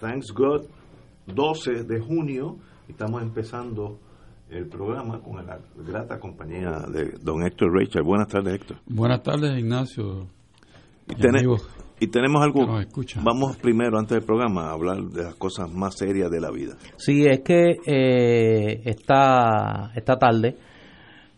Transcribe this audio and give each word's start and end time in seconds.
thanks 0.00 0.32
God, 0.32 0.62
12 1.26 1.84
de 1.84 2.00
junio, 2.00 2.56
estamos 2.88 3.22
empezando 3.22 3.98
el 4.50 4.66
programa 4.66 5.20
con 5.20 5.46
la 5.46 5.60
grata 5.86 6.18
compañía 6.18 6.86
de 6.92 7.12
don 7.22 7.44
Héctor 7.44 7.72
Rachel. 7.72 8.02
Buenas 8.02 8.28
tardes, 8.28 8.54
Héctor. 8.54 8.78
Buenas 8.86 9.22
tardes, 9.22 9.56
Ignacio. 9.58 10.26
Y, 11.08 12.04
y 12.04 12.08
tenemos 12.08 12.42
algo, 12.42 12.66
vamos 13.22 13.56
primero, 13.58 13.98
antes 13.98 14.16
del 14.16 14.24
programa, 14.24 14.68
a 14.68 14.72
hablar 14.72 15.02
de 15.02 15.24
las 15.24 15.34
cosas 15.34 15.70
más 15.72 15.96
serias 15.96 16.30
de 16.30 16.40
la 16.40 16.50
vida. 16.50 16.76
Sí, 16.96 17.26
es 17.26 17.40
que 17.40 17.76
eh, 17.86 18.80
esta, 18.84 19.92
esta 19.94 20.16
tarde, 20.16 20.56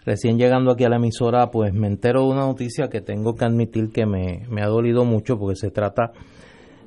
recién 0.05 0.39
llegando 0.39 0.73
aquí 0.73 0.85
a 0.85 0.89
la 0.89 0.97
emisora, 0.97 1.51
pues 1.51 1.73
me 1.75 1.89
entero 1.89 2.23
de 2.23 2.29
una 2.29 2.47
noticia 2.47 2.89
que 2.89 3.01
tengo 3.01 3.35
que 3.35 3.45
admitir 3.45 3.91
que 3.93 4.07
me, 4.07 4.47
me 4.49 4.63
ha 4.63 4.69
dolido 4.69 5.05
mucho 5.05 5.39
porque 5.39 5.57
se 5.57 5.71
trata 5.71 6.13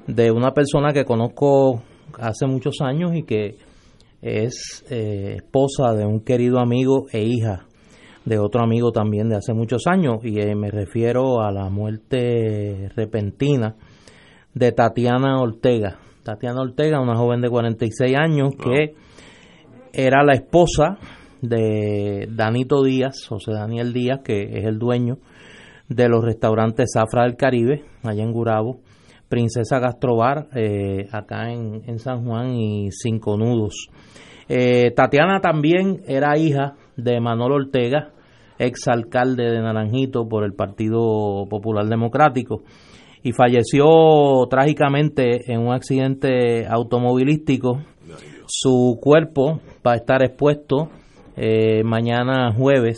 de 0.08 0.32
una 0.32 0.52
persona 0.52 0.94
que 0.94 1.06
conozco 1.06 1.82
hace 2.20 2.46
muchos 2.46 2.76
años 2.82 3.16
y 3.16 3.24
que 3.24 3.58
es 4.22 4.84
eh, 4.90 5.36
esposa 5.38 5.94
de 5.94 6.06
un 6.06 6.22
querido 6.22 6.60
amigo 6.60 7.06
e 7.12 7.24
hija 7.24 7.66
de 8.26 8.40
otro 8.40 8.64
amigo 8.64 8.92
también 8.92 9.30
de 9.30 9.36
hace 9.36 9.54
muchos 9.54 9.84
años. 9.88 10.18
Y 10.24 10.40
eh, 10.40 10.56
me 10.56 10.72
refiero 10.72 11.42
a 11.42 11.52
la 11.52 11.70
muerte 11.70 12.90
repentina 12.96 13.76
de 14.54 14.72
Tatiana 14.72 15.40
Ortega. 15.40 16.00
Tatiana 16.24 16.62
Ortega, 16.62 17.00
una 17.00 17.16
joven 17.16 17.42
de 17.42 17.50
46 17.50 18.16
años 18.18 18.54
que 18.56 18.96
era 19.94 20.24
la 20.24 20.34
esposa 20.34 20.98
de 21.42 22.28
Danito 22.32 22.84
Díaz, 22.84 23.28
José 23.28 23.52
Daniel 23.52 23.94
Díaz, 23.94 24.22
que 24.24 24.58
es 24.58 24.66
el 24.66 24.80
dueño 24.80 25.20
de 25.88 26.10
los 26.10 26.24
restaurantes 26.24 26.92
Zafra 26.94 27.24
del 27.24 27.36
Caribe, 27.36 27.84
allá 28.04 28.24
en 28.24 28.32
Gurabo, 28.32 28.80
Princesa 29.30 29.80
Gastrobar, 29.80 30.48
eh, 30.56 31.08
acá 31.12 31.52
en, 31.52 32.00
San 32.00 32.26
Juan 32.26 32.56
y 32.56 32.92
Cinco 32.92 33.38
Nudos. 33.38 33.88
Eh, 34.48 34.92
Tatiana 34.96 35.42
también 35.42 36.02
era 36.08 36.38
hija 36.38 36.76
de 36.96 37.20
Manolo 37.20 37.56
Ortega, 37.56 38.12
exalcalde 38.60 39.52
de 39.52 39.62
Naranjito 39.62 40.28
por 40.28 40.44
el 40.44 40.54
Partido 40.54 41.46
Popular 41.50 41.86
Democrático, 41.88 42.62
y 43.24 43.32
falleció 43.32 43.86
trágicamente 44.50 45.52
en 45.52 45.62
un 45.62 45.74
accidente 45.74 46.68
automovilístico. 46.68 47.82
Su 48.46 49.00
cuerpo 49.02 49.60
va 49.86 49.94
a 49.94 49.96
estar 49.96 50.24
expuesto 50.24 50.90
eh, 51.36 51.84
mañana 51.84 52.54
jueves, 52.54 52.98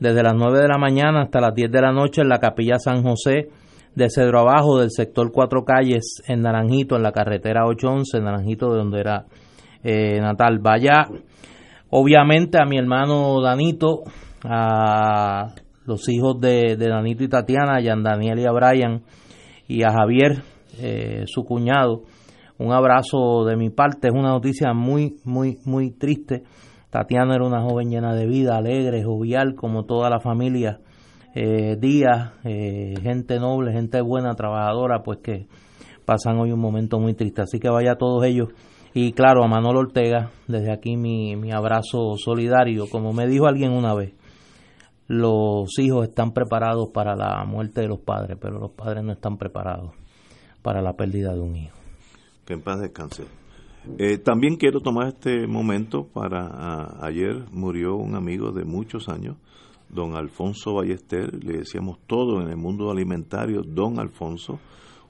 desde 0.00 0.22
las 0.24 0.34
9 0.34 0.58
de 0.58 0.68
la 0.68 0.78
mañana 0.78 1.22
hasta 1.22 1.40
las 1.40 1.54
10 1.54 1.70
de 1.70 1.80
la 1.80 1.92
noche 1.92 2.22
en 2.22 2.28
la 2.28 2.40
Capilla 2.40 2.78
San 2.78 3.04
José 3.04 3.48
de 3.96 4.10
Cedro 4.10 4.40
Abajo, 4.40 4.78
del 4.78 4.90
sector 4.90 5.32
Cuatro 5.32 5.64
Calles, 5.64 6.22
en 6.28 6.42
Naranjito, 6.42 6.96
en 6.96 7.02
la 7.02 7.12
carretera 7.12 7.66
811, 7.66 8.18
en 8.18 8.24
Naranjito, 8.24 8.70
de 8.70 8.76
donde 8.76 9.00
era 9.00 9.24
eh, 9.82 10.20
natal. 10.20 10.58
Vaya, 10.60 11.08
obviamente, 11.88 12.58
a 12.60 12.66
mi 12.66 12.76
hermano 12.76 13.40
Danito, 13.40 14.02
a 14.44 15.54
los 15.86 16.06
hijos 16.10 16.38
de, 16.38 16.76
Danito 16.76 17.24
y 17.24 17.28
Tatiana, 17.28 17.78
a 17.78 17.96
Daniel 17.96 18.38
y 18.38 18.44
a 18.44 18.52
Brian, 18.52 19.02
y 19.66 19.82
a 19.82 19.92
Javier, 19.92 20.42
eh, 20.78 21.24
su 21.26 21.44
cuñado. 21.44 22.02
Un 22.58 22.72
abrazo 22.72 23.46
de 23.46 23.56
mi 23.56 23.70
parte, 23.70 24.08
es 24.08 24.14
una 24.14 24.28
noticia 24.28 24.74
muy, 24.74 25.16
muy, 25.24 25.56
muy 25.64 25.90
triste. 25.90 26.42
Tatiana 26.90 27.34
era 27.34 27.46
una 27.46 27.62
joven 27.62 27.88
llena 27.88 28.14
de 28.14 28.26
vida, 28.26 28.58
alegre, 28.58 29.02
jovial, 29.02 29.54
como 29.54 29.86
toda 29.86 30.10
la 30.10 30.20
familia 30.20 30.80
eh, 31.38 31.76
días, 31.78 32.32
eh, 32.44 32.94
gente 33.02 33.38
noble, 33.38 33.70
gente 33.70 34.00
buena, 34.00 34.34
trabajadora, 34.34 35.02
pues 35.02 35.18
que 35.22 35.46
pasan 36.06 36.38
hoy 36.38 36.50
un 36.50 36.60
momento 36.60 36.98
muy 36.98 37.12
triste. 37.12 37.42
Así 37.42 37.60
que 37.60 37.68
vaya 37.68 37.92
a 37.92 37.98
todos 37.98 38.24
ellos. 38.24 38.48
Y 38.94 39.12
claro, 39.12 39.44
a 39.44 39.46
Manolo 39.46 39.80
Ortega, 39.80 40.30
desde 40.48 40.72
aquí 40.72 40.96
mi, 40.96 41.36
mi 41.36 41.52
abrazo 41.52 42.16
solidario. 42.16 42.86
Como 42.90 43.12
me 43.12 43.26
dijo 43.26 43.46
alguien 43.46 43.72
una 43.72 43.94
vez, 43.94 44.14
los 45.08 45.78
hijos 45.78 46.08
están 46.08 46.32
preparados 46.32 46.88
para 46.94 47.14
la 47.14 47.44
muerte 47.44 47.82
de 47.82 47.88
los 47.88 48.00
padres, 48.00 48.38
pero 48.40 48.58
los 48.58 48.70
padres 48.70 49.04
no 49.04 49.12
están 49.12 49.36
preparados 49.36 49.90
para 50.62 50.80
la 50.80 50.94
pérdida 50.94 51.34
de 51.34 51.40
un 51.40 51.54
hijo. 51.54 51.76
Que 52.46 52.54
en 52.54 52.62
paz 52.62 52.80
descanse. 52.80 53.24
Eh, 53.98 54.16
también 54.16 54.56
quiero 54.56 54.80
tomar 54.80 55.08
este 55.08 55.46
momento 55.46 56.06
para 56.06 57.04
ayer 57.04 57.44
murió 57.52 57.96
un 57.96 58.14
amigo 58.16 58.52
de 58.52 58.64
muchos 58.64 59.10
años, 59.10 59.36
don 59.88 60.16
Alfonso 60.16 60.74
Ballester, 60.74 61.32
le 61.44 61.58
decíamos 61.58 61.98
todo 62.06 62.40
en 62.42 62.48
el 62.48 62.56
mundo 62.56 62.90
alimentario, 62.90 63.62
don 63.62 63.98
Alfonso, 63.98 64.58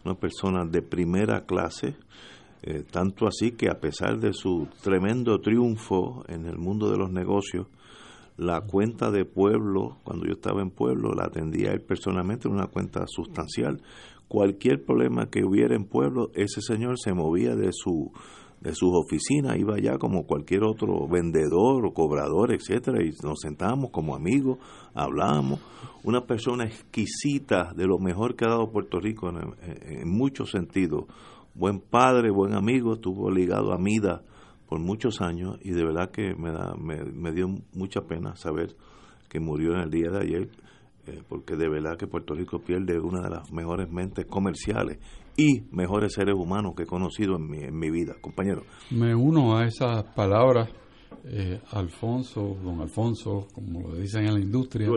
una 0.05 0.15
persona 0.15 0.65
de 0.65 0.83
primera 0.83 1.45
clase, 1.47 1.97
eh, 2.63 2.85
tanto 2.91 3.27
así 3.27 3.53
que 3.53 3.69
a 3.69 3.81
pesar 3.81 4.19
de 4.19 4.33
su 4.33 4.69
tremendo 4.83 5.41
triunfo 5.41 6.25
en 6.29 6.47
el 6.47 6.59
mundo 6.59 6.91
de 6.91 6.99
los 6.99 7.11
negocios, 7.11 7.67
la 8.37 8.61
cuenta 8.61 9.11
de 9.11 9.25
pueblo, 9.25 9.99
cuando 10.05 10.27
yo 10.27 10.33
estaba 10.33 10.61
en 10.61 10.71
pueblo, 10.71 11.15
la 11.15 11.25
atendía 11.25 11.73
él 11.73 11.81
personalmente, 11.81 12.49
una 12.49 12.67
cuenta 12.67 13.05
sustancial. 13.07 13.81
Cualquier 14.29 14.85
problema 14.85 15.31
que 15.31 15.45
hubiera 15.45 15.75
en 15.75 15.87
pueblo, 15.87 16.31
ese 16.35 16.61
señor 16.61 16.99
se 16.99 17.15
movía 17.15 17.57
de 17.57 17.71
su 17.73 18.13
de 18.61 18.75
sus 18.75 18.91
oficinas, 18.95 19.59
iba 19.59 19.75
allá 19.77 19.99
como 19.99 20.27
cualquier 20.27 20.65
otro 20.65 21.07
vendedor 21.09 21.87
o 21.87 21.93
cobrador, 21.93 22.53
etcétera, 22.53 23.03
y 23.03 23.11
nos 23.23 23.41
sentábamos 23.41 23.91
como 23.91 24.15
amigos, 24.15 24.59
hablábamos. 24.95 25.61
Una 26.05 26.25
persona 26.25 26.65
exquisita, 26.65 27.73
de 27.75 27.87
lo 27.87 27.99
mejor 27.99 28.35
que 28.35 28.45
ha 28.45 28.51
dado 28.51 28.71
Puerto 28.71 28.99
Rico 28.99 29.29
en, 29.29 30.09
muchos 30.09 30.51
sentidos. 30.51 31.05
Buen 31.55 31.81
padre, 31.81 32.31
buen 32.31 32.55
amigo, 32.55 32.95
estuvo 32.95 33.31
ligado 33.31 33.73
a 33.73 33.79
Mida 33.79 34.23
por 34.69 34.81
muchos 34.81 35.21
años 35.21 35.59
y 35.63 35.71
de 35.71 35.85
verdad 35.85 36.11
que 36.11 36.35
me, 36.35 36.51
da, 36.53 36.75
me, 36.77 37.33
dio 37.33 37.49
mucha 37.73 38.03
pena 38.03 38.37
saber 38.37 38.75
que 39.29 39.41
murió 39.41 39.73
en 39.75 39.81
el 39.81 39.91
día 39.91 40.11
de 40.11 40.19
ayer, 40.19 40.51
eh, 41.07 41.23
porque 41.29 41.57
de 41.57 41.69
verdad 41.69 41.97
que 41.97 42.07
Puerto 42.07 42.35
Rico 42.35 42.59
pierde 42.61 42.99
una 42.99 43.23
de 43.23 43.31
las 43.31 43.53
mejores 43.53 43.91
mentes 43.91 44.27
comerciales 44.27 44.99
y 45.37 45.63
mejores 45.71 46.15
seres 46.15 46.35
humanos 46.35 46.75
que 46.75 46.85
he 46.85 46.87
conocido 46.87 47.37
en 47.37 47.49
mi, 47.49 47.59
en 47.59 47.79
mi 47.79 47.91
vida, 47.91 48.15
compañero. 48.21 48.63
Me 48.91 49.15
uno 49.15 49.57
a 49.57 49.67
esas 49.67 50.05
palabras, 50.15 50.69
eh, 51.25 51.61
Alfonso, 51.73 52.57
don 52.63 52.81
Alfonso, 52.81 53.49
como 53.53 53.89
lo 53.89 53.97
dicen 53.97 54.27
en 54.27 54.35
la 54.35 54.41
industria, 54.41 54.89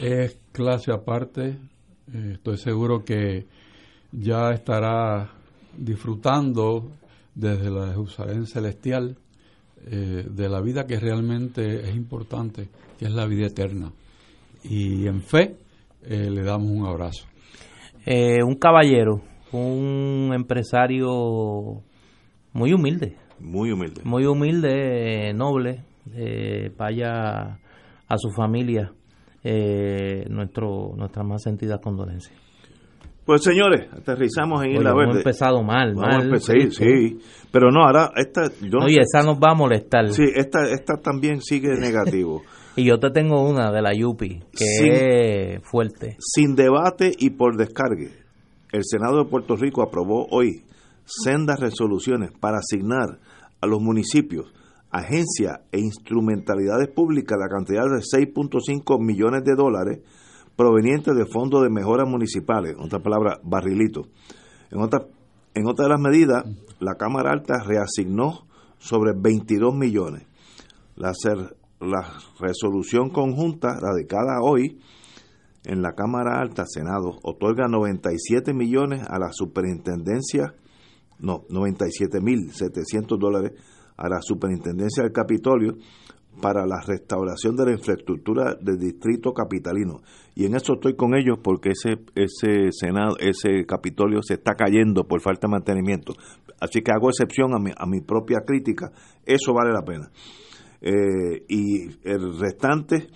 es 0.00 0.38
clase 0.52 0.92
aparte. 0.92 1.58
Eh, 2.12 2.32
estoy 2.34 2.56
seguro 2.56 3.04
que 3.04 3.46
ya 4.12 4.52
estará 4.52 5.30
disfrutando 5.76 6.90
desde 7.34 7.70
la 7.70 7.88
Jerusalén 7.88 8.46
celestial 8.46 9.18
eh, 9.86 10.24
de 10.28 10.48
la 10.48 10.62
vida 10.62 10.86
que 10.86 10.98
realmente 10.98 11.88
es 11.88 11.94
importante, 11.94 12.68
que 12.98 13.04
es 13.04 13.12
la 13.12 13.26
vida 13.26 13.46
eterna. 13.46 13.92
Y 14.64 15.06
en 15.06 15.20
fe 15.22 15.56
le 16.08 16.42
damos 16.42 16.70
un 16.70 16.86
abrazo. 16.86 17.26
un 18.06 18.54
caballero 18.54 19.22
un 19.52 20.32
empresario 20.34 21.82
muy 22.52 22.72
humilde. 22.72 23.16
Muy 23.38 23.70
humilde. 23.70 24.02
Muy 24.04 24.24
humilde, 24.26 25.32
noble. 25.34 25.84
Eh, 26.14 26.70
vaya 26.76 27.58
a 28.08 28.16
su 28.16 28.30
familia 28.30 28.92
eh, 29.42 30.24
nuestro, 30.30 30.94
nuestras 30.96 31.26
más 31.26 31.42
sentidas 31.42 31.80
condolencias. 31.82 32.34
Pues 33.24 33.42
señores, 33.42 33.88
aterrizamos 33.92 34.64
en 34.64 34.76
Isla 34.76 34.94
Verde. 34.94 35.02
Hemos 35.02 35.16
empezado 35.16 35.62
mal, 35.64 35.96
mal. 35.96 36.40
sí, 36.40 36.70
sí, 36.70 37.18
pero 37.50 37.72
no, 37.72 37.84
ahora 37.84 38.12
esta... 38.14 38.48
Yo 38.60 38.78
Oye, 38.84 39.00
esa 39.00 39.26
nos 39.26 39.38
va 39.38 39.50
a 39.50 39.54
molestar. 39.54 40.10
Sí, 40.10 40.22
esta, 40.32 40.70
esta 40.70 40.98
también 41.02 41.40
sigue 41.40 41.70
negativo. 41.80 42.42
y 42.76 42.84
yo 42.84 43.00
te 43.00 43.10
tengo 43.10 43.42
una 43.42 43.72
de 43.72 43.82
la 43.82 43.92
Yupi, 43.92 44.44
que 44.52 45.56
es 45.56 45.60
fuerte. 45.64 46.16
Sin 46.20 46.54
debate 46.54 47.12
y 47.18 47.30
por 47.30 47.56
descargue 47.56 48.25
el 48.76 48.84
Senado 48.84 49.24
de 49.24 49.30
Puerto 49.30 49.56
Rico 49.56 49.82
aprobó 49.82 50.26
hoy 50.30 50.62
sendas 51.06 51.58
resoluciones 51.60 52.30
para 52.30 52.58
asignar 52.58 53.18
a 53.60 53.66
los 53.66 53.80
municipios, 53.80 54.52
agencias 54.90 55.60
e 55.72 55.80
instrumentalidades 55.80 56.88
públicas 56.88 57.38
la 57.40 57.48
cantidad 57.48 57.84
de 57.84 58.02
6.5 58.02 59.02
millones 59.02 59.44
de 59.44 59.54
dólares 59.54 60.00
provenientes 60.56 61.14
de 61.14 61.24
fondos 61.24 61.62
de 61.62 61.70
mejoras 61.70 62.06
municipales, 62.06 62.74
en 62.76 62.84
otra 62.84 62.98
palabra, 62.98 63.40
barrilito. 63.42 64.08
En 64.70 64.80
otras 64.80 65.04
En 65.54 65.66
otra 65.66 65.84
de 65.84 65.90
las 65.92 66.00
medidas, 66.00 66.44
la 66.78 66.96
Cámara 66.96 67.32
Alta 67.32 67.62
reasignó 67.64 68.46
sobre 68.76 69.12
22 69.16 69.74
millones. 69.74 70.26
La, 70.96 71.12
la 71.80 72.12
resolución 72.38 73.08
conjunta 73.08 73.78
radicada 73.80 74.40
hoy 74.42 74.78
en 75.66 75.82
la 75.82 75.92
Cámara 75.92 76.40
Alta, 76.40 76.64
Senado, 76.66 77.18
otorga 77.22 77.66
97 77.68 78.54
millones 78.54 79.02
a 79.08 79.18
la 79.18 79.32
superintendencia, 79.32 80.54
no, 81.18 81.44
97 81.50 82.20
mil 82.20 82.52
700 82.52 83.18
dólares 83.18 83.52
a 83.96 84.08
la 84.08 84.20
superintendencia 84.20 85.02
del 85.02 85.12
Capitolio 85.12 85.76
para 86.40 86.66
la 86.66 86.80
restauración 86.86 87.56
de 87.56 87.64
la 87.64 87.72
infraestructura 87.72 88.54
del 88.60 88.78
distrito 88.78 89.32
capitalino. 89.32 90.02
Y 90.34 90.44
en 90.44 90.54
eso 90.54 90.74
estoy 90.74 90.94
con 90.94 91.14
ellos 91.14 91.38
porque 91.42 91.70
ese, 91.70 91.98
ese 92.14 92.70
Senado, 92.70 93.16
ese 93.18 93.64
Capitolio 93.66 94.20
se 94.22 94.34
está 94.34 94.52
cayendo 94.54 95.04
por 95.04 95.20
falta 95.20 95.46
de 95.46 95.52
mantenimiento. 95.52 96.12
Así 96.60 96.82
que 96.82 96.92
hago 96.92 97.08
excepción 97.08 97.54
a 97.54 97.58
mi, 97.58 97.70
a 97.76 97.86
mi 97.86 98.02
propia 98.02 98.40
crítica. 98.46 98.92
Eso 99.24 99.52
vale 99.54 99.72
la 99.72 99.82
pena. 99.82 100.10
Eh, 100.80 101.44
y 101.48 101.86
el 102.04 102.38
restante 102.38 103.08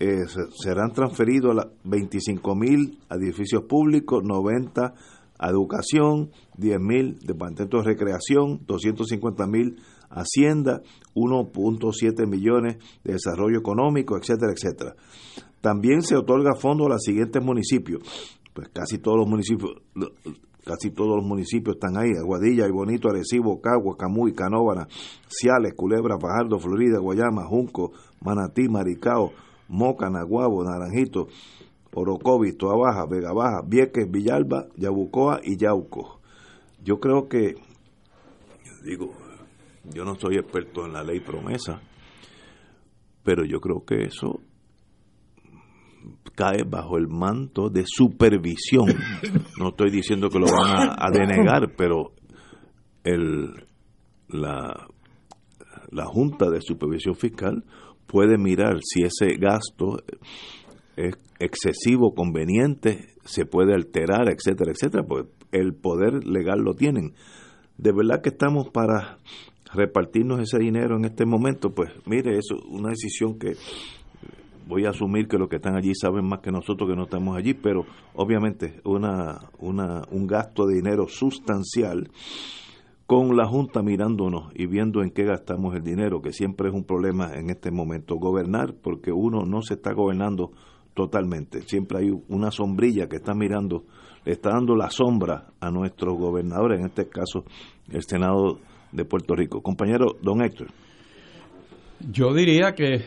eh, 0.00 0.24
serán 0.58 0.92
transferidos 0.92 1.54
25 1.84 2.56
mil 2.56 2.98
a 3.10 3.16
edificios 3.16 3.64
públicos, 3.64 4.22
90 4.24 4.94
a 5.38 5.48
educación, 5.48 6.30
10 6.56 6.80
mil 6.80 7.18
departamentos 7.20 7.84
de 7.84 7.92
recreación, 7.92 8.60
250 8.66 9.46
mil 9.46 9.76
Hacienda, 10.10 10.82
1.7 11.14 12.26
millones 12.26 12.78
de 13.04 13.12
desarrollo 13.12 13.58
económico, 13.58 14.16
etcétera, 14.16 14.52
etcétera. 14.52 14.96
También 15.60 16.02
se 16.02 16.16
otorga 16.16 16.54
fondos 16.56 16.88
a 16.88 16.94
los 16.94 17.02
siguientes 17.02 17.42
municipios. 17.44 18.02
Pues 18.52 18.70
casi 18.70 18.98
todos 18.98 19.18
los 19.18 19.28
municipios, 19.28 19.70
casi 20.64 20.90
todos 20.90 21.16
los 21.16 21.24
municipios 21.24 21.76
están 21.76 21.96
ahí, 21.96 22.10
Aguadilla, 22.18 22.66
Bonito, 22.72 23.08
Arecibo, 23.08 23.60
Cagua, 23.60 23.96
Camuy, 23.96 24.32
Canóvana, 24.32 24.88
Ciales, 25.28 25.74
Culebra, 25.76 26.18
Fajardo, 26.18 26.58
Florida, 26.58 26.98
Guayama, 26.98 27.44
Junco, 27.44 27.92
Manatí, 28.20 28.68
Maricao, 28.68 29.30
Moca, 29.70 30.10
Naguabo, 30.10 30.64
Naranjito, 30.64 31.28
Orocovi, 31.94 32.56
Toa 32.56 32.76
Baja, 32.76 33.06
Vega 33.06 33.32
Baja, 33.32 33.62
Vieques, 33.66 34.10
Villalba, 34.10 34.66
Yabucoa 34.76 35.40
y 35.44 35.56
Yauco. 35.56 36.20
Yo 36.82 36.98
creo 36.98 37.28
que, 37.28 37.54
digo, 38.84 39.12
yo 39.94 40.04
no 40.04 40.16
soy 40.16 40.36
experto 40.36 40.86
en 40.86 40.92
la 40.92 41.04
ley 41.04 41.20
promesa, 41.20 41.80
pero 43.22 43.44
yo 43.44 43.60
creo 43.60 43.84
que 43.84 44.04
eso 44.04 44.40
cae 46.34 46.64
bajo 46.64 46.96
el 46.96 47.08
manto 47.08 47.68
de 47.68 47.84
supervisión. 47.86 48.86
No 49.58 49.68
estoy 49.68 49.90
diciendo 49.90 50.30
que 50.30 50.38
lo 50.38 50.46
van 50.46 50.96
a, 50.98 51.10
denegar, 51.12 51.74
pero 51.76 52.12
el, 53.04 53.52
la, 54.28 54.88
la 55.90 56.06
Junta 56.06 56.48
de 56.50 56.60
Supervisión 56.62 57.14
Fiscal 57.14 57.62
puede 58.10 58.38
mirar 58.38 58.80
si 58.82 59.02
ese 59.02 59.36
gasto 59.36 60.02
es 60.96 61.14
excesivo, 61.38 62.14
conveniente, 62.14 63.14
se 63.24 63.46
puede 63.46 63.74
alterar, 63.74 64.28
etcétera, 64.28 64.72
etcétera, 64.72 65.04
pues 65.04 65.26
el 65.52 65.74
poder 65.74 66.26
legal 66.26 66.60
lo 66.60 66.74
tienen. 66.74 67.14
De 67.78 67.92
verdad 67.92 68.20
que 68.20 68.30
estamos 68.30 68.68
para 68.68 69.18
repartirnos 69.72 70.40
ese 70.40 70.58
dinero 70.58 70.96
en 70.96 71.04
este 71.04 71.24
momento, 71.24 71.70
pues 71.70 71.90
mire, 72.04 72.36
eso 72.36 72.56
es 72.56 72.64
una 72.68 72.90
decisión 72.90 73.38
que 73.38 73.54
voy 74.66 74.84
a 74.84 74.90
asumir 74.90 75.28
que 75.28 75.38
los 75.38 75.48
que 75.48 75.56
están 75.56 75.76
allí 75.76 75.94
saben 75.94 76.26
más 76.26 76.40
que 76.40 76.50
nosotros 76.50 76.90
que 76.90 76.96
no 76.96 77.04
estamos 77.04 77.36
allí, 77.36 77.54
pero 77.54 77.84
obviamente 78.14 78.80
una, 78.84 79.40
una, 79.58 80.02
un 80.10 80.26
gasto 80.26 80.66
de 80.66 80.74
dinero 80.74 81.06
sustancial 81.08 82.10
con 83.10 83.36
la 83.36 83.44
Junta 83.44 83.82
mirándonos 83.82 84.52
y 84.54 84.66
viendo 84.66 85.02
en 85.02 85.10
qué 85.10 85.24
gastamos 85.24 85.74
el 85.74 85.82
dinero, 85.82 86.22
que 86.22 86.32
siempre 86.32 86.68
es 86.68 86.74
un 86.76 86.84
problema 86.84 87.32
en 87.34 87.50
este 87.50 87.72
momento. 87.72 88.14
Gobernar, 88.14 88.72
porque 88.80 89.10
uno 89.10 89.44
no 89.44 89.62
se 89.62 89.74
está 89.74 89.92
gobernando 89.92 90.52
totalmente, 90.94 91.62
siempre 91.62 91.98
hay 91.98 92.10
una 92.28 92.52
sombrilla 92.52 93.08
que 93.08 93.16
está 93.16 93.34
mirando, 93.34 93.82
le 94.24 94.30
está 94.30 94.50
dando 94.50 94.76
la 94.76 94.90
sombra 94.90 95.48
a 95.58 95.72
nuestros 95.72 96.16
gobernadores, 96.16 96.78
en 96.78 96.86
este 96.86 97.08
caso 97.08 97.42
el 97.90 98.04
Senado 98.04 98.60
de 98.92 99.04
Puerto 99.04 99.34
Rico. 99.34 99.60
Compañero 99.60 100.16
don 100.22 100.40
Héctor. 100.42 100.68
Yo 102.12 102.32
diría 102.32 102.76
que 102.76 103.06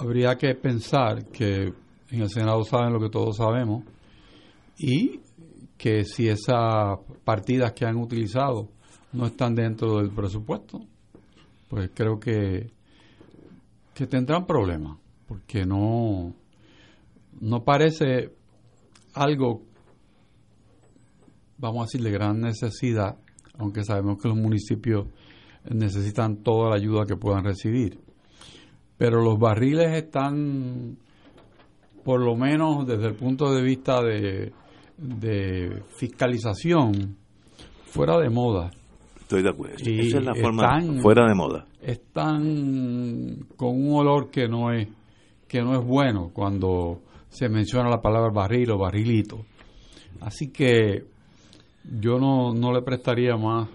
habría 0.00 0.36
que 0.36 0.54
pensar 0.54 1.26
que 1.26 1.70
en 2.10 2.22
el 2.22 2.30
Senado 2.30 2.62
saben 2.62 2.94
lo 2.94 2.98
que 2.98 3.10
todos 3.10 3.36
sabemos 3.36 3.84
y 4.78 5.20
que 5.76 6.04
si 6.04 6.28
esas 6.28 6.98
partidas 7.26 7.74
que 7.74 7.84
han 7.84 7.98
utilizado 7.98 8.70
no 9.12 9.26
están 9.26 9.54
dentro 9.54 9.98
del 9.98 10.10
presupuesto, 10.10 10.80
pues 11.68 11.90
creo 11.94 12.18
que, 12.18 12.70
que 13.94 14.06
tendrán 14.06 14.46
problemas, 14.46 14.98
porque 15.26 15.64
no, 15.64 16.34
no 17.40 17.64
parece 17.64 18.32
algo, 19.14 19.62
vamos 21.58 21.80
a 21.80 21.84
decir, 21.84 22.02
de 22.02 22.10
gran 22.10 22.40
necesidad 22.40 23.16
aunque 23.58 23.84
sabemos 23.84 24.20
que 24.20 24.28
los 24.28 24.36
municipios 24.36 25.06
necesitan 25.68 26.38
toda 26.42 26.70
la 26.70 26.76
ayuda 26.76 27.06
que 27.06 27.16
puedan 27.16 27.44
recibir. 27.44 27.98
Pero 28.98 29.22
los 29.22 29.38
barriles 29.38 29.96
están, 29.96 30.96
por 32.04 32.20
lo 32.20 32.36
menos 32.36 32.86
desde 32.86 33.08
el 33.08 33.14
punto 33.14 33.52
de 33.52 33.62
vista 33.62 34.00
de, 34.02 34.52
fiscalización, 35.96 37.16
fuera 37.86 38.18
de 38.18 38.30
moda. 38.30 38.70
Estoy 39.32 39.44
de 39.44 39.48
acuerdo. 39.48 39.76
Esa 39.78 40.18
es 40.18 40.24
la 40.24 40.34
forma 40.34 40.78
fuera 41.00 41.26
de 41.26 41.34
moda. 41.34 41.64
Están 41.80 43.46
con 43.56 43.82
un 43.82 43.94
olor 43.94 44.30
que 44.30 44.46
no 44.46 44.70
es 44.70 44.88
que 45.48 45.62
no 45.62 45.74
es 45.74 45.82
bueno 45.82 46.30
cuando 46.34 47.00
se 47.30 47.48
menciona 47.48 47.88
la 47.88 48.02
palabra 48.02 48.30
barril 48.30 48.72
o 48.72 48.78
barrilito. 48.78 49.46
Así 50.20 50.50
que 50.50 51.06
yo 51.98 52.18
no, 52.18 52.52
no 52.52 52.72
le 52.72 52.82
prestaría 52.82 53.34
más, 53.38 53.70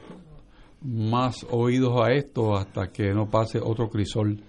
más 0.83 1.44
oídos 1.50 2.00
a 2.04 2.12
esto 2.12 2.56
hasta 2.56 2.92
que 2.92 3.12
no 3.12 3.27
pase 3.27 3.59
otro 3.59 3.89
crisol 3.89 4.39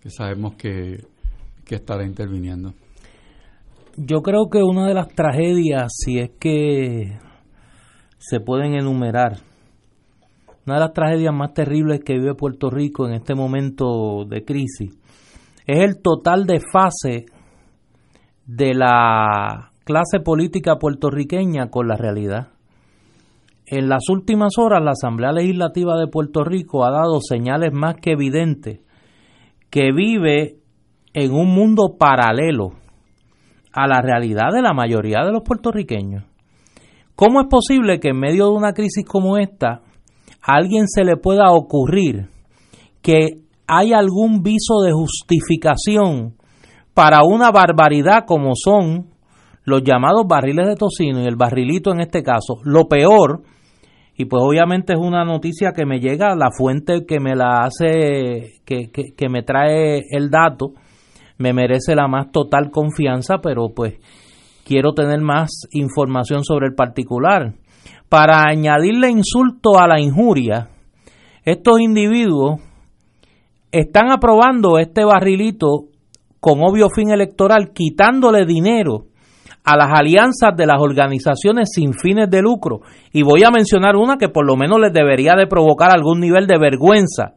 que 0.00 0.08
sabemos 0.08 0.54
que, 0.54 1.04
que 1.66 1.74
estará 1.74 2.06
interviniendo. 2.06 2.72
Yo 3.98 4.22
creo 4.22 4.48
que 4.50 4.62
una 4.62 4.86
de 4.86 4.94
las 4.94 5.08
tragedias, 5.08 5.92
si 5.94 6.18
es 6.18 6.30
que 6.40 7.18
se 8.16 8.40
pueden 8.40 8.74
enumerar, 8.74 9.42
una 10.66 10.76
de 10.76 10.80
las 10.80 10.92
tragedias 10.92 11.32
más 11.32 11.54
terribles 11.54 12.00
que 12.04 12.14
vive 12.14 12.34
Puerto 12.34 12.70
Rico 12.70 13.06
en 13.06 13.14
este 13.14 13.34
momento 13.36 14.24
de 14.28 14.44
crisis, 14.44 14.98
es 15.64 15.78
el 15.78 16.02
total 16.02 16.44
desfase 16.44 17.26
de 18.46 18.74
la 18.74 19.70
clase 19.84 20.18
política 20.20 20.76
puertorriqueña 20.76 21.70
con 21.70 21.86
la 21.86 21.96
realidad. 21.96 22.48
En 23.66 23.88
las 23.88 24.08
últimas 24.08 24.58
horas, 24.58 24.82
la 24.82 24.92
Asamblea 24.92 25.32
Legislativa 25.32 25.96
de 25.98 26.08
Puerto 26.08 26.42
Rico 26.44 26.84
ha 26.84 26.90
dado 26.90 27.20
señales 27.20 27.72
más 27.72 27.96
que 27.96 28.12
evidentes 28.12 28.80
que 29.70 29.92
vive 29.92 30.58
en 31.12 31.32
un 31.32 31.48
mundo 31.54 31.96
paralelo 31.98 32.72
a 33.72 33.86
la 33.86 34.00
realidad 34.00 34.52
de 34.52 34.62
la 34.62 34.72
mayoría 34.72 35.24
de 35.24 35.32
los 35.32 35.42
puertorriqueños. 35.42 36.24
¿Cómo 37.14 37.40
es 37.40 37.46
posible 37.48 38.00
que 38.00 38.10
en 38.10 38.18
medio 38.18 38.46
de 38.46 38.56
una 38.56 38.72
crisis 38.72 39.04
como 39.04 39.38
esta 39.38 39.82
alguien 40.46 40.86
se 40.88 41.04
le 41.04 41.16
pueda 41.16 41.50
ocurrir 41.50 42.28
que 43.02 43.42
hay 43.66 43.92
algún 43.92 44.42
viso 44.42 44.80
de 44.82 44.92
justificación 44.92 46.34
para 46.94 47.24
una 47.24 47.50
barbaridad 47.50 48.24
como 48.26 48.52
son 48.54 49.08
los 49.64 49.82
llamados 49.82 50.24
barriles 50.28 50.68
de 50.68 50.76
tocino 50.76 51.20
y 51.20 51.26
el 51.26 51.36
barrilito 51.36 51.92
en 51.92 52.00
este 52.00 52.22
caso? 52.22 52.58
Lo 52.64 52.88
peor 52.88 53.42
y 54.18 54.24
pues 54.24 54.42
obviamente 54.42 54.94
es 54.94 54.98
una 54.98 55.24
noticia 55.24 55.72
que 55.72 55.84
me 55.84 56.00
llega, 56.00 56.34
la 56.34 56.50
fuente 56.50 57.04
que 57.06 57.20
me 57.20 57.36
la 57.36 57.64
hace, 57.64 58.62
que, 58.64 58.90
que, 58.90 59.28
me 59.28 59.42
trae 59.42 60.04
el 60.10 60.30
dato, 60.30 60.72
me 61.36 61.52
merece 61.52 61.94
la 61.94 62.08
más 62.08 62.30
total 62.32 62.70
confianza, 62.70 63.38
pero 63.42 63.68
pues 63.74 63.94
quiero 64.64 64.94
tener 64.94 65.20
más 65.20 65.50
información 65.70 66.44
sobre 66.44 66.68
el 66.68 66.74
particular. 66.74 67.52
Para 68.08 68.44
añadirle 68.48 69.10
insulto 69.10 69.78
a 69.78 69.88
la 69.88 70.00
injuria, 70.00 70.68
estos 71.44 71.80
individuos 71.80 72.60
están 73.72 74.10
aprobando 74.10 74.78
este 74.78 75.04
barrilito 75.04 75.86
con 76.40 76.60
obvio 76.62 76.88
fin 76.88 77.10
electoral, 77.10 77.72
quitándole 77.72 78.46
dinero 78.46 79.06
a 79.64 79.76
las 79.76 79.98
alianzas 79.98 80.56
de 80.56 80.66
las 80.66 80.80
organizaciones 80.80 81.70
sin 81.74 81.92
fines 81.92 82.30
de 82.30 82.40
lucro. 82.40 82.82
Y 83.12 83.22
voy 83.22 83.42
a 83.42 83.50
mencionar 83.50 83.96
una 83.96 84.16
que 84.16 84.28
por 84.28 84.46
lo 84.46 84.56
menos 84.56 84.78
les 84.78 84.92
debería 84.92 85.34
de 85.34 85.48
provocar 85.48 85.90
algún 85.90 86.20
nivel 86.20 86.46
de 86.46 86.58
vergüenza, 86.58 87.34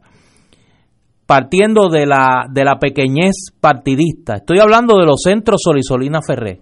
partiendo 1.26 1.88
de 1.88 2.06
la, 2.06 2.46
de 2.48 2.64
la 2.64 2.78
pequeñez 2.78 3.52
partidista. 3.60 4.36
Estoy 4.36 4.60
hablando 4.60 4.96
de 4.96 5.06
los 5.06 5.20
centros 5.22 5.60
Solisolina 5.64 6.20
Ferré. 6.24 6.60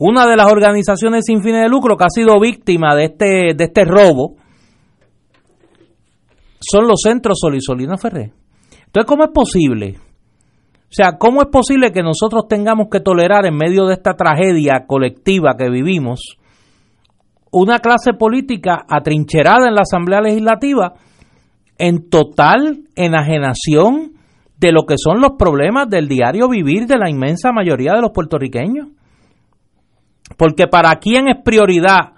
Una 0.00 0.26
de 0.26 0.36
las 0.36 0.50
organizaciones 0.50 1.24
sin 1.26 1.42
fines 1.42 1.62
de 1.62 1.68
lucro 1.68 1.96
que 1.96 2.04
ha 2.04 2.10
sido 2.10 2.38
víctima 2.40 2.94
de 2.94 3.04
este, 3.04 3.54
de 3.56 3.64
este 3.64 3.84
robo 3.84 4.36
son 6.60 6.86
los 6.86 7.00
centros 7.02 7.38
Solisolina 7.40 7.96
Ferré. 7.96 8.32
Entonces, 8.86 9.06
¿cómo 9.06 9.24
es 9.24 9.30
posible? 9.30 9.96
O 9.96 10.90
sea, 10.90 11.18
¿cómo 11.18 11.42
es 11.42 11.48
posible 11.48 11.92
que 11.92 12.02
nosotros 12.02 12.48
tengamos 12.48 12.88
que 12.90 13.00
tolerar 13.00 13.46
en 13.46 13.56
medio 13.56 13.86
de 13.86 13.94
esta 13.94 14.14
tragedia 14.14 14.86
colectiva 14.86 15.54
que 15.58 15.68
vivimos 15.68 16.38
una 17.50 17.78
clase 17.78 18.12
política 18.14 18.84
atrincherada 18.88 19.68
en 19.68 19.74
la 19.74 19.82
Asamblea 19.82 20.20
Legislativa 20.20 20.94
en 21.76 22.08
total 22.08 22.84
enajenación 22.96 24.12
de 24.58 24.72
lo 24.72 24.84
que 24.86 24.96
son 24.96 25.20
los 25.20 25.32
problemas 25.38 25.88
del 25.88 26.08
diario 26.08 26.48
vivir 26.48 26.86
de 26.86 26.98
la 26.98 27.10
inmensa 27.10 27.52
mayoría 27.52 27.92
de 27.92 28.02
los 28.02 28.10
puertorriqueños? 28.10 28.88
Porque 30.36 30.66
para 30.66 30.94
quién 30.96 31.28
es 31.28 31.36
prioridad 31.42 32.12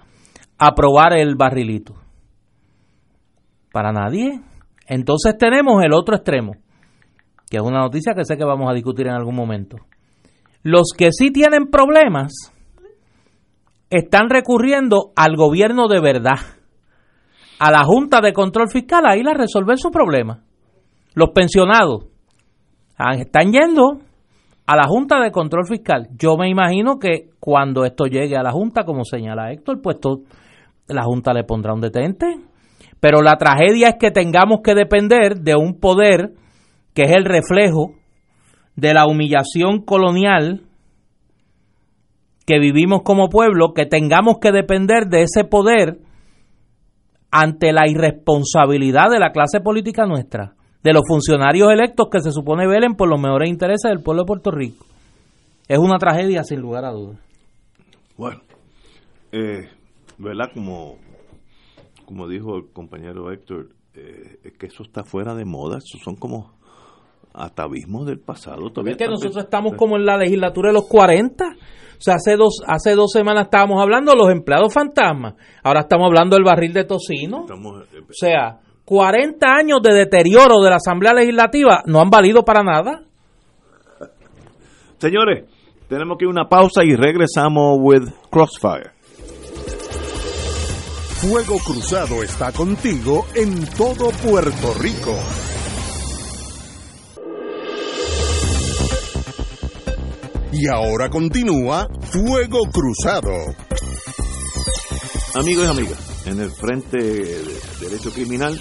aprobar 0.58 1.14
el 1.14 1.36
barrilito? 1.36 1.94
Para 3.72 3.92
nadie. 3.92 4.40
Entonces 4.86 5.36
tenemos 5.38 5.82
el 5.84 5.92
otro 5.92 6.16
extremo, 6.16 6.54
que 7.48 7.58
es 7.58 7.62
una 7.62 7.78
noticia 7.78 8.14
que 8.14 8.24
sé 8.24 8.36
que 8.36 8.44
vamos 8.44 8.68
a 8.68 8.74
discutir 8.74 9.06
en 9.06 9.14
algún 9.14 9.36
momento. 9.36 9.76
Los 10.62 10.92
que 10.96 11.12
sí 11.12 11.30
tienen 11.30 11.68
problemas 11.70 12.32
están 13.88 14.28
recurriendo 14.28 15.12
al 15.16 15.36
gobierno 15.36 15.88
de 15.88 16.00
verdad, 16.00 16.38
a 17.58 17.70
la 17.70 17.84
Junta 17.84 18.20
de 18.20 18.32
Control 18.32 18.68
Fiscal, 18.70 19.06
a 19.06 19.16
ir 19.16 19.28
a 19.28 19.34
resolver 19.34 19.78
su 19.78 19.90
problema. 19.90 20.42
Los 21.14 21.30
pensionados 21.30 22.06
ah, 22.98 23.14
están 23.14 23.52
yendo 23.52 24.00
a 24.70 24.76
la 24.76 24.86
Junta 24.86 25.18
de 25.20 25.30
Control 25.32 25.66
Fiscal. 25.66 26.08
Yo 26.16 26.36
me 26.36 26.48
imagino 26.48 26.98
que 26.98 27.30
cuando 27.40 27.84
esto 27.84 28.04
llegue 28.04 28.36
a 28.36 28.42
la 28.42 28.52
Junta, 28.52 28.84
como 28.84 29.04
señala 29.04 29.52
Héctor, 29.52 29.80
pues 29.82 29.96
la 30.88 31.02
Junta 31.04 31.32
le 31.32 31.44
pondrá 31.44 31.72
un 31.72 31.80
detente 31.80 32.36
pero 33.00 33.22
la 33.22 33.36
tragedia 33.36 33.88
es 33.88 33.94
que 33.98 34.10
tengamos 34.10 34.60
que 34.62 34.74
depender 34.74 35.40
de 35.40 35.56
un 35.56 35.80
poder 35.80 36.34
que 36.94 37.04
es 37.04 37.12
el 37.12 37.24
reflejo 37.24 37.94
de 38.76 38.94
la 38.94 39.06
humillación 39.06 39.82
colonial 39.84 40.62
que 42.46 42.58
vivimos 42.58 43.02
como 43.02 43.28
pueblo, 43.28 43.72
que 43.74 43.86
tengamos 43.86 44.38
que 44.40 44.52
depender 44.52 45.06
de 45.06 45.22
ese 45.22 45.44
poder 45.44 45.98
ante 47.30 47.72
la 47.72 47.88
irresponsabilidad 47.88 49.08
de 49.10 49.20
la 49.20 49.30
clase 49.30 49.60
política 49.60 50.04
nuestra, 50.04 50.54
de 50.82 50.92
los 50.92 51.02
funcionarios 51.06 51.70
electos 51.70 52.08
que 52.10 52.20
se 52.20 52.32
supone 52.32 52.66
velen 52.66 52.94
por 52.94 53.08
los 53.08 53.20
mejores 53.20 53.49
intereses 53.49 53.90
del 53.90 54.02
pueblo 54.02 54.22
de 54.22 54.26
Puerto 54.26 54.50
Rico. 54.50 54.87
Es 55.68 55.78
una 55.78 55.99
tragedia 55.99 56.42
sin 56.42 56.60
lugar 56.60 56.84
a 56.84 56.90
dudas. 56.90 57.18
Bueno, 58.16 58.40
eh, 59.32 59.68
¿verdad? 60.18 60.46
Como 60.52 60.99
como 62.10 62.26
dijo 62.26 62.56
el 62.56 62.72
compañero 62.72 63.30
Héctor, 63.30 63.68
eh, 63.94 64.40
es 64.42 64.58
que 64.58 64.66
eso 64.66 64.82
está 64.82 65.04
fuera 65.04 65.32
de 65.37 65.44
moda, 65.44 65.78
eso 65.78 65.96
son 66.02 66.16
como 66.16 66.54
atavismos 67.32 68.04
del 68.04 68.18
pasado. 68.18 68.68
Todavía 68.70 68.94
es 68.94 68.99
que 68.99 69.06
nosotros 69.06 69.44
estamos 69.44 69.75
como 69.76 69.96
en 69.96 70.04
la 70.04 70.16
legislatura 70.16 70.70
de 70.70 70.75
los 70.75 70.88
40. 70.88 71.44
O 71.44 72.00
sea, 72.00 72.16
hace 72.16 72.34
dos, 72.34 72.62
hace 72.66 72.96
dos 72.96 73.12
semanas 73.12 73.44
estábamos 73.44 73.80
hablando 73.80 74.10
de 74.10 74.18
los 74.18 74.28
empleados 74.28 74.75
fantasmas, 74.75 75.34
ahora 75.62 75.82
estamos 75.82 76.06
hablando 76.06 76.34
del 76.34 76.44
barril 76.44 76.72
de 76.72 76.84
tocino. 76.84 77.46
Eh, 77.49 78.00
o 78.00 78.12
sea, 78.12 78.58
40 78.90 79.47
años 79.47 79.78
de 79.85 79.94
deterioro 79.94 80.61
de 80.61 80.68
la 80.68 80.76
Asamblea 80.78 81.14
Legislativa 81.14 81.85
no 81.87 82.00
han 82.00 82.11
valido 82.11 82.44
para 82.44 82.64
nada. 82.64 83.04
Señores, 84.99 85.49
tenemos 85.88 86.18
que 86.18 86.25
ir 86.25 86.28
a 86.28 86.32
una 86.32 86.49
pausa 86.49 86.82
y 86.82 86.97
regresamos 86.97 87.78
with 87.78 88.09
Crossfire. 88.32 88.90
Fuego 91.20 91.59
Cruzado 91.64 92.25
está 92.25 92.50
contigo 92.50 93.26
en 93.37 93.64
todo 93.76 94.11
Puerto 94.28 94.75
Rico. 94.80 95.14
Y 100.52 100.66
ahora 100.66 101.09
continúa 101.11 101.87
Fuego 102.11 102.62
Cruzado. 102.73 103.54
Amigos 105.37 105.64
y 105.64 105.70
amigas, 105.70 106.26
en 106.26 106.40
el 106.40 106.50
Frente 106.50 106.99
de 106.99 107.44
Derecho 107.78 108.11
Criminal, 108.12 108.61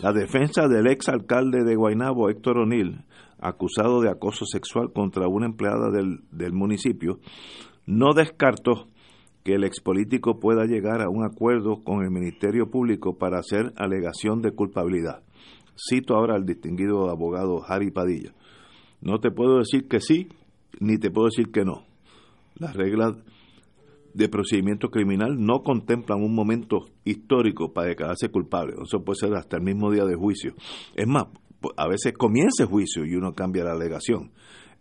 la 0.00 0.12
defensa 0.12 0.68
del 0.68 0.86
ex 0.88 1.08
alcalde 1.08 1.64
de 1.64 1.74
Guaynabo, 1.74 2.28
Héctor 2.28 2.58
O'Neill, 2.58 3.04
acusado 3.38 4.00
de 4.00 4.10
acoso 4.10 4.44
sexual 4.44 4.92
contra 4.92 5.28
una 5.28 5.46
empleada 5.46 5.90
del, 5.90 6.20
del 6.30 6.52
municipio, 6.52 7.18
no 7.86 8.12
descartó 8.12 8.88
que 9.44 9.54
el 9.54 9.64
expolítico 9.64 10.40
pueda 10.40 10.64
llegar 10.64 11.00
a 11.00 11.08
un 11.08 11.24
acuerdo 11.24 11.82
con 11.84 12.02
el 12.02 12.10
Ministerio 12.10 12.68
Público 12.68 13.16
para 13.16 13.38
hacer 13.38 13.72
alegación 13.76 14.42
de 14.42 14.50
culpabilidad. 14.50 15.22
Cito 15.76 16.16
ahora 16.16 16.34
al 16.34 16.44
distinguido 16.44 17.10
abogado 17.10 17.62
Harry 17.68 17.90
Padilla. 17.90 18.32
No 19.00 19.20
te 19.20 19.30
puedo 19.30 19.58
decir 19.58 19.86
que 19.88 20.00
sí, 20.00 20.28
ni 20.80 20.98
te 20.98 21.10
puedo 21.10 21.28
decir 21.28 21.52
que 21.52 21.64
no. 21.64 21.84
Las 22.56 22.74
reglas 22.74 23.16
de 24.16 24.30
procedimiento 24.30 24.88
criminal 24.88 25.36
no 25.38 25.62
contemplan 25.62 26.22
un 26.22 26.34
momento 26.34 26.86
histórico 27.04 27.72
para 27.72 27.88
declararse 27.88 28.30
culpable. 28.30 28.74
Eso 28.82 29.04
puede 29.04 29.18
ser 29.20 29.34
hasta 29.34 29.58
el 29.58 29.62
mismo 29.62 29.90
día 29.90 30.04
de 30.04 30.14
juicio. 30.14 30.54
Es 30.94 31.06
más, 31.06 31.24
a 31.76 31.86
veces 31.86 32.14
comienza 32.14 32.62
el 32.62 32.70
juicio 32.70 33.04
y 33.04 33.14
uno 33.14 33.34
cambia 33.34 33.64
la 33.64 33.72
alegación. 33.72 34.32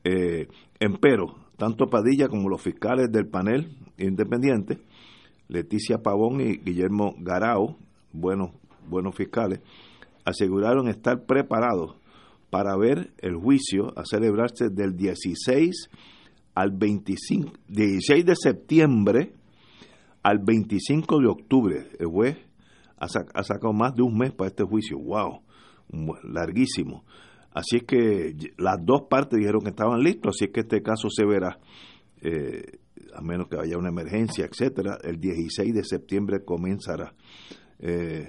Eh, 0.06 0.48
empero, 0.80 1.36
tanto 1.58 1.88
Padilla 1.88 2.30
como 2.30 2.48
los 2.48 2.62
fiscales 2.62 3.12
del 3.12 3.28
panel 3.28 3.76
independiente, 3.98 4.80
Leticia 5.50 5.98
Pavón 5.98 6.40
y 6.40 6.58
Guillermo 6.58 7.16
Garao, 7.20 7.78
buenos, 8.14 8.52
buenos 8.88 9.16
fiscales, 9.16 9.60
aseguraron 10.24 10.88
estar 10.88 11.26
preparados 11.26 11.98
para 12.50 12.78
ver 12.78 13.12
el 13.18 13.36
juicio 13.36 13.92
a 13.98 14.04
celebrarse 14.06 14.70
del 14.70 14.96
16 14.96 15.90
al 16.56 16.72
25, 16.72 17.52
16 17.68 18.26
de 18.26 18.36
septiembre 18.36 19.34
al 20.24 20.40
25 20.40 21.20
de 21.20 21.28
octubre. 21.28 21.88
El 22.00 22.08
juez 22.08 22.38
ha, 22.98 23.08
sacado 23.44 23.74
más 23.74 23.94
de 23.94 24.02
un 24.02 24.18
mes 24.18 24.34
para 24.34 24.48
este 24.48 24.64
juicio. 24.64 24.98
¡Wow! 24.98 25.42
Larguísimo. 26.24 27.04
Así 27.54 27.78
es 27.78 27.84
que 27.84 28.36
las 28.58 28.78
dos 28.84 29.04
partes 29.10 29.38
dijeron 29.38 29.62
que 29.62 29.70
estaban 29.70 30.00
listos, 30.00 30.36
así 30.36 30.46
es 30.46 30.52
que 30.52 30.62
este 30.62 30.82
caso 30.82 31.10
se 31.10 31.26
verá, 31.26 31.60
eh, 32.22 32.80
a 33.14 33.22
menos 33.22 33.48
que 33.48 33.58
haya 33.58 33.78
una 33.78 33.90
emergencia, 33.90 34.46
etcétera, 34.46 34.98
el 35.04 35.20
16 35.20 35.74
de 35.74 35.84
septiembre 35.84 36.44
comenzará. 36.44 37.14
Eh, 37.80 38.28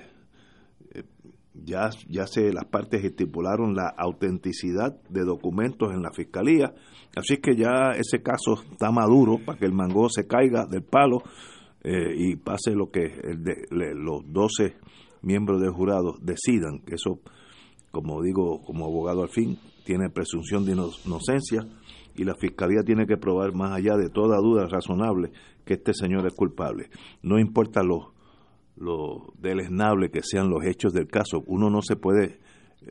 ya, 1.64 1.90
ya 2.08 2.26
se 2.26 2.52
las 2.52 2.64
partes 2.66 3.04
estipularon 3.04 3.74
la 3.74 3.88
autenticidad 3.96 5.00
de 5.08 5.24
documentos 5.24 5.92
en 5.92 6.02
la 6.02 6.12
fiscalía, 6.12 6.74
así 7.16 7.38
que 7.38 7.56
ya 7.56 7.92
ese 7.92 8.22
caso 8.22 8.62
está 8.70 8.90
maduro 8.90 9.38
para 9.44 9.58
que 9.58 9.66
el 9.66 9.72
mango 9.72 10.08
se 10.08 10.26
caiga 10.26 10.66
del 10.66 10.82
palo 10.82 11.22
y 11.84 12.34
pase 12.34 12.72
lo 12.72 12.90
que 12.90 13.04
el 13.22 13.44
de, 13.44 13.66
los 13.94 14.22
12 14.32 14.74
miembros 15.22 15.60
del 15.60 15.70
jurado 15.70 16.16
decidan, 16.20 16.80
que 16.80 16.96
eso 16.96 17.20
como 17.96 18.22
digo, 18.22 18.60
como 18.62 18.84
abogado 18.84 19.22
al 19.22 19.30
fin, 19.30 19.58
tiene 19.86 20.10
presunción 20.10 20.66
de 20.66 20.72
inocencia 20.72 21.66
y 22.14 22.24
la 22.24 22.34
fiscalía 22.34 22.82
tiene 22.84 23.06
que 23.06 23.16
probar 23.16 23.54
más 23.54 23.72
allá 23.72 23.96
de 23.96 24.10
toda 24.10 24.36
duda 24.36 24.66
razonable 24.66 25.30
que 25.64 25.74
este 25.74 25.94
señor 25.94 26.26
es 26.26 26.34
culpable. 26.34 26.90
No 27.22 27.38
importa 27.38 27.82
lo, 27.82 28.12
lo 28.76 29.32
deleznable 29.38 30.10
que 30.10 30.20
sean 30.22 30.50
los 30.50 30.64
hechos 30.64 30.92
del 30.92 31.08
caso, 31.08 31.42
uno 31.46 31.70
no 31.70 31.82
se 31.82 31.96
puede 31.96 32.38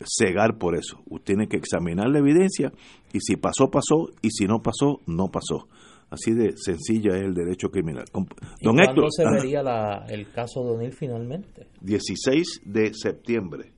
cegar 0.06 0.58
por 0.58 0.76
eso. 0.76 1.02
Usted 1.10 1.36
tiene 1.36 1.48
que 1.48 1.58
examinar 1.58 2.10
la 2.10 2.20
evidencia 2.20 2.72
y 3.14 3.20
si 3.20 3.38
pasó, 3.38 3.70
pasó 3.70 4.10
y 4.22 4.30
si 4.32 4.46
no 4.46 4.62
pasó, 4.62 5.02
no 5.06 5.30
pasó. 5.30 5.68
Así 6.10 6.34
de 6.34 6.54
sencilla 6.56 7.18
es 7.18 7.24
el 7.24 7.34
derecho 7.34 7.70
criminal. 7.70 8.06
Don 8.14 8.28
¿Y 8.60 8.84
cuándo 8.84 9.08
se 9.10 9.24
vería 9.26 9.62
el 10.08 10.32
caso 10.32 10.64
de 10.64 10.72
O'Neill 10.72 10.94
finalmente? 10.94 11.68
16 11.82 12.62
de 12.66 12.94
septiembre 12.94 13.74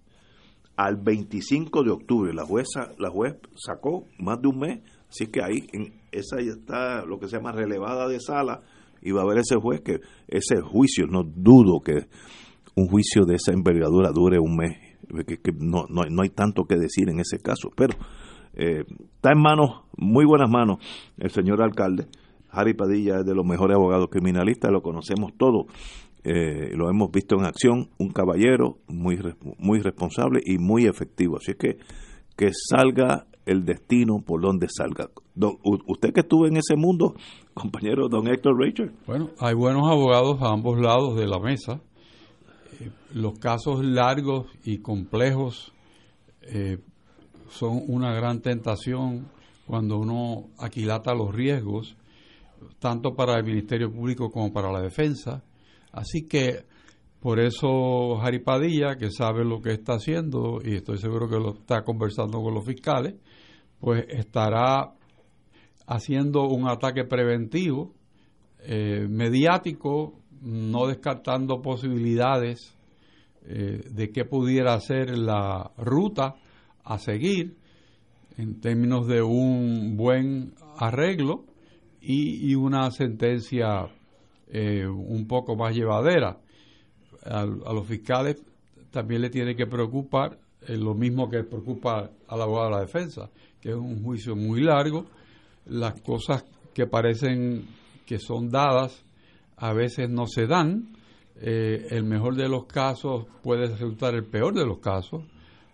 al 0.76 0.98
25 0.98 1.84
de 1.84 1.92
octubre. 1.92 2.34
La 2.34 2.46
jueza, 2.46 2.92
la 3.00 3.10
juez 3.10 3.36
sacó 3.56 4.06
más 4.20 4.42
de 4.42 4.48
un 4.50 4.60
mes, 4.60 4.80
así 5.10 5.28
que 5.28 5.42
ahí 5.42 5.68
en 5.74 5.94
esa 6.12 6.38
ya 6.42 6.52
está 6.52 7.06
lo 7.06 7.20
que 7.20 7.28
se 7.28 7.38
llama 7.38 7.52
relevada 7.52 8.08
de 8.08 8.20
sala 8.20 8.62
y 9.08 9.12
va 9.12 9.22
a 9.22 9.24
haber 9.24 9.40
ese 9.40 9.56
juez 9.56 9.82
que 9.82 10.02
ese 10.28 10.62
juicio, 10.62 11.08
no 11.08 11.24
dudo 11.24 11.80
que 11.82 12.08
un 12.76 12.88
juicio 12.88 13.26
de 13.26 13.36
esa 13.36 13.54
envergadura 13.54 14.12
dure 14.12 14.40
un 14.40 14.56
mes, 14.56 14.78
que, 15.26 15.52
no, 15.60 15.86
no, 15.90 16.04
no, 16.10 16.22
hay 16.22 16.30
tanto 16.30 16.66
que 16.66 16.76
decir 16.76 17.10
en 17.10 17.20
ese 17.20 17.40
caso, 17.40 17.70
pero 17.76 17.96
eh, 18.54 18.84
está 19.16 19.32
en 19.32 19.42
manos, 19.42 19.84
muy 19.96 20.26
buenas 20.26 20.50
manos, 20.50 20.80
el 21.18 21.32
señor 21.32 21.62
alcalde. 21.62 22.08
Harry 22.50 22.74
Padilla 22.74 23.20
es 23.20 23.26
de 23.26 23.36
los 23.36 23.46
mejores 23.46 23.76
abogados 23.76 24.10
criminalistas, 24.10 24.72
lo 24.72 24.82
conocemos 24.82 25.34
todos 25.38 25.68
eh, 26.30 26.72
lo 26.76 26.90
hemos 26.90 27.10
visto 27.10 27.38
en 27.38 27.46
acción, 27.46 27.90
un 27.98 28.10
caballero 28.10 28.80
muy, 28.88 29.18
muy 29.60 29.80
responsable 29.80 30.42
y 30.44 30.58
muy 30.58 30.86
efectivo. 30.86 31.38
Así 31.38 31.54
que 31.54 31.78
que 32.36 32.52
salga 32.52 33.28
el 33.48 33.66
destino 33.66 34.20
por 34.20 34.42
donde 34.42 34.68
salga. 34.70 35.10
usted 35.88 36.14
que 36.14 36.20
estuvo 36.20 36.46
en 36.46 36.58
ese 36.58 36.76
mundo, 36.76 37.16
compañero 37.54 38.10
don 38.10 38.28
Héctor 38.28 38.60
Rachel. 38.60 38.92
Bueno, 39.08 39.32
hay 39.40 39.56
buenos 39.56 39.90
abogados 39.90 40.42
a 40.42 40.52
ambos 40.52 40.80
lados 40.80 41.16
de 41.16 41.28
la 41.28 41.40
mesa. 41.40 41.82
Eh, 42.80 42.92
los 43.14 43.40
casos 43.40 43.84
largos 43.84 44.48
y 44.64 44.80
complejos 44.80 45.74
eh, 46.42 46.78
son 47.50 47.82
una 47.88 48.14
gran 48.14 48.42
tentación 48.42 49.30
cuando 49.66 49.98
uno 49.98 50.50
aquilata 50.60 51.14
los 51.14 51.34
riesgos, 51.34 51.98
tanto 52.80 53.16
para 53.16 53.38
el 53.38 53.46
Ministerio 53.46 53.92
Público 53.92 54.30
como 54.30 54.52
para 54.52 54.72
la 54.72 54.82
defensa. 54.82 55.44
Así 55.92 56.28
que 56.28 56.66
por 57.20 57.40
eso 57.40 58.18
Jari 58.22 58.40
Padilla, 58.40 58.96
que 58.98 59.10
sabe 59.10 59.44
lo 59.44 59.62
que 59.62 59.72
está 59.72 59.94
haciendo 59.94 60.60
y 60.64 60.76
estoy 60.76 60.98
seguro 60.98 61.28
que 61.28 61.38
lo 61.38 61.56
está 61.56 61.84
conversando 61.84 62.42
con 62.42 62.54
los 62.54 62.66
fiscales, 62.66 63.16
pues 63.80 64.06
estará 64.10 64.94
haciendo 65.86 66.48
un 66.48 66.68
ataque 66.68 67.06
preventivo, 67.06 67.94
eh, 68.60 69.08
mediático, 69.10 70.20
no 70.42 70.88
descartando 70.88 71.62
posibilidades 71.62 72.76
eh, 73.46 73.84
de 73.90 74.12
qué 74.12 74.26
pudiera 74.26 74.80
ser 74.80 75.18
la 75.18 75.72
ruta 75.78 76.36
a 76.84 76.98
seguir 76.98 77.56
en 78.38 78.60
términos 78.60 79.08
de 79.08 79.22
un 79.22 79.96
buen 79.98 80.54
arreglo 80.78 81.46
y, 82.02 82.56
una 82.56 82.92
sentencia 82.92 83.88
eh, 84.48 84.88
un 84.88 85.28
poco 85.28 85.56
más 85.56 85.76
llevadera. 85.76 86.40
A, 87.24 87.46
los 87.46 87.88
fiscales 87.88 88.42
también 88.92 89.22
le 89.22 89.30
tiene 89.30 89.56
que 89.56 89.66
preocupar 89.66 90.40
lo 90.70 90.94
mismo 90.94 91.30
que 91.30 91.44
preocupa 91.44 92.10
al 92.28 92.42
abogado 92.42 92.70
de 92.70 92.76
la 92.76 92.82
defensa, 92.82 93.30
que 93.62 93.70
es 93.70 93.76
un 93.76 94.04
juicio 94.04 94.36
muy 94.36 94.62
largo, 94.62 95.06
las 95.66 96.00
cosas 96.02 96.46
que 96.74 96.88
parecen 96.88 97.66
que 98.06 98.20
son 98.20 98.50
dadas 98.50 99.04
a 99.58 99.74
veces 99.74 100.10
no 100.10 100.28
se 100.28 100.46
dan, 100.46 100.90
eh, 101.40 101.88
el 101.92 102.04
mejor 102.04 102.36
de 102.36 102.48
los 102.48 102.66
casos 102.66 103.26
puede 103.44 103.68
resultar 103.68 104.16
el 104.16 104.26
peor 104.26 104.54
de 104.54 104.66
los 104.66 104.80
casos, 104.80 105.24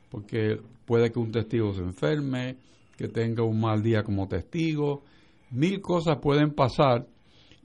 porque 0.09 0.59
puede 0.85 1.11
que 1.11 1.19
un 1.19 1.31
testigo 1.31 1.73
se 1.73 1.81
enferme, 1.81 2.57
que 2.97 3.07
tenga 3.07 3.43
un 3.43 3.59
mal 3.59 3.81
día 3.81 4.03
como 4.03 4.27
testigo, 4.27 5.03
mil 5.51 5.81
cosas 5.81 6.17
pueden 6.21 6.51
pasar 6.51 7.07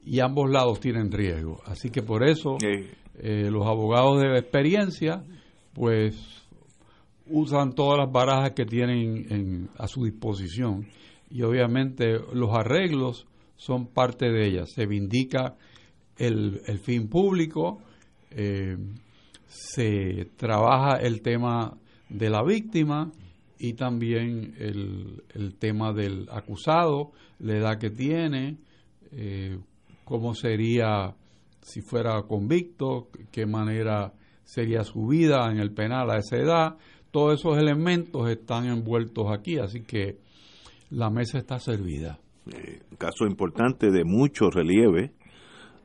y 0.05 0.19
ambos 0.19 0.49
lados 0.49 0.79
tienen 0.79 1.11
riesgo. 1.11 1.61
Así 1.65 1.89
que 1.89 2.01
por 2.01 2.23
eso 2.23 2.57
eh, 2.61 3.49
los 3.51 3.65
abogados 3.65 4.21
de 4.21 4.37
experiencia, 4.37 5.23
pues 5.73 6.38
usan 7.29 7.73
todas 7.73 7.97
las 7.99 8.11
barajas 8.11 8.51
que 8.51 8.65
tienen 8.65 9.69
a 9.77 9.87
su 9.87 10.05
disposición 10.05 10.87
y 11.29 11.41
obviamente 11.43 12.19
los 12.33 12.51
arreglos 12.53 13.27
son 13.55 13.87
parte 13.87 14.29
de 14.31 14.47
ellas. 14.47 14.71
Se 14.71 14.85
vindica 14.85 15.55
el, 16.17 16.59
fin 16.81 17.07
público, 17.07 17.81
eh, 18.31 18.77
se 19.47 20.29
trabaja 20.37 20.97
el 20.97 21.21
tema 21.21 21.77
de 22.09 22.29
la 22.29 22.43
víctima 22.43 23.11
y 23.57 23.73
también 23.73 24.55
el, 24.57 25.23
el 25.33 25.55
tema 25.55 25.93
del 25.93 26.27
acusado, 26.31 27.11
la 27.39 27.57
edad 27.57 27.77
que 27.77 27.89
tiene, 27.89 28.57
eh, 29.11 29.57
cómo 30.05 30.33
sería 30.33 31.15
si 31.61 31.81
fuera 31.81 32.21
convicto, 32.23 33.09
qué 33.31 33.45
manera 33.45 34.13
sería 34.43 34.83
su 34.83 35.07
vida 35.07 35.51
en 35.51 35.59
el 35.59 35.71
penal 35.71 36.09
a 36.09 36.17
esa 36.17 36.37
edad, 36.37 36.77
todos 37.11 37.39
esos 37.39 37.57
elementos 37.57 38.29
están 38.29 38.65
envueltos 38.65 39.27
aquí, 39.31 39.57
así 39.57 39.81
que 39.81 40.17
la 40.89 41.09
mesa 41.09 41.37
está 41.37 41.59
servida. 41.59 42.19
Eh, 42.47 42.79
caso 42.97 43.25
importante 43.25 43.91
de 43.91 44.03
mucho 44.03 44.49
relieve, 44.49 45.11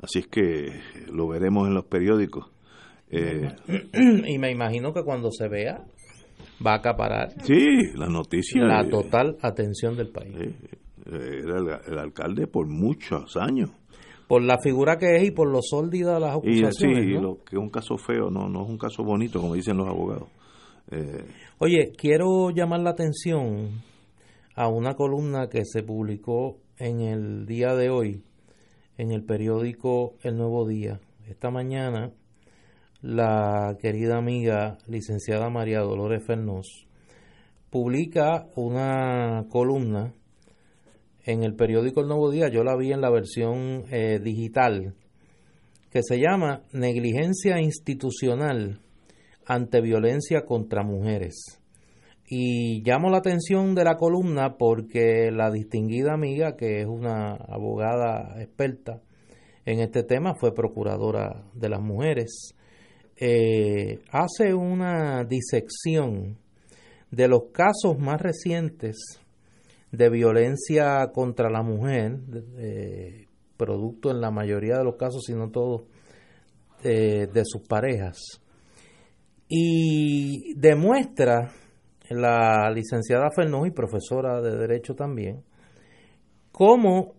así 0.00 0.20
es 0.20 0.26
que 0.26 0.80
lo 1.12 1.28
veremos 1.28 1.68
en 1.68 1.74
los 1.74 1.84
periódicos. 1.84 2.50
Eh, 3.10 3.48
y 4.26 4.38
me 4.38 4.50
imagino 4.50 4.92
que 4.92 5.02
cuando 5.02 5.30
se 5.30 5.48
vea 5.48 5.84
va 6.64 6.72
a 6.72 6.76
acaparar 6.76 7.30
sí, 7.42 7.92
la 7.94 8.06
noticia 8.06 8.62
la 8.64 8.88
total 8.88 9.36
atención 9.42 9.96
del 9.96 10.10
país. 10.10 10.34
era 11.06 11.80
el, 11.86 11.98
alcalde 11.98 12.46
por 12.46 12.66
muchos 12.66 13.36
años. 13.36 13.70
Por 14.26 14.42
la 14.42 14.58
figura 14.58 14.96
que 14.96 15.16
es 15.16 15.24
y 15.24 15.30
por 15.30 15.48
lo 15.50 15.60
sórdida 15.60 16.18
las 16.18 16.36
acusaciones. 16.36 17.04
Y, 17.04 17.12
sí, 17.12 17.20
lo 17.20 17.44
que 17.44 17.56
es 17.56 17.62
un 17.62 17.68
caso 17.68 17.98
feo, 17.98 18.30
no, 18.30 18.48
no 18.48 18.64
es 18.64 18.70
un 18.70 18.78
caso 18.78 19.04
bonito, 19.04 19.38
como 19.38 19.54
dicen 19.54 19.76
los 19.76 19.86
abogados. 19.86 20.28
Eh, 20.90 21.24
Oye, 21.58 21.92
quiero 21.96 22.50
llamar 22.50 22.80
la 22.80 22.90
atención 22.90 23.82
a 24.54 24.68
una 24.68 24.94
columna 24.94 25.48
que 25.48 25.64
se 25.64 25.82
publicó 25.82 26.58
en 26.78 27.00
el 27.00 27.46
día 27.46 27.74
de 27.74 27.90
hoy 27.90 28.22
en 28.98 29.10
el 29.10 29.24
periódico 29.24 30.14
El 30.22 30.36
Nuevo 30.36 30.66
Día. 30.66 31.00
Esta 31.26 31.50
mañana 31.50 32.12
la 33.00 33.76
querida 33.80 34.16
amiga 34.16 34.78
licenciada 34.86 35.48
María 35.50 35.80
Dolores 35.80 36.24
Fernós 36.24 36.86
publica 37.70 38.46
una 38.54 39.46
columna 39.48 40.12
en 41.24 41.42
el 41.42 41.54
periódico 41.54 42.02
El 42.02 42.08
Nuevo 42.08 42.30
Día, 42.30 42.48
yo 42.48 42.62
la 42.62 42.76
vi 42.76 42.92
en 42.92 43.00
la 43.00 43.10
versión 43.10 43.84
eh, 43.90 44.20
digital, 44.22 44.94
que 45.90 46.02
se 46.02 46.18
llama 46.18 46.62
Negligencia 46.72 47.60
Institucional 47.60 48.80
ante 49.46 49.80
violencia 49.80 50.44
contra 50.44 50.82
mujeres. 50.82 51.60
Y 52.26 52.82
llamo 52.82 53.10
la 53.10 53.18
atención 53.18 53.74
de 53.74 53.84
la 53.84 53.96
columna 53.96 54.56
porque 54.56 55.30
la 55.30 55.50
distinguida 55.50 56.14
amiga, 56.14 56.56
que 56.56 56.80
es 56.80 56.86
una 56.86 57.34
abogada 57.34 58.40
experta 58.40 59.02
en 59.66 59.80
este 59.80 60.02
tema, 60.02 60.34
fue 60.34 60.54
procuradora 60.54 61.44
de 61.52 61.68
las 61.68 61.80
mujeres, 61.80 62.54
eh, 63.16 64.00
hace 64.10 64.54
una 64.54 65.24
disección 65.24 66.38
de 67.10 67.28
los 67.28 67.44
casos 67.52 67.98
más 67.98 68.20
recientes 68.20 69.20
de 69.92 70.10
violencia 70.10 71.10
contra 71.12 71.50
la 71.50 71.62
mujer, 71.62 72.18
producto 73.56 74.10
en 74.10 74.20
la 74.20 74.32
mayoría 74.32 74.78
de 74.78 74.84
los 74.84 74.96
casos, 74.96 75.22
si 75.24 75.34
no 75.34 75.50
todos, 75.50 75.82
de 76.82 77.42
sus 77.44 77.62
parejas 77.62 78.43
y 79.56 80.54
demuestra 80.54 81.52
la 82.10 82.68
licenciada 82.74 83.30
Fernós 83.30 83.68
y 83.68 83.70
profesora 83.70 84.42
de 84.42 84.56
Derecho 84.56 84.96
también, 84.96 85.44
cómo 86.50 87.14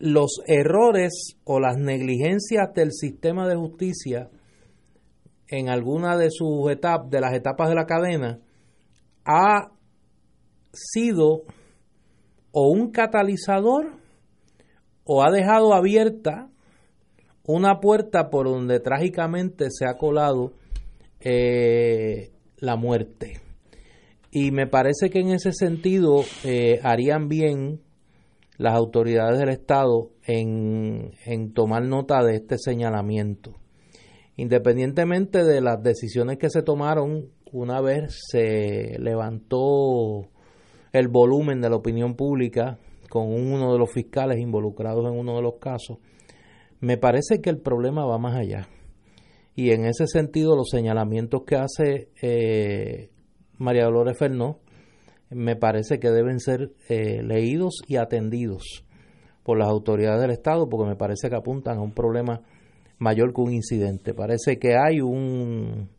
los 0.00 0.40
errores 0.48 1.36
o 1.44 1.60
las 1.60 1.76
negligencias 1.76 2.74
del 2.74 2.90
sistema 2.90 3.46
de 3.46 3.54
justicia 3.54 4.30
en 5.46 5.68
alguna 5.68 6.16
de 6.16 6.30
sus 6.32 6.68
etapas, 6.72 7.08
de 7.08 7.20
las 7.20 7.32
etapas 7.34 7.68
de 7.68 7.74
la 7.76 7.86
cadena, 7.86 8.40
ha 9.24 9.70
sido 10.72 11.42
o 12.50 12.68
un 12.68 12.90
catalizador 12.90 13.92
o 15.04 15.22
ha 15.22 15.30
dejado 15.30 15.72
abierta 15.72 16.50
una 17.46 17.78
puerta 17.78 18.28
por 18.28 18.46
donde 18.46 18.80
trágicamente 18.80 19.66
se 19.70 19.86
ha 19.86 19.96
colado 19.96 20.52
eh, 21.24 22.30
la 22.58 22.76
muerte. 22.76 23.40
Y 24.30 24.50
me 24.50 24.66
parece 24.66 25.10
que 25.10 25.20
en 25.20 25.30
ese 25.30 25.52
sentido 25.52 26.22
eh, 26.44 26.80
harían 26.82 27.28
bien 27.28 27.80
las 28.56 28.74
autoridades 28.74 29.38
del 29.38 29.48
Estado 29.48 30.10
en, 30.24 31.12
en 31.24 31.52
tomar 31.52 31.84
nota 31.84 32.22
de 32.22 32.36
este 32.36 32.58
señalamiento. 32.58 33.54
Independientemente 34.36 35.44
de 35.44 35.60
las 35.60 35.82
decisiones 35.82 36.38
que 36.38 36.50
se 36.50 36.62
tomaron 36.62 37.30
una 37.52 37.80
vez 37.80 38.16
se 38.30 38.98
levantó 38.98 40.28
el 40.92 41.08
volumen 41.08 41.60
de 41.60 41.70
la 41.70 41.76
opinión 41.76 42.14
pública 42.14 42.78
con 43.08 43.32
uno 43.32 43.72
de 43.72 43.78
los 43.78 43.92
fiscales 43.92 44.38
involucrados 44.40 45.06
en 45.06 45.16
uno 45.18 45.36
de 45.36 45.42
los 45.42 45.54
casos, 45.60 45.98
me 46.80 46.96
parece 46.96 47.40
que 47.40 47.50
el 47.50 47.58
problema 47.58 48.04
va 48.04 48.18
más 48.18 48.34
allá. 48.34 48.66
Y 49.54 49.70
en 49.70 49.84
ese 49.84 50.06
sentido, 50.06 50.56
los 50.56 50.68
señalamientos 50.70 51.42
que 51.44 51.56
hace 51.56 52.08
eh, 52.20 53.10
María 53.58 53.84
Dolores 53.84 54.18
Fernó 54.18 54.58
me 55.30 55.56
parece 55.56 55.98
que 55.98 56.10
deben 56.10 56.40
ser 56.40 56.72
eh, 56.88 57.22
leídos 57.22 57.82
y 57.86 57.96
atendidos 57.96 58.84
por 59.42 59.58
las 59.58 59.68
autoridades 59.68 60.20
del 60.20 60.30
Estado, 60.30 60.68
porque 60.68 60.88
me 60.88 60.96
parece 60.96 61.28
que 61.28 61.36
apuntan 61.36 61.78
a 61.78 61.82
un 61.82 61.92
problema 61.92 62.42
mayor 62.98 63.34
que 63.34 63.40
un 63.40 63.52
incidente. 63.52 64.14
Parece 64.14 64.58
que 64.58 64.76
hay 64.76 65.00
un 65.00 65.90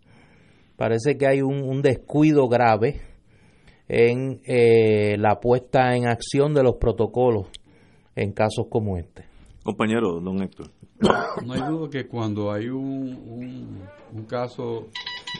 parece 0.75 1.17
que 1.17 1.27
hay 1.27 1.41
un, 1.41 1.81
descuido 1.81 2.47
grave 2.49 3.01
en 3.87 4.41
eh, 4.45 5.15
la 5.17 5.39
puesta 5.39 5.95
en 5.95 6.07
acción 6.07 6.53
de 6.53 6.63
los 6.63 6.75
protocolos 6.75 7.47
en 8.15 8.33
casos 8.33 8.67
como 8.69 8.97
este. 8.97 9.25
Compañero, 9.63 10.19
don 10.21 10.41
Héctor. 10.41 10.71
No 10.99 11.53
hay 11.53 11.61
duda 11.61 11.89
que 11.89 12.07
cuando 12.07 12.51
hay 12.51 12.69
un, 12.69 13.87
un, 14.13 14.25
caso 14.25 14.87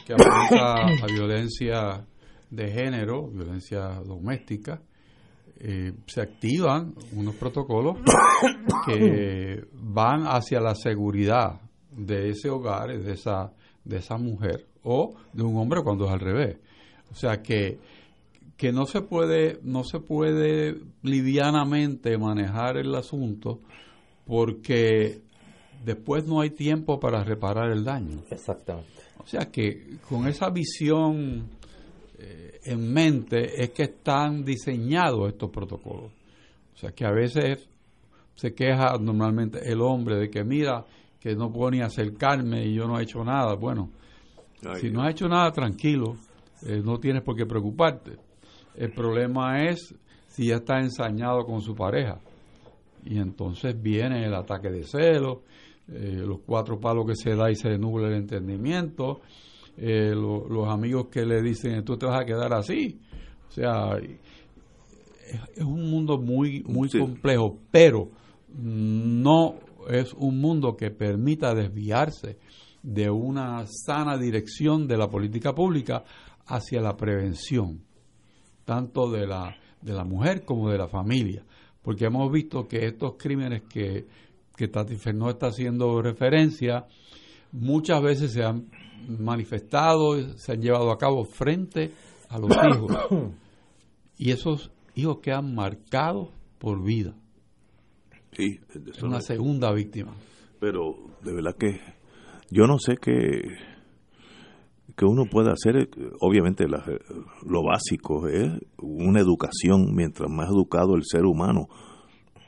que 0.06 0.12
apunta 0.12 0.86
a 1.02 1.06
violencia 1.06 2.04
de 2.50 2.70
género, 2.70 3.28
violencia 3.28 4.00
doméstica, 4.04 4.80
eh, 5.58 5.92
se 6.06 6.20
activan 6.20 6.94
unos 7.12 7.34
protocolos 7.36 7.96
que 8.86 9.64
van 9.72 10.24
hacia 10.26 10.60
la 10.60 10.74
seguridad 10.74 11.60
de 11.90 12.28
ese 12.30 12.50
hogar, 12.50 12.96
de 12.96 13.12
esa, 13.12 13.52
de 13.82 13.96
esa 13.96 14.18
mujer, 14.18 14.66
o 14.82 15.14
de 15.32 15.42
un 15.42 15.56
hombre 15.56 15.82
cuando 15.82 16.04
es 16.04 16.12
al 16.12 16.20
revés. 16.20 16.58
O 17.10 17.14
sea 17.14 17.42
que, 17.42 17.78
que 18.58 18.72
no 18.72 18.84
se 18.84 19.00
puede, 19.00 19.58
no 19.62 19.82
se 19.84 20.00
puede 20.00 20.76
livianamente 21.02 22.18
manejar 22.18 22.76
el 22.76 22.94
asunto 22.94 23.60
porque 24.26 25.22
después 25.86 26.26
no 26.26 26.40
hay 26.40 26.50
tiempo 26.50 26.98
para 26.98 27.22
reparar 27.22 27.70
el 27.70 27.84
daño. 27.84 28.18
Exactamente. 28.28 28.90
O 29.18 29.26
sea 29.26 29.46
que 29.52 29.98
con 30.08 30.26
esa 30.26 30.50
visión 30.50 31.48
eh, 32.18 32.60
en 32.64 32.92
mente 32.92 33.62
es 33.62 33.70
que 33.70 33.84
están 33.84 34.44
diseñados 34.44 35.28
estos 35.28 35.48
protocolos. 35.50 36.10
O 36.74 36.76
sea 36.76 36.90
que 36.90 37.06
a 37.06 37.12
veces 37.12 37.68
se 38.34 38.52
queja 38.52 38.98
normalmente 39.00 39.60
el 39.64 39.80
hombre 39.80 40.16
de 40.16 40.28
que 40.28 40.42
mira 40.42 40.84
que 41.20 41.36
no 41.36 41.52
puedo 41.52 41.70
ni 41.70 41.80
acercarme 41.80 42.66
y 42.66 42.74
yo 42.74 42.86
no 42.88 42.98
he 42.98 43.04
hecho 43.04 43.24
nada. 43.24 43.54
Bueno, 43.54 43.90
si 44.80 44.90
no 44.90 45.02
has 45.02 45.12
hecho 45.12 45.28
nada, 45.28 45.52
tranquilo, 45.52 46.16
eh, 46.62 46.82
no 46.84 46.98
tienes 46.98 47.22
por 47.22 47.36
qué 47.36 47.46
preocuparte. 47.46 48.16
El 48.74 48.92
problema 48.92 49.64
es 49.64 49.94
si 50.26 50.48
ya 50.48 50.56
está 50.56 50.80
ensañado 50.80 51.46
con 51.46 51.60
su 51.60 51.76
pareja. 51.76 52.18
Y 53.04 53.18
entonces 53.18 53.80
viene 53.80 54.26
el 54.26 54.34
ataque 54.34 54.68
de 54.68 54.82
celos, 54.82 55.38
eh, 55.88 56.22
los 56.26 56.40
cuatro 56.44 56.80
palos 56.80 57.06
que 57.06 57.14
se 57.14 57.36
da 57.36 57.50
y 57.50 57.54
se 57.54 57.78
nubla 57.78 58.08
el 58.08 58.14
entendimiento, 58.14 59.20
eh, 59.76 60.12
los 60.14 60.68
amigos 60.68 61.08
que 61.08 61.24
le 61.24 61.42
dicen 61.42 61.84
tú 61.84 61.96
te 61.96 62.06
vas 62.06 62.20
a 62.20 62.24
quedar 62.24 62.52
así. 62.52 63.00
O 63.48 63.52
sea, 63.52 63.96
es, 63.96 65.64
un 65.64 65.90
mundo 65.90 66.18
muy, 66.18 66.64
muy 66.66 66.88
complejo, 66.88 67.58
pero 67.70 68.10
no 68.48 69.54
es 69.88 70.12
un 70.14 70.40
mundo 70.40 70.76
que 70.76 70.90
permita 70.90 71.54
desviarse 71.54 72.38
de 72.82 73.10
una 73.10 73.64
sana 73.66 74.16
dirección 74.16 74.86
de 74.86 74.96
la 74.96 75.08
política 75.08 75.54
pública 75.54 76.04
hacia 76.46 76.80
la 76.80 76.96
prevención, 76.96 77.82
tanto 78.64 79.10
de 79.10 79.26
la, 79.26 79.56
de 79.82 79.92
la 79.92 80.04
mujer 80.04 80.44
como 80.44 80.70
de 80.70 80.78
la 80.78 80.88
familia, 80.88 81.44
porque 81.82 82.06
hemos 82.06 82.30
visto 82.32 82.66
que 82.66 82.86
estos 82.86 83.14
crímenes 83.16 83.62
que, 83.62 84.06
que 84.56 84.68
Tati 84.68 84.96
Fernó 84.96 85.30
está 85.30 85.48
haciendo 85.48 86.00
referencia, 86.02 86.86
muchas 87.52 88.02
veces 88.02 88.32
se 88.32 88.42
han 88.42 88.70
manifestado, 89.08 90.36
se 90.36 90.52
han 90.52 90.60
llevado 90.60 90.90
a 90.90 90.98
cabo 90.98 91.24
frente 91.24 91.92
a 92.28 92.38
los 92.38 92.50
hijos. 92.70 93.32
Y 94.18 94.30
esos 94.30 94.72
hijos 94.94 95.18
quedan 95.20 95.54
marcados 95.54 96.30
por 96.58 96.82
vida. 96.82 97.14
Sí, 98.32 98.58
es 98.92 99.02
una 99.02 99.20
segunda 99.20 99.72
víctima. 99.72 100.14
Pero 100.60 100.94
de 101.22 101.32
verdad 101.32 101.56
que 101.58 101.80
yo 102.50 102.66
no 102.66 102.78
sé 102.78 102.96
qué 102.96 103.12
que 104.96 105.04
uno 105.04 105.26
puede 105.30 105.50
hacer, 105.50 105.90
obviamente 106.20 106.64
lo 106.66 107.62
básico 107.62 108.28
es 108.28 108.50
una 108.78 109.20
educación, 109.20 109.94
mientras 109.94 110.30
más 110.30 110.48
educado 110.48 110.94
el 110.96 111.02
ser 111.04 111.26
humano, 111.26 111.68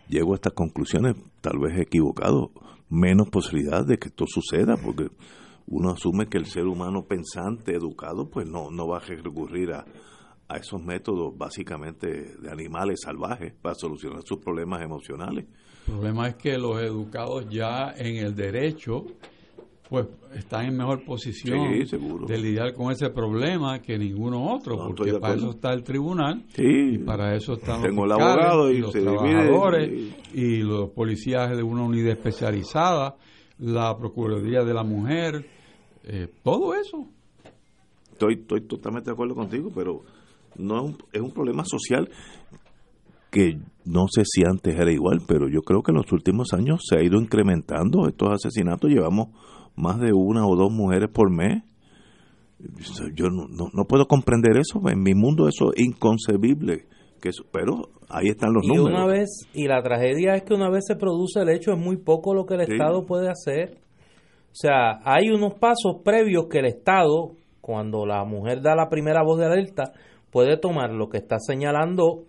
llego 0.09 0.33
a 0.33 0.37
estas 0.37 0.53
conclusiones, 0.53 1.17
tal 1.41 1.59
vez 1.59 1.79
equivocado, 1.79 2.51
menos 2.89 3.29
posibilidad 3.29 3.85
de 3.85 3.99
que 3.99 4.09
esto 4.09 4.25
suceda, 4.27 4.77
porque 4.77 5.09
uno 5.67 5.91
asume 5.91 6.27
que 6.27 6.39
el 6.39 6.47
ser 6.47 6.65
humano 6.65 7.05
pensante, 7.05 7.75
educado, 7.75 8.31
pues 8.31 8.49
no, 8.49 8.71
no 8.71 8.89
va 8.89 8.99
a 8.99 9.01
recurrir 9.01 9.73
a, 9.73 9.85
a 10.49 10.57
esos 10.57 10.83
métodos 10.83 11.37
básicamente 11.37 12.37
de 12.41 12.51
animales 12.51 13.01
salvajes 13.05 13.53
para 13.61 13.75
solucionar 13.75 14.23
sus 14.25 14.39
problemas 14.39 14.83
emocionales. 14.83 15.45
El 15.87 15.95
problema 15.95 16.29
es 16.29 16.37
que 16.37 16.59
los 16.59 16.81
educados 16.81 17.47
ya 17.51 17.93
en 17.97 18.17
el 18.17 18.35
derecho 18.35 19.05
pues 19.89 20.07
están 20.35 20.67
en 20.67 20.77
mejor 20.77 21.03
posición 21.05 21.73
de 22.27 22.39
lidiar 22.39 22.75
con 22.75 22.93
ese 22.93 23.09
problema 23.09 23.81
que 23.81 23.99
ninguno 23.99 24.53
otro, 24.53 24.77
porque 24.77 25.15
para 25.15 25.35
eso 25.35 25.51
está 25.51 25.73
el 25.73 25.83
tribunal 25.83 26.45
y 26.57 26.99
para 26.99 27.35
eso 27.35 27.55
están 27.55 27.81
los, 27.83 28.11
abogado 28.13 28.71
y, 28.71 28.79
los 28.79 28.93
trabajadores 28.93 30.15
y 30.35 30.59
los 30.59 30.91
policías 30.91 31.57
de 31.57 31.63
una 31.63 31.83
unidad 31.83 32.13
especializada, 32.13 33.17
la 33.59 33.97
Procuraduría 33.97 34.63
de 34.63 34.75
la 34.75 34.85
Mujer, 34.85 35.47
eh, 36.05 36.29
todo 36.43 36.75
eso. 36.75 37.07
Estoy, 38.13 38.35
estoy 38.35 38.63
totalmente 38.63 39.11
de 39.11 39.15
acuerdo 39.15 39.35
contigo, 39.35 39.71
pero 39.75 40.03
no 40.57 40.77
es 40.77 40.83
un, 40.83 40.99
es 41.13 41.21
un 41.21 41.31
problema 41.31 41.65
social 41.65 42.11
que 43.31 43.59
no 43.85 44.07
sé 44.09 44.23
si 44.25 44.43
antes 44.45 44.79
era 44.79 44.93
igual, 44.93 45.21
pero 45.27 45.49
yo 45.49 45.63
creo 45.63 45.83
que 45.83 45.93
en 45.93 45.99
los 45.99 46.13
últimos 46.13 46.53
años 46.53 46.83
se 46.89 46.99
ha 46.99 47.03
ido 47.03 47.21
incrementando 47.21 48.07
estos 48.07 48.33
asesinatos. 48.33 48.91
Llevamos 48.91 49.29
más 49.77 49.99
de 49.99 50.13
una 50.13 50.47
o 50.47 50.57
dos 50.57 50.71
mujeres 50.71 51.09
por 51.11 51.31
mes. 51.31 51.63
Yo 53.15 53.27
no, 53.31 53.47
no, 53.73 53.85
puedo 53.85 54.07
comprender 54.07 54.57
eso. 54.59 54.81
En 54.91 55.03
mi 55.03 55.15
mundo 55.15 55.49
eso 55.49 55.73
es 55.75 55.85
inconcebible. 55.85 56.87
Que 57.21 57.31
pero 57.53 57.91
ahí 58.09 58.29
están 58.29 58.53
los 58.53 58.65
y 58.65 58.69
números. 58.69 58.91
Una 58.91 59.07
vez, 59.07 59.29
y 59.55 59.67
la 59.67 59.83
tragedia 59.83 60.35
es 60.35 60.43
que 60.43 60.55
una 60.55 60.71
vez 60.71 60.85
se 60.87 60.97
produce 60.97 61.41
el 61.41 61.49
hecho, 61.49 61.73
es 61.73 61.79
muy 61.79 61.97
poco 61.97 62.35
lo 62.35 62.47
que 62.47 62.55
el 62.55 62.61
Estado 62.63 63.07
puede 63.07 63.29
hacer. 63.29 63.79
O 64.51 64.55
sea, 64.61 65.01
hay 65.05 65.31
unos 65.31 65.55
pasos 65.55 66.03
previos 66.05 66.47
que 66.49 66.59
el 66.59 66.67
Estado, 66.67 67.33
cuando 67.61 68.07
la 68.07 68.25
mujer 68.25 68.61
da 68.61 68.75
la 68.75 68.89
primera 68.89 69.23
voz 69.23 69.39
de 69.39 69.47
alerta, 69.47 69.93
puede 70.31 70.59
tomar 70.59 70.91
lo 70.91 71.09
que 71.09 71.19
está 71.19 71.39
señalando 71.39 72.25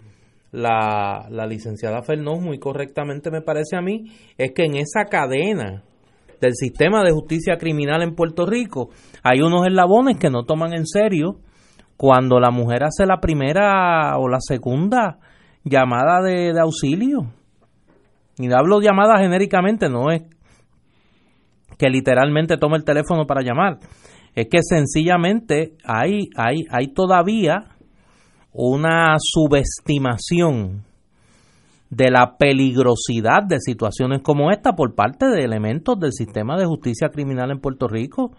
la, 0.51 1.27
la 1.29 1.45
licenciada 1.45 2.01
Fernón 2.01 2.43
muy 2.43 2.59
correctamente 2.59 3.31
me 3.31 3.41
parece 3.41 3.75
a 3.77 3.81
mí, 3.81 4.11
es 4.37 4.51
que 4.53 4.63
en 4.63 4.75
esa 4.75 5.05
cadena 5.05 5.83
del 6.41 6.55
sistema 6.55 7.03
de 7.03 7.11
justicia 7.11 7.57
criminal 7.57 8.01
en 8.01 8.15
Puerto 8.15 8.45
Rico, 8.45 8.89
hay 9.23 9.41
unos 9.41 9.67
eslabones 9.67 10.17
que 10.17 10.29
no 10.29 10.43
toman 10.43 10.73
en 10.73 10.85
serio 10.85 11.39
cuando 11.97 12.39
la 12.39 12.49
mujer 12.49 12.83
hace 12.83 13.05
la 13.05 13.19
primera 13.19 14.17
o 14.17 14.29
la 14.29 14.39
segunda 14.39 15.19
llamada 15.63 16.21
de, 16.21 16.57
auxilio. 16.59 17.33
Y 18.37 18.51
hablo 18.53 18.79
llamada 18.79 19.19
genéricamente, 19.19 19.89
no 19.89 20.09
es 20.11 20.23
que 21.77 21.89
literalmente 21.89 22.57
tome 22.57 22.77
el 22.77 22.85
teléfono 22.85 23.25
para 23.25 23.41
llamar. 23.41 23.79
Es 24.33 24.47
que 24.49 24.59
sencillamente 24.61 25.73
hay, 25.83 26.29
hay, 26.37 26.65
hay 26.69 26.93
todavía 26.93 27.75
una 28.61 29.15
subestimación 29.19 30.83
de 31.89 32.11
la 32.11 32.35
peligrosidad 32.37 33.43
de 33.47 33.57
situaciones 33.59 34.21
como 34.21 34.51
esta 34.51 34.73
por 34.73 34.95
parte 34.95 35.27
de 35.27 35.45
elementos 35.45 35.97
del 35.97 36.11
sistema 36.11 36.57
de 36.57 36.65
justicia 36.65 37.07
criminal 37.07 37.51
en 37.51 37.61
Puerto 37.61 37.87
Rico, 37.87 38.31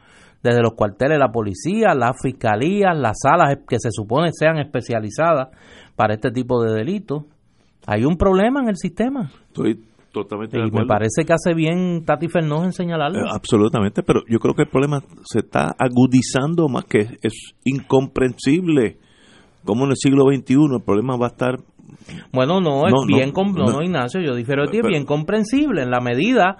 desde 0.43 0.61
los 0.61 0.75
cuarteles 0.75 1.15
de 1.15 1.21
la 1.21 1.33
policía, 1.33 1.95
las 1.95 2.17
fiscalías, 2.23 2.97
las 2.99 3.17
salas 3.23 3.61
que 3.67 3.79
se 3.79 3.91
supone 3.91 4.31
sean 4.33 4.59
especializadas 4.59 5.49
para 5.97 6.13
este 6.15 6.31
tipo 6.31 6.63
de 6.63 6.75
delitos. 6.75 7.25
Hay 7.87 8.05
un 8.05 8.19
problema 8.19 8.61
en 8.61 8.69
el 8.69 8.77
sistema. 8.77 9.31
Estoy 9.49 9.83
totalmente 10.13 10.59
y 10.59 10.71
me 10.71 10.85
parece 10.85 11.25
que 11.25 11.33
hace 11.33 11.55
bien 11.55 12.05
Tati 12.05 12.29
Fernández 12.29 12.67
en 12.67 12.73
señalarlo. 12.75 13.21
Eh, 13.21 13.31
absolutamente, 13.33 14.03
pero 14.03 14.21
yo 14.29 14.39
creo 14.39 14.55
que 14.55 14.63
el 14.63 14.69
problema 14.69 15.03
se 15.25 15.39
está 15.39 15.75
agudizando 15.79 16.69
más 16.69 16.85
que 16.85 17.19
es 17.23 17.55
incomprensible. 17.65 18.99
Como 19.65 19.85
en 19.85 19.91
el 19.91 19.97
siglo 19.97 20.25
XXI 20.25 20.55
el 20.77 20.83
problema 20.83 21.17
va 21.17 21.27
a 21.27 21.31
estar 21.31 21.57
bueno, 22.33 22.61
no, 22.61 22.87
es 22.87 22.95
bien, 23.07 23.33
no, 23.35 23.83
Ignacio, 23.83 24.21
yo 24.21 24.35
difiero 24.35 24.65
de 24.65 24.71
ti, 24.71 24.79
es 24.79 24.87
bien 24.87 25.05
comprensible 25.05 25.83
en 25.83 25.91
la 25.91 26.01
medida 26.01 26.57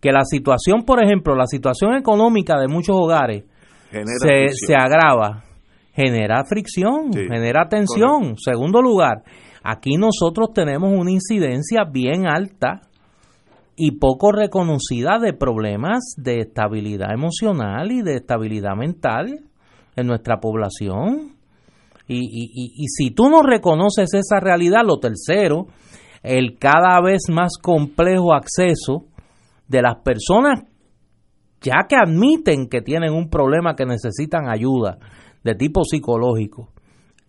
que 0.00 0.10
la 0.10 0.24
situación, 0.24 0.84
por 0.84 1.02
ejemplo, 1.02 1.34
la 1.34 1.46
situación 1.46 1.94
económica 1.94 2.58
de 2.58 2.68
muchos 2.68 2.96
hogares 2.98 3.44
se, 3.90 4.48
se, 4.48 4.74
agrava, 4.74 5.44
genera 5.92 6.44
fricción, 6.44 7.12
genera 7.12 7.68
tensión. 7.68 8.36
Segundo 8.38 8.80
lugar, 8.80 9.22
aquí 9.62 9.96
nosotros 9.96 10.52
tenemos 10.54 10.92
una 10.92 11.10
incidencia 11.10 11.84
bien 11.84 12.26
alta 12.26 12.82
y 13.76 13.92
poco 13.92 14.32
reconocida 14.32 15.18
de 15.18 15.32
problemas 15.32 16.14
de 16.16 16.38
estabilidad 16.40 17.12
emocional 17.12 17.92
y 17.92 18.02
de 18.02 18.16
estabilidad 18.16 18.74
mental 18.76 19.40
en 19.96 20.06
nuestra 20.06 20.38
población. 20.40 21.39
Y, 22.12 22.86
si 22.88 23.10
tú 23.12 23.30
no 23.30 23.42
reconoces 23.42 24.12
esa 24.14 24.40
realidad, 24.40 24.80
lo 24.84 24.98
tercero, 24.98 25.66
el 26.22 26.58
cada 26.58 27.00
vez 27.00 27.28
más 27.30 27.52
complejo 27.60 28.34
acceso 28.34 29.04
de 29.68 29.82
las 29.82 29.96
personas 30.02 30.64
ya 31.60 31.86
que 31.88 31.96
admiten 31.96 32.68
que 32.68 32.80
tienen 32.80 33.12
un 33.12 33.28
problema 33.28 33.76
que 33.76 33.84
necesitan 33.84 34.48
ayuda 34.48 34.98
de 35.44 35.54
tipo 35.54 35.84
psicológico, 35.84 36.70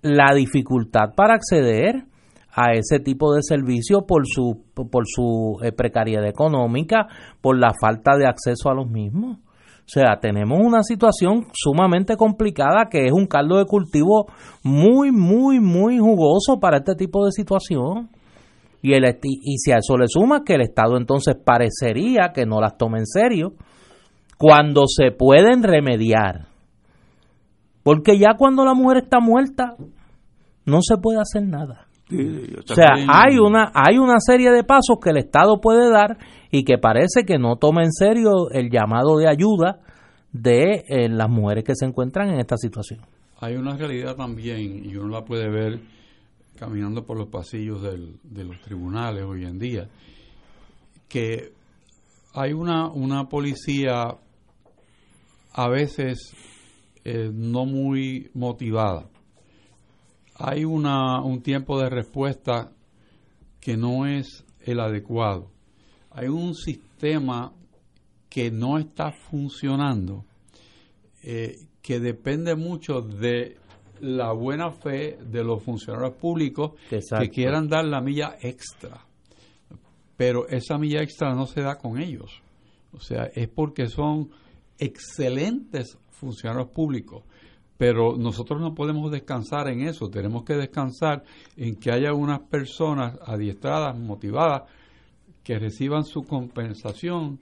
la 0.02 0.34
dificultad 0.34 1.14
para 1.16 1.36
acceder 1.36 2.06
a 2.54 2.74
ese 2.74 3.00
tipo 3.00 3.34
de 3.34 3.42
servicio 3.44 4.06
por 4.06 4.24
su, 4.26 4.64
por 4.74 5.06
su 5.06 5.58
eh, 5.64 5.72
precariedad 5.72 6.28
económica, 6.28 7.08
por 7.40 7.58
la 7.58 7.74
falta 7.80 8.18
de 8.18 8.28
acceso 8.28 8.70
a 8.70 8.74
los 8.74 8.90
mismos. 8.90 9.38
O 9.82 9.94
sea, 9.94 10.20
tenemos 10.22 10.60
una 10.62 10.84
situación 10.84 11.48
sumamente 11.54 12.16
complicada 12.16 12.88
que 12.90 13.08
es 13.08 13.12
un 13.12 13.26
caldo 13.26 13.58
de 13.58 13.66
cultivo 13.66 14.28
muy, 14.64 15.12
muy, 15.12 15.60
muy 15.60 16.00
jugoso 16.00 16.60
para 16.60 16.78
este 16.78 16.96
tipo 16.96 17.26
de 17.26 17.32
situación. 17.32 18.10
Y, 18.82 18.94
el, 18.94 19.04
y 19.22 19.58
si 19.58 19.72
a 19.72 19.78
eso 19.78 19.98
le 19.98 20.06
suma 20.08 20.44
que 20.44 20.56
el 20.56 20.62
Estado 20.62 20.98
entonces 20.98 21.36
parecería 21.36 22.32
que 22.34 22.46
no 22.46 22.62
las 22.62 22.78
toma 22.78 23.00
en 23.00 23.06
serio 23.06 23.54
cuando 24.38 24.84
se 24.88 25.12
pueden 25.12 25.62
remediar. 25.62 26.48
Porque 27.84 28.18
ya 28.18 28.36
cuando 28.38 28.64
la 28.66 28.74
mujer 28.74 29.04
está 29.04 29.20
muerta, 29.20 29.76
no 30.66 30.80
se 30.82 30.98
puede 30.98 31.20
hacer 31.20 31.44
nada. 31.44 31.88
o 32.10 32.74
sea, 32.74 32.94
hay 33.08 33.38
una, 33.38 33.72
hay 33.74 33.98
una 33.98 34.20
serie 34.20 34.52
de 34.52 34.64
pasos 34.64 34.98
que 35.02 35.10
el 35.12 35.18
Estado 35.18 35.60
puede 35.60 35.92
dar 35.92 36.18
y 36.52 36.64
que 36.64 36.78
parece 36.78 37.24
que 37.26 37.38
no 37.38 37.56
toma 37.56 37.84
en 37.84 37.92
serio 37.92 38.50
el 38.52 38.70
llamado 38.70 39.18
de 39.18 39.28
ayuda 39.28 39.80
de 40.32 40.84
eh, 40.88 41.10
las 41.10 41.30
mujeres 41.30 41.64
que 41.64 41.76
se 41.76 41.86
encuentran 41.86 42.30
en 42.30 42.40
esta 42.40 42.58
situación. 42.58 43.02
Hay 43.40 43.56
una 43.56 43.76
realidad 43.76 44.16
también, 44.16 44.86
y 44.86 44.96
uno 44.96 45.10
la 45.10 45.26
puede 45.26 45.50
ver 45.50 45.80
caminando 46.60 47.06
por 47.06 47.18
los 47.18 47.30
pasillos 47.30 47.82
de 47.82 48.44
los 48.44 48.62
tribunales 48.62 49.24
hoy 49.24 49.46
en 49.46 49.58
día, 49.58 49.90
que 51.10 51.54
hay 52.34 52.54
una, 52.54 52.88
una 52.90 53.28
policía 53.28 54.16
a 55.54 55.68
veces 55.68 56.34
eh, 57.04 57.30
no 57.34 57.66
muy 57.66 58.30
motivada. 58.34 59.10
Hay 60.36 60.64
una, 60.66 61.22
un 61.22 61.42
tiempo 61.42 61.80
de 61.80 61.90
respuesta 61.90 62.72
que 63.60 63.76
no 63.76 64.06
es 64.06 64.46
el 64.62 64.80
adecuado. 64.80 65.50
Hay 66.12 66.28
un 66.28 66.56
sistema 66.56 67.54
que 68.30 68.52
no 68.52 68.78
está 68.78 69.12
funcionando, 69.12 70.26
eh, 71.24 71.68
que 71.82 72.00
depende 72.00 72.56
mucho 72.56 73.02
de 73.02 73.58
la 74.02 74.32
buena 74.32 74.72
fe 74.72 75.18
de 75.22 75.44
los 75.44 75.64
funcionarios 75.64 76.14
públicos 76.14 76.72
que 76.90 77.30
quieran 77.30 77.68
dar 77.68 77.86
la 77.86 78.02
milla 78.02 78.38
extra. 78.42 79.06
Pero 80.18 80.48
esa 80.48 80.78
milla 80.78 81.02
extra 81.02 81.34
no 81.34 81.46
se 81.46 81.62
da 81.62 81.78
con 81.78 82.00
ellos. 82.00 82.42
O 82.94 83.00
sea, 83.00 83.26
es 83.34 83.48
porque 83.48 83.88
son 83.88 84.30
excelentes 84.78 85.98
funcionarios 86.10 86.70
públicos. 86.70 87.24
Pero 87.78 88.16
nosotros 88.16 88.62
no 88.62 88.76
podemos 88.76 89.12
descansar 89.12 89.68
en 89.68 89.82
eso, 89.82 90.10
tenemos 90.10 90.44
que 90.44 90.54
descansar 90.54 91.24
en 91.58 91.76
que 91.76 91.92
haya 91.92 92.14
unas 92.14 92.42
personas 92.42 93.18
adiestradas, 93.26 93.98
motivadas, 93.98 94.70
que 95.52 95.60
reciban 95.60 96.06
su 96.06 96.24
compensación 96.24 97.42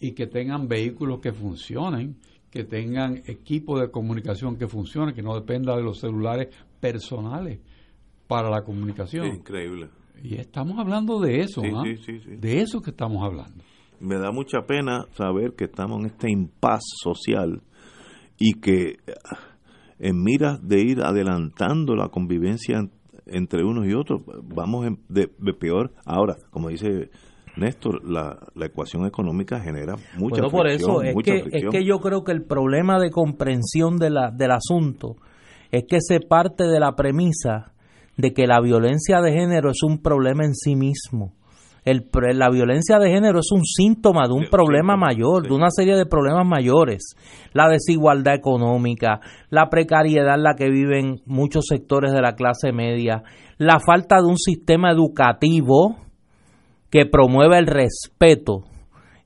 y 0.00 0.12
que 0.12 0.26
tengan 0.26 0.66
vehículos 0.66 1.20
que 1.20 1.30
funcionen, 1.30 2.16
que 2.50 2.64
tengan 2.64 3.18
equipo 3.26 3.78
de 3.78 3.90
comunicación 3.90 4.56
que 4.56 4.66
funcione, 4.66 5.12
que 5.12 5.20
no 5.20 5.34
dependa 5.34 5.76
de 5.76 5.82
los 5.82 6.00
celulares 6.00 6.48
personales 6.80 7.60
para 8.26 8.48
la 8.48 8.62
comunicación. 8.62 9.26
increíble. 9.26 9.90
Y 10.22 10.36
estamos 10.36 10.78
hablando 10.78 11.20
de 11.20 11.40
eso, 11.40 11.60
¿no? 11.62 11.82
de 11.82 12.60
eso 12.62 12.80
que 12.80 12.92
estamos 12.92 13.22
hablando. 13.22 13.62
Me 14.00 14.16
da 14.16 14.32
mucha 14.32 14.62
pena 14.62 15.04
saber 15.12 15.52
que 15.54 15.64
estamos 15.64 16.00
en 16.00 16.06
este 16.06 16.30
impas 16.30 16.80
social 17.04 17.60
y 18.38 18.54
que 18.54 18.96
en 19.98 20.22
miras 20.22 20.66
de 20.66 20.80
ir 20.80 21.02
adelantando 21.02 21.94
la 21.94 22.08
convivencia 22.08 22.88
entre 23.26 23.64
unos 23.64 23.86
y 23.86 23.92
otros, 23.92 24.22
vamos 24.44 24.86
de, 25.10 25.28
peor. 25.28 25.92
Ahora, 26.06 26.36
como 26.50 26.70
dice 26.70 27.10
Néstor, 27.56 28.08
la, 28.08 28.38
la 28.54 28.66
ecuación 28.66 29.06
económica 29.06 29.60
genera 29.60 29.94
mucha 30.16 30.42
bueno, 30.42 30.50
por 30.50 30.68
eso 30.68 31.02
es 31.02 31.14
que, 31.24 31.44
es 31.50 31.64
que 31.70 31.84
yo 31.84 31.98
creo 31.98 32.24
que 32.24 32.32
el 32.32 32.44
problema 32.44 32.98
de 32.98 33.10
comprensión 33.10 33.96
de 33.96 34.10
la, 34.10 34.30
del 34.30 34.52
asunto 34.52 35.16
es 35.70 35.84
que 35.88 35.98
se 36.00 36.20
parte 36.20 36.64
de 36.64 36.80
la 36.80 36.94
premisa 36.94 37.72
de 38.16 38.32
que 38.32 38.46
la 38.46 38.60
violencia 38.60 39.20
de 39.20 39.32
género 39.32 39.70
es 39.70 39.82
un 39.82 40.02
problema 40.02 40.44
en 40.44 40.54
sí 40.54 40.76
mismo. 40.76 41.32
El, 41.84 42.08
la 42.34 42.50
violencia 42.50 42.98
de 42.98 43.10
género 43.10 43.38
es 43.38 43.50
un 43.52 43.64
síntoma 43.64 44.26
de 44.28 44.34
un 44.34 44.46
problema 44.50 44.96
mayor, 44.96 45.48
de 45.48 45.54
una 45.54 45.70
serie 45.70 45.96
de 45.96 46.04
problemas 46.04 46.46
mayores. 46.46 47.14
La 47.54 47.68
desigualdad 47.68 48.34
económica, 48.34 49.20
la 49.48 49.70
precariedad 49.70 50.34
en 50.34 50.42
la 50.42 50.54
que 50.56 50.68
viven 50.68 51.22
muchos 51.24 51.64
sectores 51.68 52.12
de 52.12 52.20
la 52.20 52.34
clase 52.34 52.72
media, 52.72 53.22
la 53.56 53.80
falta 53.80 54.16
de 54.16 54.26
un 54.26 54.36
sistema 54.36 54.90
educativo 54.90 55.96
que 56.90 57.06
promueva 57.06 57.58
el 57.58 57.66
respeto 57.66 58.64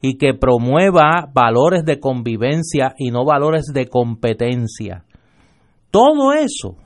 y 0.01 0.19
que 0.19 0.35
promueva 0.35 1.29
valores 1.33 1.85
de 1.85 1.99
convivencia 1.99 2.95
y 2.99 3.11
no 3.11 3.25
valores 3.25 3.73
de 3.73 3.89
competencia. 3.89 5.05
Todo 5.91 6.33
eso, 6.33 6.77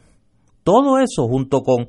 todo 0.63 0.99
eso 0.99 1.27
junto 1.27 1.63
con 1.63 1.89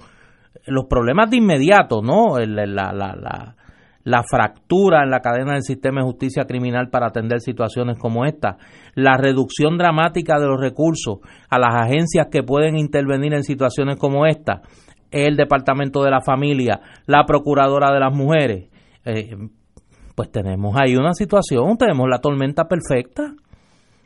los 0.65 0.85
problemas 0.85 1.29
de 1.29 1.37
inmediato, 1.37 2.01
¿no? 2.01 2.39
la, 2.39 2.65
la, 2.65 3.55
la 4.03 4.23
fractura 4.23 5.03
en 5.03 5.11
la 5.11 5.19
cadena 5.19 5.53
del 5.53 5.63
sistema 5.63 6.01
de 6.01 6.07
justicia 6.07 6.45
criminal 6.45 6.89
para 6.89 7.07
atender 7.07 7.41
situaciones 7.41 7.99
como 7.99 8.25
esta, 8.25 8.57
la 8.95 9.17
reducción 9.17 9.77
dramática 9.77 10.39
de 10.39 10.47
los 10.47 10.59
recursos 10.59 11.19
a 11.49 11.59
las 11.59 11.75
agencias 11.75 12.27
que 12.31 12.43
pueden 12.43 12.77
intervenir 12.77 13.33
en 13.33 13.43
situaciones 13.43 13.97
como 13.97 14.25
esta, 14.25 14.61
el 15.11 15.35
Departamento 15.35 16.03
de 16.03 16.11
la 16.11 16.21
Familia, 16.21 16.81
la 17.05 17.25
Procuradora 17.25 17.91
de 17.91 17.99
las 17.99 18.15
Mujeres, 18.15 18.68
eh, 19.09 19.37
pues 20.15 20.31
tenemos 20.31 20.75
ahí 20.75 20.95
una 20.95 21.13
situación, 21.13 21.77
tenemos 21.77 22.07
la 22.09 22.19
tormenta 22.19 22.67
perfecta 22.67 23.33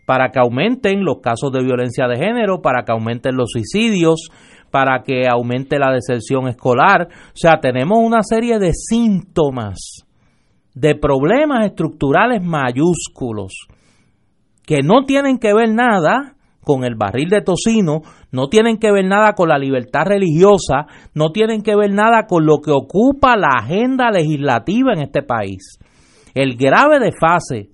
para 0.05 0.29
que 0.29 0.39
aumenten 0.39 1.03
los 1.03 1.19
casos 1.21 1.51
de 1.51 1.63
violencia 1.63 2.07
de 2.07 2.17
género, 2.17 2.61
para 2.61 2.83
que 2.83 2.91
aumenten 2.91 3.35
los 3.35 3.51
suicidios, 3.51 4.29
para 4.69 5.03
que 5.03 5.27
aumente 5.29 5.79
la 5.79 5.91
deserción 5.91 6.47
escolar. 6.47 7.07
O 7.09 7.35
sea, 7.35 7.59
tenemos 7.59 7.99
una 7.99 8.21
serie 8.21 8.59
de 8.59 8.73
síntomas, 8.73 10.05
de 10.73 10.95
problemas 10.95 11.65
estructurales 11.65 12.43
mayúsculos, 12.43 13.53
que 14.65 14.81
no 14.83 15.05
tienen 15.05 15.37
que 15.37 15.53
ver 15.53 15.73
nada 15.73 16.35
con 16.63 16.83
el 16.83 16.95
barril 16.95 17.29
de 17.29 17.41
tocino, 17.41 18.01
no 18.31 18.47
tienen 18.47 18.77
que 18.77 18.91
ver 18.91 19.05
nada 19.05 19.33
con 19.33 19.49
la 19.49 19.57
libertad 19.57 20.05
religiosa, 20.05 20.87
no 21.13 21.31
tienen 21.31 21.61
que 21.61 21.75
ver 21.75 21.93
nada 21.93 22.25
con 22.27 22.45
lo 22.45 22.59
que 22.59 22.71
ocupa 22.71 23.35
la 23.35 23.59
agenda 23.59 24.09
legislativa 24.11 24.93
en 24.93 25.01
este 25.01 25.21
país. 25.21 25.77
El 26.33 26.55
grave 26.55 26.99
desfase 26.99 27.69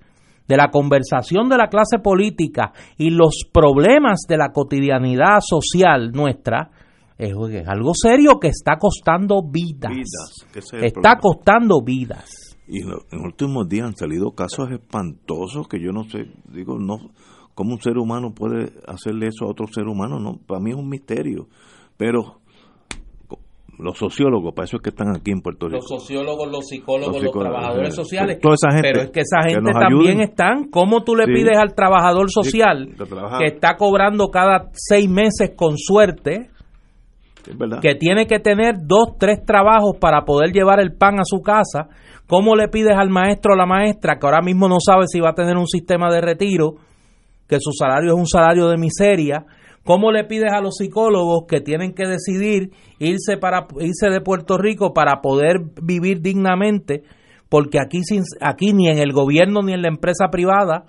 de 0.47 0.57
la 0.57 0.69
conversación 0.71 1.47
de 1.47 1.57
la 1.57 1.67
clase 1.67 1.99
política 1.99 2.73
y 2.97 3.11
los 3.11 3.43
problemas 3.53 4.21
de 4.27 4.37
la 4.37 4.49
cotidianidad 4.49 5.39
social 5.41 6.11
nuestra 6.11 6.71
es, 7.19 7.33
algo 7.67 7.91
serio 7.93 8.39
que 8.39 8.47
está 8.47 8.77
costando 8.79 9.41
vidas. 9.43 9.91
está 10.81 11.17
costando 11.21 11.81
vidas. 11.83 12.57
Y 12.67 12.81
en 12.83 12.89
los 12.89 13.03
últimos 13.11 13.67
días 13.67 13.87
han 13.87 13.95
salido 13.95 14.31
casos 14.31 14.71
espantosos 14.71 15.67
que 15.67 15.81
yo 15.81 15.91
no 15.91 16.03
sé, 16.05 16.25
digo, 16.51 16.79
no, 16.79 16.97
¿cómo 17.59 17.73
un 17.73 17.81
ser 17.81 17.97
humano 17.97 18.31
puede 18.33 18.71
hacerle 18.87 19.27
eso 19.27 19.43
a 19.43 19.49
otro 19.49 19.67
ser 19.67 19.85
humano? 19.85 20.17
No, 20.17 20.39
para 20.47 20.61
mí 20.61 20.69
es 20.69 20.77
un 20.77 20.87
misterio. 20.87 21.47
Pero 21.97 22.39
los 23.77 23.97
sociólogos, 23.97 24.53
para 24.55 24.63
eso 24.63 24.77
es 24.77 24.81
que 24.81 24.91
están 24.91 25.09
aquí 25.13 25.31
en 25.31 25.41
Puerto 25.41 25.67
Rico. 25.67 25.79
Los 25.79 25.89
sociólogos, 25.89 26.49
los 26.49 26.65
psicólogos, 26.65 27.21
los, 27.21 27.33
trabajadores 27.33 27.93
sociales. 27.93 28.39
pero 28.81 29.01
es 29.01 29.09
que 29.11 29.19
esa 29.19 29.41
gente 29.45 29.73
también 29.73 30.21
están. 30.21 30.69
¿Cómo 30.69 31.03
tú 31.03 31.17
le 31.17 31.25
pides 31.25 31.57
al 31.57 31.75
trabajador 31.75 32.31
social 32.31 32.95
que 33.39 33.45
está 33.47 33.75
cobrando 33.75 34.29
cada 34.29 34.69
seis 34.71 35.09
meses 35.09 35.51
con 35.53 35.77
suerte? 35.77 36.51
que 37.81 37.95
tiene 37.95 38.27
que 38.27 38.39
tener 38.39 38.75
dos, 38.85 39.17
tres 39.17 39.43
trabajos 39.43 39.97
para 39.99 40.23
poder 40.23 40.51
llevar 40.51 40.79
el 40.79 40.93
pan 40.93 41.19
a 41.19 41.23
su 41.23 41.41
casa, 41.41 41.87
¿cómo 42.27 42.55
le 42.55 42.67
pides 42.67 42.95
al 42.95 43.09
maestro 43.09 43.53
o 43.53 43.57
la 43.57 43.65
maestra 43.65 44.19
que 44.19 44.27
ahora 44.27 44.41
mismo 44.41 44.67
no 44.67 44.77
sabe 44.79 45.05
si 45.07 45.19
va 45.19 45.31
a 45.31 45.33
tener 45.33 45.57
un 45.57 45.65
sistema 45.65 46.11
de 46.11 46.21
retiro, 46.21 46.75
que 47.49 47.57
su 47.59 47.71
salario 47.71 48.13
es 48.13 48.17
un 48.17 48.27
salario 48.27 48.69
de 48.69 48.77
miseria? 48.77 49.45
¿Cómo 49.83 50.11
le 50.11 50.23
pides 50.23 50.53
a 50.53 50.61
los 50.61 50.75
psicólogos 50.77 51.45
que 51.47 51.61
tienen 51.61 51.93
que 51.93 52.05
decidir 52.05 52.71
irse 52.99 53.37
para 53.37 53.65
irse 53.79 54.09
de 54.09 54.21
Puerto 54.21 54.57
Rico 54.57 54.93
para 54.93 55.19
poder 55.19 55.57
vivir 55.81 56.21
dignamente? 56.21 57.03
Porque 57.49 57.79
aquí, 57.79 58.01
aquí 58.39 58.73
ni 58.73 58.87
en 58.87 58.99
el 58.99 59.11
gobierno 59.11 59.61
ni 59.63 59.73
en 59.73 59.81
la 59.81 59.87
empresa 59.87 60.27
privada 60.31 60.85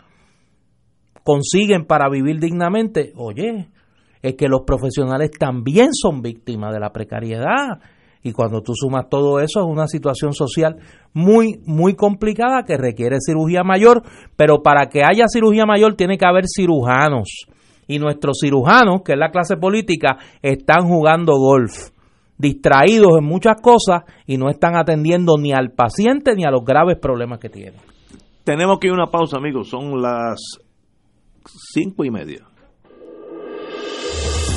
consiguen 1.25 1.87
para 1.87 2.11
vivir 2.11 2.39
dignamente. 2.41 3.13
Oye, 3.17 3.71
es 4.21 4.35
que 4.35 4.49
los 4.49 4.63
profesionales 4.67 5.31
también 5.39 5.89
son 5.93 6.21
víctimas 6.21 6.75
de 6.75 6.81
la 6.81 6.93
precariedad. 6.93 7.81
Y 8.23 8.33
cuando 8.33 8.61
tú 8.61 8.73
sumas 8.75 9.09
todo 9.09 9.41
eso, 9.41 9.61
es 9.61 9.67
una 9.67 9.87
situación 9.87 10.35
social 10.35 10.77
muy, 11.15 11.61
muy 11.65 11.95
complicada 11.95 12.65
que 12.65 12.77
requiere 12.77 13.17
cirugía 13.19 13.63
mayor, 13.63 14.03
pero 14.37 14.63
para 14.63 14.89
que 14.89 15.03
haya 15.03 15.25
cirugía 15.27 15.65
mayor 15.65 15.95
tiene 15.95 16.19
que 16.19 16.27
haber 16.27 16.45
cirujanos. 16.47 17.47
Y 17.87 17.99
nuestros 17.99 18.39
cirujanos, 18.41 19.03
que 19.03 19.13
es 19.13 19.19
la 19.19 19.31
clase 19.31 19.57
política, 19.57 20.19
están 20.43 20.87
jugando 20.87 21.33
golf, 21.37 21.91
distraídos 22.37 23.19
en 23.19 23.25
muchas 23.25 23.61
cosas 23.61 24.03
y 24.27 24.37
no 24.37 24.51
están 24.51 24.77
atendiendo 24.77 25.37
ni 25.39 25.53
al 25.53 25.73
paciente 25.73 26.35
ni 26.37 26.45
a 26.45 26.51
los 26.51 26.65
graves 26.65 26.99
problemas 26.99 27.41
que 27.41 27.49
tiene. 27.49 27.79
Tenemos 28.45 28.79
que 28.79 28.89
ir 28.89 28.93
a 28.93 28.97
una 28.97 29.11
pausa, 29.11 29.39
amigos. 29.39 29.69
Son 29.69 30.01
las 30.01 30.39
cinco 31.73 32.05
y 32.05 32.11
media. 32.11 32.50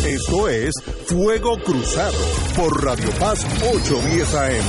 Esto 0.06 0.50
es 0.50 0.74
Fuego 1.06 1.56
Cruzado 1.64 2.18
por 2.58 2.84
Radio 2.84 3.08
Paz 3.22 3.46
810 3.74 4.36
AM. 4.36 4.66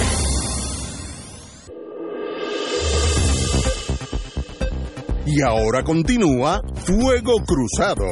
Y 5.27 5.42
ahora 5.42 5.83
continúa 5.83 6.62
Fuego 6.87 7.33
Cruzado. 7.44 8.05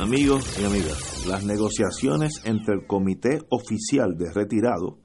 Amigos 0.00 0.58
y 0.58 0.64
amigas, 0.64 1.26
las 1.26 1.44
negociaciones 1.44 2.40
entre 2.46 2.76
el 2.76 2.86
Comité 2.86 3.40
Oficial 3.50 4.16
de 4.16 4.32
Retirado 4.32 4.96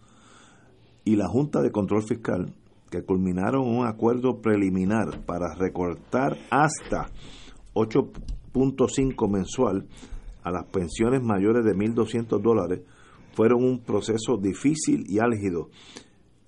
y 1.04 1.18
la 1.18 1.28
Junta 1.28 1.62
de 1.62 1.72
Control 1.72 2.04
Fiscal, 2.04 2.56
que 2.90 3.04
culminaron 3.04 3.68
un 3.68 3.86
acuerdo 3.86 4.40
preliminar 4.42 5.26
para 5.26 5.54
recortar 5.56 6.38
hasta 6.50 7.10
8.5 8.54 9.30
mensual 9.30 9.88
a 10.44 10.52
las 10.52 10.66
pensiones 10.66 11.22
mayores 11.22 11.64
de 11.64 11.76
1.200 11.76 12.42
dólares, 12.42 12.82
fueron 13.34 13.64
un 13.64 13.80
proceso 13.80 14.38
difícil 14.38 15.06
y 15.08 15.20
álgido 15.20 15.70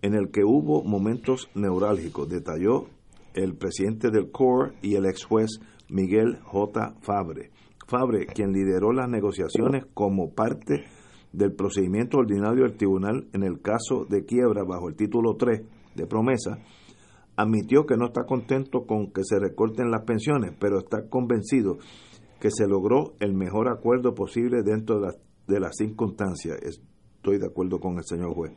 en 0.01 0.15
el 0.15 0.31
que 0.31 0.43
hubo 0.43 0.83
momentos 0.83 1.49
neurálgicos, 1.55 2.27
detalló 2.27 2.87
el 3.33 3.55
presidente 3.55 4.09
del 4.11 4.31
CORE 4.31 4.73
y 4.81 4.95
el 4.95 5.05
ex 5.05 5.23
juez 5.23 5.59
Miguel 5.89 6.39
J. 6.43 6.95
Fabre. 7.01 7.51
Fabre, 7.87 8.25
quien 8.25 8.51
lideró 8.51 8.91
las 8.91 9.09
negociaciones 9.09 9.85
como 9.93 10.31
parte 10.31 10.85
del 11.31 11.53
procedimiento 11.53 12.17
ordinario 12.17 12.63
del 12.63 12.77
tribunal 12.77 13.27
en 13.33 13.43
el 13.43 13.61
caso 13.61 14.05
de 14.05 14.25
quiebra 14.25 14.63
bajo 14.63 14.89
el 14.89 14.95
título 14.95 15.35
3 15.35 15.61
de 15.95 16.05
promesa, 16.05 16.59
admitió 17.35 17.85
que 17.85 17.97
no 17.97 18.07
está 18.07 18.25
contento 18.25 18.85
con 18.85 19.11
que 19.11 19.23
se 19.23 19.39
recorten 19.39 19.91
las 19.91 20.03
pensiones, 20.03 20.53
pero 20.59 20.79
está 20.79 21.07
convencido 21.09 21.77
que 22.39 22.49
se 22.51 22.67
logró 22.67 23.13
el 23.19 23.33
mejor 23.33 23.69
acuerdo 23.69 24.13
posible 24.13 24.63
dentro 24.63 24.99
de, 24.99 25.13
de 25.47 25.59
las 25.59 25.75
circunstancias. 25.77 26.57
Estoy 26.61 27.39
de 27.39 27.47
acuerdo 27.47 27.79
con 27.79 27.97
el 27.97 28.03
señor 28.03 28.33
juez. 28.33 28.51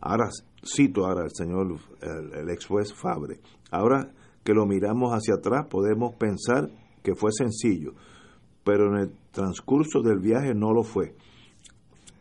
Ahora 0.00 0.28
cito 0.64 1.06
ahora 1.06 1.22
al 1.22 1.32
señor, 1.32 1.78
el, 2.00 2.34
el 2.34 2.50
ex 2.50 2.66
juez 2.66 2.92
Fabre. 2.94 3.40
Ahora 3.70 4.12
que 4.44 4.52
lo 4.52 4.66
miramos 4.66 5.12
hacia 5.12 5.34
atrás, 5.34 5.66
podemos 5.68 6.14
pensar 6.16 6.70
que 7.02 7.14
fue 7.14 7.30
sencillo, 7.32 7.92
pero 8.64 8.94
en 8.94 9.02
el 9.02 9.12
transcurso 9.30 10.00
del 10.02 10.20
viaje 10.20 10.54
no 10.54 10.72
lo 10.72 10.82
fue 10.82 11.14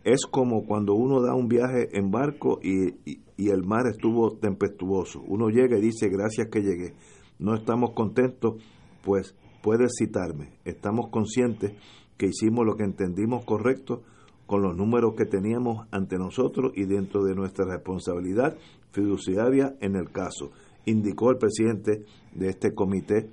es 0.04 0.26
como 0.26 0.66
cuando 0.66 0.94
uno 0.94 1.22
da 1.22 1.34
un 1.34 1.48
viaje 1.48 1.89
en 1.94 2.12
barco 2.12 2.60
y, 2.62 2.96
y, 3.06 3.50
el 3.50 3.63
mar 3.63 3.88
estuvo 3.88 4.38
tempestuoso. 4.38 5.22
Uno 5.28 5.50
llega 5.50 5.78
y 5.78 5.82
dice 5.82 6.10
gracias 6.10 6.48
que 6.50 6.62
llegué. 6.62 6.94
No 7.39 7.56
estamos 7.56 7.92
contentos, 7.92 8.56
pues 9.04 9.36
puedes 9.62 9.94
citarme. 9.98 10.50
Estamos 10.66 11.10
conscientes 11.10 11.74
que 12.18 12.28
hicimos 12.28 12.66
lo 12.66 12.76
que 12.76 12.84
entendimos 12.84 13.44
correcto 13.44 14.04
con 14.46 14.62
los 14.62 14.76
números 14.76 15.16
que 15.18 15.26
teníamos 15.26 15.88
ante 15.92 16.18
nosotros 16.18 16.74
y 16.76 16.86
dentro 16.86 17.24
de 17.24 17.36
nuestra 17.36 17.66
responsabilidad 17.66 18.58
fiduciaria 18.92 19.76
en 19.82 19.96
el 19.96 20.12
caso, 20.12 20.52
indicó 20.86 21.32
el 21.32 21.38
presidente 21.38 22.06
de 22.34 22.50
este 22.50 22.74
comité, 22.74 23.30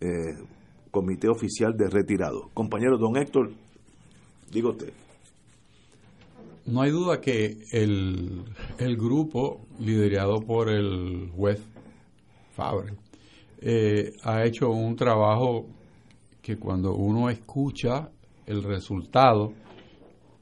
eh, 0.00 0.34
comité 0.90 1.28
oficial 1.28 1.76
de 1.76 1.88
retirado. 1.88 2.50
Compañero 2.54 2.98
don 2.98 3.16
Héctor, 3.16 3.50
digo 4.50 4.70
usted. 4.70 4.92
No 6.68 6.82
hay 6.82 6.90
duda 6.90 7.18
que 7.18 7.56
el, 7.72 8.44
grupo 8.98 9.66
liderado 9.78 10.42
por 10.42 10.68
el 10.68 11.30
juez 11.34 11.62
Fabre 12.54 12.92
eh, 13.62 14.12
ha 14.22 14.44
hecho 14.44 14.68
un 14.68 14.94
trabajo 14.94 15.64
que 16.42 16.58
cuando 16.58 16.94
uno 16.94 17.30
escucha 17.30 18.10
el 18.44 18.62
resultado, 18.62 19.54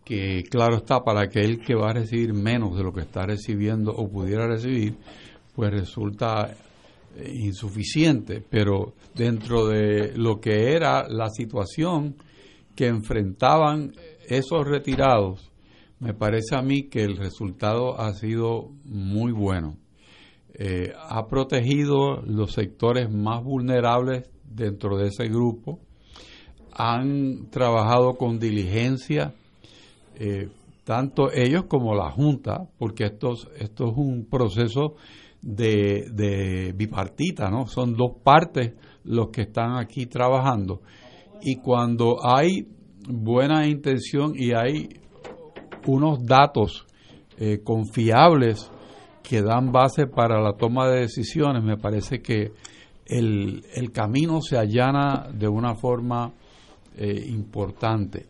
que 0.04 0.42
claro 0.50 0.78
está 0.78 1.04
para 1.04 1.22
aquel 1.22 1.60
que 1.60 1.76
va 1.76 1.90
a 1.90 1.94
recibir 1.94 2.34
menos 2.34 2.76
de 2.76 2.82
lo 2.82 2.92
que 2.92 3.02
está 3.02 3.24
recibiendo 3.24 3.92
o 3.92 4.08
pudiera 4.08 4.48
recibir, 4.48 4.96
pues 5.54 5.70
resulta 5.70 6.56
eh, 7.16 7.32
insuficiente, 7.36 8.42
pero 8.50 8.94
dentro 9.14 9.68
de 9.68 10.16
lo 10.16 10.40
que 10.40 10.72
era 10.72 11.08
la 11.08 11.30
situación 11.30 12.16
que 12.74 12.88
enfrentaban 12.88 13.92
esos 14.28 14.66
retirados, 14.66 15.52
me 15.98 16.14
parece 16.14 16.54
a 16.56 16.62
mí 16.62 16.88
que 16.88 17.02
el 17.02 17.16
resultado 17.16 17.98
ha 18.00 18.12
sido 18.12 18.70
muy 18.84 19.32
bueno. 19.32 19.76
Eh, 20.54 20.92
ha 20.96 21.26
protegido 21.26 22.22
los 22.22 22.52
sectores 22.52 23.10
más 23.10 23.42
vulnerables 23.42 24.30
dentro 24.44 24.96
de 24.96 25.08
ese 25.08 25.28
grupo, 25.28 25.80
han 26.72 27.48
trabajado 27.50 28.14
con 28.14 28.38
diligencia, 28.38 29.34
eh, 30.14 30.48
tanto 30.84 31.32
ellos 31.32 31.64
como 31.68 31.94
la 31.94 32.10
Junta, 32.10 32.68
porque 32.78 33.04
esto, 33.04 33.34
esto 33.58 33.90
es 33.90 33.96
un 33.96 34.26
proceso 34.30 34.94
de, 35.42 36.06
de 36.12 36.72
bipartita, 36.74 37.50
¿no? 37.50 37.66
Son 37.66 37.94
dos 37.94 38.12
partes 38.22 38.74
los 39.04 39.28
que 39.28 39.42
están 39.42 39.76
aquí 39.76 40.06
trabajando. 40.06 40.80
Y 41.42 41.56
cuando 41.56 42.18
hay 42.26 42.66
buena 43.08 43.66
intención 43.66 44.32
y 44.34 44.52
hay 44.52 44.88
unos 45.86 46.24
datos 46.24 46.86
eh, 47.38 47.60
confiables 47.62 48.70
que 49.22 49.42
dan 49.42 49.72
base 49.72 50.06
para 50.06 50.40
la 50.40 50.52
toma 50.52 50.88
de 50.88 51.00
decisiones, 51.00 51.62
me 51.62 51.76
parece 51.76 52.20
que 52.20 52.52
el, 53.06 53.64
el 53.74 53.92
camino 53.92 54.40
se 54.40 54.56
allana 54.56 55.28
de 55.32 55.48
una 55.48 55.74
forma 55.74 56.32
eh, 56.96 57.26
importante. 57.28 58.26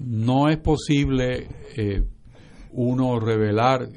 No 0.00 0.48
es 0.48 0.58
posible 0.58 1.48
eh, 1.76 2.04
uno 2.72 3.18
revelar, 3.18 3.88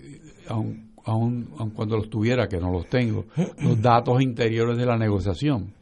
aun, 0.48 0.91
aun, 1.06 1.72
cuando 1.76 1.98
los 1.98 2.10
tuviera, 2.10 2.48
que 2.48 2.58
no 2.58 2.72
los 2.72 2.88
tengo, 2.88 3.26
los 3.60 3.80
datos 3.82 4.22
interiores 4.22 4.78
de 4.78 4.86
la 4.86 4.98
negociación, 4.98 5.74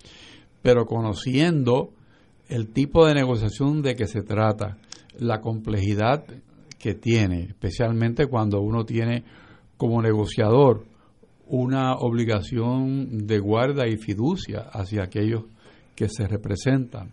pero 0.62 0.86
conociendo 0.86 1.94
el 2.50 2.70
tipo 2.70 3.06
de 3.06 3.14
negociación 3.14 3.82
de 3.82 3.96
que 3.96 4.08
se 4.08 4.22
trata, 4.22 4.78
la 5.19 5.41
complejidad 5.41 6.23
que 6.77 6.95
tiene, 6.95 7.41
especialmente 7.43 8.27
cuando 8.27 8.62
uno 8.62 8.86
tiene 8.86 9.23
como 9.77 10.01
negociador 10.01 10.86
una 11.47 11.95
obligación 11.95 13.27
de 13.27 13.39
guarda 13.39 13.88
y 13.88 13.97
fiducia 13.97 14.69
hacia 14.71 15.03
aquellos 15.03 15.43
que 15.95 16.08
se 16.08 16.27
representan, 16.27 17.12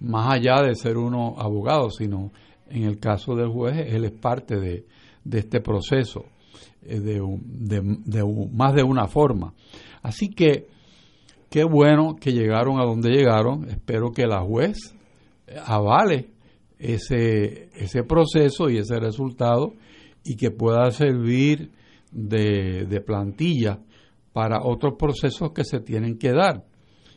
más 0.00 0.34
allá 0.34 0.62
de 0.62 0.74
ser 0.74 0.96
uno 0.96 1.34
abogado, 1.38 1.90
sino 1.90 2.30
en 2.68 2.84
el 2.84 2.98
caso 2.98 3.34
del 3.34 3.48
juez, 3.48 3.92
él 3.92 4.04
es 4.04 4.12
parte 4.12 4.56
de, 4.56 4.84
este 5.30 5.60
proceso 5.60 6.24
eh, 6.82 7.00
de, 7.00 7.20
de, 7.44 8.48
más 8.52 8.74
de 8.74 8.82
una 8.82 9.06
forma. 9.06 9.54
Así 10.02 10.28
que 10.28 10.66
qué 11.50 11.64
bueno 11.64 12.16
que 12.20 12.32
llegaron 12.32 12.80
a 12.80 12.84
donde 12.84 13.10
llegaron, 13.10 13.68
espero 13.68 14.12
que 14.12 14.26
la 14.26 14.40
juez 14.40 14.94
avale 15.64 16.28
ese, 16.78 17.70
ese 17.74 18.02
proceso 18.04 18.70
y 18.70 18.78
ese 18.78 18.98
resultado 18.98 19.74
y 20.24 20.36
que 20.36 20.50
pueda 20.50 20.90
servir 20.90 21.70
de, 22.12 22.86
de 22.88 23.00
plantilla 23.00 23.80
para 24.32 24.62
otros 24.62 24.94
procesos 24.98 25.52
que 25.52 25.64
se 25.64 25.80
tienen 25.80 26.18
que 26.18 26.32
dar. 26.32 26.64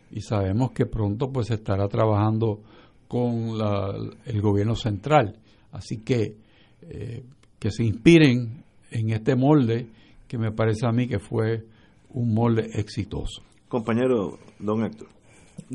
Y 0.10 0.22
sabemos 0.22 0.72
que 0.72 0.86
pronto 0.86 1.32
pues 1.32 1.52
estará 1.52 1.88
trabajando 1.88 2.62
con 3.08 3.58
la, 3.58 3.94
el 4.26 4.42
gobierno 4.42 4.76
central. 4.76 5.38
Así 5.72 5.98
que 5.98 6.38
eh, 6.82 7.24
que 7.60 7.72
se 7.72 7.84
inspiren 7.84 8.64
en 8.90 9.10
este 9.12 9.36
molde 9.36 9.88
que 10.28 10.38
me 10.38 10.52
parece 10.52 10.88
a 10.88 10.92
mí 10.92 11.08
que 11.08 11.20
fue 11.20 11.66
un 12.10 12.34
molde 12.34 12.70
exitoso. 12.74 13.44
Compañero 13.68 14.40
don 14.60 14.84
Héctor 14.84 15.21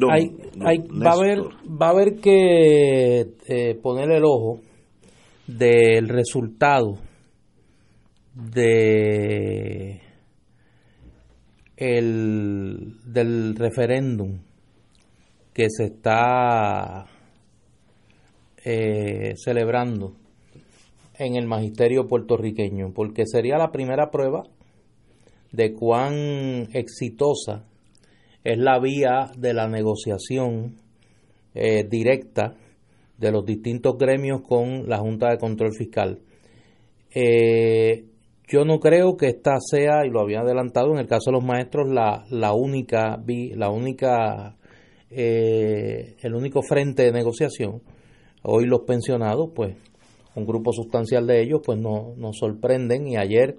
va, 0.05 1.11
a 1.11 1.15
haber, 1.15 1.41
va 1.41 1.87
a 1.87 1.91
haber 1.91 2.17
que 2.17 3.21
eh, 3.49 3.75
poner 3.83 4.11
el 4.11 4.25
ojo 4.25 4.61
del 5.47 6.09
resultado 6.09 6.99
de 8.35 10.01
el, 11.77 12.97
del 13.05 13.55
referéndum 13.57 14.39
que 15.53 15.69
se 15.71 15.85
está 15.85 17.07
eh, 18.65 19.33
celebrando 19.37 20.17
en 21.19 21.37
el 21.37 21.47
magisterio 21.47 22.07
puertorriqueño, 22.07 22.93
porque 22.93 23.25
sería 23.27 23.57
la 23.57 23.73
primera 23.73 24.11
prueba 24.11 24.43
de 25.53 25.73
cuán 25.73 26.69
exitosa 26.75 27.65
es 28.47 28.59
la 28.59 28.79
vía 28.79 29.33
de 29.37 29.53
la 29.53 29.67
negociación 29.69 30.77
eh, 31.53 31.83
directa 31.83 32.55
de 33.19 33.33
los 33.33 33.45
distintos 33.45 33.99
gremios 33.99 34.43
con 34.43 34.89
la 34.89 34.99
Junta 34.99 35.31
de 35.31 35.39
Control 35.39 35.75
Fiscal. 35.75 36.21
Eh, 37.13 38.05
yo 38.47 38.65
no 38.65 38.79
creo 38.79 39.17
que 39.17 39.27
esta 39.27 39.57
sea, 39.59 40.07
y 40.07 40.11
lo 40.11 40.21
había 40.21 40.43
adelantado 40.43 40.93
en 40.93 40.99
el 40.99 41.09
caso 41.09 41.31
de 41.31 41.39
los 41.39 41.45
maestros, 41.45 41.89
la, 41.89 42.25
la 42.31 42.53
única, 42.53 43.21
la 43.27 43.71
única, 43.71 44.57
eh, 45.11 46.15
el 46.21 46.35
único 46.37 46.63
frente 46.63 47.03
de 47.03 47.11
negociación. 47.11 47.83
Hoy 48.45 48.67
los 48.67 48.83
pensionados, 48.83 49.51
pues, 49.57 49.75
un 50.37 50.47
grupo 50.47 50.73
sustancial 50.73 51.27
de 51.27 51.43
ellos, 51.43 51.63
pues 51.65 51.81
nos 51.81 52.39
sorprenden 52.39 53.09
y 53.09 53.17
ayer, 53.17 53.57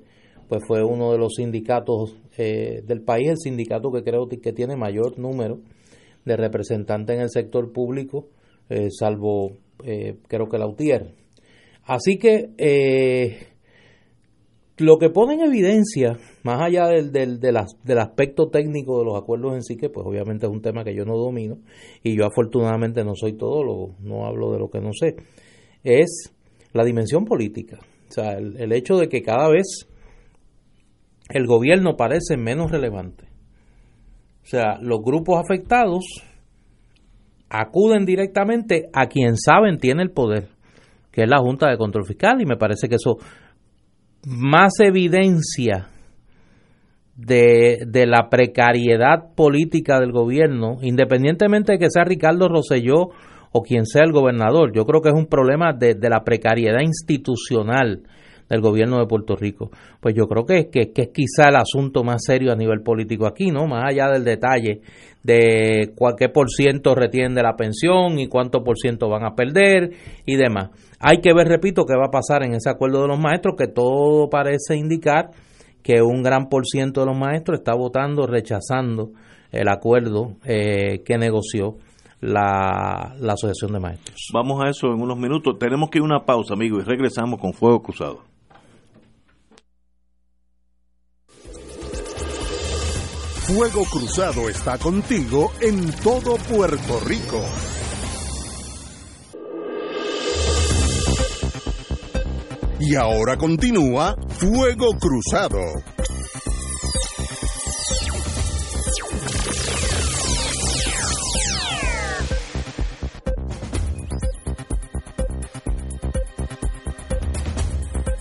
pues 0.47 0.63
fue 0.67 0.83
uno 0.83 1.11
de 1.11 1.17
los 1.17 1.33
sindicatos 1.35 2.15
eh, 2.37 2.81
del 2.85 3.01
país, 3.01 3.29
el 3.29 3.37
sindicato 3.37 3.91
que 3.91 4.03
creo 4.03 4.27
que 4.27 4.53
tiene 4.53 4.75
mayor 4.75 5.17
número 5.19 5.59
de 6.25 6.37
representantes 6.37 7.15
en 7.15 7.21
el 7.21 7.29
sector 7.29 7.71
público, 7.71 8.27
eh, 8.69 8.89
salvo 8.91 9.51
creo 9.77 10.49
que 10.49 10.57
la 10.57 10.65
UTIER. 10.65 11.13
Así 11.83 12.17
que 12.17 12.49
lo 14.77 14.97
que 14.99 15.09
pone 15.09 15.35
en 15.35 15.41
evidencia, 15.41 16.17
más 16.43 16.61
allá 16.61 16.87
del, 16.87 17.11
del, 17.11 17.39
del, 17.39 17.97
aspecto 17.97 18.49
técnico 18.49 18.99
de 18.99 19.05
los 19.05 19.17
acuerdos 19.17 19.55
en 19.55 19.63
sí, 19.63 19.75
que 19.75 19.89
pues 19.89 20.05
obviamente 20.05 20.45
es 20.45 20.51
un 20.51 20.61
tema 20.61 20.83
que 20.83 20.95
yo 20.95 21.03
no 21.03 21.17
domino 21.17 21.57
y 22.03 22.15
yo 22.15 22.25
afortunadamente 22.25 23.03
no 23.03 23.15
soy 23.15 23.33
todólogo, 23.33 23.95
no 23.99 24.25
hablo 24.25 24.51
de 24.51 24.59
lo 24.59 24.69
que 24.69 24.79
no 24.79 24.91
sé, 24.93 25.15
es 25.83 26.31
la 26.73 26.83
dimensión 26.83 27.25
política. 27.25 27.79
O 28.09 28.11
sea, 28.11 28.37
el 28.37 28.71
hecho 28.71 28.97
de 28.97 29.09
que 29.09 29.21
cada 29.21 29.49
vez 29.49 29.87
el 31.30 31.45
gobierno 31.45 31.95
parece 31.95 32.38
menos 32.38 32.71
relevante. 32.71 33.25
O 34.43 34.49
sea, 34.49 34.78
los 34.82 34.99
grupos 35.03 35.41
afectados 35.43 36.05
acuden 37.49 38.05
directamente 38.05 38.89
a 38.93 39.07
quien 39.07 39.38
saben 39.38 39.78
tiene 39.78 40.03
el 40.03 40.11
poder, 40.11 40.47
que 41.11 41.23
es 41.23 41.30
la 41.30 41.39
Junta 41.39 41.69
de 41.69 41.78
Control 41.78 42.05
Fiscal, 42.05 42.41
y 42.41 42.45
me 42.45 42.57
parece 42.57 42.88
que 42.88 42.95
eso 42.95 43.17
más 44.25 44.80
evidencia 44.80 45.88
de, 47.15 47.80
de, 47.88 48.05
la 48.05 48.30
precariedad 48.30 49.34
política 49.36 49.99
del 49.99 50.11
gobierno, 50.11 50.78
independientemente 50.82 51.73
de 51.73 51.80
que 51.80 51.89
sea 51.89 52.03
Ricardo 52.03 52.47
Rosselló 52.47 53.09
o 53.51 53.63
quien 53.63 53.86
sea 53.86 54.03
el 54.03 54.11
gobernador. 54.11 54.71
Yo 54.73 54.86
creo 54.86 55.01
que 55.01 55.09
es 55.09 55.15
un 55.15 55.28
problema 55.28 55.73
de, 55.73 55.95
de 55.95 56.09
la 56.09 56.23
precariedad 56.23 56.82
institucional 56.82 58.03
del 58.49 58.61
gobierno 58.61 58.99
de 58.99 59.05
Puerto 59.05 59.35
Rico. 59.35 59.71
Pues 59.99 60.15
yo 60.15 60.27
creo 60.27 60.45
que, 60.45 60.69
que, 60.69 60.91
que, 60.91 61.03
es 61.03 61.09
quizá 61.09 61.49
el 61.49 61.55
asunto 61.55 62.03
más 62.03 62.23
serio 62.25 62.51
a 62.51 62.55
nivel 62.55 62.81
político 62.81 63.27
aquí, 63.27 63.51
¿no? 63.51 63.67
Más 63.67 63.83
allá 63.89 64.09
del 64.09 64.23
detalle 64.23 64.81
de 65.27 65.93
qué 66.17 66.29
por 66.29 66.49
ciento 66.49 66.95
retienen 66.95 67.43
la 67.43 67.57
pensión 67.57 68.17
y 68.17 68.27
cuánto 68.27 68.63
por 68.63 68.77
ciento 68.77 69.09
van 69.09 69.25
a 69.25 69.35
perder 69.35 69.91
y 70.25 70.37
demás. 70.37 70.69
Hay 70.99 71.19
que 71.19 71.33
ver, 71.33 71.47
repito, 71.47 71.85
qué 71.85 71.95
va 71.97 72.05
a 72.07 72.11
pasar 72.11 72.43
en 72.43 72.53
ese 72.53 72.69
acuerdo 72.69 73.01
de 73.01 73.09
los 73.09 73.19
maestros, 73.19 73.55
que 73.57 73.67
todo 73.67 74.29
parece 74.29 74.77
indicar 74.77 75.31
que 75.83 76.01
un 76.01 76.23
gran 76.23 76.47
por 76.47 76.65
ciento 76.65 77.01
de 77.01 77.07
los 77.07 77.17
maestros 77.17 77.59
está 77.59 77.75
votando, 77.75 78.25
rechazando 78.25 79.11
el 79.51 79.67
acuerdo 79.67 80.37
eh, 80.45 81.03
que 81.05 81.17
negoció 81.17 81.75
la, 82.21 83.15
la 83.19 83.33
Asociación 83.33 83.73
de 83.73 83.79
Maestros. 83.79 84.17
Vamos 84.33 84.63
a 84.63 84.69
eso 84.69 84.87
en 84.87 85.01
unos 85.01 85.17
minutos. 85.17 85.57
Tenemos 85.59 85.89
que 85.89 85.99
ir 85.99 86.03
a 86.03 86.05
una 86.05 86.25
pausa, 86.25 86.53
amigos, 86.53 86.83
y 86.83 86.89
regresamos 86.89 87.39
con 87.39 87.53
Fuego 87.53 87.81
Cruzado. 87.81 88.36
Fuego 93.47 93.85
Cruzado 93.85 94.49
está 94.49 94.77
contigo 94.77 95.53
en 95.61 95.89
todo 96.03 96.35
Puerto 96.35 96.99
Rico. 97.05 97.41
Y 102.81 102.95
ahora 102.95 103.37
continúa 103.37 104.17
Fuego 104.37 104.89
Cruzado. 104.99 105.59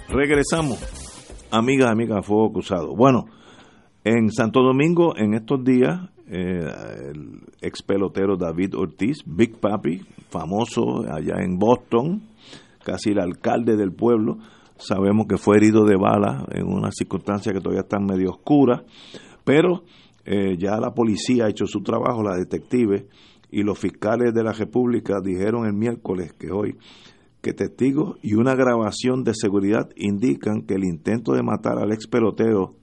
Regresamos, 0.09 0.79
amigas, 1.51 1.91
amigas, 1.91 2.25
Fuego 2.25 2.53
Cruzado. 2.53 2.95
Bueno, 2.95 3.27
en 4.07 4.31
Santo 4.31 4.63
Domingo, 4.63 5.17
en 5.17 5.35
estos 5.35 5.65
días, 5.65 5.99
eh, 6.29 6.65
el 7.11 7.41
ex 7.61 7.83
pelotero 7.83 8.37
David 8.37 8.77
Ortiz, 8.77 9.19
Big 9.27 9.59
Papi, 9.59 10.01
famoso 10.31 11.01
allá 11.13 11.43
en 11.43 11.59
Boston, 11.59 12.23
casi 12.85 13.11
el 13.11 13.19
alcalde 13.19 13.77
del 13.77 13.91
pueblo, 13.91 14.39
sabemos 14.77 15.27
que 15.29 15.39
fue 15.39 15.57
herido 15.57 15.85
de 15.85 15.97
bala 15.97 16.47
en 16.53 16.69
una 16.69 16.93
circunstancia 16.93 17.53
que 17.53 17.59
todavía 17.59 17.81
está 17.81 17.99
medio 17.99 18.31
oscura, 18.31 18.85
pero 19.45 19.83
eh, 20.25 20.57
ya 20.57 20.79
la 20.79 20.95
policía 20.95 21.47
ha 21.47 21.51
hecho 21.51 21.67
su 21.67 21.83
trabajo, 21.83 22.23
la 22.23 22.37
detective 22.37 23.09
y 23.51 23.65
los 23.65 23.77
fiscales 23.77 24.33
de 24.33 24.45
la 24.45 24.53
República 24.53 25.15
dijeron 25.21 25.67
el 25.67 25.73
miércoles 25.73 26.33
que 26.33 26.53
hoy 26.53 26.77
que 27.43 27.55
testigos 27.55 28.19
y 28.23 28.35
una 28.35 28.55
grabación 28.55 29.25
de 29.25 29.35
seguridad 29.35 29.91
indican 29.97 30.63
que 30.63 30.75
el 30.75 30.85
intento 30.85 31.33
de 31.33 31.43
matar 31.43 31.79
al 31.79 31.93
ex 31.93 32.07
pelotero 32.07 32.77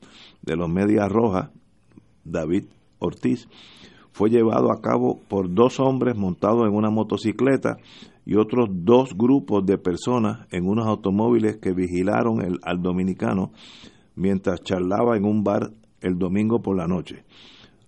de 0.43 0.55
los 0.55 0.69
Medias 0.69 1.09
Rojas, 1.09 1.49
David 2.23 2.65
Ortiz, 2.99 3.47
fue 4.11 4.29
llevado 4.29 4.71
a 4.71 4.79
cabo 4.79 5.19
por 5.27 5.51
dos 5.53 5.79
hombres 5.79 6.15
montados 6.15 6.67
en 6.67 6.75
una 6.75 6.91
motocicleta 6.91 7.77
y 8.25 8.35
otros 8.35 8.69
dos 8.71 9.17
grupos 9.17 9.65
de 9.65 9.77
personas 9.77 10.47
en 10.51 10.67
unos 10.67 10.85
automóviles 10.85 11.57
que 11.57 11.73
vigilaron 11.73 12.41
el, 12.41 12.59
al 12.63 12.81
dominicano 12.81 13.51
mientras 14.15 14.61
charlaba 14.61 15.17
en 15.17 15.25
un 15.25 15.43
bar 15.43 15.71
el 16.01 16.19
domingo 16.19 16.61
por 16.61 16.77
la 16.77 16.87
noche. 16.87 17.23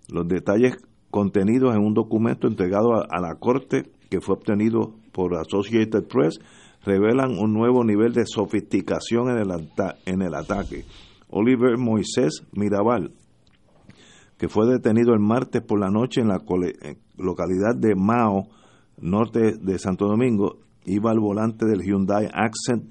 Los 0.08 0.26
detalles 0.26 0.76
contenidos 1.10 1.74
en 1.74 1.82
un 1.82 1.94
documento 1.94 2.48
entregado 2.48 2.94
a, 2.94 3.20
la 3.20 3.36
Corte 3.36 3.84
que 4.10 4.20
fue 4.20 4.34
obtenido 4.34 4.94
por 5.12 5.36
Associated 5.36 6.04
Press 6.08 6.40
revelan 6.84 7.38
un 7.38 7.52
nuevo 7.52 7.84
nivel 7.84 8.12
de 8.12 8.26
sofisticación 8.26 9.30
en 9.30 9.38
el, 9.38 9.68
en 10.06 10.22
el 10.22 10.34
ataque 10.34 10.84
Oliver 11.28 11.76
Moisés 11.78 12.44
Mirabal, 12.52 13.12
que 14.38 14.48
fue 14.48 14.66
detenido 14.66 15.12
el 15.12 15.20
martes 15.20 15.62
por 15.62 15.80
la 15.80 15.90
noche 15.90 16.20
en 16.20 16.28
la 16.28 16.42
localidad 17.16 17.74
de 17.76 17.94
Mao, 17.94 18.48
norte 18.98 19.56
de 19.60 19.78
Santo 19.78 20.06
Domingo, 20.06 20.58
iba 20.84 21.10
al 21.10 21.20
volante 21.20 21.66
del 21.66 21.82
Hyundai 21.82 22.28
Accent 22.32 22.90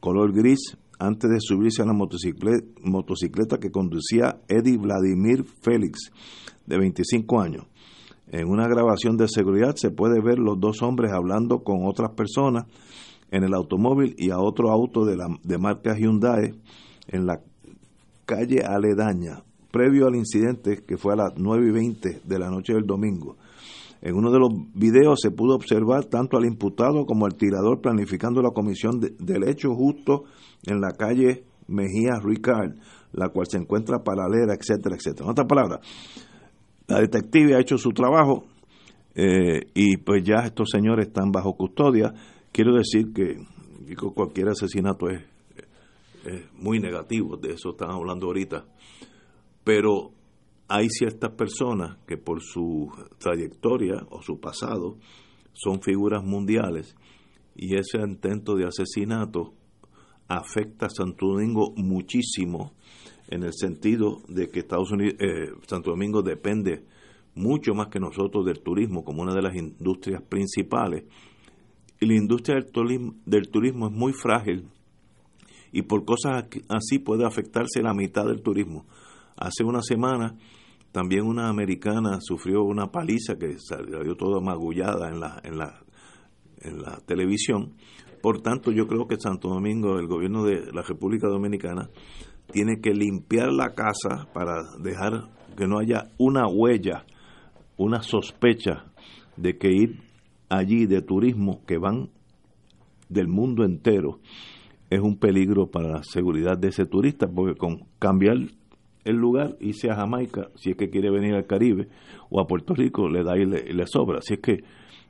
color 0.00 0.32
gris 0.32 0.76
antes 0.98 1.30
de 1.30 1.38
subirse 1.40 1.82
a 1.82 1.86
la 1.86 1.92
motocicleta, 1.92 2.66
motocicleta 2.82 3.58
que 3.58 3.70
conducía 3.70 4.40
Eddie 4.48 4.78
Vladimir 4.78 5.44
Félix, 5.44 6.10
de 6.66 6.78
25 6.78 7.40
años. 7.40 7.66
En 8.28 8.48
una 8.48 8.66
grabación 8.68 9.16
de 9.16 9.28
seguridad 9.28 9.74
se 9.76 9.90
puede 9.90 10.20
ver 10.20 10.38
los 10.38 10.58
dos 10.60 10.82
hombres 10.82 11.12
hablando 11.12 11.62
con 11.64 11.86
otras 11.86 12.12
personas 12.12 12.66
en 13.30 13.44
el 13.44 13.54
automóvil 13.54 14.14
y 14.16 14.30
a 14.30 14.38
otro 14.38 14.70
auto 14.70 15.04
de, 15.04 15.16
la, 15.16 15.26
de 15.42 15.58
marca 15.58 15.96
Hyundai 15.96 16.54
en 17.08 17.26
la 17.26 17.40
calle 18.24 18.62
aledaña, 18.64 19.42
previo 19.70 20.06
al 20.06 20.16
incidente 20.16 20.84
que 20.86 20.96
fue 20.96 21.14
a 21.14 21.16
las 21.16 21.32
9 21.36 21.68
y 21.68 21.70
20 21.70 22.20
de 22.24 22.38
la 22.38 22.50
noche 22.50 22.74
del 22.74 22.86
domingo. 22.86 23.36
En 24.00 24.16
uno 24.16 24.32
de 24.32 24.38
los 24.40 24.50
videos 24.74 25.20
se 25.22 25.30
pudo 25.30 25.54
observar 25.54 26.06
tanto 26.06 26.36
al 26.36 26.44
imputado 26.44 27.06
como 27.06 27.24
al 27.24 27.36
tirador 27.36 27.80
planificando 27.80 28.42
la 28.42 28.50
comisión 28.50 28.98
del 29.00 29.48
hecho 29.48 29.74
justo 29.74 30.24
en 30.66 30.80
la 30.80 30.90
calle 30.90 31.44
Mejía 31.68 32.18
Ricard, 32.20 32.74
la 33.12 33.28
cual 33.28 33.46
se 33.48 33.58
encuentra 33.58 34.02
paralela, 34.02 34.54
etcétera, 34.54 34.96
etcétera. 34.96 35.26
En 35.26 35.30
otras 35.30 35.46
palabras, 35.46 35.80
la 36.88 37.00
detective 37.00 37.54
ha 37.54 37.60
hecho 37.60 37.78
su 37.78 37.90
trabajo 37.90 38.44
eh, 39.14 39.60
y 39.74 39.98
pues 39.98 40.24
ya 40.24 40.46
estos 40.46 40.70
señores 40.70 41.06
están 41.06 41.30
bajo 41.30 41.54
custodia. 41.54 42.12
Quiero 42.50 42.74
decir 42.74 43.12
que 43.12 43.36
cualquier 44.14 44.48
asesinato 44.48 45.08
es 45.08 45.22
muy 46.54 46.78
negativo, 46.78 47.36
de 47.36 47.52
eso 47.54 47.70
están 47.70 47.90
hablando 47.90 48.26
ahorita, 48.26 48.66
pero 49.64 50.12
hay 50.68 50.88
ciertas 50.88 51.32
personas 51.32 51.98
que 52.06 52.16
por 52.16 52.42
su 52.42 52.90
trayectoria 53.18 54.06
o 54.10 54.22
su 54.22 54.40
pasado 54.40 54.96
son 55.52 55.82
figuras 55.82 56.24
mundiales 56.24 56.96
y 57.54 57.76
ese 57.76 57.98
intento 57.98 58.54
de 58.54 58.66
asesinato 58.66 59.52
afecta 60.28 60.86
a 60.86 60.90
Santo 60.90 61.26
Domingo 61.26 61.74
muchísimo 61.76 62.72
en 63.28 63.42
el 63.42 63.52
sentido 63.52 64.22
de 64.28 64.48
que 64.48 64.60
Estados 64.60 64.90
Unidos, 64.92 65.14
eh, 65.20 65.50
Santo 65.66 65.90
Domingo 65.90 66.22
depende 66.22 66.84
mucho 67.34 67.74
más 67.74 67.88
que 67.88 68.00
nosotros 68.00 68.44
del 68.44 68.60
turismo 68.60 69.04
como 69.04 69.22
una 69.22 69.34
de 69.34 69.42
las 69.42 69.54
industrias 69.54 70.22
principales. 70.22 71.04
Y 72.00 72.06
la 72.06 72.14
industria 72.14 72.56
del 72.56 72.70
turismo, 72.70 73.14
del 73.24 73.48
turismo 73.48 73.86
es 73.86 73.92
muy 73.92 74.12
frágil 74.12 74.68
y 75.72 75.82
por 75.82 76.04
cosas 76.04 76.44
así 76.68 76.98
puede 76.98 77.24
afectarse 77.24 77.82
la 77.82 77.94
mitad 77.94 78.26
del 78.26 78.42
turismo. 78.42 78.86
Hace 79.36 79.64
una 79.64 79.82
semana 79.82 80.36
también 80.92 81.24
una 81.24 81.48
americana 81.48 82.18
sufrió 82.20 82.62
una 82.62 82.92
paliza 82.92 83.36
que 83.36 83.56
salió 83.58 84.14
toda 84.14 84.40
magullada 84.40 85.08
en 85.08 85.20
la, 85.20 85.40
en 85.42 85.56
la 85.58 85.82
en 86.64 86.82
la 86.82 86.98
televisión. 87.06 87.74
Por 88.20 88.40
tanto, 88.40 88.70
yo 88.70 88.86
creo 88.86 89.06
que 89.06 89.16
Santo 89.18 89.48
Domingo, 89.48 89.98
el 89.98 90.06
gobierno 90.06 90.44
de 90.44 90.72
la 90.72 90.82
República 90.82 91.28
Dominicana, 91.28 91.90
tiene 92.52 92.80
que 92.80 92.94
limpiar 92.94 93.52
la 93.52 93.74
casa 93.74 94.28
para 94.32 94.62
dejar 94.78 95.28
que 95.56 95.66
no 95.66 95.78
haya 95.78 96.08
una 96.18 96.46
huella, 96.46 97.04
una 97.76 98.02
sospecha 98.02 98.84
de 99.36 99.58
que 99.58 99.72
ir 99.72 100.02
allí 100.48 100.86
de 100.86 101.02
turismo 101.02 101.64
que 101.66 101.78
van 101.78 102.10
del 103.08 103.28
mundo 103.28 103.64
entero 103.64 104.20
es 104.94 105.00
un 105.00 105.16
peligro 105.16 105.68
para 105.68 105.88
la 105.88 106.02
seguridad 106.02 106.58
de 106.58 106.68
ese 106.68 106.84
turista, 106.84 107.26
porque 107.26 107.56
con 107.56 107.84
cambiar 107.98 108.36
el 109.04 109.16
lugar, 109.16 109.56
irse 109.58 109.90
a 109.90 109.96
Jamaica, 109.96 110.48
si 110.54 110.70
es 110.70 110.76
que 110.76 110.90
quiere 110.90 111.10
venir 111.10 111.34
al 111.34 111.46
Caribe, 111.46 111.88
o 112.28 112.40
a 112.40 112.46
Puerto 112.46 112.74
Rico, 112.74 113.08
le 113.08 113.24
da 113.24 113.38
y 113.38 113.46
le, 113.46 113.86
sobra. 113.86 114.18
Así 114.18 114.34
es 114.34 114.40
que 114.40 114.64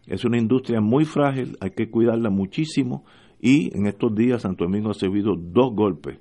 es 0.06 0.24
una 0.24 0.38
industria 0.38 0.80
muy 0.80 1.04
frágil, 1.04 1.56
hay 1.60 1.70
que 1.70 1.90
cuidarla 1.90 2.30
muchísimo, 2.30 3.04
y 3.40 3.76
en 3.76 3.86
estos 3.86 4.14
días 4.14 4.42
Santo 4.42 4.64
Domingo 4.64 4.90
ha 4.90 4.92
recibido 4.92 5.34
dos 5.36 5.74
golpes. 5.74 6.18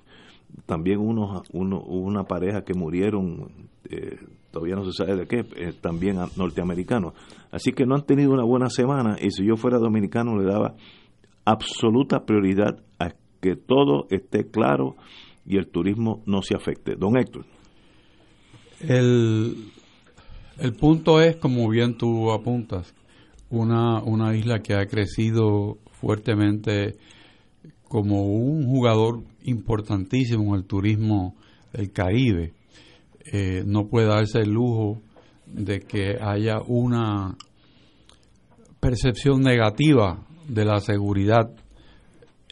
También 0.65 0.99
uno, 0.99 1.43
uno, 1.53 1.81
una 1.81 2.23
pareja 2.23 2.63
que 2.63 2.73
murieron, 2.73 3.69
eh, 3.89 4.17
todavía 4.49 4.75
no 4.75 4.83
se 4.85 4.91
sabe 4.91 5.15
de 5.15 5.27
qué, 5.27 5.45
eh, 5.55 5.73
también 5.79 6.17
norteamericanos. 6.35 7.13
Así 7.51 7.73
que 7.73 7.85
no 7.85 7.93
han 7.93 8.05
tenido 8.05 8.31
una 8.31 8.43
buena 8.43 8.69
semana 8.69 9.17
y 9.21 9.29
si 9.29 9.45
yo 9.45 9.55
fuera 9.55 9.77
dominicano 9.77 10.35
le 10.35 10.45
daba 10.45 10.75
absoluta 11.45 12.25
prioridad 12.25 12.83
a 12.99 13.11
que 13.41 13.55
todo 13.55 14.07
esté 14.09 14.49
claro 14.49 14.95
y 15.45 15.57
el 15.57 15.67
turismo 15.67 16.21
no 16.25 16.41
se 16.41 16.55
afecte. 16.55 16.95
Don 16.95 17.17
Héctor. 17.17 17.45
El, 18.79 19.71
el 20.57 20.73
punto 20.73 21.21
es, 21.21 21.35
como 21.37 21.67
bien 21.69 21.97
tú 21.97 22.31
apuntas, 22.31 22.93
una, 23.49 24.01
una 24.01 24.35
isla 24.35 24.59
que 24.59 24.75
ha 24.75 24.85
crecido 24.85 25.77
fuertemente 25.91 26.95
como 27.83 28.23
un 28.23 28.65
jugador 28.65 29.23
importantísimo 29.43 30.53
en 30.53 30.61
el 30.61 30.65
turismo 30.65 31.35
del 31.73 31.91
Caribe. 31.91 32.53
Eh, 33.31 33.63
no 33.65 33.87
puede 33.87 34.07
darse 34.07 34.39
el 34.39 34.51
lujo 34.51 35.01
de 35.45 35.81
que 35.81 36.17
haya 36.21 36.61
una 36.65 37.35
percepción 38.79 39.41
negativa 39.41 40.25
de 40.47 40.65
la 40.65 40.79
seguridad 40.79 41.51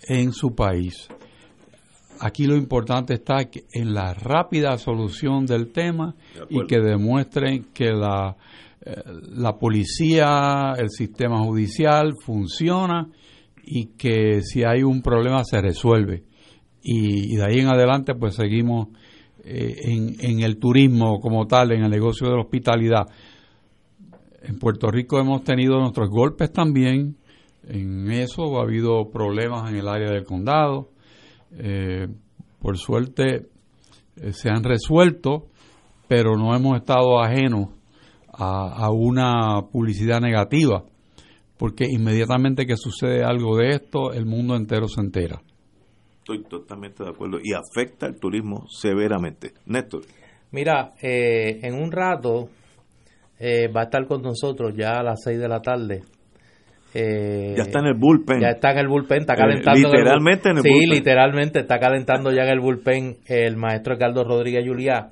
en 0.07 0.31
su 0.33 0.55
país. 0.55 1.07
Aquí 2.21 2.45
lo 2.45 2.57
importante 2.57 3.13
está 3.13 3.37
en 3.71 3.93
la 3.93 4.13
rápida 4.13 4.77
solución 4.77 5.45
del 5.45 5.71
tema 5.71 6.15
y 6.49 6.65
que 6.67 6.79
demuestren 6.79 7.67
que 7.73 7.91
la, 7.91 8.35
eh, 8.85 9.01
la 9.35 9.57
policía, 9.57 10.73
el 10.77 10.89
sistema 10.89 11.39
judicial 11.39 12.13
funciona 12.21 13.07
y 13.63 13.95
que 13.97 14.41
si 14.41 14.63
hay 14.63 14.83
un 14.83 15.01
problema 15.01 15.43
se 15.45 15.61
resuelve. 15.61 16.23
Y, 16.81 17.37
de 17.37 17.45
ahí 17.45 17.59
en 17.59 17.67
adelante 17.67 18.13
pues 18.15 18.35
seguimos 18.35 18.89
eh, 19.45 19.75
en, 19.83 20.15
en 20.19 20.41
el 20.41 20.57
turismo 20.57 21.21
como 21.21 21.47
tal, 21.47 21.71
en 21.71 21.83
el 21.83 21.89
negocio 21.89 22.27
de 22.27 22.33
la 22.33 22.41
hospitalidad. 22.41 23.07
En 24.41 24.59
Puerto 24.59 24.91
Rico 24.91 25.19
hemos 25.19 25.43
tenido 25.43 25.79
nuestros 25.79 26.09
golpes 26.09 26.51
también, 26.51 27.15
en 27.69 28.11
eso 28.11 28.59
ha 28.59 28.63
habido 28.63 29.09
problemas 29.11 29.69
en 29.69 29.77
el 29.77 29.87
área 29.87 30.11
del 30.11 30.25
condado. 30.25 30.89
Eh, 31.57 32.07
por 32.59 32.77
suerte 32.77 33.45
eh, 34.15 34.33
se 34.33 34.49
han 34.49 34.63
resuelto, 34.63 35.47
pero 36.07 36.35
no 36.35 36.55
hemos 36.55 36.77
estado 36.77 37.21
ajenos 37.21 37.69
a, 38.41 38.89
una 38.91 39.67
publicidad 39.69 40.21
negativa, 40.21 40.85
porque 41.57 41.85
inmediatamente 41.89 42.65
que 42.65 42.77
sucede 42.77 43.21
algo 43.21 43.57
de 43.57 43.67
esto, 43.71 44.13
el 44.13 44.25
mundo 44.25 44.55
entero 44.55 44.87
se 44.87 45.01
entera. 45.01 45.41
Estoy 46.19 46.43
totalmente 46.45 47.03
de 47.03 47.09
acuerdo 47.09 47.37
y 47.43 47.51
afecta 47.53 48.05
al 48.05 48.17
turismo 48.17 48.65
severamente. 48.69 49.55
Néstor. 49.65 50.03
Mira, 50.51 50.93
eh, 51.01 51.59
en 51.63 51.75
un 51.75 51.91
rato 51.91 52.49
va 53.41 53.81
a 53.81 53.83
estar 53.83 54.05
con 54.07 54.21
nosotros 54.21 54.73
ya 54.75 54.99
a 54.99 55.03
las 55.03 55.21
6 55.23 55.39
de 55.39 55.47
la 55.47 55.61
tarde 55.61 56.01
eh, 56.93 57.53
ya 57.55 57.63
está 57.63 57.79
en 57.79 57.85
el 57.85 57.93
bullpen. 57.93 58.41
Ya 58.41 58.49
está 58.49 58.71
en 58.71 58.79
el 58.79 58.87
bullpen, 58.87 59.19
está 59.19 59.33
eh, 59.33 59.37
calentando. 59.37 59.89
literalmente 59.89 60.49
en 60.49 60.57
el, 60.57 60.63
sí, 60.63 60.85
literalmente 60.87 61.59
está 61.59 61.79
calentando 61.79 62.31
ya 62.31 62.43
en 62.43 62.49
el 62.49 62.59
bullpen 62.59 63.17
el 63.27 63.57
maestro 63.57 63.93
Ricardo 63.93 64.23
Rodríguez 64.23 64.65
Juliá. 64.67 65.11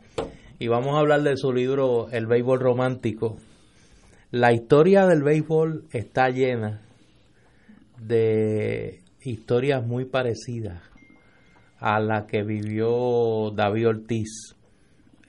Y 0.59 0.67
vamos 0.67 0.95
a 0.95 0.99
hablar 0.99 1.21
de 1.21 1.37
su 1.37 1.53
libro 1.53 2.09
El 2.11 2.25
béisbol 2.25 2.59
romántico. 2.59 3.37
La 4.31 4.51
historia 4.53 5.05
del 5.05 5.23
béisbol 5.23 5.85
está 5.91 6.29
llena 6.29 6.81
de 7.99 9.01
historias 9.21 9.85
muy 9.85 10.05
parecidas 10.05 10.81
a 11.79 11.99
la 11.99 12.25
que 12.25 12.43
vivió 12.43 13.51
David 13.51 13.87
Ortiz 13.87 14.55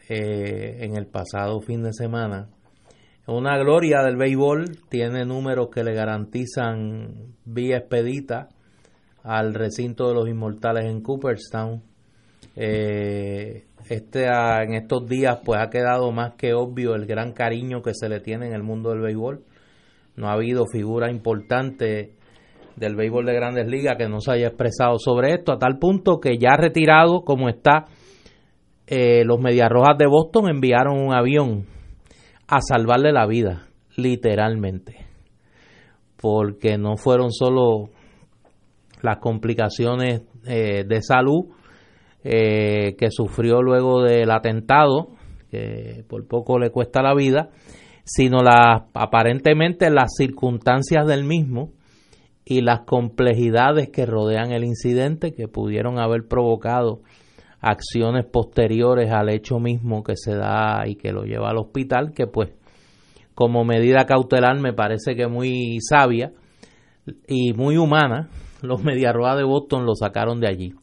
eh, 0.08 0.78
en 0.80 0.96
el 0.96 1.06
pasado 1.06 1.60
fin 1.60 1.82
de 1.82 1.92
semana 1.92 2.48
una 3.28 3.58
gloria 3.58 4.02
del 4.02 4.16
béisbol, 4.16 4.78
tiene 4.88 5.26
números 5.26 5.68
que 5.68 5.84
le 5.84 5.92
garantizan 5.92 7.34
vía 7.44 7.76
expedita 7.76 8.48
al 9.22 9.52
recinto 9.52 10.08
de 10.08 10.14
los 10.14 10.28
inmortales 10.28 10.86
en 10.86 11.02
Cooperstown. 11.02 11.82
Eh, 12.56 13.64
este, 13.88 14.26
en 14.26 14.74
estos 14.74 15.06
días 15.06 15.40
pues 15.44 15.60
ha 15.60 15.68
quedado 15.68 16.10
más 16.10 16.34
que 16.34 16.54
obvio 16.54 16.94
el 16.94 17.06
gran 17.06 17.32
cariño 17.32 17.82
que 17.82 17.92
se 17.94 18.08
le 18.08 18.20
tiene 18.20 18.46
en 18.46 18.54
el 18.54 18.62
mundo 18.62 18.90
del 18.90 19.00
béisbol. 19.00 19.44
No 20.16 20.28
ha 20.28 20.32
habido 20.32 20.64
figura 20.66 21.10
importante 21.10 22.14
del 22.76 22.96
béisbol 22.96 23.26
de 23.26 23.34
grandes 23.34 23.68
ligas 23.68 23.96
que 23.98 24.08
no 24.08 24.20
se 24.20 24.32
haya 24.32 24.48
expresado 24.48 24.98
sobre 24.98 25.34
esto, 25.34 25.52
a 25.52 25.58
tal 25.58 25.78
punto 25.78 26.18
que 26.18 26.38
ya 26.38 26.56
retirado 26.56 27.22
como 27.22 27.50
está, 27.50 27.86
eh, 28.86 29.22
los 29.24 29.38
Mediarrojas 29.38 29.98
de 29.98 30.06
Boston 30.06 30.48
enviaron 30.48 30.98
un 30.98 31.12
avión 31.12 31.77
a 32.48 32.60
salvarle 32.60 33.12
la 33.12 33.26
vida, 33.26 33.68
literalmente. 33.96 35.06
Porque 36.16 36.78
no 36.78 36.96
fueron 36.96 37.30
solo 37.30 37.90
las 39.02 39.18
complicaciones 39.18 40.22
eh, 40.46 40.84
de 40.84 41.02
salud 41.02 41.46
eh, 42.24 42.96
que 42.98 43.10
sufrió 43.10 43.62
luego 43.62 44.02
del 44.02 44.30
atentado, 44.30 45.10
que 45.50 46.04
por 46.08 46.26
poco 46.26 46.58
le 46.58 46.70
cuesta 46.70 47.02
la 47.02 47.14
vida, 47.14 47.50
sino 48.04 48.42
las 48.42 48.82
aparentemente 48.94 49.90
las 49.90 50.14
circunstancias 50.16 51.06
del 51.06 51.24
mismo 51.24 51.72
y 52.44 52.62
las 52.62 52.80
complejidades 52.80 53.90
que 53.90 54.06
rodean 54.06 54.52
el 54.52 54.64
incidente 54.64 55.34
que 55.34 55.48
pudieron 55.48 55.98
haber 55.98 56.26
provocado 56.26 57.02
acciones 57.60 58.24
posteriores 58.24 59.10
al 59.10 59.30
hecho 59.30 59.58
mismo 59.58 60.02
que 60.02 60.16
se 60.16 60.34
da 60.34 60.86
y 60.86 60.94
que 60.94 61.12
lo 61.12 61.24
lleva 61.24 61.50
al 61.50 61.58
hospital, 61.58 62.12
que 62.14 62.26
pues 62.26 62.50
como 63.34 63.64
medida 63.64 64.06
cautelar 64.06 64.58
me 64.60 64.72
parece 64.72 65.14
que 65.14 65.26
muy 65.26 65.78
sabia 65.80 66.32
y 67.26 67.52
muy 67.52 67.76
humana, 67.76 68.28
los 68.62 68.82
Mediarroa 68.82 69.36
de 69.36 69.44
Boston 69.44 69.86
lo 69.86 69.94
sacaron 69.94 70.40
de 70.40 70.48
allí. 70.48 70.74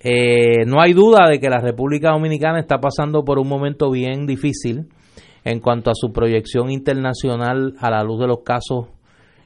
Eh, 0.00 0.64
no 0.66 0.80
hay 0.80 0.92
duda 0.92 1.26
de 1.28 1.40
que 1.40 1.48
la 1.48 1.58
República 1.58 2.10
Dominicana 2.10 2.60
está 2.60 2.78
pasando 2.78 3.24
por 3.24 3.38
un 3.38 3.48
momento 3.48 3.90
bien 3.90 4.26
difícil 4.26 4.88
en 5.42 5.60
cuanto 5.60 5.90
a 5.90 5.94
su 5.94 6.12
proyección 6.12 6.70
internacional 6.70 7.74
a 7.78 7.90
la 7.90 8.02
luz 8.02 8.20
de 8.20 8.26
los 8.26 8.40
casos 8.44 8.88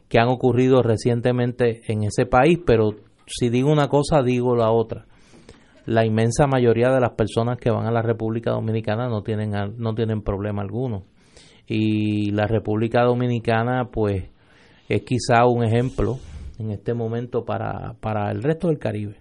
que 0.08 0.18
han 0.18 0.28
ocurrido 0.28 0.82
recientemente 0.82 1.82
en 1.86 2.02
ese 2.02 2.26
país, 2.26 2.58
pero 2.66 2.96
si 3.26 3.48
digo 3.48 3.70
una 3.70 3.86
cosa, 3.86 4.22
digo 4.22 4.56
la 4.56 4.72
otra 4.72 5.06
la 5.86 6.04
inmensa 6.04 6.46
mayoría 6.46 6.90
de 6.90 7.00
las 7.00 7.12
personas 7.12 7.58
que 7.58 7.70
van 7.70 7.86
a 7.86 7.90
la 7.90 8.02
República 8.02 8.50
Dominicana 8.52 9.08
no 9.08 9.22
tienen 9.22 9.52
no 9.76 9.94
tienen 9.94 10.22
problema 10.22 10.62
alguno 10.62 11.04
y 11.66 12.30
la 12.32 12.46
República 12.46 13.02
Dominicana 13.02 13.88
pues 13.90 14.24
es 14.88 15.02
quizá 15.02 15.46
un 15.46 15.64
ejemplo 15.64 16.18
en 16.58 16.70
este 16.70 16.94
momento 16.94 17.44
para, 17.44 17.94
para 18.00 18.30
el 18.30 18.42
resto 18.42 18.68
del 18.68 18.78
Caribe 18.78 19.16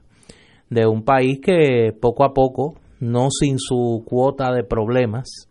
de 0.69 0.85
un 0.85 1.03
país 1.03 1.39
que 1.41 1.93
poco 1.99 2.23
a 2.23 2.33
poco 2.33 2.75
no 2.99 3.29
sin 3.31 3.57
su 3.59 4.03
cuota 4.05 4.51
de 4.51 4.63
problemas 4.63 5.49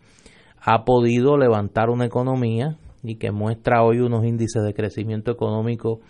ha 0.60 0.84
podido 0.84 1.36
levantar 1.36 1.88
una 1.88 2.04
economía 2.04 2.76
y 3.02 3.16
que 3.16 3.30
muestra 3.30 3.82
hoy 3.82 4.00
unos 4.00 4.24
índices 4.24 4.62
de 4.62 4.74
crecimiento 4.74 5.30
económico 5.30 6.00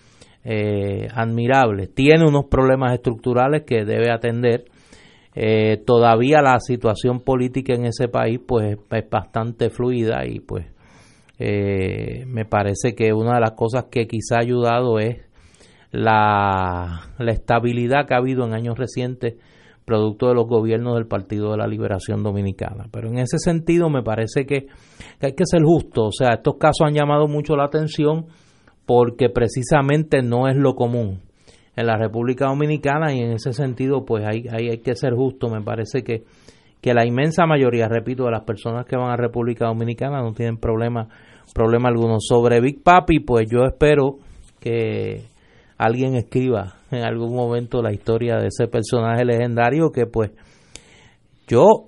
eh, 0.45 1.09
admirables. 1.15 1.95
Tiene 1.95 2.27
unos 2.27 2.47
problemas 2.47 2.95
estructurales 2.95 3.65
que 3.65 3.85
debe 3.85 4.11
atender, 4.11 4.65
eh, 5.35 5.83
todavía 5.85 6.43
la 6.43 6.59
situación 6.59 7.21
política 7.21 7.75
en 7.75 7.87
ese 7.87 8.09
país 8.09 8.41
pues 8.45 8.79
es 8.91 9.11
bastante 9.11 9.71
fluida 9.71 10.27
y 10.27 10.41
pues 10.41 10.67
eh, 11.39 12.25
me 12.27 12.45
parece 12.45 12.95
que 12.95 13.13
una 13.13 13.35
de 13.35 13.41
las 13.41 13.53
cosas 13.53 13.85
que 13.91 14.07
quizá 14.07 14.37
ha 14.37 14.43
ayudado 14.43 14.99
es 14.99 15.19
la, 15.93 17.13
la 17.19 17.33
estabilidad 17.33 18.07
que 18.07 18.15
ha 18.15 18.19
habido 18.19 18.45
en 18.45 18.55
años 18.55 18.79
recientes 18.79 19.35
producto 19.85 20.29
de 20.29 20.35
los 20.35 20.47
gobiernos 20.47 20.97
del 20.97 21.07
Partido 21.07 21.53
de 21.53 21.57
la 21.57 21.67
Liberación 21.67 22.23
Dominicana. 22.23 22.89
Pero 22.93 23.09
en 23.09 23.19
ese 23.19 23.39
sentido 23.39 23.89
me 23.89 24.03
parece 24.03 24.45
que, 24.45 24.67
que 25.19 25.27
hay 25.29 25.33
que 25.33 25.47
ser 25.47 25.63
justo. 25.63 26.05
O 26.09 26.13
sea, 26.13 26.35
estos 26.35 26.57
casos 26.59 26.87
han 26.87 26.93
llamado 26.93 27.27
mucho 27.27 27.57
la 27.57 27.65
atención 27.65 28.27
porque 28.85 29.31
precisamente 29.31 30.21
no 30.21 30.47
es 30.47 30.57
lo 30.57 30.75
común 30.75 31.23
en 31.79 31.87
la 31.87 31.97
República 31.97 32.47
Dominicana 32.47 33.15
y 33.15 33.21
en 33.21 33.33
ese 33.33 33.53
sentido 33.53 34.05
pues 34.05 34.25
hay, 34.27 34.47
hay, 34.51 34.79
que 34.79 34.97
ser 34.97 35.15
justo, 35.15 35.49
me 35.49 35.63
parece 35.63 36.03
que, 36.03 36.25
que 36.81 36.93
la 36.93 37.07
inmensa 37.07 37.47
mayoría, 37.47 37.87
repito, 37.87 38.25
de 38.25 38.33
las 38.33 38.43
personas 38.43 38.85
que 38.85 38.97
van 38.97 39.13
a 39.13 39.17
República 39.17 39.67
Dominicana 39.67 40.21
no 40.21 40.33
tienen 40.33 40.57
problema, 40.57 41.09
problema 41.55 41.89
alguno. 41.89 42.17
Sobre 42.19 42.61
Big 42.61 42.83
Papi, 42.83 43.21
pues 43.21 43.49
yo 43.49 43.61
espero 43.65 44.17
que 44.59 45.23
alguien 45.77 46.17
escriba 46.17 46.75
en 46.91 47.05
algún 47.05 47.37
momento 47.37 47.81
la 47.81 47.93
historia 47.93 48.39
de 48.39 48.49
ese 48.49 48.67
personaje 48.67 49.25
legendario 49.25 49.93
que 49.93 50.07
pues 50.07 50.33
yo 51.47 51.87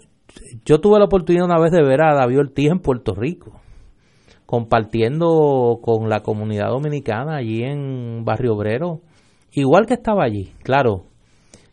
yo 0.64 0.80
tuve 0.80 1.00
la 1.00 1.06
oportunidad 1.06 1.46
una 1.46 1.58
vez 1.58 1.72
de 1.72 1.82
ver 1.82 2.00
a 2.02 2.14
David 2.14 2.38
Ortiz 2.38 2.70
en 2.70 2.78
Puerto 2.78 3.12
Rico 3.16 3.60
compartiendo 4.46 5.80
con 5.82 6.08
la 6.08 6.20
comunidad 6.20 6.68
dominicana 6.68 7.38
allí 7.38 7.64
en 7.64 8.24
Barrio 8.24 8.54
Obrero 8.54 9.00
igual 9.52 9.86
que 9.86 9.94
estaba 9.94 10.24
allí 10.24 10.52
claro 10.62 11.06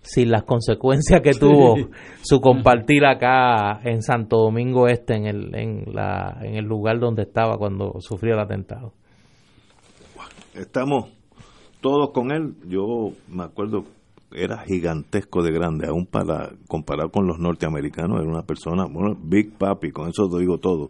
sin 0.02 0.32
las 0.32 0.44
consecuencias 0.44 1.22
que 1.22 1.32
tuvo 1.32 1.76
su 2.22 2.40
compartir 2.40 3.06
acá 3.06 3.82
en 3.84 4.02
Santo 4.02 4.38
Domingo 4.38 4.88
Este 4.88 5.16
en 5.16 5.26
el 5.26 5.56
en 5.56 5.94
la 5.94 6.40
en 6.42 6.56
el 6.56 6.66
lugar 6.66 7.00
donde 7.00 7.24
estaba 7.24 7.58
cuando 7.58 7.96
sufrió 8.00 8.36
el 8.36 8.40
atentado 8.40 8.94
estamos 10.54 11.12
todos 11.82 12.12
con 12.12 12.32
él. 12.32 12.56
Yo 12.68 13.12
me 13.28 13.44
acuerdo, 13.44 13.86
era 14.32 14.60
gigantesco 14.60 15.44
de 15.44 15.52
grande, 15.52 15.88
aún 15.88 16.06
para 16.06 16.52
comparar 16.68 17.12
con 17.12 17.28
los 17.28 17.40
norteamericanos, 17.40 18.20
era 18.20 18.30
una 18.30 18.44
persona, 18.44 18.86
bueno, 18.86 19.18
Big 19.22 19.58
Papi, 19.58 19.92
con 19.92 20.10
eso 20.10 20.28
te 20.30 20.40
digo 20.40 20.58
todo. 20.58 20.90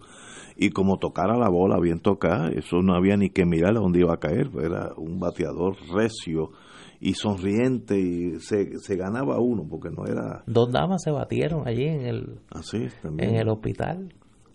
Y 0.56 0.72
como 0.72 0.98
tocara 0.98 1.38
la 1.38 1.50
bola 1.50 1.80
bien 1.80 2.00
tocada, 2.00 2.50
eso 2.50 2.82
no 2.82 2.96
había 2.96 3.16
ni 3.16 3.30
que 3.30 3.46
mirar 3.46 3.78
a 3.78 3.80
dónde 3.80 4.00
iba 4.00 4.14
a 4.14 4.20
caer, 4.20 4.50
era 4.60 4.92
un 4.98 5.20
bateador 5.20 5.76
recio 5.94 6.52
y 7.00 7.14
sonriente 7.14 8.00
y 8.00 8.40
se, 8.40 8.80
se 8.80 8.96
ganaba 8.96 9.40
uno 9.40 9.66
porque 9.70 9.90
no 9.90 10.06
era 10.06 10.44
dos 10.48 10.72
damas 10.72 11.04
se 11.04 11.12
batieron 11.12 11.68
allí 11.68 11.86
en 11.86 12.06
el 12.06 12.40
así 12.52 12.88
en 13.04 13.36
el 13.36 13.50
hospital 13.50 14.10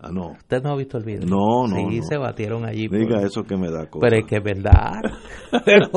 Ah, 0.05 0.11
no. 0.11 0.32
¿Usted 0.32 0.61
no 0.64 0.70
ha 0.70 0.76
visto 0.76 0.99
el 0.99 1.05
video? 1.05 1.24
No, 1.24 1.68
no. 1.68 1.76
Sí, 1.88 2.01
se 2.03 2.16
batieron 2.16 2.64
allí. 2.64 2.88
Diga 2.88 3.22
eso 3.22 3.45
que 3.45 3.57
me 3.57 3.70
da 3.70 3.86
cosa. 3.88 4.01
Pero 4.01 4.16
es 4.16 4.26
que 4.26 4.38
es 4.38 4.43
verdad. 4.43 5.01
Pero 5.64 5.90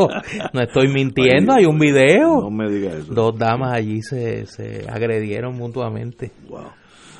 no 0.54 0.62
estoy 0.62 0.90
mintiendo, 0.90 1.54
hay 1.54 1.66
un 1.66 1.80
video. 1.80 2.42
No 2.42 2.52
me 2.52 2.70
diga 2.70 2.92
eso. 2.92 3.12
Dos 3.12 3.36
damas 3.36 3.74
allí 3.74 4.04
se, 4.04 4.46
se 4.46 4.88
agredieron 4.88 5.58
mutuamente. 5.58 6.32
Wow. 6.48 6.68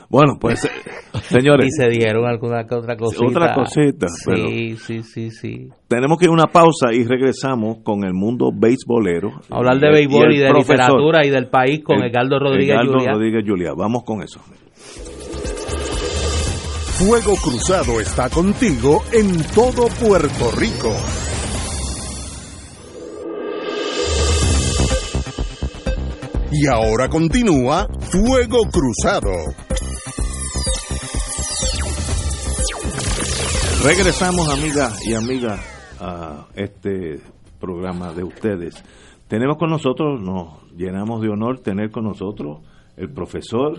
Bueno, 0.10 0.38
pues, 0.40 0.66
eh, 0.66 0.70
señores. 1.24 1.68
y 1.68 1.72
se 1.72 1.90
dieron 1.90 2.26
alguna 2.26 2.66
otra 2.70 2.96
cosita. 2.96 3.26
Otra 3.26 3.54
cosita. 3.54 4.08
Sí, 4.08 4.76
sí, 4.78 5.04
sí, 5.04 5.32
sí. 5.32 5.70
Tenemos 5.88 6.18
que 6.18 6.26
ir 6.26 6.30
a 6.30 6.34
una 6.34 6.48
pausa 6.48 6.94
y 6.94 7.04
regresamos 7.04 7.78
con 7.84 8.04
el 8.04 8.14
mundo 8.14 8.52
beisbolero. 8.54 9.32
Hablar 9.50 9.80
de 9.80 9.92
béisbol 9.92 10.34
y, 10.34 10.40
de 10.40 10.52
literatura 10.54 11.26
y 11.26 11.30
del 11.30 11.48
país 11.48 11.84
con 11.84 12.04
Edgardo 12.04 12.40
Rodríguez 12.40 12.76
Edgardo 12.76 13.00
Rodríguez 13.00 13.44
Julia. 13.48 13.74
Vamos 13.76 14.04
con 14.04 14.22
eso. 14.22 14.40
Fuego 16.98 17.36
Cruzado 17.36 18.00
está 18.00 18.30
contigo 18.30 19.04
en 19.12 19.44
todo 19.54 19.88
Puerto 20.00 20.52
Rico. 20.58 20.94
Y 26.52 26.68
ahora 26.68 27.10
continúa 27.10 27.86
Fuego 28.00 28.62
Cruzado. 28.72 29.65
Regresamos, 33.86 34.50
amigas 34.50 35.00
y 35.08 35.14
amigas, 35.14 35.60
a 36.02 36.48
este 36.56 37.20
programa 37.60 38.14
de 38.14 38.24
ustedes. 38.24 38.84
Tenemos 39.28 39.58
con 39.58 39.70
nosotros, 39.70 40.20
nos 40.20 40.72
llenamos 40.76 41.22
de 41.22 41.30
honor 41.30 41.60
tener 41.60 41.92
con 41.92 42.06
nosotros 42.06 42.62
el 42.98 43.12
profesor, 43.12 43.78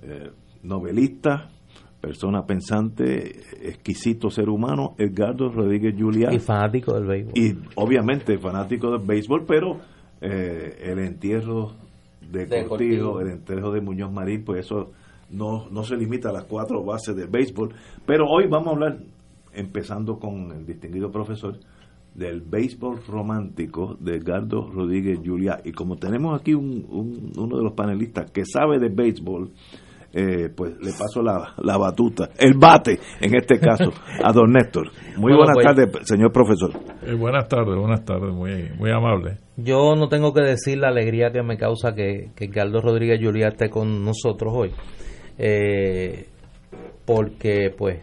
eh, 0.00 0.30
novelista, 0.62 1.50
persona 2.00 2.46
pensante, 2.46 3.42
exquisito 3.68 4.30
ser 4.30 4.48
humano, 4.48 4.94
Edgardo 4.96 5.50
Rodríguez 5.50 5.94
Julián. 5.94 6.32
Y 6.32 6.38
fanático 6.38 6.94
del 6.94 7.04
béisbol. 7.04 7.32
Y 7.36 7.54
obviamente 7.74 8.38
fanático 8.38 8.92
del 8.92 9.06
béisbol, 9.06 9.44
pero 9.46 9.78
eh, 10.22 10.78
el 10.84 11.00
entierro 11.00 11.74
de, 12.22 12.66
Cortijo, 12.66 13.20
el 13.20 13.32
entierro 13.32 13.72
de 13.72 13.82
Muñoz 13.82 14.10
Marín, 14.10 14.42
pues 14.42 14.64
eso 14.64 14.92
no, 15.28 15.68
no 15.70 15.82
se 15.82 15.96
limita 15.96 16.30
a 16.30 16.32
las 16.32 16.44
cuatro 16.44 16.82
bases 16.82 17.14
del 17.14 17.28
béisbol. 17.28 17.74
Pero 18.06 18.24
hoy 18.26 18.46
vamos 18.48 18.68
a 18.68 18.70
hablar, 18.70 18.98
empezando 19.54 20.18
con 20.18 20.52
el 20.52 20.66
distinguido 20.66 21.10
profesor, 21.10 21.58
del 22.14 22.42
béisbol 22.42 23.00
romántico 23.08 23.96
de 23.98 24.16
Edgardo 24.16 24.70
Rodríguez 24.70 25.18
Juliá. 25.24 25.60
Y 25.64 25.72
como 25.72 25.96
tenemos 25.96 26.40
aquí 26.40 26.54
un, 26.54 27.32
uno 27.36 27.56
de 27.56 27.62
los 27.62 27.72
panelistas 27.72 28.30
que 28.30 28.44
sabe 28.44 28.78
de 28.78 28.88
béisbol, 28.88 29.50
eh, 30.16 30.48
pues 30.54 30.76
le 30.80 30.92
paso 30.92 31.22
la, 31.22 31.54
la, 31.58 31.76
batuta, 31.76 32.30
el 32.38 32.54
bate 32.56 33.00
en 33.20 33.34
este 33.34 33.58
caso, 33.58 33.90
a 34.22 34.32
don 34.32 34.52
Néstor. 34.52 34.92
Muy 35.16 35.34
buenas 35.34 35.54
pues, 35.54 35.66
tardes, 35.66 36.06
señor 36.06 36.30
profesor. 36.30 36.70
Eh, 37.02 37.14
buenas 37.14 37.48
tardes, 37.48 37.76
buenas 37.76 38.04
tardes, 38.04 38.32
muy, 38.32 38.70
muy 38.78 38.92
amable. 38.92 39.38
Yo 39.56 39.96
no 39.96 40.08
tengo 40.08 40.32
que 40.32 40.42
decir 40.42 40.78
la 40.78 40.88
alegría 40.88 41.32
que 41.32 41.42
me 41.42 41.56
causa 41.56 41.96
que, 41.96 42.30
que 42.36 42.46
Galdo 42.46 42.80
Rodríguez 42.80 43.18
Juliá 43.20 43.48
esté 43.48 43.70
con 43.70 44.04
nosotros 44.04 44.52
hoy, 44.54 44.70
eh, 45.36 46.28
porque 47.04 47.74
pues 47.76 47.98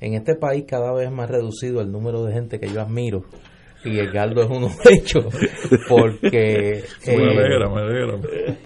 en 0.00 0.14
este 0.14 0.34
país 0.34 0.64
cada 0.66 0.92
vez 0.92 1.10
más 1.10 1.30
reducido 1.30 1.80
el 1.80 1.90
número 1.90 2.24
de 2.24 2.32
gente 2.32 2.58
que 2.58 2.68
yo 2.68 2.80
admiro 2.80 3.22
y 3.84 3.98
Edgardo 4.00 4.42
es 4.42 4.50
uno 4.50 4.68
de 4.68 4.94
ellos 4.94 5.24
porque 5.88 6.82
eh, 7.06 7.64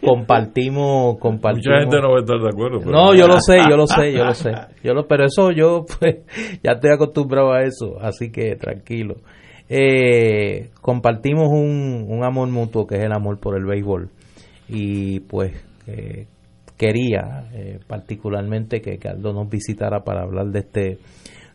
compartimos 0.00 1.18
compartimos 1.18 1.66
mucha 1.66 1.80
gente 1.80 2.00
no 2.00 2.12
va 2.12 2.16
a 2.16 2.20
estar 2.20 2.38
de 2.38 2.48
acuerdo 2.48 2.80
no 2.90 3.14
yo 3.14 3.26
lo 3.28 3.38
sé 3.40 3.58
yo 3.68 3.76
lo 3.76 3.86
sé 3.86 4.12
yo 4.12 4.24
lo 4.24 4.34
sé 4.34 4.52
yo 4.82 4.94
lo 4.94 5.06
pero 5.06 5.26
eso 5.26 5.50
yo 5.50 5.84
pues 6.00 6.16
ya 6.62 6.72
estoy 6.72 6.90
acostumbrado 6.92 7.52
a 7.52 7.62
eso 7.62 7.98
así 8.00 8.30
que 8.30 8.56
tranquilo. 8.56 9.16
Eh, 9.74 10.70
compartimos 10.82 11.48
un, 11.48 12.04
un 12.06 12.24
amor 12.24 12.48
mutuo 12.48 12.86
que 12.86 12.96
es 12.96 13.04
el 13.04 13.12
amor 13.12 13.38
por 13.40 13.56
el 13.56 13.64
béisbol 13.64 14.10
y 14.68 15.20
pues 15.20 15.52
eh, 15.86 16.26
quería 16.76 17.48
particularmente 17.86 18.80
que 18.80 18.94
Edgardo 18.94 19.32
nos 19.32 19.48
visitara 19.48 20.04
para 20.04 20.22
hablar 20.22 20.46
de 20.46 20.58
este 20.60 20.98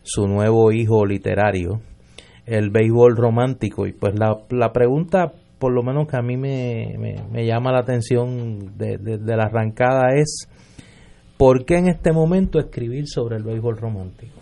su 0.02 0.26
nuevo 0.26 0.72
hijo 0.72 1.04
literario 1.04 1.80
el 2.48 2.70
béisbol 2.70 3.16
romántico. 3.16 3.86
Y 3.86 3.92
pues 3.92 4.18
la, 4.18 4.36
la 4.50 4.72
pregunta, 4.72 5.32
por 5.58 5.72
lo 5.72 5.82
menos 5.82 6.08
que 6.08 6.16
a 6.16 6.22
mí 6.22 6.36
me, 6.36 6.96
me, 7.30 7.46
llama 7.46 7.72
la 7.72 7.80
atención 7.80 8.76
de, 8.76 8.96
de, 8.98 9.36
la 9.36 9.44
arrancada 9.44 10.14
es, 10.14 10.48
¿por 11.36 11.64
qué 11.64 11.76
en 11.76 11.88
este 11.88 12.12
momento 12.12 12.58
escribir 12.58 13.06
sobre 13.06 13.36
el 13.36 13.44
béisbol 13.44 13.76
romántico? 13.76 14.40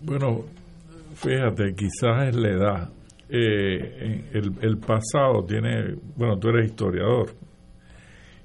Bueno, 0.00 0.44
fíjate, 1.14 1.74
quizás 1.76 2.28
es 2.28 2.36
la 2.36 2.48
edad. 2.48 2.90
Eh, 3.28 4.24
el, 4.32 4.52
el, 4.60 4.78
pasado 4.78 5.44
tiene, 5.46 5.94
bueno, 6.16 6.38
tú 6.38 6.48
eres 6.50 6.70
historiador 6.70 7.30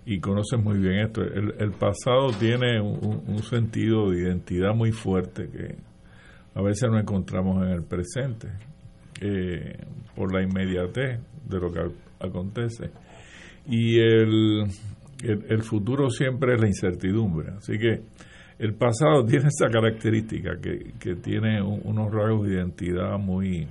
y 0.09 0.19
conoces 0.19 0.59
muy 0.59 0.79
bien 0.79 1.01
esto, 1.01 1.21
el, 1.21 1.71
pasado 1.73 2.31
tiene 2.39 2.81
un, 2.81 3.43
sentido 3.43 4.09
de 4.09 4.23
identidad 4.23 4.73
muy 4.73 4.91
fuerte 4.91 5.47
que 5.47 5.75
a 6.55 6.63
veces 6.63 6.89
nos 6.89 7.01
encontramos 7.01 7.63
en 7.63 7.73
el 7.73 7.83
presente 7.83 8.47
eh, 9.21 9.77
por 10.15 10.33
la 10.33 10.41
inmediatez 10.41 11.19
de 11.47 11.59
lo 11.59 11.71
que 11.71 11.81
acontece. 12.21 12.89
Y 13.67 13.99
el, 13.99 14.63
el, 15.21 15.61
futuro 15.61 16.09
siempre 16.09 16.55
es 16.55 16.59
la 16.59 16.67
incertidumbre. 16.67 17.51
Así 17.51 17.77
que 17.77 18.01
el 18.57 18.73
pasado 18.73 19.23
tiene 19.27 19.49
esa 19.49 19.69
característica 19.71 20.59
que, 20.59 20.93
que 20.99 21.17
tiene 21.17 21.61
unos 21.61 22.11
rasgos 22.11 22.47
de 22.47 22.55
identidad 22.55 23.19
muy, 23.19 23.67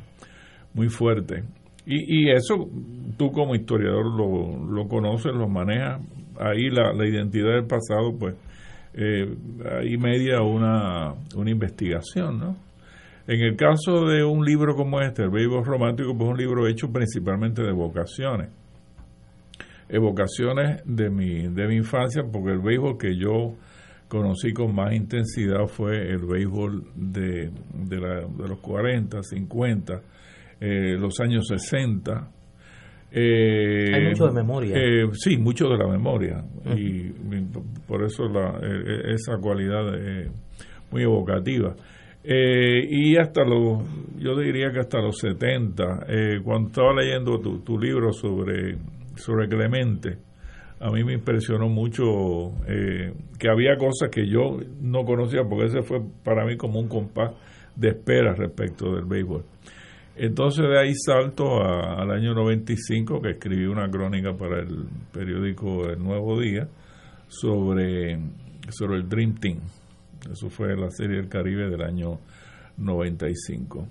muy 0.73 0.89
fuertes. 0.89 1.45
Y, 1.85 2.27
y, 2.27 2.31
eso 2.31 2.69
tú 3.17 3.33
como 3.33 3.57
historiador 3.57 4.07
lo, 4.07 4.73
lo 4.73 4.87
conoces, 4.87 5.33
lo 5.35 5.49
manejas. 5.49 6.01
Ahí 6.39 6.71
la, 6.71 6.93
la 6.93 7.07
identidad 7.07 7.55
del 7.55 7.67
pasado, 7.67 8.17
pues, 8.19 8.35
eh, 8.95 9.29
ahí 9.79 9.97
media 9.97 10.43
una, 10.43 11.15
una 11.37 11.51
investigación, 11.51 12.39
¿no? 12.39 12.69
En 13.29 13.43
el 13.43 13.57
caso 13.57 14.07
de 14.07 14.25
un 14.25 14.43
libro 14.43 14.75
como 14.75 15.03
este, 15.03 15.25
El 15.25 15.31
Béisbol 15.31 15.63
Romántico, 15.63 16.17
pues 16.17 16.29
es 16.29 16.33
un 16.33 16.39
libro 16.39 16.67
hecho 16.67 16.91
principalmente 16.91 17.63
de 17.63 17.73
vocaciones. 17.73 18.49
Evocaciones 19.87 20.81
de 20.87 21.11
mi, 21.11 21.47
de 21.47 21.69
mi 21.69 21.77
infancia, 21.77 22.23
porque 22.23 22.53
el 22.53 22.61
béisbol 22.61 22.97
que 22.97 23.17
yo 23.19 23.55
conocí 24.09 24.55
con 24.55 24.75
más 24.75 24.95
intensidad 24.95 25.67
fue 25.67 26.11
el 26.11 26.25
béisbol 26.25 26.91
de, 26.95 27.51
de, 27.75 27.99
los 28.49 28.61
40, 28.61 29.23
50, 29.23 30.01
eh, 30.61 30.97
los 30.99 31.21
años 31.21 31.47
60. 31.49 32.31
Eh, 33.11 33.95
Hay 33.95 34.09
mucho 34.09 34.27
de 34.27 34.33
memoria. 34.33 34.77
Eh, 34.77 35.09
sí, 35.13 35.37
mucho 35.37 35.69
de 35.69 35.79
la 35.79 35.89
memoria. 35.89 36.45
Y 36.77 37.11
por 37.87 38.05
eso 38.05 38.29
la, 38.29 38.61
esa 39.13 39.39
cualidad 39.41 39.93
muy 40.91 41.03
evocativa. 41.03 41.75
Eh, 42.25 42.87
y 42.91 43.17
hasta 43.17 43.45
los, 43.45 43.83
yo 44.19 44.37
diría 44.37 44.71
que 44.71 44.81
hasta 44.81 45.01
los 45.01 45.17
70, 45.19 46.07
eh, 46.09 46.41
cuando 46.45 46.69
estaba 46.69 46.93
leyendo 46.93 47.41
tu, 47.41 47.61
tu, 47.61 47.79
libro 47.79 48.13
sobre, 48.13 48.77
sobre 49.17 49.49
Clemente, 49.49 50.19
a 50.81 50.91
mí 50.91 51.05
me 51.05 51.15
impresionó 51.15 51.69
mucho 51.69 52.53
eh, 52.67 53.13
que 53.39 53.49
había 53.49 53.77
cosas 53.77 54.11
que 54.11 54.27
yo 54.29 54.59
no 54.81 55.05
conocía, 55.05 55.45
porque 55.49 55.67
ese 55.67 55.83
fue 55.83 56.01
para 56.23 56.45
mí 56.45 56.57
como 56.57 56.81
un 56.81 56.89
compás 56.89 57.33
de 57.75 57.89
espera 57.89 58.35
respecto 58.35 58.95
del 58.95 59.05
béisbol. 59.05 59.45
Entonces 60.21 60.69
de 60.69 60.81
ahí 60.81 60.95
salto 60.95 61.63
al 61.63 62.11
año 62.11 62.35
95, 62.35 63.23
que 63.23 63.31
escribí 63.31 63.67
una 63.67 63.89
crónica 63.89 64.37
para 64.37 64.59
el 64.59 64.87
periódico 65.13 65.89
El 65.89 66.03
Nuevo 66.03 66.41
Día 66.41 66.67
sobre, 67.29 68.19
sobre 68.69 68.97
el 68.97 69.09
Dream 69.09 69.37
Team. 69.37 69.59
Eso 70.29 70.51
fue 70.51 70.77
la 70.77 70.91
Serie 70.91 71.19
del 71.19 71.29
Caribe 71.29 71.71
del 71.71 71.83
año 71.83 72.19
95. 72.79 73.87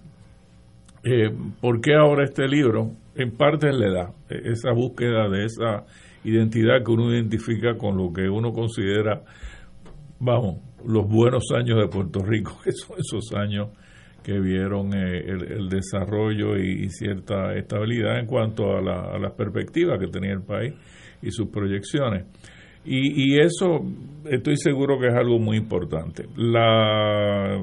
Eh, 1.05 1.29
¿Por 1.61 1.79
qué 1.79 1.95
ahora 1.95 2.25
este 2.25 2.45
libro? 2.45 2.91
En 3.15 3.31
parte 3.31 3.71
le 3.71 3.89
da 3.89 4.11
esa 4.27 4.73
búsqueda 4.73 5.29
de 5.29 5.45
esa 5.45 5.85
identidad 6.25 6.83
que 6.83 6.91
uno 6.91 7.09
identifica 7.09 7.77
con 7.77 7.95
lo 7.95 8.11
que 8.11 8.27
uno 8.27 8.51
considera, 8.51 9.23
vamos, 10.19 10.57
los 10.85 11.07
buenos 11.07 11.45
años 11.55 11.79
de 11.79 11.87
Puerto 11.87 12.19
Rico, 12.21 12.59
que 12.65 12.73
son 12.73 12.97
esos 12.99 13.33
años 13.33 13.69
que 14.27 14.41
vieron 14.41 14.93
eh, 14.93 15.23
el, 15.25 15.69
desarrollo 15.69 16.57
y, 16.57 16.89
cierta 16.89 17.55
estabilidad 17.55 18.19
en 18.19 18.25
cuanto 18.25 18.75
a, 18.75 18.81
la, 18.81 19.17
las 19.17 19.31
perspectivas 19.31 19.97
que 19.97 20.07
tenía 20.07 20.33
el 20.33 20.41
país 20.41 20.73
y 21.21 21.31
sus 21.31 21.47
proyecciones. 21.47 22.25
Y, 22.83 23.35
y, 23.35 23.39
eso 23.39 23.85
estoy 24.25 24.57
seguro 24.57 24.99
que 24.99 25.07
es 25.07 25.15
algo 25.15 25.39
muy 25.39 25.55
importante. 25.55 26.25
La 26.35 27.57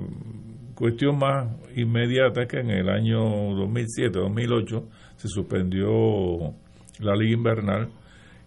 cuestión 0.74 1.18
más 1.18 1.54
inmediata 1.76 2.44
es 2.44 2.48
que 2.48 2.60
en 2.60 2.70
el 2.70 2.88
año 2.88 3.20
2007-2008 3.56 4.84
se 5.16 5.28
suspendió 5.28 6.54
la 6.98 7.14
liga 7.14 7.34
invernal 7.34 7.90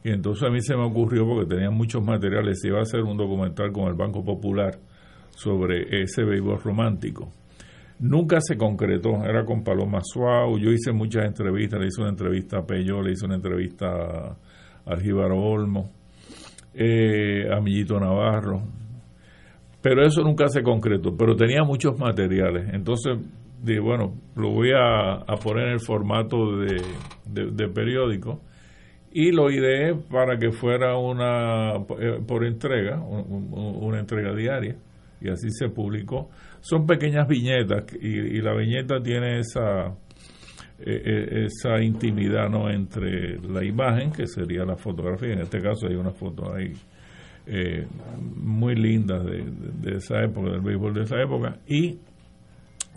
y 0.04 0.10
entonces 0.10 0.42
a 0.42 0.52
mí 0.52 0.60
se 0.62 0.76
me 0.76 0.86
ocurrió, 0.86 1.24
porque 1.28 1.54
tenía 1.54 1.70
muchos 1.70 2.04
materiales, 2.04 2.62
se 2.62 2.70
iba 2.70 2.80
a 2.80 2.82
hacer 2.82 3.02
un 3.02 3.16
documental 3.16 3.72
con 3.72 3.88
el 3.90 3.94
Banco 3.94 4.26
Popular 4.26 4.80
sobre 5.36 6.02
ese 6.02 6.24
béisbol 6.24 6.60
romántico. 6.64 7.32
Nunca 8.00 8.40
se 8.42 8.58
concretó, 8.58 9.24
era 9.24 9.44
con 9.44 9.64
Paloma 9.64 10.00
Suau, 10.04 10.60
yo 10.60 10.72
hice 10.72 10.92
muchas 10.92 11.26
entrevistas, 11.26 11.80
le 11.80 11.88
hice 11.88 12.02
una 12.02 12.12
entrevista 12.12 12.60
a 12.60 12.66
Peyo, 12.66 13.02
le 13.02 13.12
hice 13.14 13.26
una 13.26 13.36
entrevista 13.36 13.88
a 13.88 14.38
Aljíbaro 14.86 15.42
Olmo, 15.42 15.90
eh, 16.74 17.48
a 17.52 17.60
Millito 17.60 18.00
Navarro, 18.00 18.62
pero 19.82 20.06
eso 20.06 20.22
nunca 20.22 20.48
se 20.48 20.62
concretó, 20.62 21.16
pero 21.18 21.36
tenía 21.36 21.64
muchos 21.64 21.98
materiales, 21.98 22.72
entonces 22.72 23.18
dije, 23.64 23.80
bueno, 23.80 24.14
lo 24.36 24.52
voy 24.52 24.70
a, 24.76 25.26
poner 25.44 25.68
en 25.68 25.74
el 25.74 25.80
formato 25.80 26.38
de 26.56 27.68
periódico 27.74 28.42
y 29.12 29.32
lo 29.32 29.50
ideé 29.50 29.96
para 29.96 30.38
que 30.38 30.52
fuera 30.52 30.96
una 30.98 31.76
eh, 32.00 32.20
por 32.28 32.46
entrega, 32.46 33.02
una 33.02 34.00
entrega 34.00 34.36
diaria, 34.36 34.76
y 35.22 35.30
así 35.30 35.50
se 35.52 35.70
publicó. 35.70 36.30
Son 36.62 36.86
pequeñas 36.86 37.28
viñetas 37.28 37.84
y, 38.02 38.42
la 38.42 38.54
viñeta 38.54 39.02
tiene 39.02 39.40
esa 39.40 39.88
eh, 40.80 41.02
eh, 41.06 41.46
esa 41.46 41.82
intimidad 41.82 42.50
no 42.50 42.70
entre 42.70 43.40
la 43.40 43.64
imagen 43.64 44.12
que 44.12 44.28
sería 44.28 44.64
la 44.64 44.76
fotografía 44.76 45.34
en 45.34 45.40
este 45.40 45.60
caso 45.60 45.88
hay 45.88 45.96
una 45.96 46.12
foto 46.12 46.54
ahí 46.54 46.72
muy 48.36 48.76
linda 48.76 49.24
de, 49.24 49.96
esa 49.96 50.22
época 50.22 50.52
del 50.52 50.62
béisbol 50.62 50.94
de 50.94 51.02
esa 51.04 51.20
época 51.20 51.58
y 51.66 51.98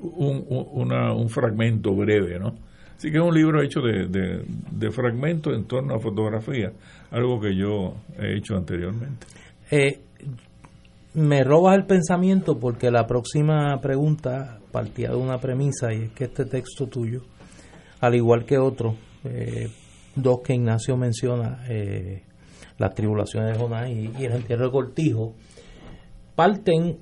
un, 0.03 0.45
un 0.51 1.29
fragmento 1.31 1.95
breve 1.95 2.39
no 2.39 2.55
Así 3.01 3.11
que 3.11 3.17
es 3.17 3.25
un 3.25 3.35
libro 3.35 3.63
hecho 3.63 3.81
de, 3.81 4.09
de, 4.09 4.91
fragmentos 4.91 5.55
en 5.55 5.65
torno 5.65 5.95
a 5.95 5.99
fotografía, 5.99 6.71
algo 7.11 7.41
que 7.41 7.57
yo 7.57 7.95
he 8.19 8.37
hecho 8.37 8.57
anteriormente. 8.57 9.27
Eh, 9.71 10.01
me 11.15 11.43
robas 11.43 11.77
el 11.77 11.87
pensamiento 11.87 12.59
porque 12.59 12.91
la 12.91 13.07
próxima 13.07 13.81
pregunta 13.81 14.61
partía 14.71 15.11
de 15.11 15.17
una 15.17 15.39
premisa 15.39 15.93
y 15.93 16.05
es 16.05 16.11
que 16.13 16.25
este 16.25 16.45
texto 16.45 16.87
tuyo, 16.87 17.23
al 18.01 18.15
igual 18.15 18.45
que 18.45 18.59
otro, 18.59 18.95
eh, 19.25 19.69
dos 20.15 20.41
que 20.41 20.55
Ignacio 20.55 20.97
menciona, 20.97 21.65
eh, 21.69 22.23
las 22.79 22.95
tribulaciones 22.95 23.53
de 23.53 23.59
Jonás 23.59 23.91
y, 23.91 24.25
el 24.25 24.33
entierro 24.33 24.67
de 24.67 24.71
Cortijo, 24.71 25.35
parten 26.35 26.99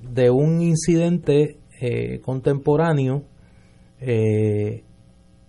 de 0.00 0.30
un 0.30 0.60
incidente 0.60 1.56
contemporáneo 2.22 3.24
eh, 4.00 4.84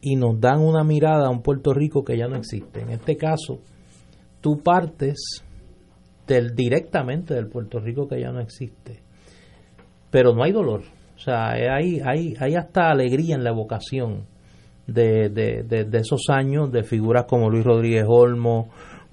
y 0.01 0.15
nos 0.15 0.39
dan 0.39 0.61
una 0.61 0.83
mirada 0.83 1.27
a 1.27 1.29
un 1.29 1.41
Puerto 1.41 1.73
Rico 1.73 2.03
que 2.03 2.17
ya 2.17 2.27
no 2.27 2.37
existe. 2.37 2.81
En 2.81 2.89
este 2.89 3.17
caso, 3.17 3.59
tú 4.39 4.59
partes 4.63 5.43
del, 6.31 6.55
directamente 6.55 7.33
del 7.33 7.47
Puerto 7.47 7.79
Rico 7.79 8.07
que 8.07 8.19
ya 8.19 8.31
no 8.31 8.39
existe, 8.39 8.99
pero 10.09 10.33
no 10.33 10.43
hay 10.43 10.51
dolor. 10.51 10.81
O 11.15 11.19
sea, 11.19 11.51
hay, 11.51 11.99
hay, 12.03 12.33
hay 12.39 12.55
hasta 12.55 12.89
alegría 12.89 13.35
en 13.35 13.43
la 13.43 13.51
evocación 13.51 14.25
de, 14.87 15.29
de, 15.29 15.63
de 15.63 15.97
esos 15.97 16.21
años 16.29 16.71
de 16.71 16.83
figuras 16.83 17.25
como 17.25 17.49
Luis 17.49 17.63
Rodríguez 17.63 18.05
Olmo, 18.07 18.69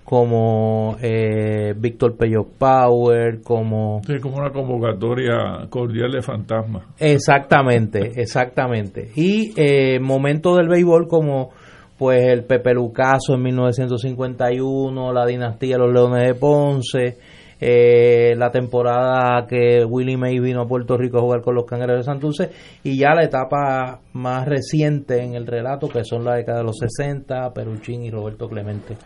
como 0.09 0.97
eh, 1.03 1.75
Víctor 1.77 2.16
Peyo 2.16 2.47
Power, 2.59 3.43
como... 3.43 4.01
Sí, 4.07 4.19
como 4.23 4.39
una 4.39 4.51
convocatoria 4.51 5.66
cordial 5.69 6.12
de 6.12 6.23
fantasma. 6.23 6.87
Exactamente, 6.99 8.12
exactamente. 8.19 9.11
Y 9.14 9.53
eh, 9.55 10.01
momentos 10.01 10.57
del 10.57 10.69
béisbol 10.69 11.09
como 11.09 11.51
pues 11.99 12.22
el 12.28 12.44
Pepe 12.44 12.74
Lucaso 12.74 13.34
en 13.34 13.42
1951, 13.42 15.12
la 15.12 15.26
dinastía 15.26 15.76
de 15.76 15.82
los 15.82 15.92
Leones 15.92 16.28
de 16.28 16.34
Ponce, 16.34 17.18
eh, 17.61 18.34
la 18.36 18.51
temporada 18.51 19.44
que 19.49 19.84
Willie 19.84 20.16
May 20.16 20.38
vino 20.38 20.62
a 20.62 20.68
Puerto 20.68 20.96
Rico 20.96 21.18
a 21.18 21.22
jugar 21.22 21.42
con 21.42 21.57
los 21.57 21.64
Cangreros 21.64 21.99
de 21.99 22.05
Santurce 22.05 22.51
y 22.84 22.96
ya 22.96 23.14
la 23.14 23.24
etapa 23.24 24.01
más 24.12 24.46
reciente 24.46 25.24
en 25.24 25.34
el 25.34 25.44
relato 25.44 25.88
que 25.88 26.05
son 26.05 26.24
la 26.24 26.36
década 26.36 26.59
de 26.59 26.64
los 26.64 26.78
60, 26.78 27.53
Peruchín 27.53 28.05
y 28.05 28.11
Roberto 28.11 28.49
Clemente. 28.49 28.96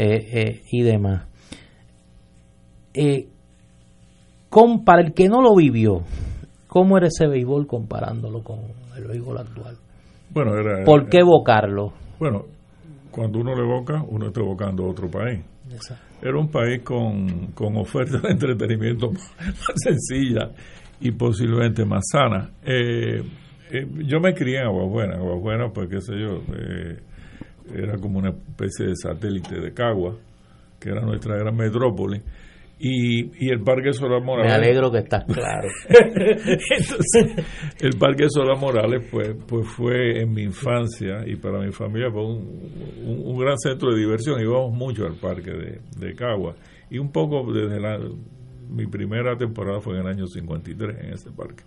Eh, 0.00 0.28
eh, 0.32 0.62
y 0.70 0.82
demás. 0.82 1.26
Eh, 2.94 3.26
con, 4.48 4.84
para 4.84 5.02
el 5.02 5.12
que 5.12 5.28
no 5.28 5.42
lo 5.42 5.56
vivió, 5.56 6.02
¿cómo 6.68 6.96
era 6.96 7.08
ese 7.08 7.26
béisbol 7.26 7.66
comparándolo 7.66 8.44
con 8.44 8.60
el 8.96 9.08
béisbol 9.08 9.38
actual? 9.38 9.76
Bueno, 10.30 10.54
era, 10.54 10.84
¿Por 10.84 11.08
qué 11.08 11.18
evocarlo? 11.18 11.94
Bueno, 12.18 12.46
cuando 13.10 13.38
uno 13.38 13.54
lo 13.54 13.62
evoca, 13.62 14.02
uno 14.02 14.26
está 14.28 14.40
evocando 14.40 14.86
otro 14.86 15.10
país. 15.10 15.40
Era 16.20 16.38
un 16.38 16.50
país 16.50 16.82
con, 16.82 17.48
con 17.52 17.76
oferta 17.76 18.18
de 18.18 18.30
entretenimiento 18.30 19.10
más, 19.12 19.34
sencilla 19.76 20.50
y 21.00 21.10
posiblemente 21.12 21.84
más 21.84 22.04
sana. 22.10 22.50
yo 22.62 24.20
me 24.20 24.34
crié 24.34 24.58
en 24.60 24.66
Aguabuena, 24.66 25.16
Aguabuena, 25.16 25.70
pues 25.72 25.88
qué 25.88 26.00
sé 26.00 26.18
yo, 26.18 26.42
era 27.74 27.98
como 27.98 28.18
una 28.18 28.30
especie 28.30 28.86
de 28.86 28.96
satélite 28.96 29.60
de 29.60 29.72
Cagua, 29.72 30.16
que 30.80 30.90
era 30.90 31.02
nuestra 31.02 31.36
gran 31.36 31.54
metrópoli. 31.56 32.20
Y, 32.80 33.44
y 33.44 33.50
el 33.50 33.60
Parque 33.60 33.92
Solar 33.92 34.22
Morales. 34.22 34.52
Me 34.52 34.56
alegro 34.56 34.90
que 34.90 34.98
estás 34.98 35.24
claro. 35.24 35.68
el 37.80 37.98
Parque 37.98 38.26
Solar 38.28 38.56
Morales, 38.56 39.04
pues, 39.10 39.34
pues 39.46 39.66
fue 39.66 40.20
en 40.22 40.32
mi 40.32 40.42
infancia 40.42 41.26
y 41.26 41.34
para 41.36 41.58
mi 41.58 41.72
familia 41.72 42.08
fue 42.10 42.24
un, 42.24 42.70
un, 43.04 43.38
gran 43.38 43.58
centro 43.58 43.90
de 43.92 43.98
diversión. 43.98 44.40
Íbamos 44.40 44.72
mucho 44.72 45.06
al 45.06 45.16
Parque 45.16 45.50
de, 45.50 45.80
de 45.98 46.14
Cagua. 46.14 46.54
Y 46.90 46.98
un 46.98 47.10
poco 47.10 47.52
desde 47.52 47.80
la. 47.80 47.98
Mi 48.70 48.86
primera 48.86 49.36
temporada 49.36 49.80
fue 49.80 49.94
en 49.94 50.02
el 50.02 50.06
año 50.08 50.26
53 50.26 50.98
en 51.00 51.12
ese 51.14 51.30
parque 51.30 51.64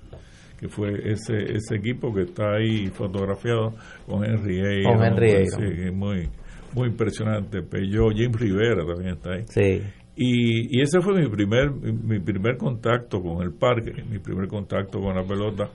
que 0.62 0.70
fue 0.70 0.93
ese 1.12 1.55
ese 1.55 1.76
equipo 1.76 2.14
que 2.14 2.22
está 2.22 2.53
ahí 2.53 2.86
fotografiado 2.89 3.74
con 4.05 4.24
Henry. 4.24 4.84
Con 4.84 5.03
Henry 5.03 5.47
Sí, 5.47 5.91
muy, 5.91 6.30
muy 6.76 6.89
impresionante. 6.89 7.64
Pello, 7.64 8.12
Jim 8.12 8.32
Rivera 8.32 8.86
también 8.86 9.16
está 9.16 9.34
ahí. 9.34 9.43
Sí. 9.47 9.82
Y, 10.24 10.78
y 10.78 10.82
ese 10.84 11.01
fue 11.01 11.19
mi 11.19 11.28
primer, 11.28 11.72
mi 11.72 12.19
primer 12.19 12.55
contacto 12.55 13.24
con 13.24 13.41
el 13.41 13.53
parque, 13.53 14.03
mi 14.07 14.19
primer 14.19 14.47
contacto 14.47 15.01
con 15.01 15.15
la 15.15 15.24
pelota. 15.24 15.72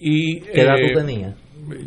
Y, 0.00 0.40
¿Qué 0.40 0.62
edad 0.62 0.74
tú 0.74 0.86
eh, 0.86 0.94
tenías? 0.94 1.34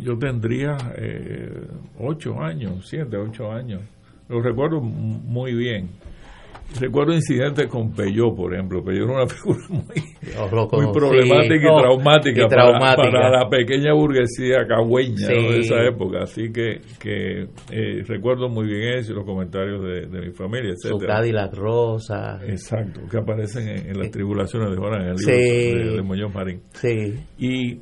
Yo 0.02 0.16
tendría 0.16 0.74
eh, 0.96 1.66
ocho 1.98 2.40
años, 2.40 2.88
siete, 2.88 3.18
ocho 3.18 3.52
años. 3.52 3.82
Lo 4.30 4.40
recuerdo 4.40 4.80
muy 4.80 5.52
bien. 5.52 5.90
Recuerdo 6.80 7.12
incidentes 7.12 7.66
con 7.66 7.92
Peyó, 7.92 8.34
por 8.34 8.54
ejemplo. 8.54 8.82
Peyó 8.82 9.04
era 9.04 9.12
una 9.12 9.26
figura 9.28 9.58
muy, 9.68 10.92
problemática 10.92 11.74
y, 11.74 12.48
traumática 12.48 12.48
Para, 12.48 13.30
la 13.30 13.48
pequeña 13.48 13.92
burguesía 13.92 14.66
cagüeña 14.66 15.28
de 15.28 15.60
esa 15.60 15.82
época. 15.84 16.22
Así 16.22 16.52
que, 16.52 16.80
que 16.98 17.48
eh, 17.70 18.02
recuerdo 18.06 18.48
muy 18.48 18.66
bien 18.66 18.98
eso 18.98 19.12
y 19.12 19.14
los 19.16 19.24
comentarios 19.24 19.82
de, 19.82 20.20
mi 20.20 20.30
familia, 20.32 20.70
etc. 20.70 20.92
Su 20.92 20.98
Cadillac 20.98 21.54
Rosa. 21.54 22.40
Exacto, 22.46 23.00
que 23.10 23.18
aparecen 23.18 23.68
en, 23.68 23.98
las 23.98 24.10
tribulaciones 24.10 24.70
de 24.70 24.76
Juan 24.76 24.94
en 25.02 25.08
el 25.08 25.16
libro 25.16 25.96
de, 25.96 26.02
Muñoz 26.02 26.34
Marín. 26.34 26.62
Sí. 26.72 27.14
Y, 27.38 27.72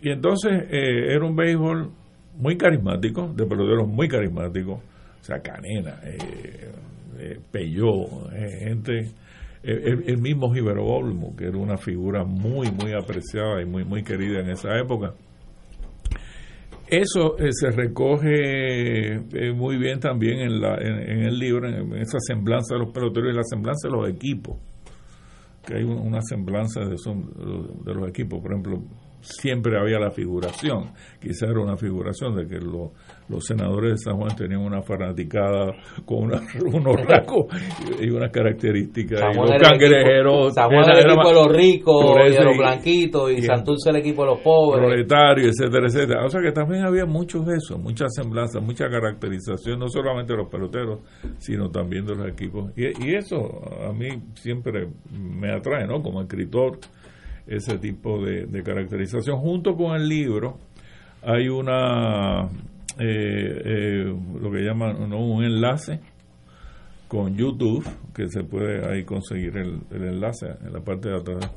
y 0.00 0.10
entonces 0.10 0.52
eh, 0.70 1.14
era 1.14 1.24
un 1.24 1.36
béisbol 1.36 1.90
muy 2.36 2.56
carismático, 2.56 3.28
de 3.34 3.46
peloteros 3.46 3.88
muy 3.88 4.08
carismáticos. 4.08 4.80
O 5.20 5.24
sea, 5.24 5.40
Canena, 5.40 6.00
eh, 6.04 6.70
eh, 7.18 7.40
Peyó, 7.50 8.30
eh, 8.32 8.66
gente, 8.68 9.10
eh, 9.62 10.02
el, 10.06 10.18
mismo 10.18 10.52
Gibero 10.52 10.84
Olmo, 10.84 11.34
que 11.36 11.44
era 11.46 11.56
una 11.56 11.76
figura 11.76 12.24
muy, 12.24 12.70
muy 12.70 12.92
apreciada 12.92 13.62
y 13.62 13.66
muy, 13.66 13.84
muy 13.84 14.02
querida 14.02 14.40
en 14.40 14.50
esa 14.50 14.78
época. 14.78 15.14
Eso 16.86 17.36
se 17.50 17.70
recoge 17.70 19.20
muy 19.54 19.78
bien 19.78 20.00
también 20.00 20.40
en, 20.40 20.60
la, 20.60 20.74
en, 20.74 21.22
el 21.22 21.38
libro, 21.38 21.66
en, 21.66 21.94
esa 21.94 22.18
semblanza 22.20 22.74
de 22.74 22.80
los 22.80 22.92
peloteros 22.92 23.32
y 23.32 23.36
la 23.36 23.42
semblanza 23.42 23.88
de 23.88 23.96
los 23.96 24.08
equipos, 24.08 24.58
que 25.66 25.76
hay 25.76 25.82
una 25.82 26.20
semblanza 26.20 26.80
de, 26.80 26.96
de 26.96 27.94
los 27.94 28.08
equipos, 28.08 28.40
por 28.40 28.52
ejemplo, 28.52 28.82
siempre 29.24 29.78
había 29.78 29.98
la 29.98 30.10
figuración, 30.10 30.92
quizá 31.20 31.46
era 31.46 31.60
una 31.60 31.76
figuración 31.76 32.36
de 32.36 32.46
que 32.46 32.60
los 32.60 33.44
senadores 33.44 33.92
de 33.92 33.98
San 33.98 34.16
Juan 34.16 34.36
tenían 34.36 34.60
una 34.60 34.82
fanaticada 34.82 35.72
con 36.04 36.24
unos 36.24 36.96
rasgos 37.08 37.46
y 38.00 38.10
unas 38.10 38.30
características. 38.30 39.20
y 39.34 39.36
los 39.36 39.50
cangrejeros. 39.62 40.54
San 40.54 40.68
Juan 40.68 40.84
era 40.84 41.00
el 41.00 41.10
equipo 41.10 41.28
de 41.28 41.34
los 41.34 41.48
ricos 41.48 42.16
y 42.28 42.32
de 42.32 42.44
los 42.44 42.56
blanquitos 42.56 43.32
y, 43.32 43.42
Santurce 43.42 43.90
el 43.90 43.96
equipo 43.96 44.22
de 44.22 44.30
los 44.30 44.40
pobres. 44.40 44.84
Proletarios, 44.84 45.54
etcétera, 45.58 45.86
etcétera. 45.86 46.24
O 46.26 46.28
sea 46.28 46.40
que 46.40 46.52
también 46.52 46.84
había 46.84 47.06
muchos 47.06 47.46
de 47.46 47.56
eso, 47.56 47.78
mucha 47.78 48.06
semblanza, 48.08 48.60
mucha 48.60 48.88
caracterización, 48.88 49.78
no 49.78 49.88
solamente 49.88 50.32
de 50.32 50.38
los 50.38 50.48
peloteros, 50.48 51.00
sino 51.38 51.70
también 51.70 52.04
de 52.04 52.14
los 52.14 52.28
equipos. 52.28 52.72
Y, 52.76 52.84
y 53.06 53.14
eso 53.14 53.38
a 53.88 53.92
mí 53.92 54.08
siempre 54.34 54.88
me 55.10 55.52
atrae, 55.52 55.86
¿no? 55.86 56.02
Como 56.02 56.20
escritor 56.20 56.78
ese 57.46 57.78
tipo 57.78 58.24
de, 58.24 58.62
caracterización. 58.62 59.38
Junto 59.38 59.76
con 59.76 59.94
el 59.96 60.08
libro 60.08 60.58
hay 61.22 61.48
una, 61.48 62.44
eh, 62.98 63.62
eh, 63.64 64.14
lo 64.40 64.50
que 64.50 64.62
llaman 64.62 65.12
un 65.12 65.44
enlace 65.44 66.00
con 67.08 67.36
YouTube, 67.36 67.84
que 68.14 68.28
se 68.28 68.44
puede 68.44 68.86
ahí 68.90 69.04
conseguir 69.04 69.56
el, 69.56 69.80
el 69.90 70.04
enlace 70.04 70.46
en 70.64 70.72
la 70.72 70.80
parte 70.80 71.08
de 71.08 71.16
atrás 71.16 71.50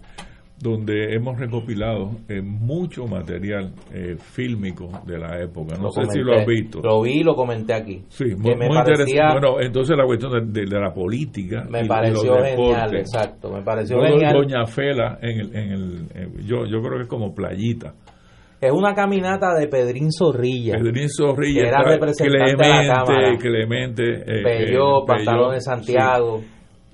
donde 0.60 1.14
hemos 1.14 1.39
recopilado 1.39 2.12
eh, 2.28 2.41
mucho 2.41 3.05
material 3.05 3.74
eh, 3.93 4.16
fílmico 4.18 4.89
de 5.05 5.20
la 5.20 5.39
época. 5.39 5.76
No 5.80 5.91
sé 5.91 6.05
si 6.05 6.20
lo 6.20 6.34
has 6.34 6.45
visto. 6.45 6.80
Lo 6.82 7.01
vi 7.01 7.20
y 7.20 7.24
lo 7.24 7.36
comenté 7.36 7.74
aquí. 7.74 8.03
Sí, 8.08 8.26
muy, 8.36 8.53
interesante. 8.53 9.39
Bueno, 9.39 9.62
entonces 9.62 9.95
la 9.95 10.05
cuestión 10.05 10.51
de, 10.51 10.66
la 10.66 10.91
política. 10.91 11.66
Me 11.70 11.86
pareció 11.86 12.36
genial, 12.43 12.95
exacto. 12.95 13.51
Me 13.51 13.62
pareció 13.62 14.01
genial. 14.01 14.34
Doña 14.34 14.66
Fela, 14.66 15.20
en 15.22 15.39
el, 15.39 15.55
en 15.55 15.72
el, 15.72 16.45
yo, 16.45 16.66
yo 16.66 16.82
creo 16.82 16.97
que 16.97 17.03
es 17.03 17.08
como 17.08 17.34
playita. 17.36 17.93
Es 18.60 18.72
una 18.72 18.95
caminata 18.95 19.53
de 19.53 19.68
Pedrín 19.68 20.12
Zorrilla. 20.12 20.78
Pedrín 20.78 21.10
Zorrilla. 21.10 21.62
Que 21.62 21.68
era 21.68 21.84
representante 21.84 22.55
Clemente, 22.55 22.68
de 22.68 22.88
la 22.88 22.93
Cámara. 22.93 23.38
Clemente. 23.38 24.03
Eh, 24.26 24.43
Pelló, 24.43 25.05
Pantalón 25.05 25.53
de 25.53 25.62
Santiago 25.62 26.41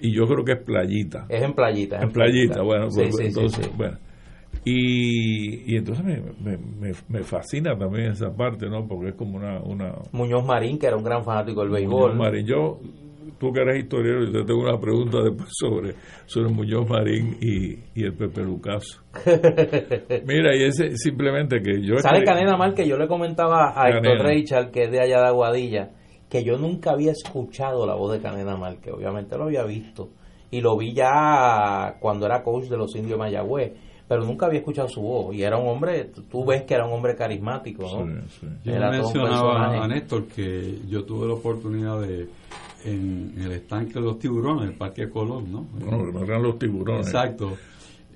y 0.04 0.12
yo 0.12 0.28
creo 0.28 0.44
que 0.44 0.52
es 0.52 0.60
playita. 0.60 1.26
Es 1.30 1.42
en 1.42 1.54
playita. 1.54 2.02
en, 2.02 2.12
playita, 2.12 2.62
bueno, 2.62 2.88
pues, 2.94 3.18
entonces, 3.22 3.72
bueno. 3.78 3.98
Y, 4.66 5.74
y 5.74 5.78
entonces 5.78 6.04
me, 6.04 6.22
me, 6.42 6.92
me, 7.08 7.24
fascina 7.24 7.78
también 7.78 8.12
esa 8.12 8.30
parte, 8.36 8.70
¿no? 8.70 8.86
Porque 8.86 9.10
es 9.10 9.16
como 9.16 9.38
una, 9.38 9.62
una... 9.62 9.94
Muñoz 10.12 10.46
Marín, 10.46 10.78
que 10.78 10.88
era 10.88 10.98
un 10.98 11.06
gran 11.06 11.24
fanático 11.24 11.62
del 11.62 11.70
béisbol. 11.70 12.12
Muñoz 12.12 12.18
Marín, 12.18 12.46
yo, 12.46 12.80
tú 13.40 13.54
que 13.54 13.62
eres 13.62 13.84
historiador, 13.84 14.30
yo 14.30 14.46
tengo 14.46 14.62
una 14.62 14.78
pregunta 14.78 15.20
después 15.24 15.48
sobre, 15.54 15.94
sobre 16.26 16.50
Muñoz 16.50 16.88
Marín 16.90 17.38
y, 17.40 17.80
y 17.96 18.04
el 18.04 18.14
Pepe 18.14 18.44
Lucaso. 18.44 19.02
Mira, 20.28 20.54
y 20.54 20.64
ese 20.64 20.98
simplemente 20.98 21.62
que 21.62 21.82
yo... 21.82 21.98
¿Sabe 22.00 22.26
Canena 22.26 22.58
Mal 22.58 22.74
que 22.74 22.86
yo 22.86 22.98
le 22.98 23.08
comentaba 23.08 23.74
a 23.74 23.90
Héctor 23.90 24.26
Richard, 24.26 24.72
que 24.72 24.84
es 24.84 24.92
de 24.92 25.00
allá 25.00 25.22
de 25.22 25.28
Aguadilla? 25.28 25.92
Que 26.34 26.44
yo 26.44 26.58
nunca 26.58 26.94
había 26.94 27.12
escuchado 27.12 27.86
la 27.86 27.94
voz 27.94 28.14
de 28.14 28.20
Canena 28.20 28.58
que 28.82 28.92
obviamente 28.92 29.38
lo 29.38 29.44
había 29.44 29.64
visto, 29.66 30.10
y 30.50 30.62
lo 30.62 30.76
vi 30.76 30.92
ya 30.92 31.98
cuando 32.00 32.26
era 32.26 32.42
coach 32.42 32.64
de 32.70 32.76
los 32.76 32.96
indios 32.96 33.20
Mayagüez, 33.20 33.74
pero 34.08 34.26
nunca 34.26 34.48
había 34.48 34.58
escuchado 34.58 34.90
su 34.90 35.02
voz, 35.02 35.36
y 35.36 35.44
era 35.44 35.60
un 35.60 35.68
hombre, 35.68 36.10
tú 36.32 36.44
ves 36.44 36.64
que 36.64 36.74
era 36.74 36.88
un 36.88 36.94
hombre 36.94 37.16
carismático, 37.16 37.84
¿no? 37.84 38.24
Yo 38.64 38.80
mencionaba 38.90 39.84
a 39.84 39.88
Néstor 39.88 40.26
que 40.26 40.80
yo 40.90 41.04
tuve 41.06 41.28
la 41.28 41.36
oportunidad 41.36 42.02
de 42.02 42.28
en 42.84 43.36
el 43.38 43.52
estanque 43.52 43.94
de 43.94 44.02
los 44.02 44.18
tiburones, 44.18 44.72
el 44.72 44.76
Parque 44.76 45.08
Colón, 45.12 45.52
¿no? 45.52 45.68
No, 45.80 46.20
eran 46.20 46.42
los 46.42 46.58
tiburones. 46.58 47.06
Exacto. 47.06 47.58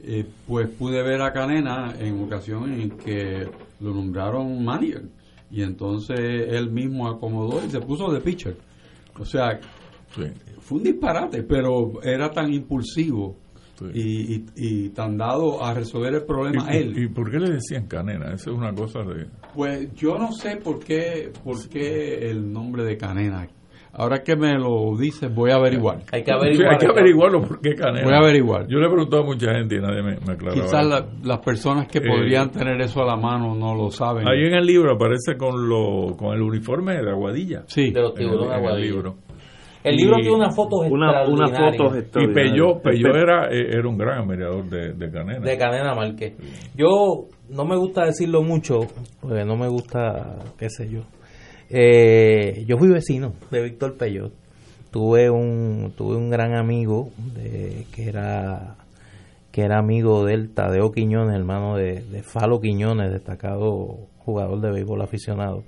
Eh, 0.04 0.26
pues 0.48 0.68
pude 0.70 1.04
ver 1.04 1.22
a 1.22 1.32
Canena 1.32 1.94
en 2.00 2.24
ocasiones 2.24 2.80
en 2.80 2.90
que 2.98 3.48
lo 3.80 3.94
nombraron 3.94 4.66
manager 4.66 5.04
y 5.50 5.62
entonces 5.62 6.20
él 6.20 6.72
mismo 6.72 7.08
acomodó 7.08 7.64
y 7.66 7.70
se 7.70 7.80
puso 7.80 8.12
de 8.12 8.22
pitcher. 8.22 8.58
O 9.20 9.26
sea, 9.26 9.60
fue 10.60 10.78
un 10.78 10.84
disparate, 10.84 11.44
pero 11.44 12.02
era 12.04 12.32
tan 12.32 12.54
impulsivo 12.54 13.38
y, 13.94 14.44
y, 14.56 14.90
tan 14.90 15.18
dado 15.18 15.64
a 15.64 15.74
resolver 15.74 16.14
el 16.16 16.24
problema 16.24 16.74
¿Y, 16.74 16.78
él. 16.78 16.98
¿Y 16.98 17.08
por 17.10 17.30
qué 17.30 17.40
le 17.40 17.52
decían 17.52 17.88
Canena? 17.88 18.34
Eso 18.34 18.52
es 18.52 18.58
una 18.58 18.74
cosa 18.74 19.04
de... 19.04 19.28
Pues 19.54 19.94
yo 19.94 20.18
no 20.18 20.32
sé 20.32 20.58
por 20.58 20.80
qué, 20.80 21.32
por 21.44 21.70
qué 21.70 22.30
el 22.30 22.52
nombre 22.52 22.84
de 22.84 22.98
Canena. 22.98 23.48
Ahora 24.00 24.22
que 24.22 24.36
me 24.36 24.54
lo 24.60 24.96
dices, 24.96 25.34
voy 25.34 25.50
a 25.50 25.56
averiguar. 25.56 26.04
Hay 26.12 26.24
que 26.24 26.32
averiguar. 26.32 26.74
hay 26.74 26.78
que 26.78 26.86
averiguarlo 26.86 27.42
porque 27.42 27.74
Canela. 27.74 28.06
Voy 28.06 28.14
a 28.14 28.20
averiguar. 28.20 28.68
Yo 28.68 28.78
le 28.78 28.86
he 28.86 28.90
preguntado 28.90 29.24
a 29.24 29.26
mucha 29.26 29.52
gente 29.54 29.76
y 29.76 29.80
nadie 29.80 30.04
me, 30.04 30.20
me 30.24 30.34
aclaraba. 30.34 30.62
Quizás 30.62 31.08
las 31.24 31.40
personas 31.40 31.88
que 31.88 31.98
eh, 31.98 32.04
podrían 32.08 32.52
tener 32.52 32.80
eso 32.80 33.02
a 33.02 33.06
la 33.08 33.16
mano 33.16 33.56
no 33.56 33.74
lo 33.74 33.90
saben. 33.90 34.28
Ahí 34.28 34.46
en 34.46 34.54
el 34.54 34.66
libro 34.68 34.94
aparece 34.94 35.36
con 35.36 35.68
lo 35.68 36.16
con 36.16 36.36
el 36.36 36.44
uniforme 36.44 37.02
de 37.02 37.10
Aguadilla. 37.10 37.64
Sí. 37.66 37.90
De 37.90 38.02
los 38.02 38.14
tiburones 38.14 38.50
de 38.50 38.56
Aguadilla. 38.56 38.86
El 38.86 38.94
libro. 38.94 39.16
El 39.84 39.96
libro 39.96 40.16
tiene 40.18 40.36
unas 40.36 40.56
fotos 40.56 40.80
una, 40.90 41.24
una 41.28 41.48
fotos 41.48 41.98
Y 42.22 42.28
Peyó, 42.28 42.80
Peyó 42.82 43.16
era, 43.16 43.48
eh, 43.50 43.70
era 43.72 43.88
un 43.88 43.98
gran 43.98 44.20
admirador 44.20 44.66
de, 44.70 44.94
de 44.94 45.12
Canena. 45.12 45.40
De 45.40 45.58
Canena 45.58 45.96
Márquez. 45.96 46.36
Yo 46.76 47.28
no 47.50 47.66
me 47.66 47.78
gusta 47.78 48.06
decirlo 48.06 48.42
mucho, 48.42 48.80
porque 49.22 49.46
no 49.46 49.56
me 49.56 49.68
gusta, 49.68 50.40
qué 50.58 50.70
sé 50.70 50.90
yo, 50.90 51.02
eh, 51.70 52.64
yo 52.68 52.78
fui 52.78 52.88
vecino 52.90 53.34
de 53.52 53.62
Víctor 53.64 53.98
Peyot. 53.98 54.34
Tuve 54.92 55.30
un, 55.30 55.94
tuve 55.96 56.16
un 56.16 56.30
gran 56.30 56.56
amigo 56.56 57.12
de, 57.36 57.86
que 57.94 58.08
era 58.08 58.78
que 59.52 59.64
era 59.64 59.80
amigo 59.80 60.24
del 60.24 60.54
Tadeo 60.54 60.92
Quiñones, 60.92 61.36
hermano 61.36 61.76
de, 61.76 62.02
de 62.02 62.22
Falo 62.22 62.62
Quiñones, 62.62 63.12
destacado 63.12 64.08
jugador 64.20 64.62
de 64.62 64.72
béisbol 64.72 65.02
aficionado. 65.02 65.64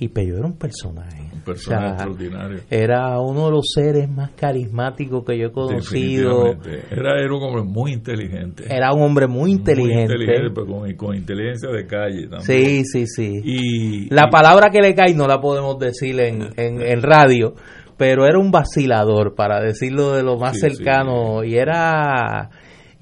Y 0.00 0.08
Pello 0.08 0.38
era 0.38 0.46
un 0.46 0.56
personaje. 0.56 1.30
Un 1.32 1.40
personaje 1.42 1.88
extraordinario. 1.88 2.60
Era 2.70 3.20
uno 3.20 3.46
de 3.46 3.50
los 3.52 3.66
seres 3.72 4.08
más 4.08 4.30
carismáticos 4.32 5.24
que 5.24 5.38
yo 5.38 5.46
he 5.48 5.52
conocido. 5.52 6.56
Era, 6.90 7.20
era 7.20 7.34
un 7.34 7.42
hombre 7.42 7.62
muy 7.62 7.92
inteligente. 7.92 8.64
Era 8.68 8.92
un 8.92 9.02
hombre 9.02 9.26
muy 9.26 9.52
inteligente. 9.52 10.14
Muy 10.14 10.24
inteligente, 10.24 10.50
pero 10.54 10.96
con, 10.96 11.16
inteligencia 11.16 11.68
de 11.70 11.86
calle 11.86 12.28
también. 12.28 12.42
Sí, 12.42 12.84
sí, 12.84 13.06
sí. 13.06 13.40
Y, 13.44 14.14
la 14.14 14.28
palabra 14.28 14.70
que 14.70 14.80
le 14.80 14.94
cae 14.94 15.14
no 15.14 15.26
la 15.28 15.40
podemos 15.40 15.78
decir 15.78 16.18
en, 16.20 16.48
en, 16.56 17.02
radio, 17.02 17.54
pero 17.96 18.26
era 18.26 18.38
un 18.38 18.50
vacilador, 18.50 19.34
para 19.34 19.60
decirlo 19.60 20.12
de 20.12 20.22
lo 20.22 20.38
más 20.38 20.58
cercano. 20.58 21.44
Y 21.44 21.56
era 21.56 22.50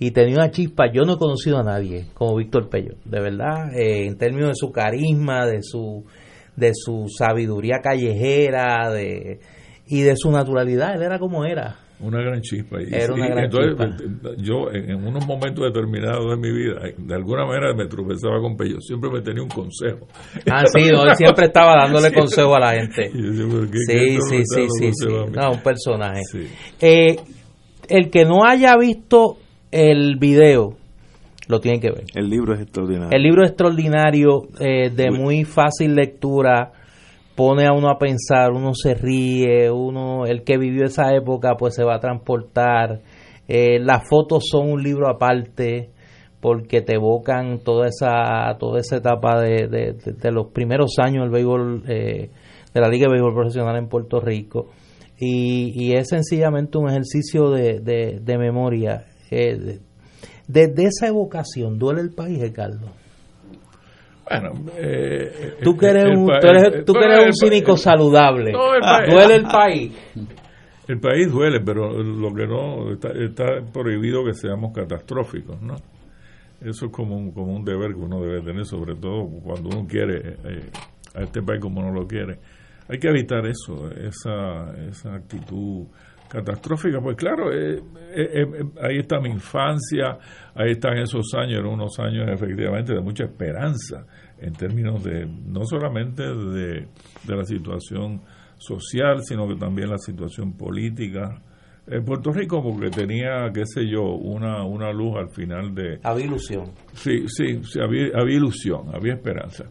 y 0.01 0.11
tenía 0.13 0.37
una 0.37 0.51
chispa. 0.51 0.91
Yo 0.93 1.03
no 1.03 1.15
he 1.15 1.19
conocido 1.19 1.59
a 1.59 1.63
nadie 1.63 2.07
como 2.15 2.37
Víctor 2.37 2.69
Pello, 2.69 2.95
de 3.05 3.21
verdad, 3.21 3.73
eh, 3.75 4.07
en 4.07 4.17
términos 4.17 4.49
de 4.49 4.55
su 4.57 4.73
carisma, 4.73 5.47
de 5.47 5.63
su 5.63 6.05
de 6.57 6.73
su 6.75 7.07
sabiduría 7.09 7.81
callejera 7.83 8.91
de, 8.91 9.41
y 9.87 10.03
de 10.03 10.15
su 10.17 10.31
naturalidad. 10.31 10.95
Él 10.95 11.03
era 11.03 11.19
como 11.19 11.45
era. 11.45 11.77
Una 12.01 12.23
gran 12.23 12.41
chispa. 12.41 12.81
Y, 12.81 12.95
era 12.95 13.13
una 13.13 13.29
gran 13.29 13.51
chispa. 13.51 13.91
Yo, 14.39 14.71
en, 14.73 15.07
unos 15.07 15.27
momentos 15.27 15.65
determinados 15.65 16.31
de 16.31 16.37
mi 16.37 16.51
vida, 16.51 16.81
de 16.97 17.15
alguna 17.15 17.45
manera 17.45 17.75
me 17.75 17.87
tropezaba 17.87 18.41
con 18.41 18.57
Pello. 18.57 18.81
Siempre 18.81 19.11
me 19.11 19.21
tenía 19.21 19.43
un 19.43 19.51
consejo. 19.51 20.07
Ah, 20.51 20.65
sí, 20.67 20.89
él 20.89 20.97
siempre 21.15 21.47
estaba 21.47 21.75
dándole 21.77 22.13
consejo 22.15 22.55
a 22.55 22.61
la 22.61 22.73
gente. 22.73 23.11
sí, 23.13 24.19
sí, 24.31 24.43
sí, 24.45 24.67
sí, 24.79 24.91
sí. 24.93 25.07
No, 25.07 25.53
un 25.53 25.63
personaje. 25.63 26.23
Eh, 26.81 27.17
el 27.89 28.11
que 28.11 28.25
no 28.25 28.45
haya 28.45 28.77
visto 28.79 29.37
el 29.71 30.17
video 30.19 30.80
lo 31.51 31.61
tienen 31.61 31.81
que 31.81 31.91
ver. 31.91 32.05
El 32.15 32.31
libro 32.31 32.55
es 32.55 32.63
extraordinario. 32.63 33.11
El 33.11 33.23
libro 33.23 33.43
es 33.43 33.51
extraordinario, 33.51 34.43
eh, 34.61 34.91
de 34.91 35.11
muy 35.11 35.45
fácil 35.45 35.95
lectura, 35.95 36.73
pone 37.35 37.67
a 37.67 37.73
uno 37.73 37.91
a 37.91 37.99
pensar, 37.99 38.53
uno 38.53 38.73
se 38.75 38.95
ríe, 38.95 39.71
uno, 39.71 40.27
el 40.27 40.45
que 40.45 40.59
vivió 40.59 40.85
esa 40.85 41.15
época 41.15 41.57
pues 41.59 41.75
se 41.75 41.85
va 41.85 41.97
a 41.97 42.01
transportar, 42.01 43.01
eh, 43.49 43.79
las 43.81 44.09
fotos 44.09 44.45
son 44.51 44.71
un 44.71 44.83
libro 44.83 45.09
aparte 45.09 45.91
porque 46.41 46.81
te 46.81 46.95
evocan 46.95 47.59
toda 47.65 47.87
esa 47.89 48.57
toda 48.59 48.79
esa 48.79 48.97
etapa 48.97 49.41
de, 49.41 49.69
de, 49.69 50.31
los 50.31 50.53
primeros 50.53 50.99
años 50.99 51.25
del 51.25 51.31
béisbol 51.31 51.83
eh, 51.87 52.31
de 52.73 52.81
la 52.81 52.89
Liga 52.89 53.07
de 53.07 53.13
Béisbol 53.13 53.35
Profesional 53.35 53.77
en 53.77 53.89
Puerto 53.89 54.21
Rico 54.21 54.69
y, 55.19 55.73
y 55.75 55.93
es 55.93 56.09
sencillamente 56.09 56.79
un 56.79 56.89
ejercicio 56.89 57.51
de, 57.51 57.81
de 57.81 58.39
memoria. 58.39 59.05
Eh, 59.31 59.79
desde 60.51 60.85
esa 60.85 61.07
evocación, 61.07 61.79
¿duele 61.79 62.01
el 62.03 62.11
país, 62.11 62.41
Ricardo? 62.41 62.89
Bueno, 64.29 64.53
eh, 64.77 65.57
tú 65.63 65.77
que 65.77 65.87
eres 65.87 66.05
un, 66.17 66.27
tú 66.87 66.95
eres, 66.97 67.27
un 67.27 67.33
cínico 67.33 67.77
saludable. 67.77 68.53
¿Duele 68.53 69.35
el 69.35 69.43
país? 69.43 69.93
El 70.87 71.01
país 71.01 71.31
duele, 71.31 71.61
pero 71.61 71.91
lo 72.03 72.33
que 72.33 72.47
no 72.47 72.93
está, 72.93 73.11
está, 73.11 73.45
prohibido 73.73 74.25
que 74.25 74.35
seamos 74.35 74.73
catastróficos, 74.73 75.61
¿no? 75.61 75.75
Eso 76.61 76.87
es 76.87 76.93
como 76.93 77.17
un, 77.17 77.33
como 77.33 77.55
un 77.55 77.65
deber 77.65 77.93
que 77.93 78.01
uno 78.01 78.21
debe 78.21 78.41
tener, 78.43 78.67
sobre 78.67 78.95
todo 78.95 79.27
cuando 79.43 79.71
uno 79.71 79.87
quiere 79.89 80.37
eh, 80.45 80.71
a 81.15 81.23
este 81.23 81.43
país 81.43 81.61
como 81.61 81.83
no 81.83 81.93
lo 81.93 82.07
quiere. 82.07 82.39
Hay 82.89 82.99
que 82.99 83.09
evitar 83.09 83.47
eso, 83.47 83.91
esa, 83.91 84.75
esa 84.89 85.15
actitud 85.15 85.87
catastrófica. 86.31 87.01
Pues 87.01 87.17
claro, 87.17 87.53
eh, 87.53 87.83
eh, 88.15 88.47
ahí 88.83 88.99
está 88.99 89.21
mi 89.21 89.31
infancia, 89.31 90.17
ahí 90.55 90.73
están 90.73 90.97
esos 90.99 91.35
años, 91.35 91.59
eran 91.59 91.73
unos 91.73 91.99
años 91.99 92.29
efectivamente 92.29 92.95
de 92.95 93.01
mucha 93.01 93.25
esperanza 93.25 94.07
en 94.39 94.53
términos 94.53 95.03
de 95.03 95.27
no 95.27 95.65
solamente 95.65 96.23
de, 96.23 96.87
de 97.25 97.37
la 97.37 97.45
situación 97.45 98.23
social, 98.57 99.23
sino 99.23 99.49
que 99.49 99.57
también 99.57 99.91
la 99.91 99.99
situación 99.99 100.57
política. 100.57 101.43
En 101.87 102.05
Puerto 102.05 102.31
Rico, 102.31 102.63
porque 102.63 102.89
tenía, 102.91 103.51
qué 103.53 103.63
sé 103.65 103.85
yo, 103.91 104.03
una, 104.03 104.65
una 104.65 104.93
luz 104.93 105.17
al 105.17 105.31
final 105.31 105.75
de... 105.75 105.99
Había 106.05 106.27
ilusión. 106.27 106.67
Sí, 106.93 107.25
sí, 107.27 107.61
había, 107.83 108.11
había 108.15 108.37
ilusión, 108.37 108.95
había 108.95 109.15
esperanza. 109.15 109.65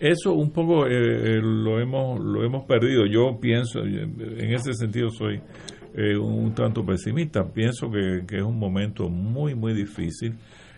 Eso 0.00 0.32
un 0.32 0.50
poco 0.50 0.86
eh, 0.88 0.90
eh, 0.90 1.40
lo, 1.40 1.78
hemos, 1.78 2.18
lo 2.18 2.44
hemos 2.44 2.64
perdido. 2.64 3.06
Yo 3.06 3.38
pienso, 3.40 3.80
en 3.84 4.52
ese 4.52 4.72
sentido 4.72 5.10
soy 5.10 5.40
eh, 5.94 6.16
un 6.16 6.54
tanto 6.54 6.84
pesimista. 6.84 7.44
Pienso 7.44 7.90
que, 7.90 8.24
que, 8.26 8.38
es 8.38 8.42
un 8.42 8.58
momento 8.58 9.08
muy, 9.08 9.54
muy 9.54 9.74
difícil. 9.74 10.36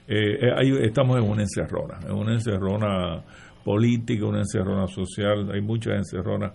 ahí 0.08 0.72
estamos 0.82 1.18
en 1.18 1.28
una 1.28 1.42
encerrona, 1.42 1.98
en 2.06 2.14
una 2.14 2.32
encerrona 2.34 3.22
política, 3.64 4.26
una 4.26 4.40
encerrona 4.40 4.86
social, 4.86 5.50
hay 5.50 5.62
muchas 5.62 5.94
encerronas 5.94 6.52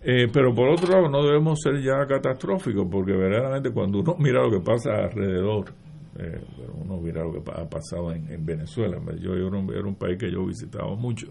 eh, 0.00 0.28
pero 0.32 0.54
por 0.54 0.68
otro 0.68 0.92
lado, 0.92 1.08
no 1.08 1.24
debemos 1.24 1.60
ser 1.60 1.82
ya 1.82 2.06
catastróficos, 2.06 2.86
porque 2.90 3.12
verdaderamente 3.12 3.70
cuando 3.70 4.00
uno 4.00 4.16
mira 4.18 4.42
lo 4.42 4.50
que 4.50 4.60
pasa 4.60 4.90
alrededor, 4.90 5.72
eh, 6.18 6.40
uno 6.74 6.98
mira 6.98 7.22
lo 7.22 7.32
que 7.32 7.50
ha 7.50 7.68
pasado 7.68 8.12
en, 8.12 8.44
Venezuela, 8.44 8.98
yo 9.20 9.34
era 9.34 9.46
un, 9.46 9.72
era 9.72 9.86
un, 9.86 9.96
país 9.96 10.18
que 10.18 10.30
yo 10.30 10.44
visitaba 10.46 10.94
mucho, 10.94 11.28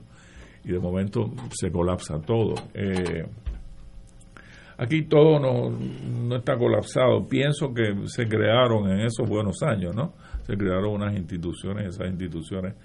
y 0.64 0.72
de 0.72 0.80
momento 0.80 1.32
se 1.52 1.72
colapsa 1.72 2.20
todo. 2.20 2.56
Eh, 2.74 3.26
aquí 4.78 5.04
todo 5.04 5.40
no, 5.40 5.70
no 5.70 6.36
está 6.36 6.58
colapsado. 6.58 7.28
Pienso 7.28 7.74
que 7.74 7.96
se 8.06 8.28
crearon 8.28 8.90
en 8.90 9.02
esos 9.02 9.28
buenos 9.28 9.62
años, 9.64 9.96
¿no? 9.96 10.14
Se 10.46 10.56
crearon 10.56 10.94
unas 10.94 11.16
instituciones, 11.16 11.96
esas 11.96 12.10
instituciones 12.10 12.76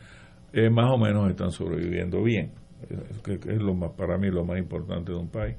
más 0.70 0.90
o 0.92 0.98
menos 0.98 1.30
están 1.30 1.50
sobreviviendo 1.50 2.22
bien, 2.22 2.52
que, 3.24 3.34
es 3.34 3.62
lo 3.62 3.74
más, 3.74 3.92
para 3.92 4.18
mí 4.18 4.28
lo 4.30 4.44
más 4.44 4.58
importante 4.58 5.12
de 5.12 5.18
un 5.18 5.28
país. 5.28 5.56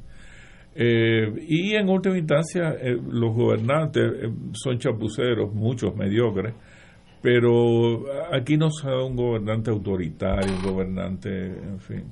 Eh, 0.76 1.32
y 1.48 1.76
en 1.76 1.88
última 1.88 2.18
instancia, 2.18 2.76
eh, 2.82 2.98
los 3.10 3.34
gobernantes 3.36 4.04
eh, 4.04 4.30
son 4.54 4.80
chapuceros, 4.80 5.54
muchos 5.54 5.96
mediocres, 5.96 6.56
pero 7.22 8.06
aquí 8.32 8.58
no 8.58 8.70
se 8.72 8.90
da 8.90 9.04
un 9.04 9.16
gobernante 9.16 9.70
autoritario, 9.70 10.56
un 10.56 10.64
gobernante, 10.64 11.30
en 11.30 11.80
fin. 11.80 12.04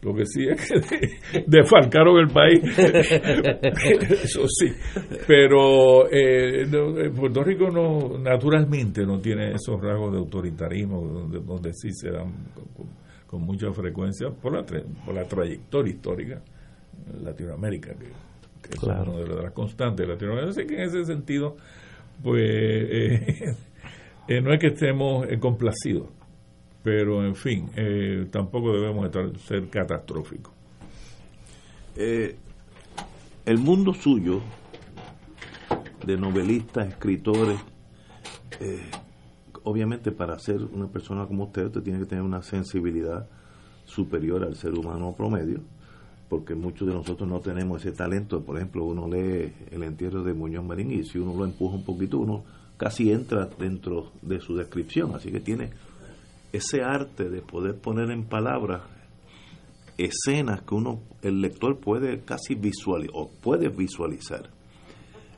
Lo 0.00 0.14
que 0.14 0.24
sí 0.26 0.46
es 0.46 0.70
que 0.70 1.42
defalcaron 1.46 2.18
el 2.18 2.28
país, 2.28 2.62
eso 4.22 4.46
sí. 4.46 4.72
Pero 5.26 6.04
Puerto 7.16 7.42
Rico 7.42 7.68
no 7.68 8.16
naturalmente 8.18 9.04
no 9.04 9.18
tiene 9.18 9.54
esos 9.54 9.80
rasgos 9.80 10.12
de 10.12 10.18
autoritarismo 10.18 11.00
donde, 11.02 11.40
donde 11.40 11.72
sí 11.74 11.92
se 11.92 12.10
dan 12.10 12.32
con, 13.26 13.42
mucha 13.42 13.72
frecuencia 13.72 14.30
por 14.30 14.54
la, 14.54 14.64
por 14.64 15.14
la 15.14 15.24
trayectoria 15.24 15.92
histórica 15.92 16.42
Latinoamérica, 17.22 17.94
que, 17.94 18.74
es 18.74 18.82
una 18.82 19.02
de 19.02 19.42
las 19.42 19.52
constantes 19.52 20.06
de 20.06 20.12
Latinoamérica. 20.12 20.50
Así 20.50 20.66
que 20.66 20.74
en 20.74 20.80
ese 20.82 21.04
sentido, 21.04 21.56
pues 22.22 22.42
eh, 22.42 23.54
eh, 24.28 24.40
no 24.40 24.52
es 24.52 24.60
que 24.60 24.68
estemos 24.68 25.26
eh, 25.28 25.38
complacidos, 25.38 26.08
pero 26.88 27.22
en 27.22 27.36
fin, 27.36 27.68
tampoco 28.30 28.72
debemos 28.72 29.04
estar, 29.04 29.38
ser 29.40 29.68
catastróficos. 29.68 30.54
el 31.94 33.58
mundo 33.58 33.92
suyo, 33.92 34.40
de 36.06 36.16
novelistas, 36.16 36.88
escritores, 36.88 37.60
obviamente 39.64 40.12
para 40.12 40.38
ser 40.38 40.62
una 40.62 40.86
persona 40.86 41.26
como 41.26 41.44
usted, 41.44 41.66
usted 41.66 41.82
tiene 41.82 41.98
que 41.98 42.06
tener 42.06 42.24
una 42.24 42.40
sensibilidad 42.40 43.28
superior 43.84 44.42
al 44.44 44.56
ser 44.56 44.72
humano 44.72 45.14
promedio 45.14 45.60
porque 46.30 46.54
muchos 46.54 46.88
de 46.88 46.94
nosotros 46.94 47.28
no 47.28 47.40
tenemos 47.40 47.84
ese 47.84 47.94
talento. 47.94 48.42
Por 48.42 48.56
ejemplo, 48.56 48.84
uno 48.84 49.06
lee 49.08 49.52
el 49.70 49.82
entierro 49.82 50.22
de 50.22 50.32
Muñoz 50.32 50.64
Marín 50.64 50.90
y 50.90 51.04
si 51.04 51.18
uno 51.18 51.34
lo 51.34 51.44
empuja 51.44 51.76
un 51.76 51.84
poquito, 51.84 52.18
uno 52.18 52.44
casi 52.78 53.12
entra 53.12 53.46
dentro 53.58 54.12
de 54.22 54.40
su 54.40 54.56
descripción. 54.56 55.14
Así 55.14 55.30
que 55.30 55.40
tiene 55.40 55.70
ese 56.52 56.82
arte 56.82 57.28
de 57.28 57.42
poder 57.42 57.78
poner 57.78 58.10
en 58.10 58.24
palabras 58.24 58.82
escenas 59.98 60.62
que 60.62 60.74
uno, 60.74 61.00
el 61.22 61.40
lector 61.40 61.78
puede 61.78 62.20
casi 62.20 62.54
visualizar 62.54 63.14
o 63.14 63.28
puede 63.28 63.68
visualizar. 63.68 64.50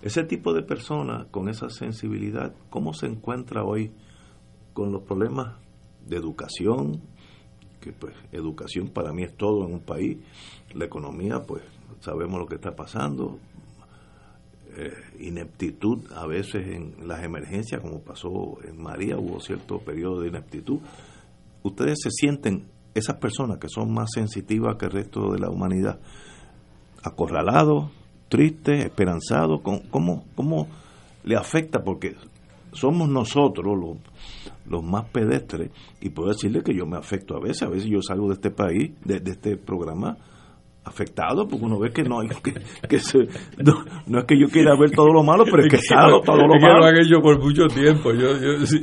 Ese 0.03 0.25
tipo 0.25 0.53
de 0.53 0.63
persona 0.63 1.27
con 1.31 1.49
esa 1.49 1.69
sensibilidad, 1.69 2.55
¿cómo 2.71 2.95
se 2.95 3.07
encuentra 3.07 3.65
hoy 3.65 3.93
con 4.73 4.93
los 4.93 5.03
problemas 5.03 5.57
de 6.07 6.17
educación, 6.17 7.01
que 7.81 7.93
pues 7.93 8.15
educación 8.33 8.89
para 8.89 9.13
mí 9.13 9.25
es 9.25 9.37
todo 9.37 9.67
en 9.67 9.75
un 9.75 9.81
país, 9.81 10.19
la 10.75 10.85
economía 10.85 11.43
pues 11.47 11.63
sabemos 12.01 12.39
lo 12.39 12.47
que 12.47 12.55
está 12.57 12.75
pasando, 12.75 13.39
eh, 14.77 14.93
ineptitud 15.19 16.11
a 16.13 16.27
veces 16.27 16.67
en 16.67 17.09
las 17.09 17.23
emergencias 17.23 17.81
como 17.81 18.01
pasó 18.01 18.59
en 18.65 18.83
María, 18.83 19.19
hubo 19.19 19.41
cierto 19.41 19.79
periodo 19.79 20.21
de 20.21 20.29
ineptitud. 20.29 20.81
Ustedes 21.63 21.99
se 22.03 22.11
sienten, 22.11 22.67
esas 22.95 23.17
personas 23.17 23.59
que 23.59 23.69
son 23.69 23.93
más 23.93 24.11
sensitivas 24.13 24.77
que 24.77 24.87
el 24.87 24.93
resto 24.93 25.33
de 25.33 25.39
la 25.39 25.51
humanidad, 25.51 26.01
acorralados, 27.03 27.91
tristes, 28.29 28.85
esperanzados, 28.85 29.61
¿cómo, 29.63 30.25
cómo 30.35 30.67
le 31.25 31.37
afecta? 31.37 31.83
Porque 31.83 32.17
somos 32.73 33.09
nosotros 33.09 33.77
los, 33.79 33.97
los 34.67 34.83
más 34.83 35.09
pedestres 35.11 35.71
y 36.01 36.11
puedo 36.11 36.31
decirle 36.31 36.63
que 36.63 36.75
yo 36.75 36.87
me 36.87 36.97
afecto 36.97 37.37
a 37.37 37.41
veces, 37.41 37.63
a 37.63 37.69
veces 37.69 37.89
yo 37.89 38.01
salgo 38.03 38.29
de 38.29 38.35
este 38.35 38.51
país, 38.51 38.93
de, 39.05 39.21
este 39.25 39.57
programa 39.57 40.17
afectado 40.91 41.47
porque 41.49 41.65
uno 41.65 41.79
ve 41.79 41.91
que 41.91 42.03
no 42.03 42.21
hay 42.21 42.29
que, 42.29 42.53
no, 44.07 44.19
es 44.19 44.25
que 44.27 44.39
yo 44.39 44.47
quiera 44.49 44.77
ver 44.79 44.91
todo 44.91 45.13
lo 45.13 45.23
malo 45.23 45.45
pero 45.45 45.63
es 45.63 45.69
que 45.69 45.77
está 45.77 46.09
todo 46.25 46.37
lo 46.37 46.59
malo. 46.61 46.81
lo 46.81 46.85
han 46.87 46.97
hecho 46.97 47.21
por 47.23 47.39
mucho 47.41 47.67
tiempo 47.69 48.13
yo, 48.13 48.37
yo 48.37 48.67
si, 48.67 48.81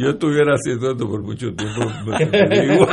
yo 0.00 0.10
estuviera 0.10 0.52
haciendo 0.54 0.92
esto 0.92 1.08
por 1.08 1.22
mucho 1.22 1.52
tiempo 1.54 1.82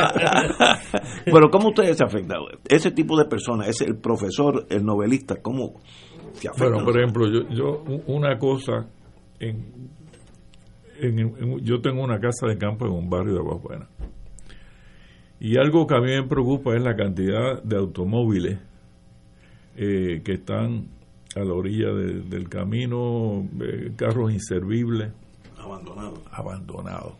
pero 1.24 1.50
cómo 1.50 1.68
ustedes 1.68 1.98
se 1.98 2.04
afectan 2.04 2.38
ese 2.68 2.90
tipo 2.90 3.16
de 3.18 3.26
personas 3.26 3.68
ese 3.68 3.84
el 3.84 3.98
profesor 3.98 4.66
el 4.70 4.84
novelista 4.84 5.36
cómo 5.42 5.80
se 6.32 6.48
afecta 6.48 6.70
bueno 6.70 6.84
por 6.84 6.98
ejemplo 6.98 7.26
yo, 7.30 7.48
yo 7.50 7.84
una 8.06 8.38
cosa 8.38 8.88
en, 9.40 9.90
yo 11.62 11.80
tengo 11.80 12.02
una 12.02 12.18
casa 12.18 12.46
de 12.46 12.56
campo 12.56 12.86
en 12.86 12.92
un 12.92 13.10
barrio 13.10 13.34
de 13.34 13.40
Aguas 13.40 13.60
Y 15.40 15.56
algo 15.58 15.86
que 15.86 15.94
a 15.94 16.00
mí 16.00 16.08
me 16.08 16.22
preocupa 16.22 16.74
es 16.74 16.82
la 16.82 16.96
cantidad 16.96 17.62
de 17.62 17.76
automóviles 17.76 18.58
eh, 19.76 20.22
que 20.24 20.32
están 20.34 20.86
a 21.36 21.40
la 21.40 21.52
orilla 21.52 21.92
del 21.92 22.48
camino, 22.48 23.46
eh, 23.60 23.92
carros 23.96 24.32
inservibles. 24.32 25.12
Abandonados. 25.58 26.20
Abandonados. 26.30 27.14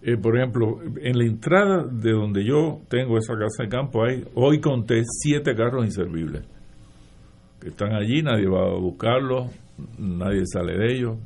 Eh, 0.00 0.16
por 0.16 0.36
ejemplo, 0.36 0.80
en 1.00 1.18
la 1.18 1.24
entrada 1.24 1.84
de 1.84 2.12
donde 2.12 2.44
yo 2.44 2.80
tengo 2.88 3.18
esa 3.18 3.34
casa 3.34 3.64
de 3.64 3.68
campo 3.68 4.04
hay, 4.04 4.24
hoy 4.34 4.60
conté 4.60 5.02
siete 5.04 5.54
carros 5.54 5.84
inservibles 5.84 6.44
que 7.62 7.68
están 7.68 7.94
allí, 7.94 8.22
nadie 8.22 8.48
va 8.48 8.64
a 8.64 8.76
buscarlos, 8.76 9.52
nadie 9.96 10.42
sale 10.46 10.76
de 10.76 10.96
ellos, 10.96 11.16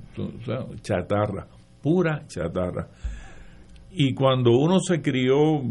chatarra, 0.83 1.47
pura 1.83 2.27
chatarra. 2.27 2.89
Y 3.99 4.13
cuando 4.13 4.51
uno 4.51 4.79
se 4.79 5.01
crió, 5.01 5.63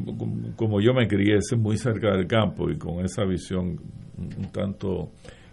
como 0.55 0.81
yo 0.81 0.95
me 0.95 1.07
crié, 1.07 1.37
muy 1.59 1.77
cerca 1.77 2.17
del 2.17 2.25
campo 2.25 2.71
y 2.71 2.75
con 2.75 3.05
esa 3.05 3.23
visión 3.23 3.79
un 4.17 4.51
tanto 4.51 5.11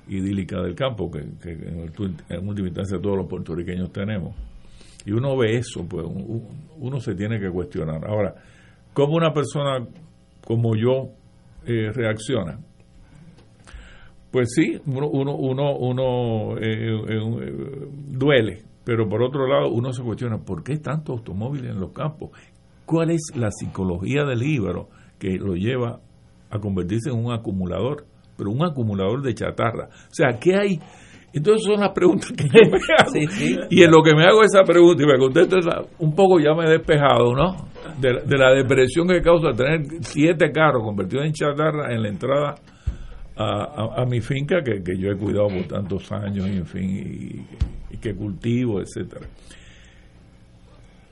idílica 0.09 0.59
del 0.62 0.75
campo 0.75 1.11
que, 1.11 1.18
en 1.18 2.49
última 2.49 2.68
instancia 2.68 2.99
todos 2.99 3.18
los 3.18 3.27
puertorriqueños 3.27 3.93
tenemos, 3.93 4.35
y 5.05 5.12
uno 5.12 5.37
ve 5.37 5.59
eso, 5.59 5.87
pues 5.87 6.07
uno 6.79 6.99
se 6.99 7.14
tiene 7.14 7.39
que 7.39 7.51
cuestionar. 7.51 8.07
Ahora, 8.07 8.37
¿cómo 8.95 9.16
una 9.16 9.35
persona 9.35 9.87
como 10.43 10.75
yo 10.75 11.11
eh, 11.66 11.93
reacciona? 11.93 12.59
Pues 14.31 14.49
sí, 14.55 14.81
uno, 14.87 15.11
uno, 15.11 15.37
uno, 15.37 15.77
uno 15.77 16.57
eh, 16.57 16.89
eh, 17.07 17.89
duele, 18.09 18.62
pero 18.83 19.07
por 19.07 19.23
otro 19.23 19.47
lado 19.47 19.70
uno 19.70 19.93
se 19.93 20.03
cuestiona, 20.03 20.39
¿por 20.39 20.64
qué 20.64 20.79
tantos 20.79 21.18
automóviles 21.18 21.73
en 21.73 21.81
los 21.81 21.93
campos? 21.93 22.31
¿Cuál 22.93 23.11
es 23.11 23.32
la 23.34 23.51
psicología 23.51 24.22
del 24.24 24.40
libro 24.40 24.90
que 25.18 25.38
lo 25.38 25.55
lleva 25.55 25.99
a 26.51 26.59
convertirse 26.59 27.09
en 27.09 27.24
un 27.24 27.32
acumulador? 27.32 28.05
Pero 28.36 28.51
un 28.51 28.62
acumulador 28.62 29.22
de 29.22 29.32
chatarra. 29.32 29.88
O 29.88 30.14
sea, 30.14 30.38
¿qué 30.38 30.55
hay? 30.55 30.78
Entonces 31.32 31.64
son 31.64 31.80
las 31.80 31.93
preguntas 31.93 32.30
que 32.32 32.45
yo 32.45 32.70
me 32.70 32.76
hago. 32.99 33.66
Y 33.70 33.82
en 33.82 33.90
lo 33.90 34.03
que 34.03 34.14
me 34.14 34.24
hago 34.24 34.43
esa 34.43 34.62
pregunta 34.62 35.05
y 35.05 35.07
me 35.07 35.18
contesto 35.18 35.57
un 36.01 36.14
poco 36.14 36.38
ya 36.38 36.53
me 36.53 36.66
he 36.66 36.70
despejado, 36.72 37.34
¿no? 37.34 37.66
De, 37.99 38.36
la 38.36 38.53
depresión 38.53 39.09
que 39.09 39.22
causa 39.22 39.53
tener 39.57 39.86
siete 40.03 40.53
carros 40.53 40.82
convertidos 40.82 41.24
en 41.24 41.32
chatarra 41.32 41.95
en 41.95 42.03
la 42.03 42.09
entrada 42.11 42.57
a, 43.38 44.05
mi 44.05 44.20
finca 44.20 44.57
que, 44.62 44.82
yo 44.99 45.12
he 45.12 45.16
cuidado 45.16 45.49
por 45.49 45.66
tantos 45.66 46.12
años 46.12 46.47
y 46.47 46.59
en 46.59 46.66
fin, 46.66 47.47
y, 47.90 47.97
que 47.97 48.14
cultivo, 48.14 48.82
etcétera. 48.82 49.26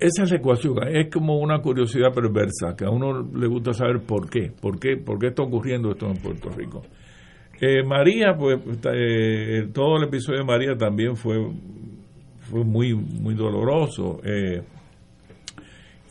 Esa 0.00 0.22
es 0.22 0.30
la 0.30 0.38
ecuación, 0.38 0.78
es 0.88 1.10
como 1.12 1.38
una 1.38 1.60
curiosidad 1.60 2.10
perversa, 2.14 2.74
que 2.74 2.86
a 2.86 2.90
uno 2.90 3.22
le 3.34 3.46
gusta 3.46 3.74
saber 3.74 4.00
por 4.00 4.30
qué, 4.30 4.50
por 4.50 4.80
qué, 4.80 4.96
por 4.96 5.18
qué 5.18 5.26
está 5.26 5.42
ocurriendo 5.42 5.90
esto 5.90 6.06
en 6.06 6.16
Puerto 6.16 6.48
Rico. 6.48 6.80
Eh, 7.60 7.82
María, 7.84 8.34
pues 8.34 8.58
eh, 8.94 9.68
todo 9.74 9.98
el 9.98 10.04
episodio 10.04 10.38
de 10.38 10.46
María 10.46 10.74
también 10.74 11.14
fue, 11.16 11.36
fue 12.38 12.64
muy, 12.64 12.94
muy 12.94 13.34
doloroso. 13.34 14.20
Eh, 14.24 14.62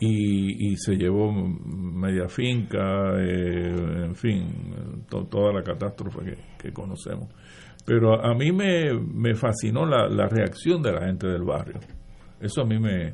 y, 0.02 0.76
se 0.76 0.94
llevó 0.94 1.30
media 1.32 2.26
finca, 2.28 3.20
en 3.20 4.14
fin, 4.14 4.46
toda 5.10 5.52
la 5.52 5.62
catástrofe 5.62 6.36
que, 6.56 6.72
conocemos. 6.72 7.28
Pero 7.84 8.14
a, 8.24 8.34
mí 8.34 8.50
me, 8.50 8.94
me 8.94 9.34
fascinó 9.34 9.84
la, 9.84 10.08
la, 10.08 10.26
reacción 10.26 10.80
de 10.80 10.92
la 10.92 11.04
gente 11.04 11.26
del 11.26 11.42
barrio. 11.42 11.80
Eso 12.40 12.62
a 12.62 12.64
mí 12.64 12.78
me, 12.78 13.12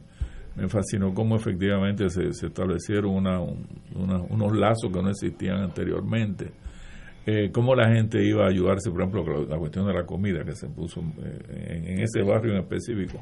me 0.57 0.69
fascinó 0.69 1.13
cómo 1.13 1.37
efectivamente 1.37 2.09
se, 2.09 2.29
establecieron 2.29 3.13
una, 3.13 3.41
unos 3.41 4.57
lazos 4.57 4.91
que 4.93 5.03
no 5.03 5.11
existían 5.11 5.59
anteriormente 5.59 6.51
eh, 7.29 7.51
cómo 7.51 7.75
la 7.75 7.93
gente 7.93 8.25
iba 8.25 8.45
a 8.45 8.49
ayudarse, 8.49 8.89
por 8.89 9.01
ejemplo, 9.01 9.47
la 9.47 9.59
cuestión 9.59 9.85
de 9.89 9.93
la 9.93 10.07
comida 10.07 10.45
que 10.45 10.53
se 10.53 10.69
puso 10.69 11.01
eh, 11.01 11.83
en, 11.85 12.01
ese 12.01 12.23
barrio 12.23 12.53
en 12.53 12.61
específico, 12.61 13.21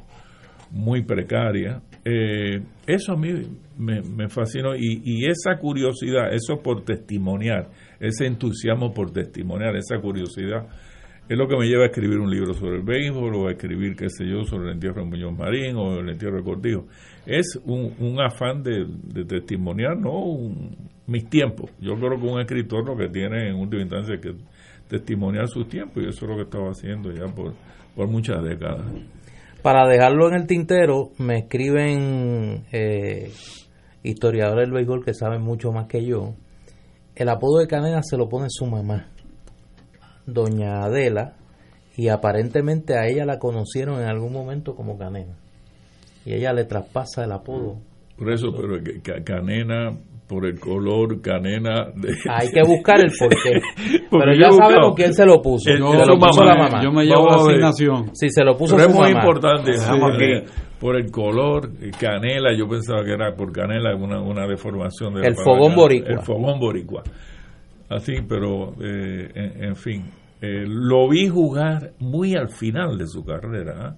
muy 0.69 1.01
precaria. 1.03 1.81
Eh, 2.03 2.61
eso 2.85 3.13
a 3.13 3.17
mí 3.17 3.33
me, 3.79 4.29
fascinó 4.29 4.75
y, 4.75 5.25
esa 5.25 5.57
curiosidad, 5.57 6.31
eso 6.31 6.61
por 6.61 6.85
testimoniar, 6.85 7.71
ese 7.99 8.27
entusiasmo 8.27 8.93
por 8.93 9.11
testimoniar, 9.11 9.75
esa 9.75 9.99
curiosidad, 9.99 10.67
es 11.27 11.37
lo 11.37 11.47
que 11.47 11.57
me 11.57 11.65
lleva 11.65 11.83
a 11.83 11.87
escribir 11.87 12.19
un 12.19 12.29
libro 12.29 12.53
sobre 12.53 12.77
el 12.77 12.83
béisbol 12.83 13.35
o 13.35 13.47
a 13.47 13.51
escribir, 13.51 13.95
qué 13.95 14.09
sé 14.09 14.25
yo, 14.25 14.43
sobre 14.43 14.67
el 14.67 14.73
entierro 14.73 15.03
de 15.03 15.09
Muñoz 15.09 15.35
Marín 15.35 15.75
o 15.75 15.99
el 15.99 16.09
entierro 16.09 16.37
de 16.37 16.43
Cortijo. 16.43 16.85
Es 17.25 17.59
un, 17.65 18.19
afán 18.21 18.61
de, 18.61 18.85
testimoniar, 19.27 19.97
¿no? 19.97 20.37
mis 21.07 21.27
tiempos. 21.27 21.71
Yo 21.79 21.95
creo 21.95 22.19
que 22.19 22.27
un 22.27 22.39
escritor 22.39 22.85
lo 22.85 22.95
que 22.95 23.09
tiene 23.09 23.49
en 23.49 23.55
última 23.55 23.81
instancia 23.81 24.15
es 24.15 24.21
que 24.21 24.35
testimoniar 24.87 25.47
sus 25.47 25.67
tiempos 25.67 26.03
y 26.03 26.07
eso 26.07 26.25
es 26.25 26.29
lo 26.29 26.35
que 26.37 26.43
estaba 26.43 26.69
haciendo 26.69 27.11
ya 27.11 27.25
por, 27.33 27.53
muchas 28.07 28.43
décadas. 28.43 28.85
Para 29.63 29.87
dejarlo 29.87 30.27
en 30.29 30.35
el 30.35 30.45
tintero, 30.45 31.09
me 31.17 31.39
escriben 31.39 32.65
eh, 32.71 33.31
historiadores 34.03 34.65
del 34.65 34.75
béisbol 34.75 35.03
que 35.03 35.15
saben 35.15 35.41
mucho 35.41 35.71
más 35.71 35.87
que 35.87 36.05
yo. 36.05 36.35
El 37.15 37.29
apodo 37.29 37.59
de 37.59 37.67
Canena 37.67 38.01
se 38.03 38.15
lo 38.15 38.29
pone 38.29 38.47
su 38.49 38.67
mamá 38.67 39.14
doña 40.25 40.83
Adela, 40.83 41.33
y 41.97 42.09
aparentemente 42.09 42.97
a 42.97 43.07
ella 43.07 43.25
la 43.25 43.39
conocieron 43.39 44.01
en 44.01 44.07
algún 44.07 44.33
momento 44.33 44.75
como 44.75 44.97
Canena. 44.97 45.35
Y 46.25 46.33
ella 46.33 46.53
le 46.53 46.65
traspasa 46.65 47.23
el 47.23 47.31
apodo. 47.31 47.77
Por 48.17 48.31
eso, 48.31 48.47
pero 48.55 48.77
Canena, 49.23 49.91
por 50.27 50.45
el 50.45 50.59
color, 50.59 51.21
Canena. 51.21 51.87
Hay 52.29 52.49
que 52.49 52.61
buscar 52.65 52.99
el 52.99 53.11
porqué. 53.19 53.61
pero 54.09 54.33
ya 54.33 54.51
sabemos 54.51 54.95
quién 54.95 55.13
se 55.13 55.25
lo 55.25 55.41
puso. 55.41 55.69
yo, 55.71 55.91
se 55.91 56.05
lo 56.05 56.17
puso 56.17 56.43
la 56.43 56.55
mamá. 56.55 56.83
Yo 56.83 56.91
me 56.91 57.05
llevo 57.05 57.27
la 57.27 57.35
asignación. 57.35 58.15
Sí, 58.15 58.29
se 58.29 58.43
lo 58.43 58.57
puso 58.57 58.75
pero 58.75 58.89
es 58.89 58.95
muy 58.95 59.11
importante. 59.11 59.71
por 60.79 60.95
el 60.97 61.11
color, 61.11 61.69
canela, 61.99 62.57
yo 62.57 62.67
pensaba 62.67 63.03
que 63.03 63.13
era 63.13 63.33
por 63.35 63.53
canela 63.53 63.95
una, 63.95 64.19
una 64.21 64.47
deformación 64.47 65.13
de 65.15 65.27
El 65.27 65.35
fogón 65.35 65.75
boricua. 65.75 66.09
El 66.09 66.19
fogón 66.19 66.59
boricua 66.59 67.03
así, 67.89 68.13
pero 68.27 68.73
eh, 68.81 69.29
en, 69.35 69.75
fin, 69.75 70.05
eh, 70.41 70.65
lo 70.67 71.09
vi 71.09 71.27
jugar 71.27 71.93
muy 71.99 72.35
al 72.35 72.49
final 72.49 72.97
de 72.97 73.07
su 73.07 73.23
carrera 73.23 73.73
¿ah? 73.77 73.95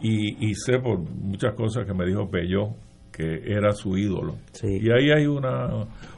y, 0.00 0.48
y, 0.48 0.54
sé 0.54 0.78
por 0.78 0.98
muchas 0.98 1.54
cosas 1.54 1.86
que 1.86 1.94
me 1.94 2.06
dijo 2.06 2.30
Peyó 2.30 2.74
que 3.12 3.42
era 3.46 3.72
su 3.72 3.96
ídolo. 3.96 4.36
Y 4.62 4.90
ahí 4.90 5.10
hay 5.10 5.26
una, 5.26 5.68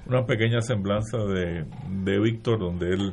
una 0.06 0.24
pequeña 0.24 0.60
semblanza 0.62 1.18
de, 1.18 1.64
de 2.04 2.20
Víctor 2.20 2.58
donde 2.58 2.88
él 2.88 3.12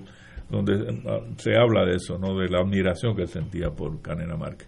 donde 0.50 1.02
ah, 1.08 1.20
se 1.38 1.56
habla 1.56 1.86
de 1.86 1.96
eso, 1.96 2.18
¿no? 2.18 2.38
De 2.38 2.48
la 2.48 2.60
admiración 2.60 3.16
que 3.16 3.26
sentía 3.26 3.70
por 3.72 4.02
Canena 4.02 4.38
Márquez. 4.38 4.68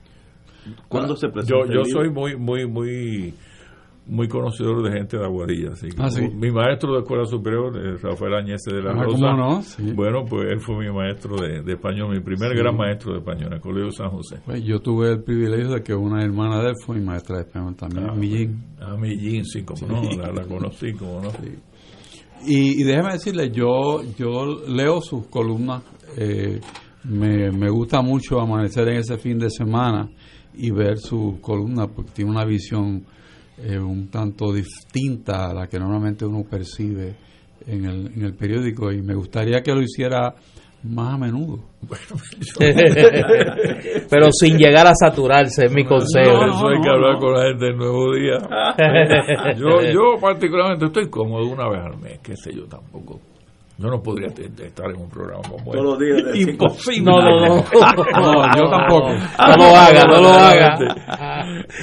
¿Cuándo 0.90 1.16
se 1.16 1.28
Yo, 1.46 1.66
yo 1.72 1.86
soy 1.86 2.10
muy, 2.10 2.36
muy, 2.36 2.66
muy 2.66 3.34
muy 4.08 4.28
conocedor 4.28 4.84
de 4.84 4.98
gente 4.98 5.18
de 5.18 5.26
Aguadilla. 5.26 5.72
Así 5.72 5.90
ah, 5.98 6.10
Mi 6.34 6.52
maestro 6.52 6.94
de 6.94 7.00
escuela 7.00 7.26
superior, 7.26 7.76
eh, 7.78 7.98
Rafael 8.02 8.36
Añese 8.36 8.74
de 8.74 8.84
la 8.84 8.92
ah, 8.92 9.04
Rosa. 9.04 9.82
Bueno, 9.96 10.26
pues 10.26 10.52
él 10.52 10.60
fue 10.60 10.78
mi 10.78 10.92
maestro 10.92 11.36
de, 11.38 11.72
español, 11.72 12.12
mi 12.12 12.20
primer 12.20 12.56
gran 12.56 12.76
maestro 12.76 13.14
de 13.14 13.20
español 13.20 13.48
en 13.48 13.54
el 13.54 13.62
Colegio 13.62 13.92
San 13.92 14.10
José. 14.10 14.40
Pues 14.46 14.64
yo 14.64 14.80
tuve 14.80 15.12
el 15.12 15.24
privilegio 15.24 15.70
de 15.70 15.82
que 15.82 15.94
una 15.94 16.24
hermana 16.24 16.62
de 16.62 16.70
él 16.70 16.76
fue 16.86 16.98
mi 16.98 17.06
maestra 17.06 17.38
de 17.38 17.44
español 17.44 17.76
también, 17.76 18.08
ah, 18.10 18.14
Millín. 18.14 18.64
Ah, 18.80 18.96
Millín, 18.96 19.44
sí, 19.46 19.64
como 19.64 19.88
no, 19.88 20.02
la, 20.04 20.46
conocí, 20.46 20.94
como 20.94 21.22
no. 21.22 21.30
Y, 22.46 22.82
y, 22.82 22.84
déjeme 22.84 23.14
decirle, 23.14 23.50
yo, 23.50 24.04
yo 24.18 24.46
leo 24.68 25.02
sus 25.02 25.26
columnas, 25.28 25.82
eh, 26.16 26.60
me, 27.04 27.52
me 27.52 27.70
gusta 27.72 28.02
mucho 28.02 28.40
amanecer 28.40 28.88
en 28.90 28.98
ese 28.98 29.18
fin 29.18 29.40
de 29.40 29.50
semana 29.50 30.10
y 30.54 30.70
ver 30.70 31.00
sus 31.00 31.40
columnas 31.40 31.88
porque 31.94 32.12
tiene 32.12 32.32
una 32.32 32.46
visión 32.46 33.04
eh, 33.58 33.80
un 33.80 34.10
tanto 34.10 34.52
distinta 34.52 35.50
a 35.50 35.54
la 35.54 35.68
que 35.68 35.80
normalmente 35.80 36.26
uno 36.26 36.44
percibe 36.50 37.16
en 37.66 37.86
el, 37.86 38.08
en 38.14 38.24
el 38.24 38.34
periódico 38.36 38.92
y 38.92 39.02
me 39.02 39.16
gustaría 39.16 39.62
que 39.62 39.74
lo 39.74 39.82
hiciera 39.82 40.36
más 40.84 41.14
a 41.14 41.18
menudo. 41.18 41.60
Pero 44.10 44.32
sin 44.32 44.58
llegar 44.58 44.88
a 44.88 44.94
saturarse, 44.94 45.66
es 45.66 45.74
mi 45.74 45.84
consejo. 45.84 46.46
eso 46.46 46.68
hay 46.68 46.82
que 46.82 46.90
hablar 46.90 47.20
con 47.20 47.34
la 47.34 47.48
gente 47.48 47.66
del 47.66 47.78
nuevo 47.78 48.14
día. 48.14 48.38
yo, 49.58 49.82
yo 49.82 50.20
particularmente 50.20 50.86
estoy 50.86 51.10
cómodo 51.10 51.48
una 51.48 51.70
vez 51.70 51.82
al 51.82 51.98
mes, 52.00 52.20
qué 52.22 52.36
sé 52.36 52.54
yo 52.54 52.66
tampoco. 52.66 53.20
Yo 53.78 53.90
no 53.90 54.02
podría 54.02 54.28
estar 54.28 54.90
en 54.90 55.02
un 55.02 55.10
programa 55.10 55.42
como 55.50 55.72
Todos 55.72 55.84
los 55.84 56.00
días. 56.00 56.48
Imposible. 56.48 57.12
No, 57.12 57.20
no, 57.20 57.40
no. 57.40 57.56
no, 57.56 58.56
yo 58.56 58.70
tampoco. 58.70 59.10
No 59.10 59.56
lo 59.58 59.76
haga, 59.76 60.04
no 60.06 60.22
lo 60.22 60.30
haga. 60.30 60.78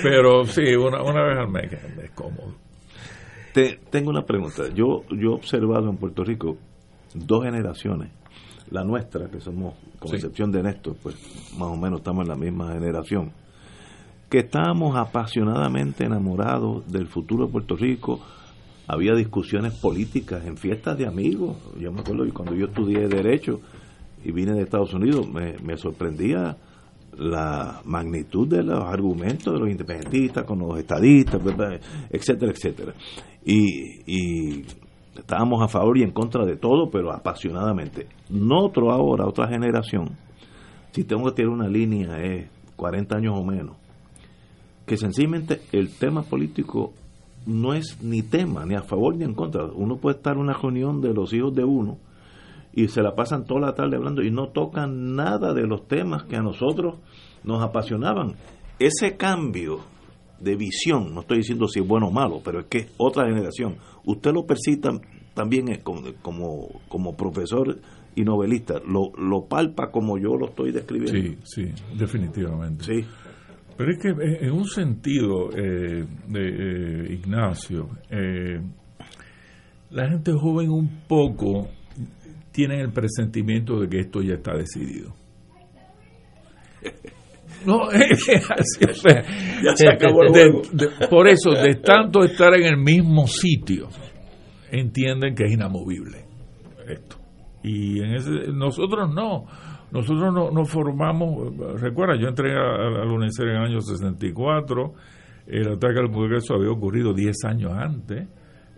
Pero 0.03 0.45
sí, 0.45 0.74
una, 0.74 1.03
una 1.03 1.22
vez 1.22 1.38
al 1.38 1.49
mes 1.49 1.72
es 2.03 2.11
cómodo. 2.12 2.55
Te, 3.52 3.78
tengo 3.90 4.09
una 4.09 4.23
pregunta. 4.23 4.62
Yo, 4.74 5.02
yo 5.10 5.32
he 5.32 5.35
observado 5.35 5.90
en 5.90 5.98
Puerto 5.98 6.24
Rico 6.24 6.56
dos 7.14 7.44
generaciones. 7.44 8.10
La 8.70 8.85
nuestra, 8.85 9.28
que 9.28 9.40
somos, 9.40 9.74
con 9.98 10.14
excepción 10.14 10.51
de 10.51 10.62
Néstor, 10.62 10.97
pues 11.02 11.14
más 11.59 11.69
o 11.69 11.77
menos 11.77 12.01
estamos 12.01 12.23
en 12.23 12.28
la 12.31 12.36
misma 12.36 12.73
generación. 12.73 13.32
Que 14.31 14.39
estábamos 14.39 14.97
apasionadamente 14.97 16.05
enamorados 16.05 16.90
del 16.90 17.06
futuro 17.06 17.44
de 17.44 17.52
Puerto 17.52 17.77
Rico 17.77 18.20
había 18.86 19.14
discusiones 19.14 19.74
políticas 19.74 20.44
en 20.44 20.56
fiestas 20.56 20.98
de 20.98 21.06
amigos. 21.06 21.56
Yo 21.78 21.92
me 21.92 22.00
acuerdo 22.00 22.24
que 22.24 22.32
cuando 22.32 22.54
yo 22.54 22.66
estudié 22.66 23.09
Derecho 23.09 23.60
y 24.24 24.32
vine 24.32 24.52
de 24.52 24.62
Estados 24.62 24.92
Unidos, 24.94 25.26
me, 25.28 25.76
sorprendía 25.76 26.56
la 27.16 27.80
magnitud 27.84 28.48
de 28.48 28.62
los 28.62 28.84
argumentos 28.84 29.52
de 29.52 29.60
los 29.60 29.68
independentistas 29.68 30.44
con 30.44 30.59
los 30.60 30.78
estadistas, 30.78 31.40
etcétera, 32.10 32.52
etcétera. 32.52 32.94
Y, 33.44 34.64
estábamos 35.16 35.62
a 35.62 35.68
favor 35.68 35.98
y 35.98 36.02
en 36.02 36.10
contra 36.10 36.44
de 36.44 36.56
todo, 36.56 36.90
pero 36.90 37.12
apasionadamente. 37.12 38.06
Nosotros 38.30 38.90
ahora, 38.90 39.26
otra 39.26 39.48
generación, 39.48 40.16
si 40.92 41.04
tengo 41.04 41.24
que 41.26 41.32
tirar 41.32 41.50
una 41.50 41.68
línea, 41.68 42.18
es 42.22 42.48
40 42.76 43.16
años 43.16 43.34
o 43.36 43.44
menos, 43.44 43.76
que 44.86 44.96
sencillamente 44.96 45.60
el 45.72 45.94
tema 45.96 46.22
político 46.22 46.92
no 47.47 47.74
es 47.74 48.02
ni 48.02 48.23
tema, 48.23 48.64
ni 48.64 48.74
a 48.74 48.82
favor 48.82 49.16
ni 49.16 49.24
en 49.24 49.35
contra. 49.35 49.64
Uno 49.64 49.97
puede 49.97 50.16
estar 50.16 50.35
en 50.35 50.40
una 50.40 50.55
reunión 50.55 51.01
de 51.01 51.12
los 51.12 51.32
hijos 51.32 51.55
de 51.55 51.64
uno 51.64 51.98
y 52.73 52.89
se 52.89 53.02
la 53.02 53.14
pasan 53.14 53.44
toda 53.44 53.60
la 53.60 53.74
tarde 53.74 53.97
hablando 53.97 54.23
y 54.23 54.31
no 54.31 54.48
tocan 54.48 55.14
nada 55.14 55.52
de 55.52 55.66
los 55.66 55.86
temas 55.86 56.24
que 56.24 56.36
a 56.36 56.43
nosotros 56.43 56.97
nos 57.44 57.62
apasionaban. 57.62 58.35
Ese 58.78 59.16
cambio 59.16 59.81
de 60.40 60.56
visión, 60.56 61.14
no 61.14 61.20
estoy 61.20 61.39
diciendo 61.39 61.69
si 61.69 61.81
es 61.81 61.86
bueno 61.86 62.09
o 62.09 62.10
malo, 62.10 62.40
pero 62.44 62.60
es 62.60 62.66
que 62.66 62.78
es 62.78 62.93
otra 62.97 63.27
generación. 63.27 63.77
Usted 64.05 64.32
lo 64.32 64.44
percibe 64.47 65.01
también 65.35 65.66
como, 66.23 66.69
como, 66.89 67.16
profesor 67.16 67.78
y 68.14 68.23
novelista, 68.23 68.81
lo, 68.86 69.12
lo 69.16 69.44
palpa 69.44 69.90
como 69.90 70.19
yo 70.19 70.36
lo 70.36 70.47
estoy 70.47 70.73
describiendo. 70.73 71.40
Sí, 71.44 71.64
sí, 71.66 71.85
definitivamente. 71.97 72.85
Sí. 72.85 73.06
Pero 73.82 73.94
es 73.94 73.98
que 73.98 74.10
eh, 74.10 74.38
en 74.42 74.52
un 74.52 74.64
sentido, 74.64 75.50
eh, 75.50 76.04
de, 76.28 76.48
eh, 76.48 77.14
Ignacio, 77.14 77.88
la 79.90 80.09
gente 80.09 80.32
joven 80.32 80.70
un 80.70 81.00
poco 81.09 81.68
tiene 82.52 82.80
el 82.80 82.92
presentimiento 82.92 83.80
de 83.80 83.88
que 83.88 83.98
esto 83.98 84.22
ya 84.22 84.34
está 84.34 84.54
decidido. 84.54 85.12
No, 87.66 87.82
así, 87.88 88.86
ya 89.64 89.74
se 89.74 89.88
acabó 89.88 90.20
por 91.10 91.26
eso, 91.26 91.50
de 91.50 91.74
tanto 91.82 92.22
estar 92.22 92.54
en 92.54 92.66
el 92.66 92.76
mismo 92.76 93.26
sitio, 93.26 93.88
entienden 94.70 95.34
que 95.34 95.46
es 95.46 95.52
inamovible 95.54 96.24
esto. 96.88 97.16
Y 97.64 97.98
en 97.98 98.14
ese, 98.14 98.30
nosotros 98.52 99.12
no. 99.12 99.46
Nosotros 99.93 100.32
nos 100.32 100.52
no 100.55 100.64
formamos, 100.64 101.55
recuerda, 101.81 102.16
yo 102.19 102.28
entré 102.28 102.52
a, 102.52 102.89
la 102.89 103.05
UNECER 103.05 103.48
en 103.48 103.56
el 103.56 103.62
año 103.62 103.81
64, 103.81 104.94
el 105.48 105.69
ataque 105.73 106.01
al 106.01 106.10
Congreso 106.10 106.55
había 106.55 106.70
ocurrido 106.70 107.12
10 107.12 107.44
años 107.44 107.73
antes, 107.73 108.27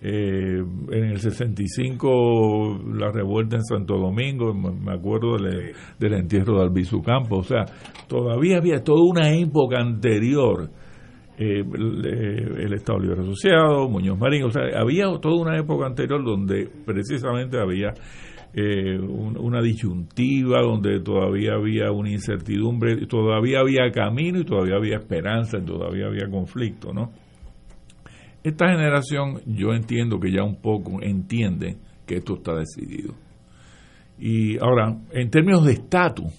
eh, 0.02 0.58
en 0.58 1.04
el 1.04 1.18
65 1.18 2.80
la 2.98 3.12
revuelta 3.12 3.56
en 3.56 3.62
Santo 3.62 3.96
Domingo, 3.96 4.52
me 4.52 4.92
acuerdo 4.92 5.36
del, 5.38 5.72
del 6.00 6.14
entierro 6.14 6.58
de 6.58 6.64
Albizu 6.64 7.00
Campo, 7.00 7.38
o 7.38 7.44
sea, 7.44 7.64
todavía 8.08 8.58
había 8.58 8.82
toda 8.82 9.02
una 9.02 9.32
época 9.32 9.80
anterior. 9.80 10.68
Eh, 11.36 11.64
el, 11.64 12.72
Estado 12.74 13.00
Libre 13.00 13.22
Asociado, 13.22 13.88
Muñoz 13.88 14.16
Marín, 14.16 14.44
o 14.44 14.50
sea, 14.50 14.62
había 14.78 15.06
toda 15.20 15.34
una 15.34 15.58
época 15.58 15.86
anterior 15.86 16.24
donde 16.24 16.68
precisamente 16.86 17.58
había 17.58 17.92
eh, 18.56 18.98
una 18.98 19.60
disyuntiva, 19.60 20.60
donde 20.62 21.00
todavía 21.00 21.54
había 21.54 21.90
una 21.90 22.10
incertidumbre, 22.10 23.06
todavía 23.06 23.58
había 23.58 23.90
camino 23.90 24.38
y 24.38 24.44
todavía 24.44 24.76
había 24.76 24.98
esperanza, 24.98 25.58
y 25.58 25.64
todavía 25.64 26.06
había 26.06 26.28
conflicto, 26.28 26.92
¿no? 26.92 27.10
Esta 28.44 28.68
generación 28.68 29.40
yo 29.46 29.72
entiendo 29.72 30.20
que 30.20 30.30
ya 30.30 30.44
un 30.44 30.60
poco 30.60 31.02
entiende 31.02 31.78
que 32.06 32.16
esto 32.16 32.34
está 32.34 32.54
decidido. 32.54 33.14
Y 34.18 34.56
ahora, 34.58 34.96
en 35.10 35.30
términos 35.30 35.64
de 35.64 35.72
estatus, 35.72 36.32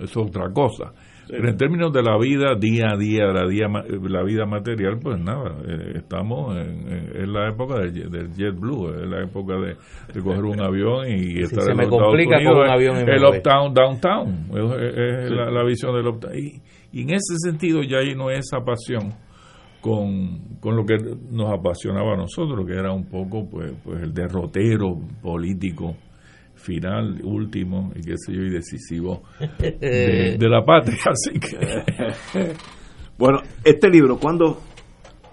es 0.00 0.16
otra 0.16 0.52
cosa. 0.52 0.92
Pero 1.32 1.48
en 1.48 1.56
términos 1.56 1.90
de 1.94 2.02
la 2.02 2.18
vida 2.18 2.54
día 2.60 2.90
a 2.92 2.96
día, 2.98 3.24
la, 3.32 3.48
día, 3.48 3.66
la 3.66 4.22
vida 4.22 4.44
material, 4.44 4.98
pues 5.02 5.18
nada, 5.18 5.56
eh, 5.66 5.92
estamos 5.96 6.54
en, 6.58 7.32
la 7.32 7.48
época 7.48 7.78
del, 7.78 8.10
del 8.10 8.34
jet 8.34 8.54
blue, 8.54 8.90
es 8.90 9.08
la 9.08 9.24
época 9.24 9.54
de, 9.54 10.20
coger 10.20 10.44
un 10.44 10.60
avión 10.60 11.06
y 11.08 11.40
estar 11.40 11.70
en 11.70 11.78
me 11.78 11.88
complica 11.88 12.36
con 12.44 12.58
un 12.58 12.68
avión 12.68 12.96
el 12.98 13.24
uptown, 13.24 13.72
downtown, 13.72 14.50
es, 14.52 15.30
la, 15.30 15.64
visión 15.64 15.96
del 15.96 16.06
uptown. 16.08 16.36
Y, 16.36 16.60
y, 16.92 17.02
en 17.04 17.14
ese 17.14 17.36
sentido 17.38 17.82
ya 17.82 18.00
ahí 18.00 18.14
no 18.14 18.30
es 18.30 18.40
esa 18.40 18.62
pasión 18.62 19.14
con, 19.80 20.58
con 20.60 20.76
lo 20.76 20.84
que 20.84 20.98
nos 21.30 21.50
apasionaba 21.50 22.12
a 22.12 22.16
nosotros, 22.18 22.66
que 22.66 22.74
era 22.74 22.92
un 22.92 23.06
poco 23.06 23.48
pues, 23.48 23.72
pues 23.82 24.02
el 24.02 24.12
derrotero 24.12 24.98
político 25.22 25.96
final, 26.62 27.20
último 27.22 27.92
y 27.94 28.02
qué 28.02 28.14
sé 28.16 28.32
yo, 28.32 28.42
y 28.42 28.50
decisivo 28.50 29.22
de, 29.58 30.38
la 30.48 30.64
patria. 30.64 30.98
Así 31.10 31.38
que. 31.38 31.58
bueno, 33.18 33.40
este 33.64 33.88
libro, 33.90 34.18
¿cuándo, 34.18 34.60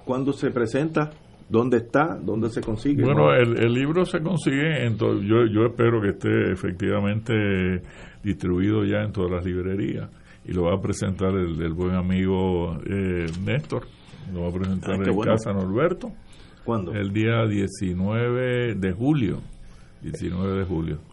¿cuándo 0.05 0.33
se 0.33 0.51
presenta? 0.51 1.11
¿Dónde 1.47 1.77
está? 1.77 2.15
¿Dónde 2.21 2.49
se 2.49 2.61
consigue? 2.61 3.03
Bueno, 3.03 3.33
el, 3.33 3.73
libro 3.73 4.05
se 4.05 4.21
consigue, 4.21 4.85
en 4.85 4.97
yo, 4.97 5.45
yo 5.47 5.65
espero 5.65 5.99
que 5.99 6.09
esté 6.09 6.51
efectivamente 6.51 7.81
distribuido 8.23 8.85
ya 8.85 9.01
en 9.01 9.11
todas 9.11 9.31
las 9.31 9.45
librerías 9.45 10.09
y 10.45 10.53
lo 10.53 10.63
va 10.63 10.75
a 10.75 10.81
presentar 10.81 11.33
el, 11.33 11.73
buen 11.73 11.95
amigo 11.95 12.77
eh, 12.85 13.25
Néstor, 13.43 13.87
lo 14.31 14.41
va 14.41 14.49
a 14.49 14.51
presentar 14.51 14.91
ah, 14.91 15.03
en 15.03 15.19
Casa 15.21 15.51
Norberto. 15.53 16.11
¿Cuándo? 16.63 16.93
El 16.93 17.11
día 17.13 17.45
19 17.47 18.75
de 18.75 18.91
julio. 18.91 19.41
19 20.01 20.59
de 20.59 20.65
julio. 20.65 21.08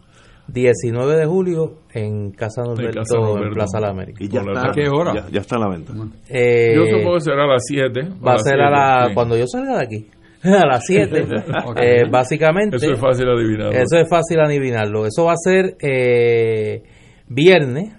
19 0.47 1.17
de 1.17 1.25
julio 1.25 1.79
en 1.93 2.31
Casa 2.31 2.63
Norberto, 2.63 3.01
en, 3.43 3.53
Plaza 3.53 3.79
La 3.79 3.89
América. 3.89 4.23
¿Y 4.23 4.29
ya 4.29 4.41
está, 4.41 4.69
¿A 4.69 4.71
qué 4.71 4.87
hora? 4.89 5.29
Ya, 5.29 5.41
está 5.41 5.57
a 5.57 5.59
la 5.59 5.69
venta. 5.69 5.93
Eh, 6.29 6.73
yo 6.75 6.85
supongo 6.85 7.15
que 7.15 7.21
será 7.21 7.43
a 7.43 7.47
las 7.47 7.63
7. 7.67 8.09
Va 8.25 8.33
a, 8.33 8.37
ser 8.39 8.61
a 8.61 8.69
la, 8.69 9.13
cuando 9.13 9.37
yo 9.37 9.45
salga 9.45 9.77
de 9.77 9.83
aquí. 9.83 10.07
a 10.43 10.65
las 10.65 10.85
7. 10.85 11.25
eh, 11.81 12.03
básicamente. 12.09 12.77
Eso 12.77 12.93
es 12.93 12.99
fácil 12.99 13.27
adivinarlo. 13.29 13.71
Eso 13.71 13.97
es 13.97 14.09
fácil 14.09 14.39
adivinarlo. 14.39 15.05
Eso 15.05 15.25
va 15.25 15.33
a 15.33 15.37
ser 15.37 15.75
eh, 15.81 16.83
viernes. 17.27 17.93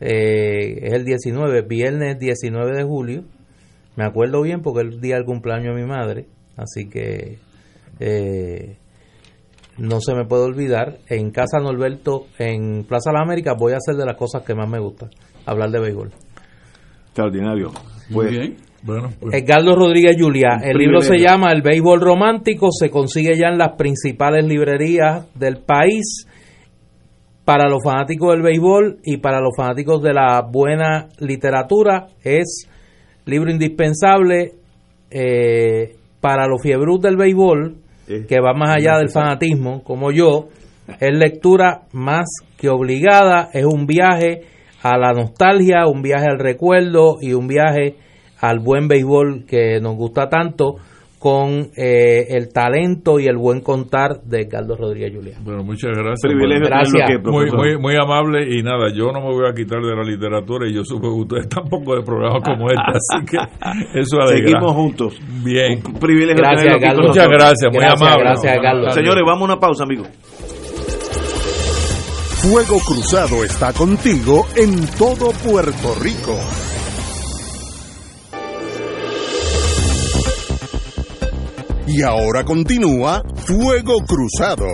Eh, 0.00 0.78
es 0.82 0.92
el 0.92 1.04
19, 1.04 1.62
viernes 1.62 2.18
19 2.18 2.76
de 2.76 2.84
julio. 2.84 3.24
Me 3.96 4.04
acuerdo 4.04 4.42
bien 4.42 4.62
porque 4.62 4.86
es 4.86 4.94
el 4.94 5.00
día 5.00 5.16
del 5.16 5.24
cumpleaños 5.24 5.74
de 5.74 5.82
mi 5.82 5.88
madre. 5.88 6.26
Así 6.56 6.88
que. 6.88 7.38
Eh, 7.98 8.76
no 9.78 10.00
se 10.00 10.14
me 10.14 10.24
puede 10.24 10.44
olvidar, 10.44 10.98
en 11.08 11.30
Casa 11.30 11.58
Norberto, 11.58 12.26
en 12.38 12.84
Plaza 12.84 13.12
La 13.12 13.20
América, 13.22 13.54
voy 13.58 13.72
a 13.72 13.76
hacer 13.76 13.96
de 13.96 14.06
las 14.06 14.16
cosas 14.16 14.42
que 14.42 14.54
más 14.54 14.68
me 14.68 14.78
gustan, 14.78 15.10
hablar 15.44 15.70
de 15.70 15.80
béisbol. 15.80 16.10
Extraordinario. 17.06 17.70
Muy 18.10 18.24
pues, 18.24 18.30
bien. 18.30 18.56
Bueno, 18.82 19.10
pues. 19.18 19.34
Edgardo 19.34 19.74
Rodríguez 19.74 20.16
Juliá. 20.18 20.60
El 20.62 20.78
libro 20.78 21.00
se 21.00 21.18
llama 21.18 21.50
El 21.52 21.62
béisbol 21.62 22.00
romántico, 22.00 22.68
se 22.70 22.90
consigue 22.90 23.36
ya 23.36 23.48
en 23.48 23.58
las 23.58 23.76
principales 23.76 24.44
librerías 24.44 25.26
del 25.34 25.58
país. 25.58 26.26
Para 27.44 27.68
los 27.68 27.82
fanáticos 27.84 28.32
del 28.32 28.42
béisbol 28.42 28.98
y 29.04 29.18
para 29.18 29.40
los 29.40 29.56
fanáticos 29.56 30.02
de 30.02 30.12
la 30.12 30.42
buena 30.42 31.08
literatura, 31.20 32.08
es 32.22 32.68
libro 33.24 33.50
indispensable. 33.50 34.52
Eh, 35.10 35.96
para 36.20 36.48
los 36.48 36.60
fiebrus 36.60 37.00
del 37.00 37.16
béisbol, 37.16 37.76
que 38.06 38.40
va 38.40 38.54
más 38.54 38.76
allá 38.76 38.98
del 38.98 39.10
fanatismo, 39.10 39.82
como 39.82 40.12
yo, 40.12 40.48
es 41.00 41.16
lectura 41.16 41.82
más 41.92 42.26
que 42.56 42.68
obligada, 42.68 43.50
es 43.52 43.64
un 43.64 43.86
viaje 43.86 44.42
a 44.82 44.96
la 44.96 45.12
nostalgia, 45.12 45.86
un 45.86 46.02
viaje 46.02 46.26
al 46.30 46.38
recuerdo 46.38 47.16
y 47.20 47.32
un 47.32 47.48
viaje 47.48 47.96
al 48.40 48.60
buen 48.60 48.86
béisbol 48.86 49.44
que 49.46 49.80
nos 49.80 49.96
gusta 49.96 50.28
tanto 50.28 50.76
con 51.26 51.72
eh, 51.76 52.36
el 52.36 52.52
talento 52.52 53.18
y 53.18 53.26
el 53.26 53.36
buen 53.36 53.60
contar 53.60 54.22
de 54.22 54.46
Carlos 54.46 54.78
Rodríguez 54.78 55.12
Julián. 55.12 55.42
Bueno, 55.42 55.64
muchas 55.64 55.90
gracias. 55.90 56.32
gracias. 56.32 57.20
muy, 57.24 57.50
muy, 57.50 57.76
muy 57.78 57.96
amable 57.96 58.46
y 58.48 58.62
nada, 58.62 58.92
yo 58.94 59.10
no 59.10 59.20
me 59.20 59.34
voy 59.34 59.50
a 59.50 59.52
quitar 59.52 59.80
de 59.80 59.96
la 59.96 60.04
literatura 60.04 60.68
y 60.68 60.74
yo 60.74 60.84
supongo 60.84 61.16
que 61.16 61.34
ustedes 61.34 61.48
tampoco 61.52 61.96
de 61.96 62.02
programas 62.02 62.44
como 62.44 62.68
este, 62.68 62.92
así 62.94 63.26
que 63.26 63.38
eso 63.98 64.20
alegra. 64.20 64.50
Seguimos 64.50 64.72
juntos. 64.72 65.20
Bien. 65.42 65.82
Un 65.84 65.94
privilegio. 65.94 66.36
Gracias, 66.36 66.76
Carlos. 66.80 67.08
Muchas 67.08 67.28
gracias, 67.28 67.72
muy 67.72 67.84
amable. 67.84 68.20
Gracias, 68.20 68.58
Carlos. 68.62 68.94
Señores, 68.94 69.24
vamos 69.26 69.40
a 69.40 69.44
una 69.52 69.58
pausa, 69.58 69.82
amigos. 69.82 70.08
Fuego 72.36 72.78
Cruzado 72.86 73.42
está 73.42 73.72
contigo 73.72 74.46
en 74.54 74.86
todo 74.96 75.32
Puerto 75.42 75.92
Rico. 76.00 76.38
Y 81.88 82.02
ahora 82.02 82.44
continúa 82.44 83.22
Fuego 83.46 83.98
Cruzado. 84.04 84.66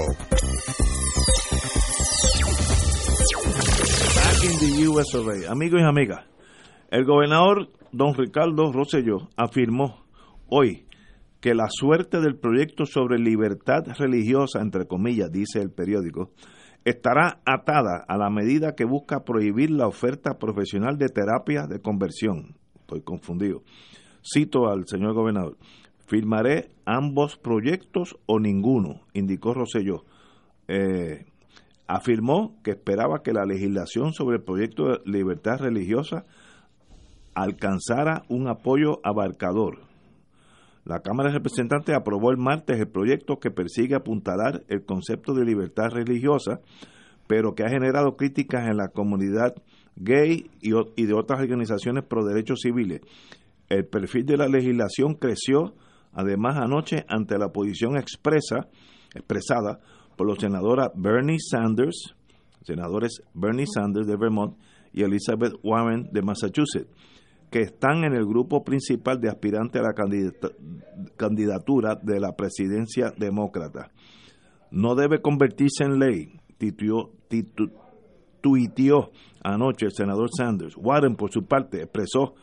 Back 4.17 4.45
in 4.45 4.59
the 4.59 4.89
US 4.89 5.15
Amigos 5.51 5.81
y 5.83 5.85
amigas, 5.85 6.25
el 6.91 7.05
gobernador 7.05 7.69
don 7.93 8.15
Ricardo 8.15 8.73
Rosselló 8.73 9.29
afirmó 9.37 10.07
hoy 10.49 10.87
que 11.43 11.55
la 11.55 11.67
suerte 11.69 12.21
del 12.21 12.39
proyecto 12.39 12.87
sobre 12.87 13.19
libertad 13.19 13.83
religiosa, 13.99 14.63
entre 14.63 14.87
comillas, 14.87 15.31
dice 15.31 15.61
el 15.61 15.71
periódico, 15.71 16.31
estará 16.87 17.43
atada 17.45 18.05
a 18.09 18.17
la 18.17 18.31
medida 18.31 18.75
que 18.75 18.87
busca 18.87 19.23
prohibir 19.23 19.71
la 19.71 19.87
oferta 19.87 20.39
profesional 20.39 20.97
de 20.97 21.09
terapia 21.09 21.67
de 21.67 21.81
conversión. 21.81 22.57
Estoy 22.81 23.03
confundido. 23.03 23.63
Cito 24.23 24.69
al 24.69 24.87
señor 24.87 25.13
gobernador. 25.15 25.59
Firmaré 26.13 26.69
ambos 26.85 27.39
proyectos 27.39 28.19
o 28.27 28.39
ninguno, 28.39 29.01
indicó 29.15 29.55
Rosselló. 29.55 30.05
Eh, 30.69 31.25
afirmó 31.87 32.61
que 32.63 32.73
esperaba 32.73 33.23
que 33.23 33.33
la 33.33 33.47
legislación 33.47 34.13
sobre 34.13 34.37
el 34.37 34.43
proyecto 34.43 34.89
de 34.89 35.01
libertad 35.07 35.59
religiosa 35.59 36.27
alcanzara 37.33 38.25
un 38.29 38.47
apoyo 38.47 39.01
abarcador. 39.05 39.79
La 40.85 41.01
Cámara 41.01 41.31
de 41.31 41.37
Representantes 41.37 41.97
aprobó 41.97 42.31
el 42.31 42.37
martes 42.37 42.79
el 42.79 42.89
proyecto 42.89 43.39
que 43.39 43.51
persigue 43.51 43.95
apuntalar 43.95 44.65
el 44.69 44.85
concepto 44.85 45.33
de 45.33 45.47
libertad 45.47 45.93
religiosa, 45.93 46.61
pero 47.27 47.55
que 47.55 47.65
ha 47.65 47.71
generado 47.71 48.19
críticas 48.19 48.69
en 48.69 48.77
la 48.77 48.89
comunidad 48.89 49.55
gay 49.97 50.51
y, 50.61 51.07
de 51.07 51.15
otras 51.15 51.41
organizaciones 51.41 52.05
pro 52.05 52.23
derechos 52.27 52.61
civiles. 52.61 53.01
El 53.71 53.87
perfil 53.87 54.27
de 54.27 54.37
la 54.37 54.49
legislación 54.49 55.15
creció 55.15 55.73
además 56.13 56.57
anoche 56.57 57.05
ante 57.09 57.39
la 57.39 57.51
posición 57.51 57.97
expresa, 57.97 58.69
expresada 59.15 59.81
por 60.17 60.27
los 60.27 60.39
senadores 60.39 60.89
Bernie 60.95 61.39
Sanders, 61.39 62.15
senadores 62.63 63.23
Bernie 63.35 63.67
Sanders 63.67 64.07
de 64.07 64.17
Vermont 64.17 64.57
y 64.93 65.03
Elizabeth 65.03 65.55
Warren 65.63 66.09
de 66.13 66.23
Massachusetts, 66.23 66.91
que 67.51 67.61
están 67.61 68.05
en 68.05 68.15
el 68.15 68.25
grupo 68.25 68.63
principal 68.65 69.21
de 69.21 69.29
aspirantes 69.29 69.83
a 69.83 69.85
la 69.85 69.95
candidatura 71.17 71.97
de 72.03 72.21
la 72.21 72.35
presidencia 72.35 73.13
demócrata. 73.17 73.91
No 74.71 74.95
debe 74.95 75.21
convertirse 75.21 75.85
en 75.85 75.99
ley, 75.99 76.41
tuiteó 78.41 79.11
anoche 79.43 79.87
el 79.87 79.93
senador 79.93 80.31
Sanders. 80.35 80.77
Warren, 80.79 81.17
por 81.17 81.31
su 81.31 81.45
parte, 81.45 81.83
expresó 81.83 82.35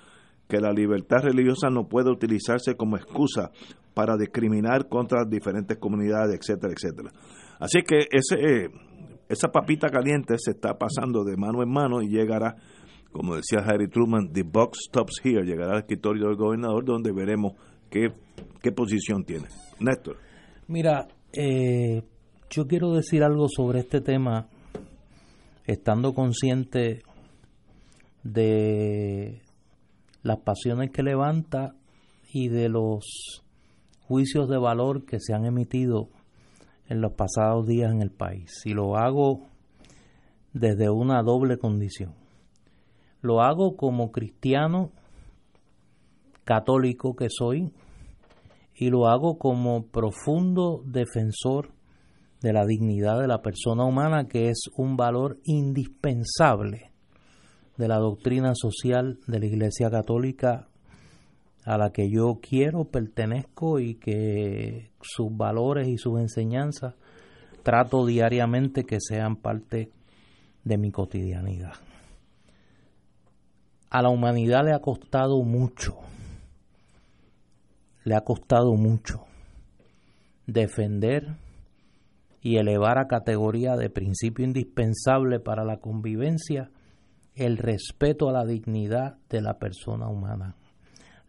que 0.50 0.60
la 0.60 0.74
libertad 0.74 1.20
religiosa 1.22 1.70
no 1.70 1.88
puede 1.88 2.10
utilizarse 2.10 2.76
como 2.76 2.98
excusa 2.98 3.52
para 3.94 4.18
discriminar 4.18 4.90
contra 4.90 5.24
diferentes 5.24 5.78
comunidades, 5.78 6.40
etcétera, 6.40 6.74
etcétera. 6.74 7.12
Así 7.60 7.84
que 7.84 8.08
ese, 8.10 8.72
esa 9.30 9.50
papita 9.50 9.90
caliente 9.90 10.34
se 10.40 10.52
está 10.52 10.74
pasando 10.76 11.24
de 11.24 11.38
mano 11.38 11.62
en 11.62 11.70
mano 11.70 12.02
y 12.02 12.10
llegará, 12.10 12.56
como 13.12 13.36
decía 13.36 13.60
Harry 13.60 13.88
Truman, 13.88 14.34
the 14.34 14.42
box 14.42 14.80
stops 14.90 15.22
here, 15.24 15.46
llegará 15.46 15.74
al 15.74 15.80
escritorio 15.82 16.26
del 16.26 16.36
gobernador 16.36 16.84
donde 16.84 17.12
veremos 17.12 17.54
qué, 17.92 18.08
qué 18.64 18.72
posición 18.72 19.24
tiene. 19.24 19.50
Néstor. 19.80 20.18
Mira, 20.68 21.08
eh, 21.32 22.02
yo 22.50 22.66
quiero 22.66 22.92
decir 22.94 23.24
algo 23.24 23.48
sobre 23.48 23.82
este 23.82 24.02
tema, 24.02 24.48
estando 25.68 26.16
consciente 26.16 27.04
de 28.24 29.42
las 30.24 30.40
pasiones 30.40 30.92
que 30.92 31.04
levanta 31.04 31.76
y 32.32 32.50
de 32.50 32.70
los 32.70 33.44
juicios 34.02 34.50
de 34.50 34.58
valor 34.58 35.06
que 35.06 35.20
se 35.20 35.34
han 35.34 35.46
emitido 35.46 36.10
en 36.88 37.02
los 37.02 37.14
pasados 37.14 37.68
días 37.68 37.92
en 37.92 38.02
el 38.02 38.12
país. 38.12 38.52
Y 38.66 38.74
lo 38.74 38.98
hago 38.98 39.48
desde 40.54 40.90
una 40.90 41.22
doble 41.22 41.58
condición. 41.58 42.14
Lo 43.22 43.42
hago 43.42 43.76
como 43.76 44.12
cristiano 44.12 44.92
católico 46.44 47.16
que 47.16 47.28
soy 47.30 47.72
y 48.76 48.90
lo 48.90 49.08
hago 49.08 49.38
como 49.38 49.86
profundo 49.88 50.82
defensor 50.86 51.72
de 52.42 52.54
la 52.54 52.66
dignidad 52.66 53.20
de 53.20 53.28
la 53.28 53.42
persona 53.42 53.84
humana, 53.84 54.28
que 54.28 54.50
es 54.50 54.64
un 54.76 54.96
valor 54.96 55.38
indispensable 55.44 56.89
de 57.80 57.88
la 57.88 57.98
doctrina 57.98 58.56
social 58.56 59.20
de 59.26 59.40
la 59.40 59.46
Iglesia 59.46 59.90
Católica 59.90 60.68
a 61.64 61.78
la 61.78 61.92
que 61.92 62.10
yo 62.10 62.40
quiero, 62.42 62.84
pertenezco 62.84 63.80
y 63.80 63.96
que 63.96 64.92
sus 65.00 65.30
valores 65.36 65.88
y 65.88 65.98
sus 65.98 66.20
enseñanzas 66.20 66.96
trato 67.64 68.06
diariamente 68.06 68.84
que 68.84 68.98
sean 69.00 69.38
parte 69.38 69.94
de 70.66 70.78
mi 70.78 70.92
cotidianidad. 70.92 71.72
A 73.90 74.02
la 74.02 74.10
humanidad 74.10 74.66
le 74.66 74.74
ha 74.74 74.80
costado 74.80 75.42
mucho, 75.42 75.96
le 78.04 78.14
ha 78.14 78.22
costado 78.22 78.74
mucho 78.74 79.24
defender 80.48 81.38
y 82.42 82.58
elevar 82.58 82.98
a 82.98 83.08
categoría 83.08 83.78
de 83.78 83.90
principio 83.90 84.44
indispensable 84.44 85.40
para 85.40 85.64
la 85.64 85.78
convivencia 85.78 86.72
el 87.36 87.58
respeto 87.58 88.30
a 88.30 88.34
la 88.34 88.46
dignidad 88.46 89.18
de 89.30 89.42
la 89.42 89.58
persona 89.58 90.08
humana. 90.08 90.56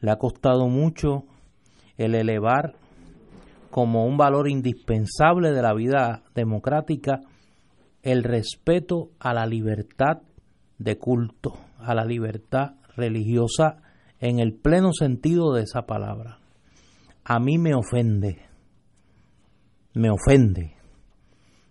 Le 0.00 0.10
ha 0.10 0.16
costado 0.16 0.68
mucho 0.68 1.24
el 1.96 2.14
elevar 2.14 2.74
como 3.70 4.04
un 4.04 4.16
valor 4.16 4.48
indispensable 4.48 5.52
de 5.52 5.62
la 5.62 5.74
vida 5.74 6.22
democrática 6.34 7.20
el 8.02 8.24
respeto 8.24 9.10
a 9.18 9.34
la 9.34 9.46
libertad 9.46 10.22
de 10.78 10.96
culto, 10.98 11.52
a 11.78 11.94
la 11.94 12.04
libertad 12.04 12.74
religiosa 12.96 13.82
en 14.18 14.40
el 14.40 14.54
pleno 14.54 14.92
sentido 14.92 15.52
de 15.52 15.62
esa 15.62 15.82
palabra. 15.82 16.38
A 17.24 17.38
mí 17.38 17.58
me 17.58 17.74
ofende, 17.74 18.42
me 19.94 20.10
ofende 20.10 20.74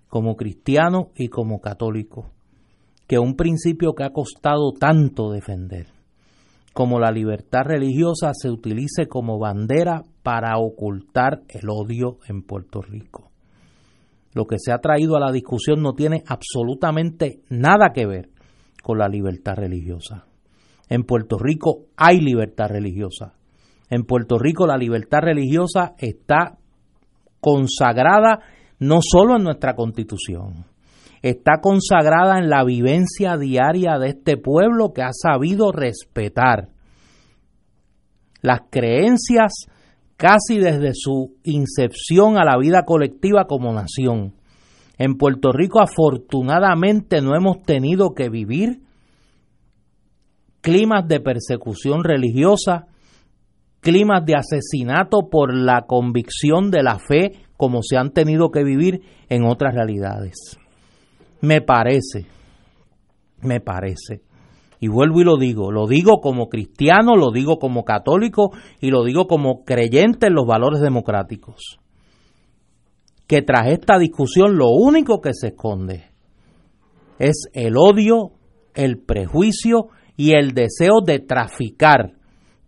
como 0.07 0.35
cristiano 0.35 1.09
y 1.15 1.29
como 1.29 1.59
católico 1.59 2.31
que 3.09 3.17
un 3.17 3.35
principio 3.35 3.95
que 3.95 4.03
ha 4.03 4.11
costado 4.11 4.71
tanto 4.71 5.31
defender 5.31 5.87
como 6.73 6.99
la 6.99 7.09
libertad 7.09 7.63
religiosa 7.65 8.33
se 8.39 8.51
utilice 8.51 9.07
como 9.07 9.39
bandera 9.39 10.03
para 10.21 10.59
ocultar 10.59 11.41
el 11.49 11.69
odio 11.71 12.19
en 12.27 12.43
Puerto 12.43 12.83
Rico. 12.83 13.31
Lo 14.33 14.45
que 14.45 14.57
se 14.59 14.71
ha 14.71 14.77
traído 14.77 15.17
a 15.17 15.19
la 15.19 15.31
discusión 15.31 15.81
no 15.81 15.93
tiene 15.93 16.21
absolutamente 16.27 17.39
nada 17.49 17.93
que 17.95 18.05
ver 18.05 18.29
con 18.83 18.99
la 18.99 19.07
libertad 19.07 19.55
religiosa. 19.55 20.27
En 20.87 21.03
Puerto 21.03 21.39
Rico 21.39 21.87
hay 21.97 22.21
libertad 22.21 22.67
religiosa. 22.69 23.33
En 23.89 24.03
Puerto 24.03 24.37
Rico 24.37 24.67
la 24.67 24.77
libertad 24.77 25.21
religiosa 25.23 25.95
está 25.97 26.59
consagrada 27.39 28.41
no 28.77 28.99
solo 29.01 29.37
en 29.37 29.43
nuestra 29.45 29.73
constitución, 29.73 30.65
está 31.21 31.59
consagrada 31.61 32.39
en 32.39 32.49
la 32.49 32.63
vivencia 32.63 33.37
diaria 33.37 33.97
de 33.99 34.09
este 34.09 34.37
pueblo 34.37 34.93
que 34.93 35.01
ha 35.01 35.11
sabido 35.11 35.71
respetar 35.71 36.69
las 38.41 38.61
creencias 38.69 39.65
casi 40.15 40.59
desde 40.59 40.91
su 40.93 41.35
incepción 41.43 42.37
a 42.37 42.45
la 42.45 42.57
vida 42.57 42.83
colectiva 42.83 43.45
como 43.45 43.73
nación. 43.73 44.33
En 44.97 45.15
Puerto 45.17 45.51
Rico 45.51 45.79
afortunadamente 45.81 47.21
no 47.21 47.35
hemos 47.35 47.61
tenido 47.63 48.13
que 48.13 48.29
vivir 48.29 48.81
climas 50.61 51.07
de 51.07 51.21
persecución 51.21 52.03
religiosa, 52.03 52.87
climas 53.79 54.25
de 54.25 54.35
asesinato 54.35 55.29
por 55.31 55.55
la 55.55 55.83
convicción 55.87 56.69
de 56.69 56.83
la 56.83 56.99
fe 56.99 57.31
como 57.55 57.81
se 57.81 57.97
han 57.97 58.11
tenido 58.11 58.51
que 58.51 58.63
vivir 58.63 59.01
en 59.29 59.45
otras 59.45 59.73
realidades. 59.73 60.59
Me 61.41 61.61
parece, 61.61 62.25
me 63.41 63.61
parece, 63.61 64.21
y 64.79 64.87
vuelvo 64.87 65.21
y 65.21 65.23
lo 65.23 65.37
digo, 65.37 65.71
lo 65.71 65.87
digo 65.87 66.19
como 66.21 66.49
cristiano, 66.49 67.15
lo 67.15 67.31
digo 67.31 67.59
como 67.59 67.83
católico 67.83 68.51
y 68.81 68.89
lo 68.89 69.03
digo 69.03 69.27
como 69.27 69.63
creyente 69.63 70.27
en 70.27 70.33
los 70.33 70.45
valores 70.45 70.81
democráticos, 70.81 71.79
que 73.27 73.41
tras 73.41 73.67
esta 73.67 73.97
discusión 73.99 74.57
lo 74.57 74.69
único 74.69 75.21
que 75.21 75.33
se 75.33 75.47
esconde 75.49 76.09
es 77.19 77.49
el 77.53 77.75
odio, 77.77 78.31
el 78.73 78.97
prejuicio 78.97 79.87
y 80.15 80.33
el 80.33 80.53
deseo 80.53 81.01
de 81.05 81.19
traficar 81.19 82.18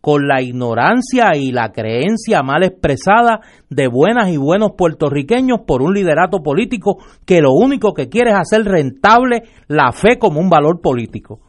con 0.02 0.28
la 0.28 0.41
ignorancia 0.41 1.36
y 1.36 1.52
la 1.52 1.72
creencia 1.72 2.41
mal 2.41 2.64
expresada 2.64 3.41
de 3.69 3.88
buenas 3.88 4.30
y 4.30 4.38
buenos 4.38 4.72
puertorriqueños 4.76 5.60
por 5.65 5.84
un 5.84 5.94
liderato 5.94 6.40
político 6.44 6.98
que 7.26 7.40
lo 7.40 7.53
único 7.53 7.94
que 7.94 8.10
quiere 8.10 8.32
es 8.32 8.38
hacer 8.38 8.64
rentable 8.65 9.44
la 9.68 9.91
fe 9.91 10.18
como 10.18 10.40
un 10.40 10.49
valor 10.49 10.82
político. 10.82 11.40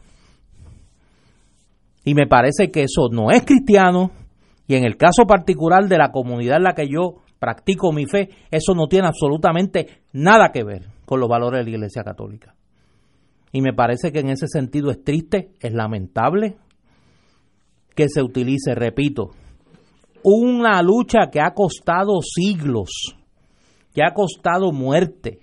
Y 2.05 2.13
me 2.13 2.27
parece 2.27 2.69
que 2.69 2.83
eso 2.83 3.09
no 3.11 3.31
es 3.31 3.43
cristiano 3.43 4.11
y 4.67 4.75
en 4.75 4.85
el 4.85 4.97
caso 4.97 5.25
particular 5.25 5.87
de 5.87 5.97
la 5.97 6.11
comunidad 6.11 6.57
en 6.57 6.63
la 6.63 6.73
que 6.73 6.87
yo 6.87 7.23
practico 7.39 7.91
mi 7.91 8.05
fe, 8.05 8.29
eso 8.51 8.73
no 8.73 8.87
tiene 8.87 9.07
absolutamente 9.07 10.03
nada 10.13 10.51
que 10.53 10.63
ver 10.63 10.87
con 11.05 11.19
los 11.19 11.27
valores 11.27 11.59
de 11.59 11.71
la 11.71 11.77
Iglesia 11.77 12.03
Católica. 12.03 12.55
Y 13.51 13.61
me 13.61 13.73
parece 13.73 14.11
que 14.11 14.19
en 14.19 14.29
ese 14.29 14.47
sentido 14.47 14.89
es 14.89 15.03
triste, 15.03 15.51
es 15.59 15.73
lamentable, 15.73 16.55
que 17.95 18.07
se 18.09 18.21
utilice, 18.21 18.75
repito, 18.75 19.31
una 20.23 20.81
lucha 20.81 21.29
que 21.31 21.41
ha 21.41 21.53
costado 21.53 22.21
siglos, 22.21 23.15
que 23.93 24.01
ha 24.03 24.13
costado 24.13 24.71
muerte, 24.71 25.39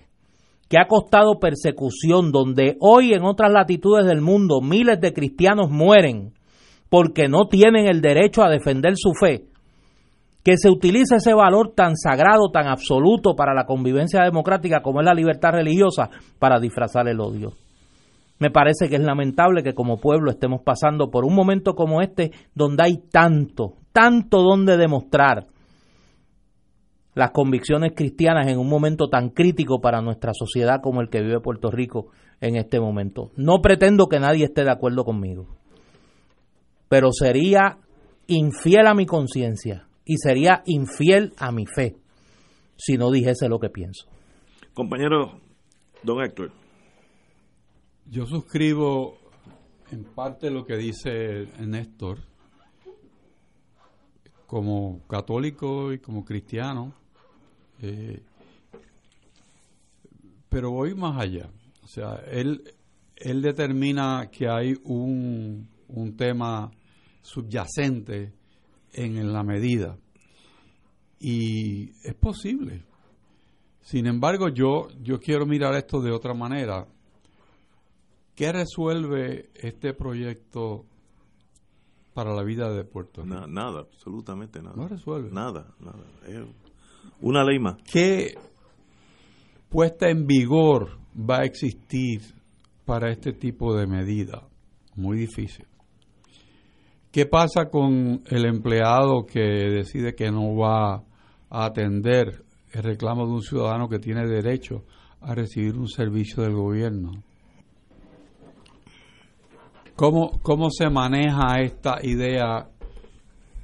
que 0.68 0.78
ha 0.78 0.86
costado 0.86 1.39
persecución, 1.39 2.32
donde 2.32 2.77
hoy 2.81 3.12
en 3.12 3.24
otras 3.24 3.52
latitudes 3.52 4.06
del 4.06 4.20
mundo 4.20 4.60
miles 4.60 5.01
de 5.01 5.12
cristianos 5.12 5.70
mueren 5.70 6.32
porque 6.89 7.28
no 7.28 7.47
tienen 7.47 7.86
el 7.86 8.01
derecho 8.01 8.43
a 8.43 8.51
defender 8.51 8.94
su 8.97 9.12
fe, 9.14 9.47
que 10.43 10.56
se 10.56 10.70
utilice 10.70 11.16
ese 11.16 11.35
valor 11.35 11.72
tan 11.74 11.97
sagrado, 11.97 12.51
tan 12.52 12.66
absoluto 12.66 13.35
para 13.36 13.55
la 13.55 13.66
convivencia 13.66 14.24
democrática 14.24 14.81
como 14.81 15.01
es 15.01 15.06
la 15.06 15.14
libertad 15.14 15.51
religiosa 15.52 16.09
para 16.39 16.59
disfrazar 16.59 17.06
el 17.09 17.20
odio. 17.20 17.52
Me 18.41 18.51
parece 18.51 18.89
que 18.89 18.97
es 18.97 19.03
lamentable 19.03 19.62
que 19.62 19.75
como 19.75 20.01
pueblo 20.01 20.31
estemos 20.31 20.62
pasando 20.62 21.11
por 21.11 21.25
un 21.25 21.35
momento 21.35 21.75
como 21.75 22.01
este 22.01 22.33
donde 22.55 22.83
hay 22.85 22.97
tanto, 23.12 23.77
tanto 23.93 24.39
donde 24.43 24.79
demostrar 24.79 25.47
las 27.15 27.33
convicciones 27.33 27.93
cristianas 27.95 28.47
en 28.47 28.59
un 28.59 28.69
momento 28.69 29.11
tan 29.11 29.29
crítico 29.29 29.81
para 29.83 30.01
nuestra 30.01 30.33
sociedad 30.33 30.81
como 30.83 31.03
el 31.03 31.11
que 31.11 31.21
vive 31.21 31.41
Puerto 31.41 31.71
Rico 31.71 32.09
en 32.41 32.57
este 32.57 32.81
momento. 32.81 33.31
No 33.37 33.61
pretendo 33.61 34.07
que 34.07 34.21
nadie 34.21 34.47
esté 34.47 34.65
de 34.65 34.71
acuerdo 34.71 35.05
conmigo, 35.05 35.47
pero 36.89 37.11
sería 37.12 37.77
infiel 38.27 38.87
a 38.87 38.95
mi 38.95 39.05
conciencia 39.05 39.87
y 40.07 40.17
sería 40.17 40.62
infiel 40.65 41.35
a 41.37 41.53
mi 41.53 41.67
fe 41.67 41.97
si 42.77 42.97
no 42.97 43.11
dijese 43.11 43.51
lo 43.51 43.59
que 43.59 43.69
pienso. 43.69 44.09
Compañero 44.73 45.39
don 46.03 46.23
Héctor. 46.25 46.53
Yo 48.11 48.27
suscribo 48.27 49.19
en 49.93 50.03
parte 50.03 50.51
lo 50.51 50.66
que 50.66 50.77
dice 50.77 51.47
Néstor. 51.61 52.19
Como 54.49 55.07
católico 55.07 55.93
y 55.93 56.01
como 56.01 56.24
cristiano, 56.24 56.93
eh, 57.81 58.20
pero 60.49 60.73
voy 60.73 60.93
más 60.97 61.20
allá. 61.23 61.51
O 61.85 61.87
sea, 61.87 62.16
él, 62.28 62.74
él 63.15 63.43
determina 63.43 64.28
que 64.28 64.49
hay 64.49 64.77
un, 64.82 65.69
un 65.87 66.16
tema 66.16 66.69
subyacente 67.23 68.32
en 68.93 69.32
la 69.32 69.45
medida. 69.45 69.97
Y 71.20 71.91
es 72.03 72.15
posible. 72.15 72.82
Sin 73.82 74.09
embargo, 74.09 74.49
yo, 74.49 74.89
yo 75.01 75.20
quiero 75.20 75.47
mirar 75.47 75.74
esto 75.77 76.01
de 76.01 76.11
otra 76.11 76.35
manera. 76.35 76.89
¿Qué 78.41 78.53
resuelve 78.53 79.51
este 79.55 79.93
proyecto 79.93 80.87
para 82.15 82.33
la 82.33 82.43
vida 82.43 82.73
de 82.73 82.85
Puerto 82.85 83.23
Rico? 83.23 83.47
nada, 83.47 83.81
absolutamente 83.81 84.62
nada. 84.62 84.75
No 84.77 84.89
resuelve. 84.89 85.29
Nada, 85.31 85.75
nada. 85.79 86.07
Es 86.27 86.41
una 87.21 87.45
ley 87.45 87.59
más. 87.59 87.77
¿Qué 87.93 88.33
puesta 89.69 90.09
en 90.09 90.27
vigor 90.27 90.89
va 91.15 91.41
a 91.41 91.45
existir 91.45 92.23
para 92.87 93.11
este 93.11 93.35
tipo 93.35 93.77
de 93.77 93.87
medida? 93.87 94.49
Muy 94.97 95.19
difícil. 95.19 95.67
¿Qué 97.12 97.27
pasa 97.27 97.69
con 97.69 98.23
el 98.25 98.47
empleado 98.47 99.27
que 99.27 99.43
decide 99.43 100.15
que 100.15 100.31
no 100.31 100.57
va 100.57 100.95
a 101.51 101.67
atender 101.67 102.43
el 102.73 102.83
reclamo 102.85 103.27
de 103.27 103.33
un 103.33 103.43
ciudadano 103.43 103.91
que 103.91 103.99
tiene 103.99 104.27
derecho 104.27 104.87
a 105.21 105.35
recibir 105.35 105.77
un 105.77 105.89
servicio 105.89 106.43
del 106.43 106.55
gobierno? 106.55 107.23
¿Cómo, 110.01 110.40
cómo 110.40 110.70
se 110.70 110.89
maneja 110.89 111.60
esta 111.60 111.98
idea 112.02 112.70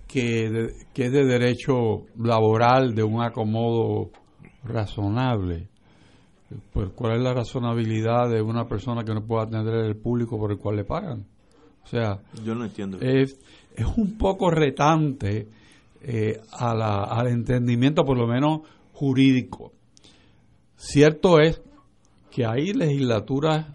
que, 0.06 0.68
que 0.92 1.06
es 1.06 1.10
de 1.10 1.24
derecho 1.24 2.04
laboral, 2.18 2.94
de 2.94 3.02
un 3.02 3.22
acomodo 3.22 4.10
razonable? 4.62 5.70
Pues, 6.74 6.90
¿Cuál 6.94 7.16
es 7.16 7.22
la 7.22 7.32
razonabilidad 7.32 8.28
de 8.28 8.42
una 8.42 8.68
persona 8.68 9.02
que 9.02 9.14
no 9.14 9.24
puede 9.24 9.44
atender 9.44 9.76
el 9.76 9.96
público 9.96 10.38
por 10.38 10.52
el 10.52 10.58
cual 10.58 10.76
le 10.76 10.84
pagan? 10.84 11.24
O 11.82 11.86
sea, 11.86 12.20
yo 12.44 12.54
no 12.54 12.66
entiendo. 12.66 12.98
Es, 13.00 13.40
es 13.74 13.86
un 13.96 14.18
poco 14.18 14.50
retante 14.50 15.48
eh, 16.02 16.38
a 16.52 16.74
la, 16.74 17.04
al 17.04 17.28
entendimiento, 17.28 18.04
por 18.04 18.18
lo 18.18 18.26
menos 18.26 18.60
jurídico. 18.92 19.72
Cierto 20.76 21.40
es 21.40 21.62
que 22.30 22.44
hay 22.44 22.74
legislaturas 22.74 23.68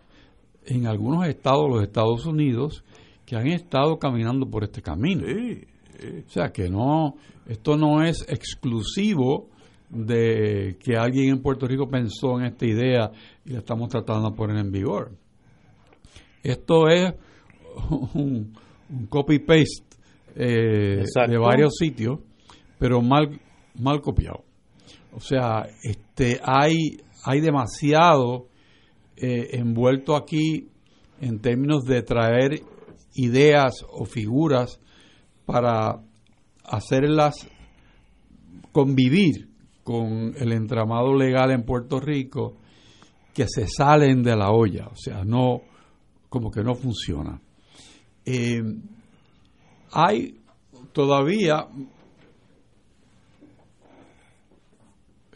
en 0.65 0.87
algunos 0.87 1.27
estados 1.27 1.65
de 1.65 1.69
los 1.75 1.83
Estados 1.83 2.25
Unidos 2.25 2.83
que 3.25 3.35
han 3.35 3.47
estado 3.47 3.97
caminando 3.97 4.49
por 4.49 4.63
este 4.63 4.81
camino. 4.81 5.23
O 5.25 6.29
sea, 6.29 6.51
que 6.51 6.69
no, 6.69 7.15
esto 7.47 7.77
no 7.77 8.03
es 8.03 8.25
exclusivo 8.27 9.49
de 9.89 10.77
que 10.79 10.95
alguien 10.95 11.29
en 11.29 11.41
Puerto 11.41 11.67
Rico 11.67 11.89
pensó 11.89 12.39
en 12.39 12.45
esta 12.45 12.65
idea 12.65 13.11
y 13.45 13.51
la 13.51 13.59
estamos 13.59 13.89
tratando 13.89 14.29
de 14.29 14.35
poner 14.35 14.57
en 14.57 14.71
vigor. 14.71 15.11
Esto 16.43 16.87
es 16.87 17.13
un, 18.13 18.53
copy-paste 19.09 19.85
eh, 20.35 21.03
de 21.27 21.37
varios 21.37 21.75
sitios, 21.77 22.19
pero 22.79 23.01
mal, 23.01 23.39
mal 23.79 24.01
copiado. 24.01 24.43
O 25.13 25.19
sea, 25.19 25.67
este, 25.83 26.39
hay, 26.43 26.97
hay 27.23 27.41
demasiado 27.41 28.47
eh, 29.21 29.49
envuelto 29.59 30.15
aquí 30.15 30.67
en 31.19 31.39
términos 31.39 31.83
de 31.83 32.01
traer 32.01 32.63
ideas 33.13 33.85
o 33.87 34.05
figuras 34.05 34.79
para 35.45 36.01
hacerlas 36.63 37.47
convivir 38.71 39.47
con 39.83 40.33
el 40.37 40.51
entramado 40.53 41.15
legal 41.15 41.51
en 41.51 41.63
Puerto 41.63 41.99
Rico 41.99 42.57
que 43.33 43.45
se 43.47 43.67
salen 43.67 44.23
de 44.23 44.35
la 44.35 44.51
olla, 44.51 44.87
o 44.87 44.95
sea, 44.95 45.23
no 45.23 45.61
como 46.27 46.49
que 46.49 46.63
no 46.63 46.73
funciona. 46.73 47.39
Eh, 48.25 48.61
hay 49.91 50.35
todavía 50.93 51.67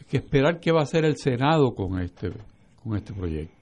que 0.08 0.16
esperar 0.16 0.58
qué 0.60 0.72
va 0.72 0.80
a 0.80 0.84
hacer 0.84 1.04
el 1.04 1.16
Senado 1.16 1.74
con 1.74 2.00
este, 2.00 2.32
con 2.82 2.96
este 2.96 3.12
proyecto. 3.12 3.55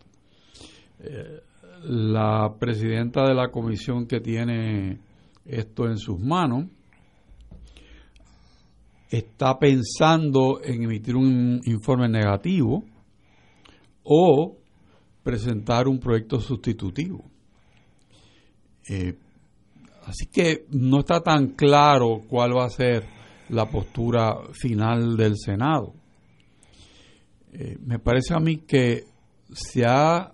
Eh, 1.06 1.40
la 1.86 2.54
presidenta 2.58 3.26
de 3.28 3.34
la 3.34 3.50
comisión 3.50 4.06
que 4.06 4.20
tiene 4.20 5.00
esto 5.44 5.86
en 5.86 5.98
sus 5.98 6.18
manos 6.18 6.64
está 9.10 9.58
pensando 9.58 10.60
en 10.64 10.84
emitir 10.84 11.14
un 11.14 11.60
informe 11.64 12.08
negativo 12.08 12.84
o 14.02 14.56
presentar 15.22 15.86
un 15.86 15.98
proyecto 15.98 16.40
sustitutivo. 16.40 17.24
Eh, 18.88 19.16
así 20.06 20.26
que 20.26 20.66
no 20.70 21.00
está 21.00 21.20
tan 21.20 21.48
claro 21.48 22.22
cuál 22.28 22.56
va 22.56 22.64
a 22.64 22.70
ser 22.70 23.04
la 23.50 23.66
postura 23.66 24.36
final 24.52 25.16
del 25.16 25.36
Senado. 25.36 25.94
Eh, 27.52 27.78
me 27.84 27.98
parece 27.98 28.34
a 28.34 28.40
mí 28.40 28.58
que 28.58 29.04
se 29.52 29.84
ha 29.86 30.33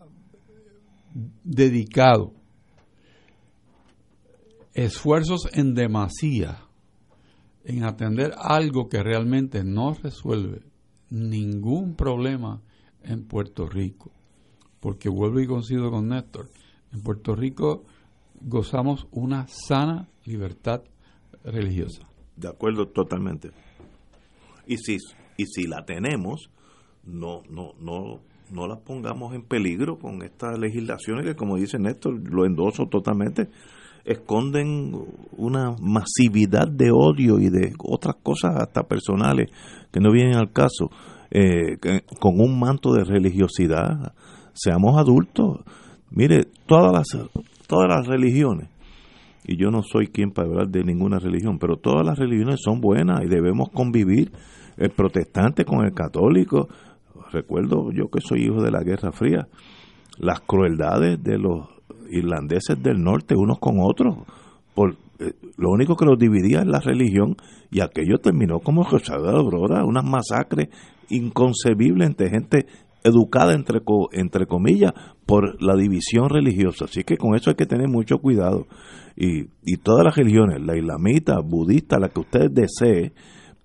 dedicado 1.44 2.32
esfuerzos 4.74 5.48
en 5.52 5.74
demasía 5.74 6.66
en 7.64 7.84
atender 7.84 8.32
algo 8.38 8.88
que 8.88 9.02
realmente 9.02 9.64
no 9.64 9.94
resuelve 9.94 10.62
ningún 11.10 11.94
problema 11.94 12.62
en 13.02 13.24
Puerto 13.24 13.66
Rico. 13.66 14.10
Porque 14.80 15.08
vuelvo 15.08 15.40
y 15.40 15.46
coincido 15.46 15.90
con 15.90 16.08
Néstor, 16.08 16.48
en 16.92 17.02
Puerto 17.02 17.34
Rico 17.34 17.84
gozamos 18.40 19.06
una 19.10 19.46
sana 19.48 20.08
libertad 20.24 20.82
religiosa. 21.44 22.08
De 22.36 22.48
acuerdo 22.48 22.88
totalmente. 22.88 23.50
Y 24.66 24.78
si, 24.78 24.96
y 25.36 25.46
si 25.46 25.66
la 25.66 25.84
tenemos, 25.84 26.50
no, 27.04 27.42
no, 27.50 27.74
no, 27.78 28.20
no 28.52 28.66
las 28.66 28.78
pongamos 28.80 29.34
en 29.34 29.42
peligro 29.42 29.98
con 29.98 30.22
estas 30.22 30.58
legislaciones 30.58 31.24
que, 31.24 31.34
como 31.34 31.56
dice 31.56 31.78
Néstor, 31.78 32.20
lo 32.30 32.44
endoso 32.44 32.86
totalmente, 32.86 33.48
esconden 34.04 34.92
una 35.36 35.74
masividad 35.80 36.68
de 36.68 36.90
odio 36.90 37.38
y 37.38 37.50
de 37.50 37.72
otras 37.78 38.16
cosas 38.22 38.56
hasta 38.56 38.84
personales 38.84 39.50
que 39.92 40.00
no 40.00 40.10
vienen 40.10 40.36
al 40.36 40.52
caso, 40.52 40.90
eh, 41.30 41.78
con 42.20 42.40
un 42.40 42.58
manto 42.58 42.92
de 42.92 43.04
religiosidad. 43.04 44.14
Seamos 44.52 44.98
adultos. 44.98 45.60
Mire, 46.10 46.46
todas 46.66 46.92
las, 46.92 47.28
todas 47.66 47.88
las 47.88 48.06
religiones, 48.06 48.68
y 49.44 49.56
yo 49.56 49.70
no 49.70 49.82
soy 49.82 50.08
quien 50.08 50.32
para 50.32 50.48
hablar 50.48 50.68
de 50.68 50.84
ninguna 50.84 51.18
religión, 51.18 51.58
pero 51.58 51.76
todas 51.76 52.04
las 52.04 52.18
religiones 52.18 52.60
son 52.62 52.80
buenas 52.80 53.22
y 53.24 53.28
debemos 53.28 53.70
convivir 53.70 54.32
el 54.76 54.90
protestante 54.90 55.64
con 55.64 55.84
el 55.84 55.92
católico, 55.92 56.68
recuerdo 57.32 57.90
yo 57.92 58.08
que 58.08 58.20
soy 58.20 58.44
hijo 58.44 58.62
de 58.62 58.70
la 58.70 58.82
Guerra 58.82 59.12
Fría, 59.12 59.48
las 60.18 60.40
crueldades 60.40 61.22
de 61.22 61.38
los 61.38 61.68
irlandeses 62.10 62.82
del 62.82 63.02
norte 63.02 63.34
unos 63.36 63.58
con 63.58 63.76
otros, 63.80 64.16
por, 64.74 64.96
eh, 65.18 65.32
lo 65.56 65.70
único 65.70 65.96
que 65.96 66.06
los 66.06 66.18
dividía 66.18 66.60
es 66.60 66.66
la 66.66 66.80
religión 66.80 67.36
y 67.70 67.80
aquello 67.80 68.18
terminó 68.18 68.60
como 68.60 68.84
José 68.84 69.12
de 69.12 69.30
Aurora, 69.30 69.84
unas 69.84 70.04
masacres 70.04 70.68
inconcebibles 71.08 72.08
entre 72.08 72.30
gente 72.30 72.66
educada 73.02 73.54
entre, 73.54 73.80
entre 74.12 74.46
comillas 74.46 74.92
por 75.26 75.62
la 75.62 75.74
división 75.76 76.28
religiosa. 76.28 76.86
Así 76.86 77.04
que 77.04 77.16
con 77.16 77.34
eso 77.34 77.50
hay 77.50 77.56
que 77.56 77.66
tener 77.66 77.88
mucho 77.88 78.18
cuidado. 78.18 78.66
Y, 79.16 79.46
y 79.64 79.76
todas 79.82 80.04
las 80.04 80.16
religiones, 80.16 80.60
la 80.60 80.76
islamita, 80.76 81.40
budista, 81.40 81.98
la 81.98 82.08
que 82.08 82.20
usted 82.20 82.50
desee, 82.50 83.12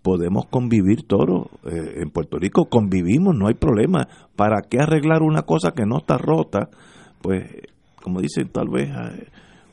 podemos 0.05 0.45
convivir 0.45 1.07
todos. 1.07 1.47
Eh, 1.65 2.01
en 2.03 2.11
Puerto 2.11 2.37
Rico 2.37 2.69
convivimos, 2.69 3.35
no 3.35 3.47
hay 3.47 3.55
problema. 3.55 4.07
¿Para 4.35 4.61
qué 4.61 4.77
arreglar 4.79 5.23
una 5.23 5.41
cosa 5.41 5.71
que 5.71 5.87
no 5.87 5.97
está 5.97 6.19
rota? 6.19 6.69
Pues, 7.23 7.43
como 8.03 8.21
dicen, 8.21 8.49
tal 8.49 8.69
vez 8.69 8.87
eh, 8.87 9.27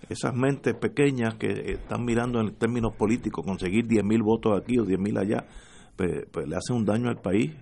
esas 0.08 0.34
mentes 0.34 0.74
pequeñas 0.74 1.34
que 1.34 1.72
están 1.72 2.06
mirando 2.06 2.40
en 2.40 2.54
términos 2.54 2.94
políticos, 2.94 3.44
conseguir 3.44 3.86
10.000 3.86 4.24
votos 4.24 4.58
aquí 4.58 4.78
o 4.78 4.86
10.000 4.86 5.20
allá, 5.20 5.44
pues, 5.96 6.24
pues 6.32 6.48
le 6.48 6.56
hace 6.56 6.72
un 6.72 6.86
daño 6.86 7.10
al 7.10 7.20
país 7.20 7.52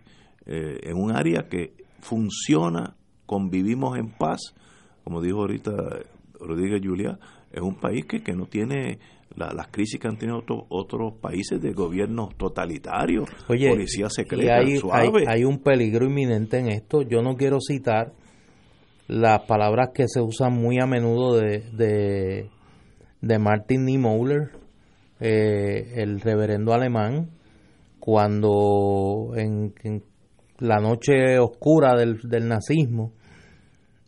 eh, 0.47 0.79
en 0.85 0.97
un 0.97 1.11
área 1.11 1.49
que 1.49 1.75
funciona, 1.99 2.95
convivimos 3.27 3.99
en 3.99 4.11
paz, 4.11 4.55
como 5.03 5.21
dijo 5.21 5.41
ahorita 5.41 5.73
Rodríguez 6.39 6.81
Julia, 6.85 7.19
es 7.51 7.63
un 7.63 7.75
país 7.75 8.07
que, 8.07 8.23
que 8.23 8.33
no 8.33 8.47
tiene 8.47 9.01
las 9.53 9.69
crisis 9.69 9.99
que 9.99 10.09
han 10.09 10.17
tenido 10.17 10.43
otros 10.69 11.15
países 11.21 11.61
de 11.61 11.73
gobiernos 11.73 12.35
totalitarios, 12.37 13.29
policía 13.47 14.09
secreta, 14.09 14.59
hay, 14.59 15.11
Hay, 15.27 15.45
un 15.45 15.59
peligro 15.59 16.07
inminente 16.07 16.59
en 16.59 16.69
esto. 16.69 17.03
Yo 17.03 17.23
no 17.23 17.37
quiero 17.37 17.59
citar 17.61 18.12
las 19.09 19.43
palabras 19.43 19.91
que 19.93 20.05
se 20.07 20.21
usan 20.21 20.53
muy 20.53 20.79
a 20.81 20.87
menudo 20.87 21.37
de, 21.37 21.65
de, 21.73 22.51
de 23.21 23.39
Martin 23.39 23.85
Niemöller, 23.85 24.51
eh, 25.21 25.95
el 25.97 26.21
reverendo 26.21 26.73
alemán, 26.73 27.31
cuando 27.99 29.33
en, 29.37 29.75
la 30.59 30.79
noche 30.79 31.39
oscura 31.39 31.97
del, 31.97 32.21
del 32.23 32.47
nazismo, 32.47 33.12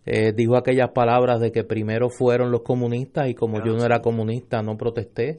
eh, 0.05 0.33
dijo 0.33 0.57
aquellas 0.57 0.91
palabras 0.91 1.41
de 1.41 1.53
que 1.53 1.65
primero 1.65 2.09
fueron 2.09 2.51
los 2.51 2.63
comunistas 2.63 3.29
y 3.29 3.35
como 3.35 3.65
yo 3.65 3.75
no 3.75 3.85
era 3.85 4.01
comunista 4.01 4.63
no 4.63 4.77
protesté 4.77 5.39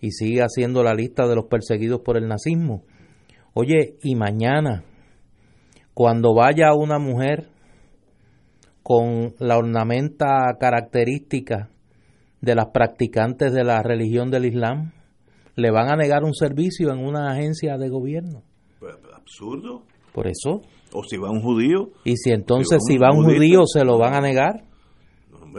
y 0.00 0.12
sigue 0.12 0.42
haciendo 0.42 0.82
la 0.82 0.94
lista 0.94 1.26
de 1.26 1.34
los 1.34 1.46
perseguidos 1.46 2.00
por 2.00 2.16
el 2.16 2.28
nazismo. 2.28 2.84
Oye, 3.54 3.96
y 4.02 4.14
mañana, 4.14 4.84
cuando 5.92 6.34
vaya 6.34 6.74
una 6.74 6.98
mujer 6.98 7.48
con 8.82 9.34
la 9.38 9.58
ornamenta 9.58 10.56
característica 10.58 11.70
de 12.40 12.54
las 12.54 12.66
practicantes 12.72 13.52
de 13.52 13.64
la 13.64 13.82
religión 13.82 14.30
del 14.30 14.46
Islam, 14.46 14.92
le 15.56 15.70
van 15.72 15.90
a 15.90 15.96
negar 15.96 16.22
un 16.22 16.34
servicio 16.34 16.92
en 16.92 17.04
una 17.04 17.32
agencia 17.32 17.76
de 17.76 17.88
gobierno. 17.88 18.44
Pues, 18.78 18.94
absurdo. 19.12 19.82
Por 20.12 20.28
eso, 20.28 20.62
o 20.92 21.02
si 21.04 21.16
va 21.16 21.30
un 21.30 21.40
judío. 21.40 21.90
Y 22.04 22.16
si 22.16 22.30
entonces 22.30 22.78
si 22.86 22.98
va 22.98 23.10
un, 23.12 23.24
judío 23.24 23.66
se 23.66 23.84
lo 23.84 23.98
van 23.98 24.14
a 24.14 24.20
negar. 24.20 24.64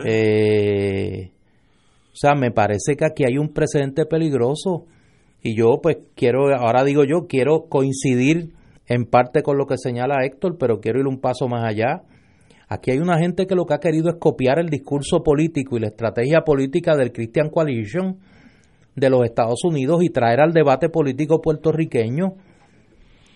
Eh, 0.05 1.31
o 2.11 2.15
sea, 2.15 2.35
me 2.35 2.51
parece 2.51 2.95
que 2.95 3.05
aquí 3.05 3.23
hay 3.23 3.37
un 3.37 3.49
precedente 3.49 4.05
peligroso. 4.05 4.85
Y 5.41 5.55
yo 5.55 5.79
pues 5.81 5.97
quiero, 6.15 6.53
ahora 6.55 6.83
digo 6.83 7.03
yo, 7.03 7.27
quiero 7.27 7.65
coincidir 7.69 8.53
en 8.87 9.05
parte 9.05 9.41
con 9.41 9.57
lo 9.57 9.65
que 9.65 9.77
señala 9.77 10.25
Héctor, 10.25 10.57
pero 10.59 10.79
quiero 10.79 10.99
ir 10.99 11.07
un 11.07 11.19
paso 11.19 11.47
más 11.47 11.63
allá. 11.63 12.03
Aquí 12.67 12.91
hay 12.91 12.99
una 12.99 13.17
gente 13.17 13.47
que 13.47 13.55
lo 13.55 13.65
que 13.65 13.73
ha 13.73 13.79
querido 13.79 14.09
es 14.09 14.15
copiar 14.19 14.59
el 14.59 14.69
discurso 14.69 15.23
político 15.23 15.77
y 15.77 15.79
la 15.79 15.87
estrategia 15.87 16.41
política 16.41 16.95
del 16.95 17.11
Christian 17.11 17.49
Coalition 17.49 18.17
de 18.95 19.09
los 19.09 19.23
Estados 19.23 19.63
Unidos 19.63 20.03
y 20.03 20.09
traer 20.09 20.41
al 20.41 20.53
debate 20.53 20.89
político 20.89 21.41
puertorriqueño 21.41 22.35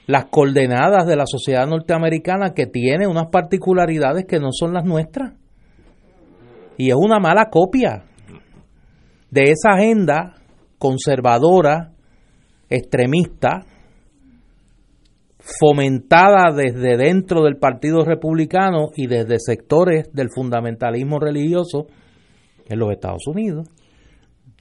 las 0.05 0.25
coordenadas 0.25 1.05
de 1.07 1.15
la 1.15 1.25
sociedad 1.25 1.67
norteamericana 1.67 2.53
que 2.53 2.65
tiene 2.67 3.07
unas 3.07 3.27
particularidades 3.31 4.25
que 4.25 4.39
no 4.39 4.49
son 4.51 4.73
las 4.73 4.85
nuestras. 4.85 5.33
Y 6.77 6.89
es 6.89 6.95
una 6.95 7.19
mala 7.19 7.49
copia 7.49 8.03
de 9.29 9.43
esa 9.43 9.71
agenda 9.75 10.35
conservadora, 10.77 11.93
extremista, 12.69 13.65
fomentada 15.39 16.53
desde 16.55 16.97
dentro 16.97 17.43
del 17.43 17.57
Partido 17.57 18.03
Republicano 18.05 18.89
y 18.95 19.07
desde 19.07 19.39
sectores 19.39 20.11
del 20.13 20.29
fundamentalismo 20.33 21.19
religioso 21.19 21.87
en 22.67 22.79
los 22.79 22.91
Estados 22.91 23.27
Unidos 23.27 23.67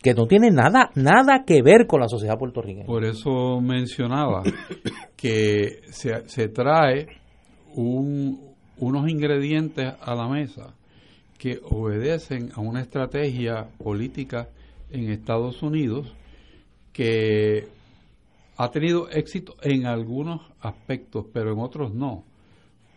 que 0.02 0.14
no 0.14 0.26
tiene 0.26 0.50
nada, 0.50 0.90
nada 0.96 1.44
que 1.46 1.62
ver 1.62 1.86
con 1.86 2.00
la 2.00 2.08
sociedad 2.08 2.36
puertorriqueña. 2.36 2.86
Por 2.86 3.04
eso 3.04 3.60
mencionaba 3.60 4.42
que 5.16 5.80
se, 5.90 6.28
se 6.28 6.48
trae 6.48 7.06
unos 7.74 9.08
ingredientes 9.08 9.94
a 10.00 10.14
la 10.14 10.28
mesa 10.28 10.74
que 11.38 11.60
obedecen 11.70 12.50
a 12.54 12.60
una 12.60 12.80
estrategia 12.80 13.68
política 13.82 14.48
en 14.90 15.10
Estados 15.10 15.62
Unidos 15.62 16.12
que 16.92 17.68
ha 18.56 18.70
tenido 18.70 19.08
éxito 19.08 19.56
en 19.62 19.86
algunos 19.86 20.42
aspectos, 20.60 21.26
pero 21.32 21.52
en 21.52 21.60
otros 21.60 21.94
no, 21.94 22.24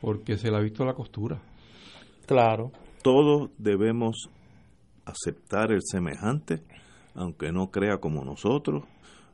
porque 0.01 0.37
se 0.37 0.51
le 0.51 0.57
ha 0.57 0.59
visto 0.59 0.83
la 0.83 0.93
costura. 0.93 1.41
Claro. 2.25 2.71
Todos 3.01 3.51
debemos 3.57 4.29
aceptar 5.05 5.71
el 5.71 5.81
semejante 5.83 6.61
aunque 7.15 7.51
no 7.51 7.71
crea 7.71 7.97
como 7.97 8.23
nosotros, 8.23 8.83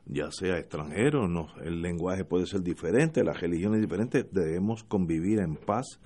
ya 0.06 0.30
sea 0.30 0.58
extranjero, 0.58 1.28
no, 1.28 1.48
el 1.64 1.82
lenguaje 1.82 2.24
puede 2.24 2.46
ser 2.46 2.62
diferente, 2.62 3.22
la 3.24 3.32
religión 3.32 3.74
es 3.74 3.80
diferente, 3.80 4.24
debemos 4.30 4.84
convivir 4.84 5.40
en 5.40 5.56
paz. 5.56 6.00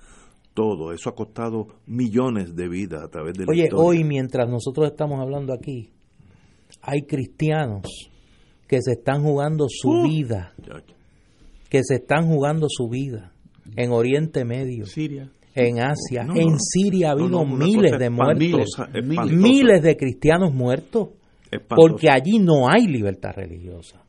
Todo 0.53 0.91
eso 0.91 1.09
ha 1.11 1.15
costado 1.15 1.67
millones 1.85 2.55
de 2.55 2.67
vidas 2.67 3.03
a 3.03 3.09
través 3.09 3.35
de 3.35 3.45
la 3.45 3.51
Oye, 3.51 3.69
hoy 3.73 4.03
mientras 4.03 4.49
nosotros 4.49 4.87
estamos 4.87 5.19
hablando 5.19 5.53
aquí, 5.53 5.91
hay 6.81 7.03
cristianos 7.03 8.09
que 8.67 8.81
se 8.81 8.93
están 8.93 9.21
jugando 9.21 9.67
su 9.69 9.89
uh, 9.89 10.03
vida, 10.03 10.53
que 11.69 11.83
se 11.83 11.95
están 11.95 12.27
jugando 12.27 12.65
su 12.69 12.89
vida 12.89 13.33
en 13.75 13.91
Oriente 13.91 14.45
Medio, 14.45 14.87
Siria, 14.87 15.31
en 15.53 15.79
Asia, 15.79 16.25
en 16.35 16.59
Siria 16.59 17.09
ha 17.09 17.11
habido 17.11 17.45
miles 17.45 17.99
de 17.99 18.09
muertos, 18.09 18.67
miles 19.03 19.83
de 19.83 19.95
cristianos 19.95 20.53
muertos 20.53 21.09
porque 21.59 22.09
allí 22.09 22.39
no 22.39 22.69
hay 22.69 22.87
libertad 22.87 23.31
religiosa. 23.35 24.03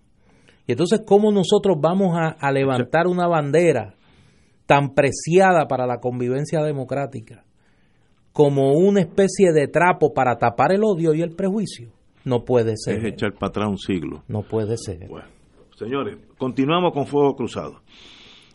Y 0.66 0.72
entonces, 0.72 1.00
¿cómo 1.06 1.32
nosotros 1.32 1.78
vamos 1.80 2.16
a, 2.16 2.52
levantar 2.52 3.06
una 3.06 3.26
bandera 3.26 3.94
tan 4.66 4.94
preciada 4.94 5.66
para 5.66 5.86
la 5.86 5.98
convivencia 5.98 6.62
democrática 6.62 7.44
como 8.32 8.72
una 8.74 9.00
especie 9.00 9.52
de 9.52 9.66
trapo 9.68 10.12
para 10.12 10.36
tapar 10.36 10.72
el 10.72 10.84
odio 10.84 11.14
y 11.14 11.22
el 11.22 11.34
prejuicio? 11.34 11.90
No 12.24 12.44
puede 12.44 12.74
ser. 12.76 12.98
Es 12.98 13.14
echar 13.14 13.32
para 13.32 13.48
atrás 13.48 13.68
un 13.68 13.78
siglo. 13.78 14.24
No 14.28 14.42
puede 14.42 14.76
ser. 14.76 15.08
Bueno, 15.08 15.28
señores, 15.78 16.18
continuamos 16.36 16.92
con 16.92 17.06
Fuego 17.06 17.34
Cruzado. 17.34 17.80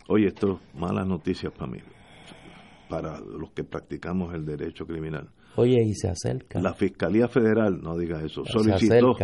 Oye, 0.07 0.27
esto 0.27 0.59
malas 0.75 1.07
noticias 1.07 1.51
para 1.51 1.71
mí, 1.71 1.79
para 2.89 3.19
los 3.21 3.51
que 3.53 3.63
practicamos 3.63 4.35
el 4.35 4.45
derecho 4.45 4.85
criminal. 4.85 5.29
Oye, 5.55 5.83
y 5.83 5.93
se 5.93 6.09
acerca. 6.09 6.59
La 6.61 6.73
Fiscalía 6.73 7.27
Federal, 7.27 7.79
no 7.81 7.97
digas 7.97 8.23
eso, 8.23 8.43
solicitó. 8.45 9.15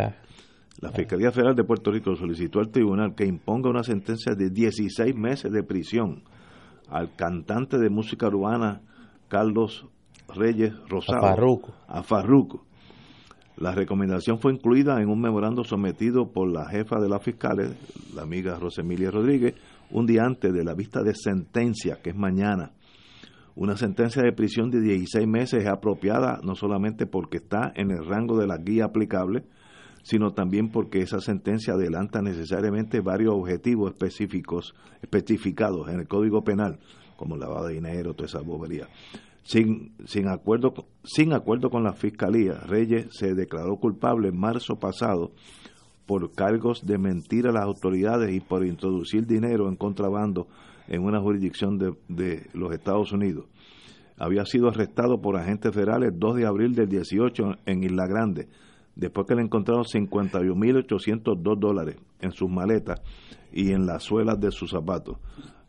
La 0.80 0.92
Fiscalía 0.92 1.30
Federal 1.30 1.54
de 1.54 1.64
Puerto 1.64 1.90
Rico 1.90 2.14
solicitó 2.16 2.60
al 2.60 2.70
tribunal 2.70 3.14
que 3.14 3.26
imponga 3.26 3.68
una 3.68 3.82
sentencia 3.82 4.34
de 4.34 4.48
16 4.48 5.14
meses 5.14 5.52
de 5.52 5.62
prisión 5.62 6.22
al 6.88 7.14
cantante 7.14 7.78
de 7.78 7.90
música 7.90 8.28
urbana 8.28 8.80
Carlos 9.28 9.86
Reyes 10.34 10.72
Rosado. 10.88 11.18
A 11.86 12.02
Farruco. 12.02 12.64
La 13.56 13.72
recomendación 13.72 14.38
fue 14.38 14.54
incluida 14.54 15.00
en 15.02 15.10
un 15.10 15.20
memorando 15.20 15.64
sometido 15.64 16.32
por 16.32 16.50
la 16.50 16.66
jefa 16.66 16.98
de 16.98 17.10
las 17.10 17.22
fiscales, 17.22 17.76
la 18.14 18.22
amiga 18.22 18.58
Rosemilia 18.58 19.10
Rodríguez, 19.10 19.54
un 19.90 20.06
día 20.06 20.22
antes 20.24 20.52
de 20.52 20.64
la 20.64 20.74
vista 20.74 21.02
de 21.02 21.14
sentencia, 21.14 21.98
que 22.02 22.10
es 22.10 22.16
mañana. 22.16 22.72
Una 23.54 23.76
sentencia 23.76 24.22
de 24.22 24.32
prisión 24.32 24.70
de 24.70 24.80
16 24.80 25.26
meses 25.26 25.64
es 25.64 25.68
apropiada 25.68 26.40
no 26.42 26.54
solamente 26.54 27.06
porque 27.06 27.38
está 27.38 27.72
en 27.74 27.90
el 27.90 28.04
rango 28.06 28.38
de 28.38 28.46
la 28.46 28.58
guía 28.58 28.86
aplicable, 28.86 29.44
sino 30.02 30.32
también 30.32 30.70
porque 30.70 31.00
esa 31.00 31.20
sentencia 31.20 31.74
adelanta 31.74 32.22
necesariamente 32.22 33.00
varios 33.00 33.34
objetivos 33.34 33.90
específicos 33.90 34.74
especificados 35.02 35.88
en 35.88 36.00
el 36.00 36.08
Código 36.08 36.42
Penal, 36.42 36.78
como 37.16 37.36
lavado 37.36 37.66
de 37.66 37.74
dinero, 37.74 38.14
toda 38.14 38.26
esa 38.26 38.40
bobería. 38.40 38.88
Sin, 39.42 39.94
sin, 40.06 40.28
acuerdo, 40.28 40.72
sin 41.02 41.32
acuerdo 41.32 41.70
con 41.70 41.82
la 41.82 41.92
Fiscalía, 41.92 42.54
Reyes 42.60 43.08
se 43.10 43.34
declaró 43.34 43.76
culpable 43.76 44.28
en 44.28 44.38
marzo 44.38 44.78
pasado 44.78 45.32
por 46.06 46.32
cargos 46.32 46.84
de 46.86 46.98
mentir 46.98 47.46
a 47.46 47.52
las 47.52 47.64
autoridades 47.64 48.34
y 48.34 48.40
por 48.40 48.66
introducir 48.66 49.26
dinero 49.26 49.68
en 49.68 49.76
contrabando 49.76 50.48
en 50.90 51.04
una 51.04 51.20
jurisdicción 51.20 51.78
de, 51.78 52.46
los 52.52 52.74
Estados 52.74 53.12
Unidos. 53.12 53.46
Había 54.18 54.44
sido 54.44 54.68
arrestado 54.68 55.20
por 55.22 55.36
agentes 55.36 55.72
federales 55.72 56.12
el 56.12 56.18
2 56.18 56.36
de 56.36 56.46
abril 56.46 56.74
del 56.74 56.88
18 56.88 57.42
en 57.64 57.84
Isla 57.84 58.06
Grande, 58.06 58.48
después 58.96 59.26
que 59.26 59.36
le 59.36 59.42
encontraron 59.42 59.84
51.802 59.84 61.58
dólares 61.58 61.96
en 62.20 62.32
sus 62.32 62.50
maletas 62.50 63.00
y 63.52 63.72
en 63.72 63.86
las 63.86 64.02
suelas 64.02 64.38
de 64.38 64.50
sus 64.50 64.70
zapatos. 64.70 65.16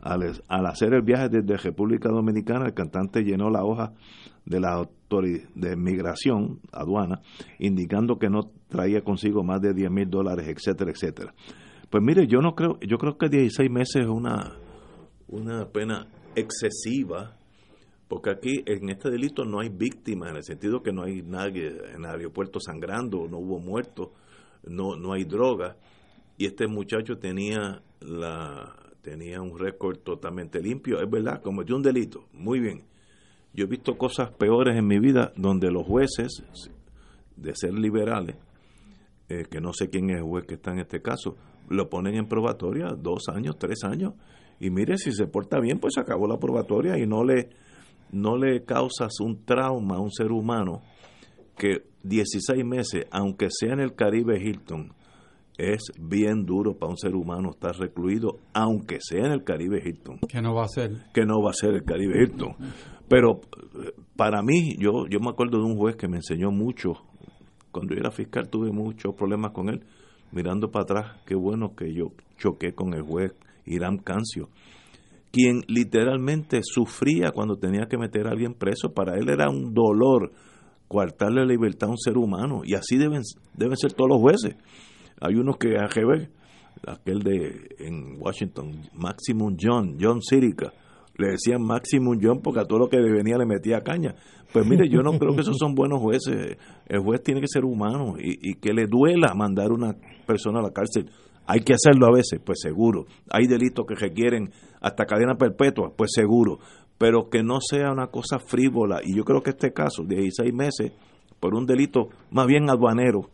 Al, 0.02 0.24
al, 0.48 0.66
hacer 0.66 0.94
el 0.96 1.04
viaje 1.04 1.30
desde 1.30 1.56
República 1.58 2.10
Dominicana, 2.10 2.66
el 2.66 2.74
cantante 2.74 3.24
llenó 3.24 3.52
la 3.52 3.64
hoja 3.64 3.94
de 4.46 4.60
la 4.60 4.74
autoridad 4.74 5.48
de 5.54 5.76
migración, 5.78 6.60
aduana, 6.72 7.22
indicando 7.60 8.18
que 8.18 8.28
no 8.28 8.50
traía 8.68 9.02
consigo 9.02 9.44
más 9.44 9.62
de 9.62 9.76
10 9.76 9.92
mil 9.92 10.10
dólares, 10.10 10.48
etcétera, 10.48 10.92
etcétera. 10.92 11.34
Pues 11.92 12.04
mire, 12.04 12.26
yo 12.26 12.42
no 12.42 12.56
creo, 12.56 12.80
yo 12.80 12.98
creo 12.98 13.18
que 13.18 13.30
16 13.30 13.70
meses 13.70 14.04
es 14.04 14.08
una 14.08 14.54
una 15.32 15.66
pena 15.70 16.08
excesiva, 16.36 17.36
porque 18.08 18.30
aquí 18.30 18.64
en 18.66 18.90
este 18.90 19.10
delito 19.10 19.44
no 19.46 19.60
hay 19.60 19.70
víctimas, 19.70 20.30
en 20.30 20.38
el 20.38 20.44
sentido 20.44 20.84
que 20.84 20.92
no 20.92 21.04
hay 21.04 21.22
nadie 21.22 21.68
en 21.68 22.04
el 22.04 22.06
aeropuerto 22.06 22.60
sangrando, 22.60 23.28
no 23.28 23.40
hubo 23.40 23.60
muertos, 23.60 24.10
no, 24.64 24.96
no 24.96 25.14
hay 25.14 25.24
droga, 25.24 25.78
y 26.38 26.46
este 26.46 26.68
muchacho 26.68 27.18
tenía 27.18 27.82
la 28.02 28.76
tenía 29.02 29.42
un 29.42 29.58
récord 29.58 29.98
totalmente 30.00 30.62
limpio, 30.62 31.02
es 31.02 31.10
verdad, 31.10 31.42
cometió 31.42 31.76
un 31.76 31.82
delito, 31.82 32.26
muy 32.34 32.60
bien. 32.60 32.84
Yo 33.54 33.66
he 33.66 33.68
visto 33.68 33.98
cosas 33.98 34.32
peores 34.32 34.78
en 34.78 34.88
mi 34.88 35.00
vida 35.00 35.34
donde 35.36 35.72
los 35.72 35.86
jueces, 35.86 36.44
de 37.36 37.56
ser 37.56 37.74
liberales, 37.74 38.36
eh, 39.28 39.46
que 39.50 39.60
no 39.60 39.74
sé 39.74 39.90
quién 39.90 40.10
es 40.10 40.18
el 40.18 40.24
juez 40.24 40.46
que 40.46 40.56
está 40.56 40.72
en 40.72 40.80
este 40.80 41.02
caso, 41.02 41.36
lo 41.70 41.90
ponen 41.90 42.16
en 42.16 42.28
probatoria 42.28 42.90
dos 42.90 43.28
años, 43.28 43.58
tres 43.58 43.84
años, 43.84 44.14
y 44.62 44.70
mire, 44.70 44.96
si 44.98 45.12
se 45.12 45.26
porta 45.26 45.60
bien, 45.60 45.80
pues 45.80 45.96
se 45.96 46.02
acabó 46.02 46.28
la 46.28 46.38
probatoria 46.38 46.96
y 47.00 47.08
no 47.08 47.24
le, 47.24 47.50
no 48.12 48.38
le 48.38 48.64
causas 48.64 49.20
un 49.20 49.44
trauma 49.44 49.96
a 49.96 50.00
un 50.00 50.12
ser 50.12 50.32
humano 50.32 50.84
que 51.58 51.82
16 52.04 52.64
meses, 52.64 53.08
aunque 53.10 53.48
sea 53.50 53.74
en 53.74 53.80
el 53.80 53.96
Caribe 53.96 54.40
Hilton, 54.40 54.94
es 55.58 55.82
bien 56.00 56.46
duro 56.46 56.76
para 56.78 56.92
un 56.92 56.98
ser 57.00 57.16
humano 57.16 57.50
estar 57.50 57.76
recluido, 57.76 58.38
aunque 58.54 59.00
sea 59.02 59.26
en 59.26 59.32
el 59.32 59.44
Caribe 59.44 59.82
Hilton. 59.84 60.20
Que 60.30 60.44
no 60.44 60.54
va 60.54 60.66
a 60.66 60.68
ser. 60.68 60.92
Que 61.12 61.26
no 61.26 61.42
va 61.42 61.50
a 61.50 61.54
ser 61.54 61.74
el 61.74 61.84
Caribe 61.84 62.22
Hilton. 62.22 62.56
Pero 63.08 63.42
eh, 63.84 63.94
para 64.16 64.44
mí, 64.44 64.76
yo, 64.78 65.08
yo 65.08 65.20
me 65.20 65.30
acuerdo 65.30 65.58
de 65.58 65.66
un 65.66 65.76
juez 65.76 65.96
que 65.96 66.08
me 66.08 66.18
enseñó 66.18 66.52
mucho. 66.52 66.94
Cuando 67.72 67.96
yo 67.96 68.00
era 68.02 68.12
fiscal 68.12 68.48
tuve 68.48 68.72
muchos 68.72 69.16
problemas 69.16 69.54
con 69.54 69.70
él. 69.70 69.84
Mirando 70.32 70.70
para 70.70 70.84
atrás, 70.84 71.18
qué 71.26 71.34
bueno 71.34 71.76
que 71.76 71.94
yo 71.96 72.12
choqué 72.38 72.74
con 72.74 72.94
el 72.94 73.02
juez 73.02 73.34
Irán 73.66 73.98
Cancio, 73.98 74.50
quien 75.32 75.62
literalmente 75.68 76.60
sufría 76.64 77.32
cuando 77.32 77.56
tenía 77.58 77.88
que 77.88 77.98
meter 77.98 78.28
a 78.28 78.32
alguien 78.32 78.54
preso. 78.54 78.94
Para 78.94 79.18
él 79.18 79.30
era 79.30 79.50
un 79.50 79.74
dolor 79.74 80.32
coartarle 80.88 81.42
la 81.42 81.48
libertad 81.48 81.88
a 81.88 81.92
un 81.92 81.98
ser 81.98 82.18
humano. 82.18 82.62
Y 82.66 82.76
así 82.76 82.98
deben, 82.98 83.22
deben 83.56 83.78
ser 83.78 83.94
todos 83.94 84.10
los 84.10 84.20
jueces. 84.20 84.56
Hay 85.22 85.36
unos 85.36 85.58
que 85.58 85.78
AGB, 85.78 86.28
aquel 86.86 87.20
de 87.20 87.76
en 87.80 88.20
Washington, 88.20 88.90
Maximum 88.94 89.56
John, 89.60 89.98
John 90.00 90.22
Sirica, 90.22 90.74
le 91.18 91.32
decían 91.32 91.62
Maximum 91.62 92.20
John 92.22 92.42
porque 92.42 92.62
a 92.62 92.66
todo 92.66 92.80
lo 92.80 92.90
que 92.90 93.00
venía 93.00 93.38
le 93.38 93.46
metía 93.46 93.82
caña. 93.82 94.16
Pues 94.52 94.68
mire, 94.68 94.90
yo 94.90 95.02
no 95.02 95.18
creo 95.18 95.34
que 95.34 95.42
esos 95.42 95.58
son 95.58 95.76
buenos 95.76 96.02
jueces. 96.02 96.58
El 96.88 97.00
juez 97.00 97.24
tiene 97.24 97.40
que 97.40 97.48
ser 97.48 97.64
humano 97.64 98.16
y, 98.20 98.52
y 98.52 98.56
que 98.56 98.74
le 98.74 98.88
duela 98.88 99.34
mandar 99.34 99.72
una 99.72 99.96
persona 100.26 100.60
a 100.60 100.64
la 100.64 100.72
cárcel. 100.72 101.10
Hay 101.54 101.60
que 101.66 101.74
hacerlo 101.74 102.08
a 102.08 102.16
veces, 102.16 102.40
pues 102.42 102.60
seguro. 102.62 103.08
Hay 103.30 103.46
delitos 103.46 103.86
que 103.86 103.96
requieren 103.96 104.52
hasta 104.80 105.06
cadena 105.06 105.36
perpetua, 105.36 105.92
pues 105.94 106.12
seguro. 106.14 106.60
Pero 106.98 107.30
que 107.30 107.44
no 107.44 107.60
sea 107.60 107.92
una 107.92 108.08
cosa 108.08 108.40
frívola. 108.40 109.02
Y 109.04 109.18
yo 109.18 109.26
creo 109.26 109.44
que 109.44 109.50
este 109.50 109.74
caso, 109.74 110.04
de 110.06 110.16
16 110.16 110.54
meses, 110.54 110.94
por 111.42 111.54
un 111.54 111.66
delito 111.66 112.08
más 112.30 112.48
bien 112.48 112.70
aduanero, 112.70 113.32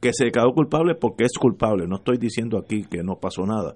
que 0.00 0.12
se 0.12 0.30
quedó 0.30 0.52
culpable 0.54 0.94
porque 0.94 1.24
es 1.24 1.32
culpable. 1.36 1.88
No 1.88 1.96
estoy 1.96 2.18
diciendo 2.18 2.58
aquí 2.58 2.84
que 2.84 3.02
no 3.02 3.16
pasó 3.16 3.44
nada, 3.44 3.74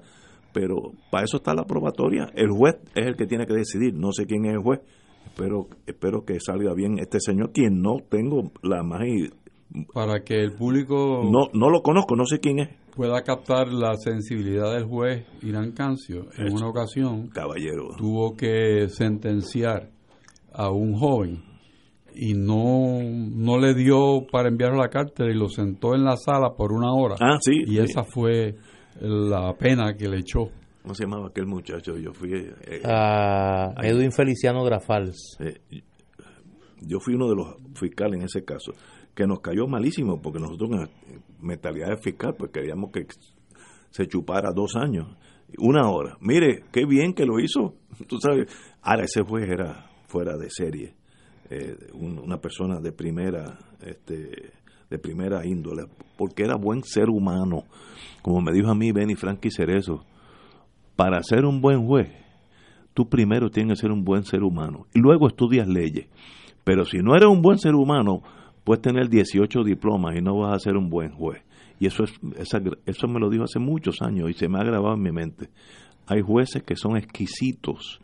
pero 0.53 0.93
para 1.11 1.25
eso 1.25 1.39
está 1.39 1.53
la 1.53 1.65
probatoria. 1.65 2.29
El 2.37 2.51
juez 2.51 2.77
es 2.95 3.05
el 3.05 3.17
que 3.17 3.27
tiene 3.27 3.49
que 3.49 3.55
decidir. 3.55 3.95
No 3.95 4.13
sé 4.13 4.27
quién 4.27 4.45
es 4.45 4.53
el 4.53 4.63
juez. 4.63 4.79
Espero, 5.27 5.67
espero 5.89 6.25
que 6.25 6.39
salga 6.39 6.73
bien 6.73 7.01
este 7.01 7.19
señor, 7.19 7.51
quien 7.51 7.83
no 7.83 7.97
tengo 8.09 8.53
la 8.63 8.85
más. 8.85 9.01
Para 9.93 10.23
que 10.23 10.41
el 10.41 10.53
público. 10.53 11.23
No, 11.25 11.49
no 11.53 11.71
lo 11.71 11.83
conozco, 11.83 12.17
no 12.17 12.27
sé 12.27 12.41
quién 12.41 12.59
es. 12.59 12.69
Pueda 12.95 13.23
captar 13.23 13.69
la 13.69 13.97
sensibilidad 13.97 14.73
del 14.75 14.85
juez 14.85 15.25
Irán 15.43 15.73
Cancio. 15.73 16.27
En 16.37 16.53
una 16.53 16.69
ocasión. 16.69 17.29
Caballero. 17.29 17.89
Tuvo 17.97 18.37
que 18.37 18.89
sentenciar 18.89 19.89
a 20.53 20.71
un 20.71 20.95
joven 20.95 21.43
y 22.15 22.35
no, 22.35 22.99
no 23.03 23.59
le 23.59 23.75
dio 23.75 24.27
para 24.31 24.49
enviarlo 24.49 24.81
a 24.81 24.85
la 24.85 24.91
cárcel 24.91 25.31
y 25.31 25.39
lo 25.39 25.49
sentó 25.49 25.95
en 25.95 26.05
la 26.05 26.17
sala 26.17 26.51
por 26.57 26.73
una 26.73 26.93
hora. 26.93 27.17
Ah, 27.21 27.39
sí. 27.41 27.65
Y 27.67 27.79
esa 27.79 28.05
fue 28.05 28.57
la 29.01 29.55
pena 29.55 29.95
que 29.97 30.09
le 30.09 30.19
echó. 30.19 30.51
¿Cómo 30.83 30.95
se 30.95 31.05
llamaba 31.05 31.29
aquel 31.29 31.47
muchacho? 31.47 31.97
Yo 31.97 32.13
fui... 32.13 32.33
Eh, 32.35 32.83
a 32.85 33.73
Edwin 33.83 34.13
Feliciano 34.13 34.65
Grafals. 34.65 35.39
Eh, 35.41 35.61
yo 36.81 36.99
fui 36.99 37.15
uno 37.15 37.29
de 37.29 37.37
los 37.37 37.57
fiscales 37.75 38.19
en 38.19 38.25
ese 38.25 38.45
caso, 38.45 38.73
que 39.15 39.27
nos 39.27 39.41
cayó 39.41 39.67
malísimo, 39.67 40.21
porque 40.21 40.41
nosotros 40.41 40.71
en 40.71 41.23
mentalidad 41.41 41.99
fiscal, 42.01 42.35
pues 42.39 42.51
queríamos 42.51 42.91
que 42.91 43.07
se 43.91 44.07
chupara 44.07 44.51
dos 44.55 44.77
años, 44.77 45.09
una 45.59 45.91
hora. 45.91 46.17
Mire, 46.21 46.65
qué 46.73 46.87
bien 46.87 47.13
que 47.13 47.27
lo 47.27 47.39
hizo, 47.41 47.75
tú 48.09 48.19
sabes. 48.19 48.49
Ahora, 48.81 49.05
ese 49.05 49.23
juez 49.23 49.49
era 49.49 49.91
fuera 50.07 50.37
de 50.37 50.51
serie 50.51 50.95
eh, 51.55 51.77
una 51.93 52.39
persona 52.39 52.81
de 52.81 52.93
primera 52.93 53.59
este, 53.85 54.53
de 54.89 54.99
primera 54.99 55.45
índole 55.47 55.85
porque 56.17 56.45
era 56.45 56.57
buen 56.57 56.83
ser 56.83 57.11
humano 57.11 57.65
como 58.23 58.41
me 58.41 58.53
dijo 58.53 58.71
a 58.71 58.75
mí 58.75 58.91
Benny 58.91 59.17
Frankie 59.17 59.51
Cerezo 59.51 60.05
para 60.97 61.23
ser 61.23 61.45
un 61.45 61.61
buen 61.61 61.87
juez 61.87 62.11
tú 62.95 63.07
primero 63.07 63.51
tienes 63.51 63.79
que 63.79 63.83
ser 63.83 63.91
un 63.91 64.03
buen 64.03 64.25
ser 64.25 64.43
humano 64.43 64.87
y 64.95 65.01
luego 65.01 65.27
estudias 65.27 65.69
leyes 65.69 66.09
pero 66.65 66.87
si 66.87 66.99
no 66.99 67.15
eres 67.17 67.29
un 67.29 67.43
buen 67.43 67.59
ser 67.59 67.75
humano 67.75 68.23
puedes 68.65 68.83
tener 68.83 69.09
18 69.09 69.65
diplomas 69.65 70.17
y 70.17 70.21
no 70.21 70.39
vas 70.39 70.55
a 70.55 70.59
ser 70.59 70.77
un 70.77 70.89
buen 70.91 71.13
juez 71.13 71.43
y 71.79 71.87
eso 71.87 72.05
es 72.05 72.13
eso 72.87 73.09
me 73.09 73.21
lo 73.21 73.31
dijo 73.31 73.45
hace 73.45 73.59
muchos 73.59 74.03
años 74.03 74.31
y 74.31 74.35
se 74.35 74.49
me 74.49 74.59
ha 74.59 74.65
grabado 74.65 74.95
en 74.95 75.03
mi 75.03 75.13
mente 75.13 75.49
hay 76.07 76.21
jueces 76.21 76.63
que 76.63 76.77
son 76.77 76.97
exquisitos 76.97 78.01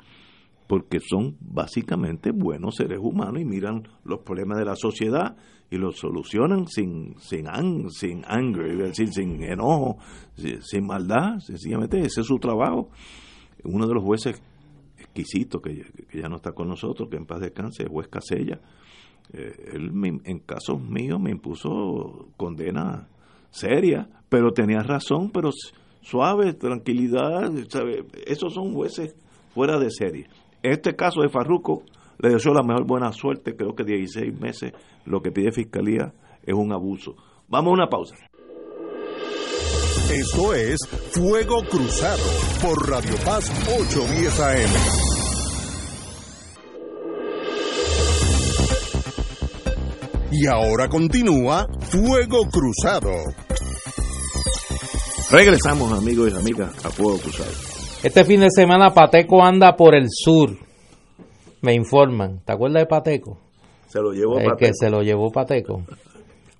porque 0.68 1.00
son 1.00 1.36
básicamente 1.40 2.30
buenos 2.30 2.76
seres 2.76 2.98
humanos 3.00 3.40
y 3.40 3.44
miran 3.44 3.88
los 4.04 4.20
problemas 4.20 4.58
de 4.58 4.66
la 4.66 4.76
sociedad 4.76 5.36
y 5.70 5.76
los 5.76 5.96
solucionan 5.96 6.66
sin 6.66 7.14
sin 7.18 7.46
sin 7.90 8.22
anger, 8.26 8.94
sin, 8.94 9.12
sin 9.12 9.42
enojo, 9.42 9.98
sin, 10.36 10.86
maldad, 10.86 11.38
sencillamente 11.40 11.98
ese 11.98 12.20
es 12.20 12.26
su 12.26 12.38
trabajo. 12.38 12.90
Uno 13.64 13.86
de 13.86 13.94
los 13.94 14.04
jueces 14.04 14.40
exquisitos 14.98 15.60
que, 15.60 15.84
ya 16.14 16.28
no 16.28 16.36
está 16.36 16.52
con 16.52 16.68
nosotros, 16.68 17.08
que 17.10 17.16
en 17.16 17.26
paz 17.26 17.40
descanse, 17.40 17.82
el 17.82 17.88
juez 17.88 18.08
Casella, 18.08 18.60
eh, 19.32 19.54
él 19.74 19.90
en 20.24 20.38
casos 20.40 20.80
míos 20.80 21.20
me 21.20 21.30
impuso 21.30 22.28
condena 22.36 23.08
seria, 23.50 24.08
pero 24.28 24.52
tenía 24.52 24.80
razón, 24.80 25.30
pero 25.30 25.50
suave, 26.00 26.54
tranquilidad, 26.54 27.52
esos 28.26 28.54
son 28.54 28.72
jueces 28.72 29.14
fuera 29.54 29.78
de 29.78 29.90
serie. 29.90 30.26
Este 30.62 30.96
caso 30.96 31.22
de 31.22 31.28
Farruco 31.28 31.82
le 32.18 32.30
deseo 32.30 32.52
la 32.52 32.62
mejor 32.62 32.86
buena 32.86 33.12
suerte, 33.12 33.54
creo 33.54 33.74
que 33.74 33.84
16 33.84 34.40
meses, 34.40 34.72
lo 35.04 35.20
que 35.20 35.30
pide 35.30 35.52
Fiscalía 35.52 36.12
es 36.42 36.54
un 36.54 36.72
abuso. 36.72 37.14
Vamos 37.48 37.70
a 37.70 37.74
una 37.74 37.88
pausa. 37.88 38.16
Esto 40.10 40.54
es 40.54 40.78
Fuego 41.12 41.62
Cruzado 41.70 42.22
por 42.62 42.88
Radio 42.88 43.14
Paz 43.24 43.50
810 43.68 44.40
AM. 44.40 45.07
Y 50.30 50.46
ahora 50.46 50.88
continúa 50.88 51.66
Fuego 51.80 52.46
Cruzado. 52.50 53.12
Regresamos 55.30 55.92
amigos 55.92 56.32
y 56.32 56.36
amigas 56.36 56.84
a 56.84 56.90
Fuego 56.90 57.18
Cruzado. 57.18 57.50
Este 58.02 58.24
fin 58.24 58.40
de 58.40 58.50
semana 58.50 58.90
Pateco 58.90 59.42
anda 59.42 59.74
por 59.74 59.94
el 59.94 60.06
sur. 60.10 60.50
Me 61.62 61.74
informan. 61.74 62.40
¿Te 62.44 62.52
acuerdas 62.52 62.82
de 62.82 62.86
Pateco? 62.86 63.38
Se 63.86 64.00
lo 64.00 64.12
llevó 64.12 64.34
Pateco. 64.34 64.56
que 64.58 64.70
se 64.74 64.90
lo 64.90 65.00
llevó 65.00 65.30
Pateco. 65.30 65.82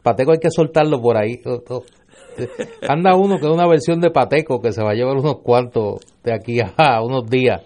Pateco 0.03 0.33
hay 0.33 0.39
que 0.39 0.51
soltarlo 0.51 1.03
por 1.03 1.19
ahí. 1.19 1.43
Anda 2.89 3.17
uno 3.17 3.37
que 3.39 3.47
es 3.47 3.53
una 3.53 3.69
versión 3.69 4.01
de 4.01 4.11
Pateco 4.11 4.61
que 4.61 4.73
se 4.73 4.83
va 4.83 4.93
a 4.93 4.95
llevar 4.95 5.17
unos 5.17 5.41
cuantos 5.43 6.01
de 6.25 6.33
aquí 6.33 6.59
a 6.61 7.03
unos 7.03 7.29
días. 7.29 7.61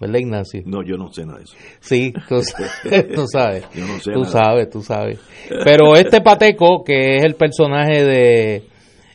¿Verdad, 0.00 0.18
Ignacio? 0.18 0.62
No, 0.64 0.82
yo 0.82 0.96
no 0.96 1.12
sé 1.12 1.26
nada 1.26 1.38
de 1.38 1.44
eso. 1.44 1.54
Sí, 1.80 2.14
tú, 2.26 2.40
sabes. 3.26 3.66
Yo 3.74 3.86
no 3.86 3.98
sé 3.98 4.12
tú 4.12 4.24
sabes, 4.24 4.70
tú 4.70 4.80
sabes. 4.80 5.20
Pero 5.62 5.94
este 5.94 6.22
Pateco, 6.22 6.82
que 6.82 7.16
es 7.16 7.24
el 7.24 7.34
personaje 7.34 8.02
de 8.02 8.62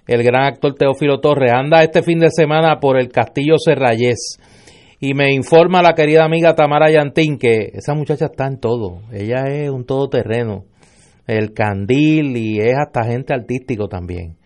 el 0.05 0.23
gran 0.23 0.43
actor 0.43 0.75
Teófilo 0.75 1.19
Torres, 1.19 1.51
anda 1.51 1.81
este 1.81 2.03
fin 2.03 2.19
de 2.19 2.29
semana 2.29 2.79
por 2.79 2.99
el 2.99 3.09
Castillo 3.09 3.55
Serrayés. 3.57 4.37
Y 4.99 5.15
me 5.15 5.33
informa 5.33 5.81
la 5.81 5.95
querida 5.95 6.23
amiga 6.23 6.53
Tamara 6.53 6.91
Yantín 6.91 7.39
que 7.39 7.71
esa 7.73 7.95
muchacha 7.95 8.25
está 8.25 8.45
en 8.45 8.59
todo. 8.59 9.01
Ella 9.11 9.45
es 9.47 9.71
un 9.71 9.85
todoterreno. 9.85 10.65
El 11.25 11.53
candil 11.53 12.37
y 12.37 12.59
es 12.59 12.75
hasta 12.77 13.05
gente 13.05 13.33
artístico 13.33 13.87
también. 13.87 14.37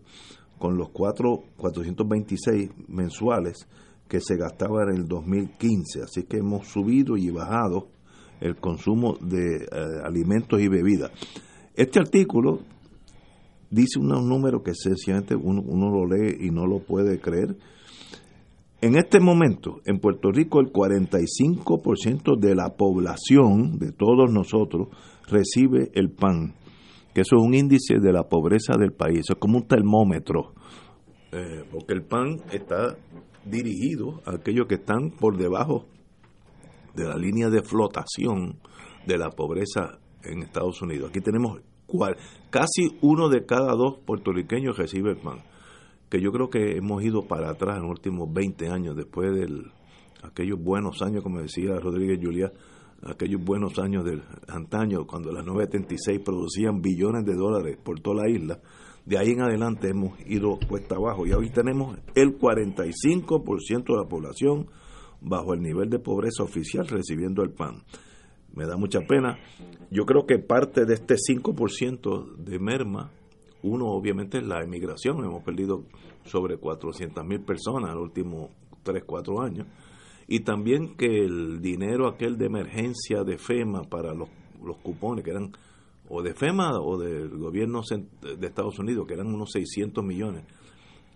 con 0.60 0.78
los 0.78 0.90
4, 0.90 1.44
426 1.58 2.70
mensuales 2.88 3.68
que 4.14 4.22
se 4.22 4.38
gastaban 4.38 4.90
en 4.90 4.98
el 4.98 5.08
2015. 5.08 6.04
Así 6.04 6.26
que 6.26 6.38
hemos 6.38 6.68
subido 6.68 7.18
y 7.18 7.32
bajado 7.32 7.88
el 8.42 8.58
consumo 8.58 9.18
de 9.20 9.64
eh, 9.64 9.68
alimentos 10.04 10.62
y 10.62 10.68
bebidas. 10.68 11.10
Este 11.74 12.00
artículo 12.00 12.60
dice 13.72 13.98
unos 13.98 14.24
números 14.24 14.62
que 14.64 14.76
sencillamente 14.76 15.36
uno, 15.36 15.64
uno 15.66 15.90
lo 15.90 16.06
lee 16.06 16.38
y 16.42 16.52
no 16.52 16.68
lo 16.68 16.84
puede 16.84 17.20
creer. 17.20 17.58
En 18.82 18.98
este 18.98 19.20
momento, 19.20 19.82
en 19.84 19.98
Puerto 19.98 20.30
Rico, 20.32 20.60
el 20.60 20.72
45% 20.72 22.38
de 22.38 22.54
la 22.54 22.76
población, 22.76 23.80
de 23.80 23.94
todos 23.94 24.32
nosotros, 24.32 24.90
recibe 25.28 25.90
el 25.96 26.12
pan, 26.12 26.54
que 27.16 27.22
eso 27.22 27.38
es 27.38 27.42
un 27.42 27.56
índice 27.56 27.96
de 28.00 28.14
la 28.14 28.30
pobreza 28.30 28.78
del 28.78 28.94
país, 28.94 29.22
eso 29.22 29.34
es 29.34 29.40
como 29.40 29.58
un 29.58 29.68
termómetro, 29.68 30.54
eh, 31.32 31.64
porque 31.72 31.94
el 31.94 32.04
pan 32.04 32.38
está 32.52 32.96
dirigido 33.46 34.22
a 34.26 34.36
aquellos 34.36 34.68
que 34.68 34.76
están 34.76 35.12
por 35.12 35.38
debajo 35.38 35.86
de 36.96 37.06
la 37.06 37.16
línea 37.16 37.50
de 37.50 37.64
flotación 37.64 38.60
de 39.06 39.18
la 39.18 39.30
pobreza 39.30 40.00
en 40.24 40.44
Estados 40.44 40.82
Unidos. 40.82 41.10
Aquí 41.10 41.22
tenemos 41.22 41.60
casi 42.50 42.98
uno 43.02 43.30
de 43.30 43.46
cada 43.46 43.74
dos 43.74 44.00
puertorriqueños 44.06 44.78
recibe 44.78 45.16
pan, 45.16 45.40
que 46.10 46.22
yo 46.22 46.32
creo 46.32 46.50
que 46.50 46.78
hemos 46.78 47.04
ido 47.04 47.28
para 47.28 47.52
atrás 47.52 47.78
en 47.78 47.84
los 47.84 47.92
últimos 47.92 48.32
20 48.32 48.70
años, 48.70 48.96
después 48.96 49.34
de 49.34 49.48
aquellos 50.24 50.60
buenos 50.62 51.02
años, 51.02 51.24
como 51.24 51.40
decía 51.40 51.80
Rodríguez 51.80 52.20
Juliá, 52.22 52.52
aquellos 53.04 53.44
buenos 53.44 53.78
años 53.80 54.06
del 54.06 54.24
antaño, 54.48 55.06
cuando 55.06 55.32
las 55.32 55.46
976 55.46 56.22
producían 56.24 56.82
billones 56.82 57.26
de 57.26 57.36
dólares 57.36 57.78
por 57.84 58.00
toda 58.00 58.24
la 58.24 58.30
isla, 58.30 58.60
de 59.06 59.18
ahí 59.18 59.32
en 59.32 59.42
adelante 59.42 59.90
hemos 59.90 60.18
ido 60.26 60.58
cuesta 60.68 60.96
abajo 60.96 61.26
y 61.26 61.34
hoy 61.34 61.50
tenemos 61.50 61.98
el 62.16 62.38
45% 62.38 63.84
de 63.84 63.98
la 63.98 64.08
población 64.08 64.68
bajo 65.20 65.54
el 65.54 65.62
nivel 65.62 65.90
de 65.90 66.00
pobreza 66.00 66.44
oficial 66.44 66.88
recibiendo 66.88 67.44
el 67.44 67.52
pan. 67.52 67.84
Me 68.54 68.66
da 68.66 68.78
mucha 68.78 69.02
pena. 69.02 69.40
Yo 69.90 70.06
creo 70.06 70.26
que 70.26 70.40
parte 70.40 70.86
de 70.86 70.94
este 70.94 71.16
5% 71.16 72.36
de 72.38 72.60
merma, 72.60 73.12
uno 73.62 73.88
obviamente 73.88 74.38
es 74.38 74.46
la 74.46 74.64
emigración. 74.64 75.24
Hemos 75.24 75.44
perdido 75.44 75.84
sobre 76.24 76.58
400 76.58 77.26
mil 77.26 77.42
personas 77.42 77.90
en 77.90 77.96
los 77.96 78.04
últimos 78.04 78.52
3, 78.84 79.04
4 79.06 79.42
años. 79.42 79.68
Y 80.28 80.42
también 80.42 80.96
que 80.96 81.26
el 81.26 81.62
dinero 81.62 82.08
aquel 82.08 82.38
de 82.38 82.46
emergencia 82.46 83.24
de 83.24 83.38
FEMA 83.38 83.84
para 83.84 84.14
los, 84.14 84.30
los 84.64 84.78
cupones, 84.78 85.26
que 85.26 85.32
eran 85.32 85.52
o 86.14 86.22
de 86.22 86.34
FEMA 86.34 86.80
o 86.80 86.98
del 86.98 87.30
gobierno 87.38 87.82
de 88.22 88.48
Estados 88.48 88.78
Unidos, 88.78 89.08
que 89.08 89.16
eran 89.16 89.28
unos 89.28 89.52
600 89.52 90.04
millones, 90.04 90.44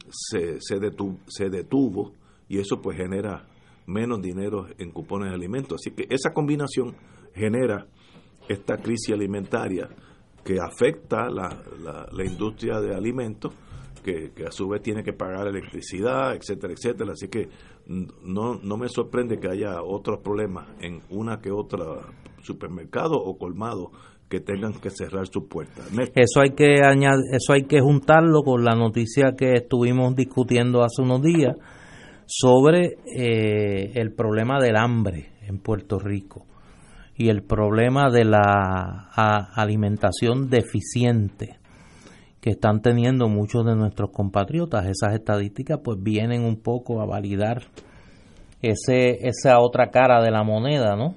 se, 0.10 0.60
se, 0.60 0.80
detuvo, 0.80 1.20
se 1.28 1.50
detuvo 1.50 2.14
y 2.50 2.58
eso 2.58 2.82
pues 2.82 2.98
genera 2.98 3.46
menos 3.86 4.22
dinero 4.22 4.68
en 4.80 4.92
cupones 4.92 5.30
de 5.30 5.36
alimentos. 5.36 5.82
Así 5.82 5.92
que 5.92 6.08
esa 6.10 6.34
combinación 6.34 6.96
genera 7.36 7.86
esta 8.50 8.78
crisis 8.78 9.14
alimentaria 9.14 9.88
que 10.44 10.60
afecta 10.60 11.30
la, 11.30 11.62
la, 12.12 12.26
industria 12.26 12.80
de 12.80 12.96
alimentos, 12.96 13.54
que, 14.04 14.32
a 14.48 14.52
su 14.52 14.70
vez 14.70 14.82
tiene 14.82 15.04
que 15.04 15.12
pagar 15.12 15.48
electricidad, 15.48 16.34
etcétera, 16.36 16.74
etcétera. 16.74 17.12
Así 17.12 17.28
que 17.28 17.50
no, 17.88 18.56
no 18.56 18.78
me 18.78 18.88
sorprende 18.88 19.40
que 19.40 19.50
haya 19.50 19.84
otros 19.84 20.20
problemas 20.20 20.70
en 20.80 21.04
una 21.10 21.40
que 21.42 21.52
otra 21.52 21.84
supermercado 22.42 23.18
o 23.18 23.38
colmado 23.38 23.92
que 24.30 24.40
tengan 24.40 24.74
que 24.74 24.90
cerrar 24.90 25.28
sus 25.28 25.48
puertas. 25.48 25.86
Eso 26.16 26.42
hay 26.42 26.52
que 26.52 26.82
añadir, 26.84 27.26
eso 27.32 27.54
hay 27.54 27.64
que 27.64 27.80
juntarlo 27.80 28.44
con 28.44 28.64
la 28.64 28.76
noticia 28.76 29.36
que 29.38 29.54
estuvimos 29.54 30.16
discutiendo 30.16 30.84
hace 30.84 31.02
unos 31.02 31.22
días 31.22 31.56
sobre 32.26 32.98
eh, 33.16 33.92
el 33.96 34.14
problema 34.14 34.60
del 34.60 34.76
hambre 34.76 35.32
en 35.48 35.60
Puerto 35.60 35.98
Rico 35.98 36.46
y 37.16 37.30
el 37.30 37.42
problema 37.42 38.12
de 38.12 38.26
la 38.26 39.10
alimentación 39.56 40.50
deficiente 40.50 41.58
que 42.42 42.52
están 42.52 42.82
teniendo 42.82 43.28
muchos 43.28 43.66
de 43.66 43.76
nuestros 43.76 44.12
compatriotas. 44.12 44.86
Esas 44.86 45.16
estadísticas 45.16 45.80
pues 45.84 45.98
vienen 46.02 46.44
un 46.44 46.58
poco 46.58 47.02
a 47.02 47.06
validar 47.06 47.64
ese, 48.62 49.28
esa 49.28 49.60
otra 49.60 49.90
cara 49.90 50.22
de 50.22 50.32
la 50.32 50.44
moneda, 50.44 50.96
¿no? 50.96 51.16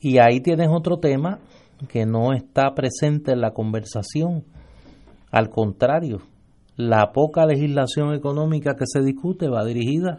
Y 0.00 0.18
ahí 0.18 0.40
tienes 0.40 0.68
otro 0.70 0.98
tema 0.98 1.38
que 1.88 2.06
no 2.06 2.32
está 2.32 2.74
presente 2.74 3.32
en 3.32 3.40
la 3.40 3.52
conversación. 3.52 4.44
Al 5.30 5.50
contrario, 5.50 6.20
la 6.76 7.12
poca 7.12 7.46
legislación 7.46 8.14
económica 8.14 8.74
que 8.74 8.84
se 8.86 9.00
discute 9.00 9.48
va 9.48 9.64
dirigida 9.64 10.18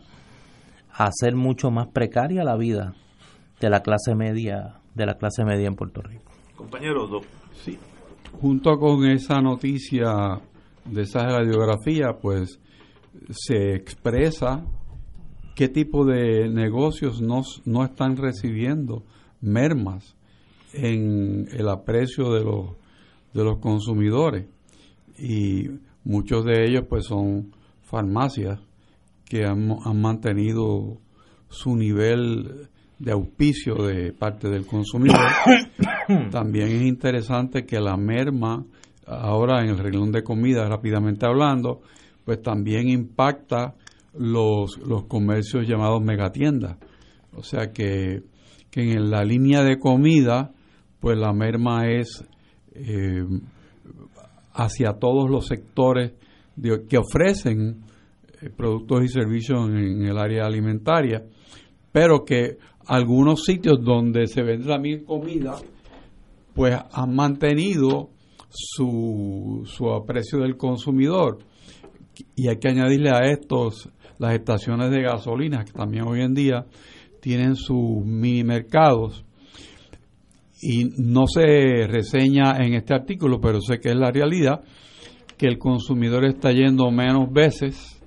hacer 0.93 1.35
mucho 1.35 1.71
más 1.71 1.87
precaria 1.87 2.43
la 2.43 2.57
vida 2.57 2.93
de 3.59 3.69
la 3.69 3.81
clase 3.81 4.15
media 4.15 4.81
de 4.93 5.05
la 5.05 5.15
clase 5.15 5.45
media 5.45 5.67
en 5.67 5.75
Puerto 5.75 6.01
Rico. 6.01 6.31
Compañero, 6.55 7.07
sí. 7.53 7.77
Junto 8.41 8.77
con 8.77 9.05
esa 9.05 9.41
noticia 9.41 10.41
de 10.85 11.01
esa 11.01 11.23
radiografía, 11.23 12.17
pues 12.21 12.59
se 13.29 13.73
expresa 13.73 14.65
qué 15.55 15.69
tipo 15.69 16.05
de 16.05 16.49
negocios 16.49 17.21
no, 17.21 17.43
no 17.65 17.83
están 17.83 18.17
recibiendo 18.17 19.03
mermas 19.41 20.15
en 20.73 21.47
el 21.51 21.69
aprecio 21.69 22.31
de 22.33 22.43
los, 22.43 22.69
de 23.33 23.43
los 23.43 23.59
consumidores. 23.59 24.45
Y 25.17 25.69
muchos 26.03 26.45
de 26.45 26.65
ellos 26.65 26.85
pues 26.89 27.05
son 27.05 27.51
farmacias 27.81 28.59
que 29.25 29.45
han, 29.45 29.67
mantenido 30.01 30.97
su 31.47 31.75
nivel 31.75 32.67
de 32.99 33.11
auspicio 33.11 33.75
de 33.75 34.13
parte 34.13 34.49
del 34.49 34.65
consumidor. 34.65 35.19
También 36.31 36.67
es 36.67 36.81
interesante 36.81 37.65
que 37.65 37.79
la 37.79 37.95
merma, 37.95 38.65
ahora 39.05 39.63
en 39.63 39.69
el 39.69 39.77
renglón 39.77 40.11
de 40.11 40.23
comida, 40.23 40.67
rápidamente 40.67 41.25
hablando, 41.25 41.81
pues 42.25 42.41
también 42.41 42.89
impacta 42.89 43.75
los, 44.13 44.77
los 44.77 45.05
comercios 45.05 45.67
llamados 45.67 46.01
megatiendas. 46.01 46.77
O 47.33 47.43
sea 47.43 47.71
que, 47.71 48.23
que 48.69 48.81
en 48.91 49.09
la 49.09 49.23
línea 49.23 49.63
de 49.63 49.79
comida, 49.79 50.51
pues 51.01 51.17
la 51.17 51.33
merma 51.33 51.89
es 51.89 52.23
eh, 52.73 53.25
hacia 54.53 54.93
todos 54.93 55.29
los 55.29 55.47
sectores 55.47 56.13
que 56.87 56.97
ofrecen 56.97 57.81
eh, 58.41 58.49
productos 58.55 59.03
y 59.03 59.07
servicios 59.07 59.67
en, 59.69 60.03
el 60.03 60.17
área 60.17 60.45
alimentaria, 60.45 61.25
pero 61.91 62.23
que 62.23 62.57
algunos 62.85 63.43
sitios 63.43 63.83
donde 63.83 64.27
se 64.27 64.43
vende 64.43 64.67
también 64.67 65.03
comida, 65.03 65.57
pues 66.53 66.77
han 66.91 67.15
mantenido 67.15 68.09
su, 68.49 69.63
su 69.65 69.89
aprecio 69.91 70.39
del 70.39 70.55
consumidor. 70.55 71.39
Y 72.35 72.49
hay 72.49 72.57
que 72.57 72.67
añadirle 72.67 73.09
a 73.09 73.31
estos 73.31 73.89
las 74.19 74.33
estaciones 74.35 74.91
de 74.91 75.01
gasolina, 75.01 75.65
que 75.65 75.71
también 75.71 76.07
hoy 76.07 76.21
en 76.21 76.35
día 76.35 76.65
tienen 77.21 77.55
sus 77.55 78.05
mini 78.05 78.43
mercados. 78.43 79.25
Y 80.61 80.85
no 80.97 81.25
se 81.27 81.87
reseña 81.87 82.57
en 82.57 82.73
este 82.75 82.93
artículo, 82.93 83.39
pero 83.41 83.61
sé 83.61 83.79
que 83.79 83.89
es 83.89 83.95
la 83.95 84.11
realidad, 84.11 84.61
que 85.37 85.47
el 85.47 85.57
consumidor 85.57 86.25
está 86.25 86.51
yendo 86.51 86.91
menos 86.91 87.31
veces 87.31 87.99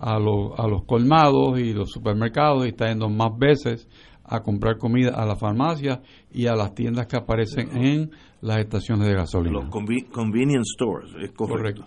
a, 0.00 0.18
los, 0.18 0.58
a 0.58 0.66
los 0.66 0.84
colmados 0.84 1.60
y 1.60 1.72
los 1.72 1.90
supermercados 1.90 2.66
y 2.66 2.70
está 2.70 2.88
yendo 2.88 3.08
más 3.08 3.30
veces 3.38 3.88
a 4.24 4.40
comprar 4.40 4.78
comida 4.78 5.10
a 5.14 5.26
la 5.26 5.36
farmacia 5.36 6.00
y 6.32 6.46
a 6.46 6.54
las 6.54 6.74
tiendas 6.74 7.06
que 7.06 7.16
aparecen 7.16 7.76
en 7.76 8.10
las 8.40 8.58
estaciones 8.58 9.06
de 9.06 9.14
gasolina. 9.14 9.60
Los 9.60 9.70
convenience 10.10 10.72
stores, 10.74 11.12
es 11.22 11.32
correcto. 11.32 11.84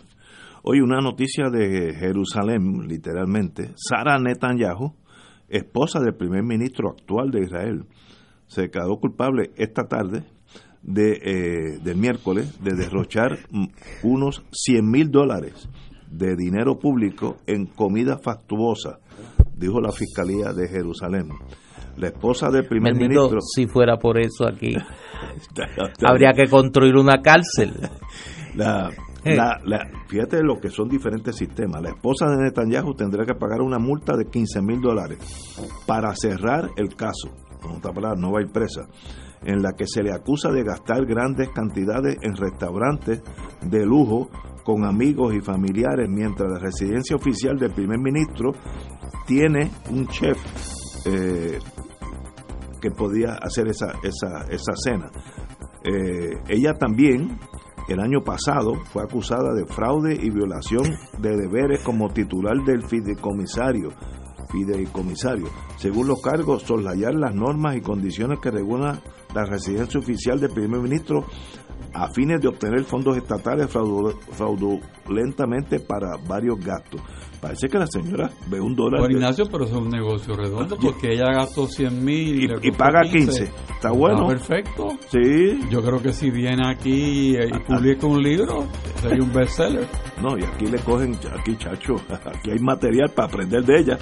Hoy 0.63 0.79
una 0.79 0.99
noticia 0.99 1.49
de 1.51 1.93
Jerusalén, 1.93 2.87
literalmente. 2.87 3.73
Sara 3.75 4.17
Netanyahu, 4.17 4.93
esposa 5.47 5.99
del 5.99 6.15
primer 6.15 6.43
ministro 6.43 6.89
actual 6.89 7.29
de 7.29 7.41
Israel, 7.41 7.85
se 8.47 8.69
quedó 8.69 8.99
culpable 8.99 9.51
esta 9.55 9.83
tarde 9.87 10.23
de, 10.81 11.13
eh, 11.13 11.79
del 11.83 11.97
miércoles 11.97 12.63
de 12.63 12.75
derrochar 12.75 13.39
unos 14.03 14.43
100 14.51 14.89
mil 14.89 15.11
dólares 15.11 15.69
de 16.09 16.35
dinero 16.35 16.79
público 16.79 17.37
en 17.47 17.65
comida 17.65 18.17
factuosa, 18.17 18.99
dijo 19.55 19.81
la 19.81 19.91
Fiscalía 19.91 20.53
de 20.53 20.67
Jerusalén. 20.67 21.29
La 21.97 22.07
esposa 22.07 22.49
del 22.49 22.67
primer 22.67 22.93
ministro... 22.93 23.39
Si 23.41 23.67
fuera 23.67 23.97
por 23.97 24.19
eso 24.19 24.45
aquí, 24.47 24.75
habría 26.05 26.33
que 26.33 26.47
construir 26.49 26.95
una 26.95 27.21
cárcel. 27.21 27.73
La, 28.55 29.59
la, 29.65 29.89
fíjate 30.07 30.43
lo 30.43 30.59
que 30.59 30.69
son 30.69 30.87
diferentes 30.87 31.35
sistemas. 31.35 31.81
La 31.81 31.89
esposa 31.89 32.27
de 32.29 32.43
Netanyahu 32.43 32.93
tendrá 32.93 33.25
que 33.25 33.33
pagar 33.33 33.59
una 33.61 33.79
multa 33.79 34.15
de 34.15 34.25
15 34.25 34.61
mil 34.61 34.79
dólares 34.79 35.17
para 35.87 36.15
cerrar 36.15 36.69
el 36.77 36.95
caso. 36.95 37.33
No 38.17 38.31
va 38.31 38.39
a 38.39 38.41
ir 38.41 38.51
presa 38.51 38.87
en 39.43 39.61
la 39.61 39.73
que 39.73 39.85
se 39.87 40.01
le 40.01 40.11
acusa 40.11 40.51
de 40.51 40.63
gastar 40.63 41.05
grandes 41.05 41.49
cantidades 41.49 42.17
en 42.21 42.35
restaurantes 42.35 43.21
de 43.61 43.85
lujo 43.85 44.29
con 44.63 44.83
amigos 44.83 45.33
y 45.35 45.41
familiares, 45.41 46.09
mientras 46.09 46.49
la 46.49 46.59
residencia 46.59 47.15
oficial 47.15 47.57
del 47.57 47.71
primer 47.71 47.99
ministro 47.99 48.51
tiene 49.27 49.71
un 49.91 50.07
chef 50.07 50.37
eh, 51.05 51.59
que 52.81 52.91
podía 52.91 53.35
hacer 53.35 53.67
esa, 53.67 53.93
esa, 54.03 54.45
esa 54.49 54.73
cena. 54.75 55.11
Eh, 55.83 56.41
ella 56.47 56.73
también, 56.73 57.37
el 57.87 57.99
año 57.99 58.21
pasado, 58.21 58.73
fue 58.85 59.03
acusada 59.03 59.53
de 59.53 59.67
fraude 59.67 60.15
y 60.15 60.31
violación 60.31 60.83
de 61.19 61.37
deberes 61.37 61.83
como 61.83 62.09
titular 62.09 62.57
del 62.65 62.81
fideicomisario 62.87 63.89
fideicomisario. 64.49 65.47
Según 65.77 66.07
los 66.07 66.21
cargos, 66.21 66.63
soslayar 66.63 67.15
las 67.15 67.33
normas 67.33 67.75
y 67.75 67.81
condiciones 67.81 68.39
que 68.39 68.51
regulan 68.51 68.99
la 69.33 69.45
residencia 69.45 69.99
oficial 69.99 70.39
del 70.39 70.51
primer 70.51 70.81
ministro 70.81 71.25
a 71.93 72.09
fines 72.09 72.41
de 72.41 72.49
obtener 72.49 72.83
fondos 72.83 73.17
estatales 73.17 73.69
fraudulentamente 73.69 75.79
para 75.79 76.17
varios 76.27 76.59
gastos. 76.59 77.01
Parece 77.41 77.67
que 77.67 77.77
la 77.77 77.87
señora 77.87 78.29
ve 78.47 78.59
un 78.59 78.75
dólar. 78.75 79.01
Bueno, 79.01 79.17
Ignacio, 79.17 79.45
pero 79.51 79.65
es 79.65 79.71
un 79.71 79.89
negocio 79.89 80.35
redondo 80.35 80.77
porque 80.77 81.13
ella 81.13 81.31
gastó 81.31 81.67
100 81.67 82.03
mil 82.03 82.51
y, 82.61 82.71
paga 82.71 83.01
15. 83.01 83.51
Está 83.75 83.91
bueno. 83.91 84.27
perfecto. 84.27 84.87
Sí. 85.09 85.59
Yo 85.69 85.81
creo 85.81 86.01
que 86.01 86.11
si 86.11 86.31
viene 86.31 86.67
aquí 86.67 87.35
y 87.37 87.59
publica 87.67 88.07
un 88.07 88.21
libro, 88.21 88.65
sería 89.01 89.23
un 89.23 89.31
bestseller. 89.31 89.87
No, 90.21 90.37
y 90.37 90.43
aquí 90.43 90.65
le 90.65 90.79
cogen, 90.79 91.15
aquí 91.37 91.55
chacho, 91.57 91.95
aquí 92.09 92.51
hay 92.51 92.59
material 92.59 93.11
para 93.15 93.27
aprender 93.27 93.63
de 93.63 93.79
ella. 93.79 93.97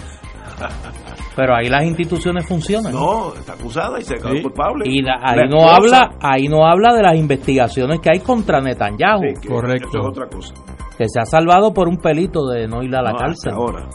Pero 1.36 1.56
ahí 1.56 1.68
las 1.68 1.84
instituciones 1.84 2.48
funcionan. 2.48 2.94
No, 2.94 3.34
está 3.34 3.54
acusada 3.54 4.00
y 4.00 4.04
se 4.04 4.16
quedó 4.16 4.42
culpable. 4.42 4.86
Y 4.88 5.00
ahí 5.08 5.50
no 5.50 5.68
habla, 5.68 6.12
ahí 6.22 6.48
no 6.48 6.66
habla 6.66 6.94
de 6.94 7.02
las 7.02 7.16
investigaciones 7.16 8.00
que 8.00 8.10
hay 8.12 8.20
contra 8.20 8.62
Netanyahu. 8.62 9.22
Correcto. 9.48 10.00
otra 10.02 10.28
cosa. 10.28 10.54
Que 10.98 11.06
se 11.08 11.20
ha 11.20 11.26
salvado 11.26 11.74
por 11.74 11.88
un 11.88 11.98
pelito 11.98 12.46
de 12.48 12.68
no 12.68 12.84
ir 12.84 12.96
a 12.96 13.02
la 13.02 13.14
cárcel. 13.14 13.54
Ahora. 13.54 13.90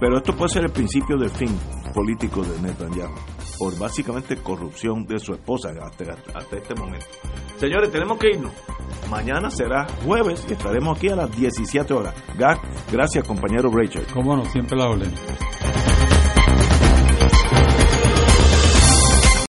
Pero 0.00 0.16
esto 0.16 0.34
puede 0.34 0.48
ser 0.48 0.64
el 0.64 0.72
principio 0.72 1.16
del 1.16 1.30
fin 1.30 1.56
político 1.94 2.42
de 2.42 2.60
Netanyahu 2.60 3.14
por 3.58 3.78
básicamente 3.78 4.36
corrupción 4.36 5.06
de 5.06 5.18
su 5.18 5.32
esposa 5.32 5.70
hasta, 5.80 6.16
hasta, 6.34 6.56
este 6.56 6.74
momento. 6.74 7.06
Señores, 7.56 7.90
tenemos 7.90 8.18
que 8.18 8.30
irnos. 8.30 8.52
Mañana 9.10 9.50
será 9.50 9.86
jueves 10.04 10.44
y 10.48 10.52
estaremos 10.52 10.96
aquí 10.96 11.08
a 11.08 11.16
las 11.16 11.30
17 11.36 11.94
horas. 11.94 12.14
Gracias, 12.90 13.26
compañero 13.26 13.70
Rachel. 13.70 14.04
Cómo 14.12 14.36
no, 14.36 14.44
siempre 14.46 14.76
la 14.76 14.88
orden. 14.88 15.12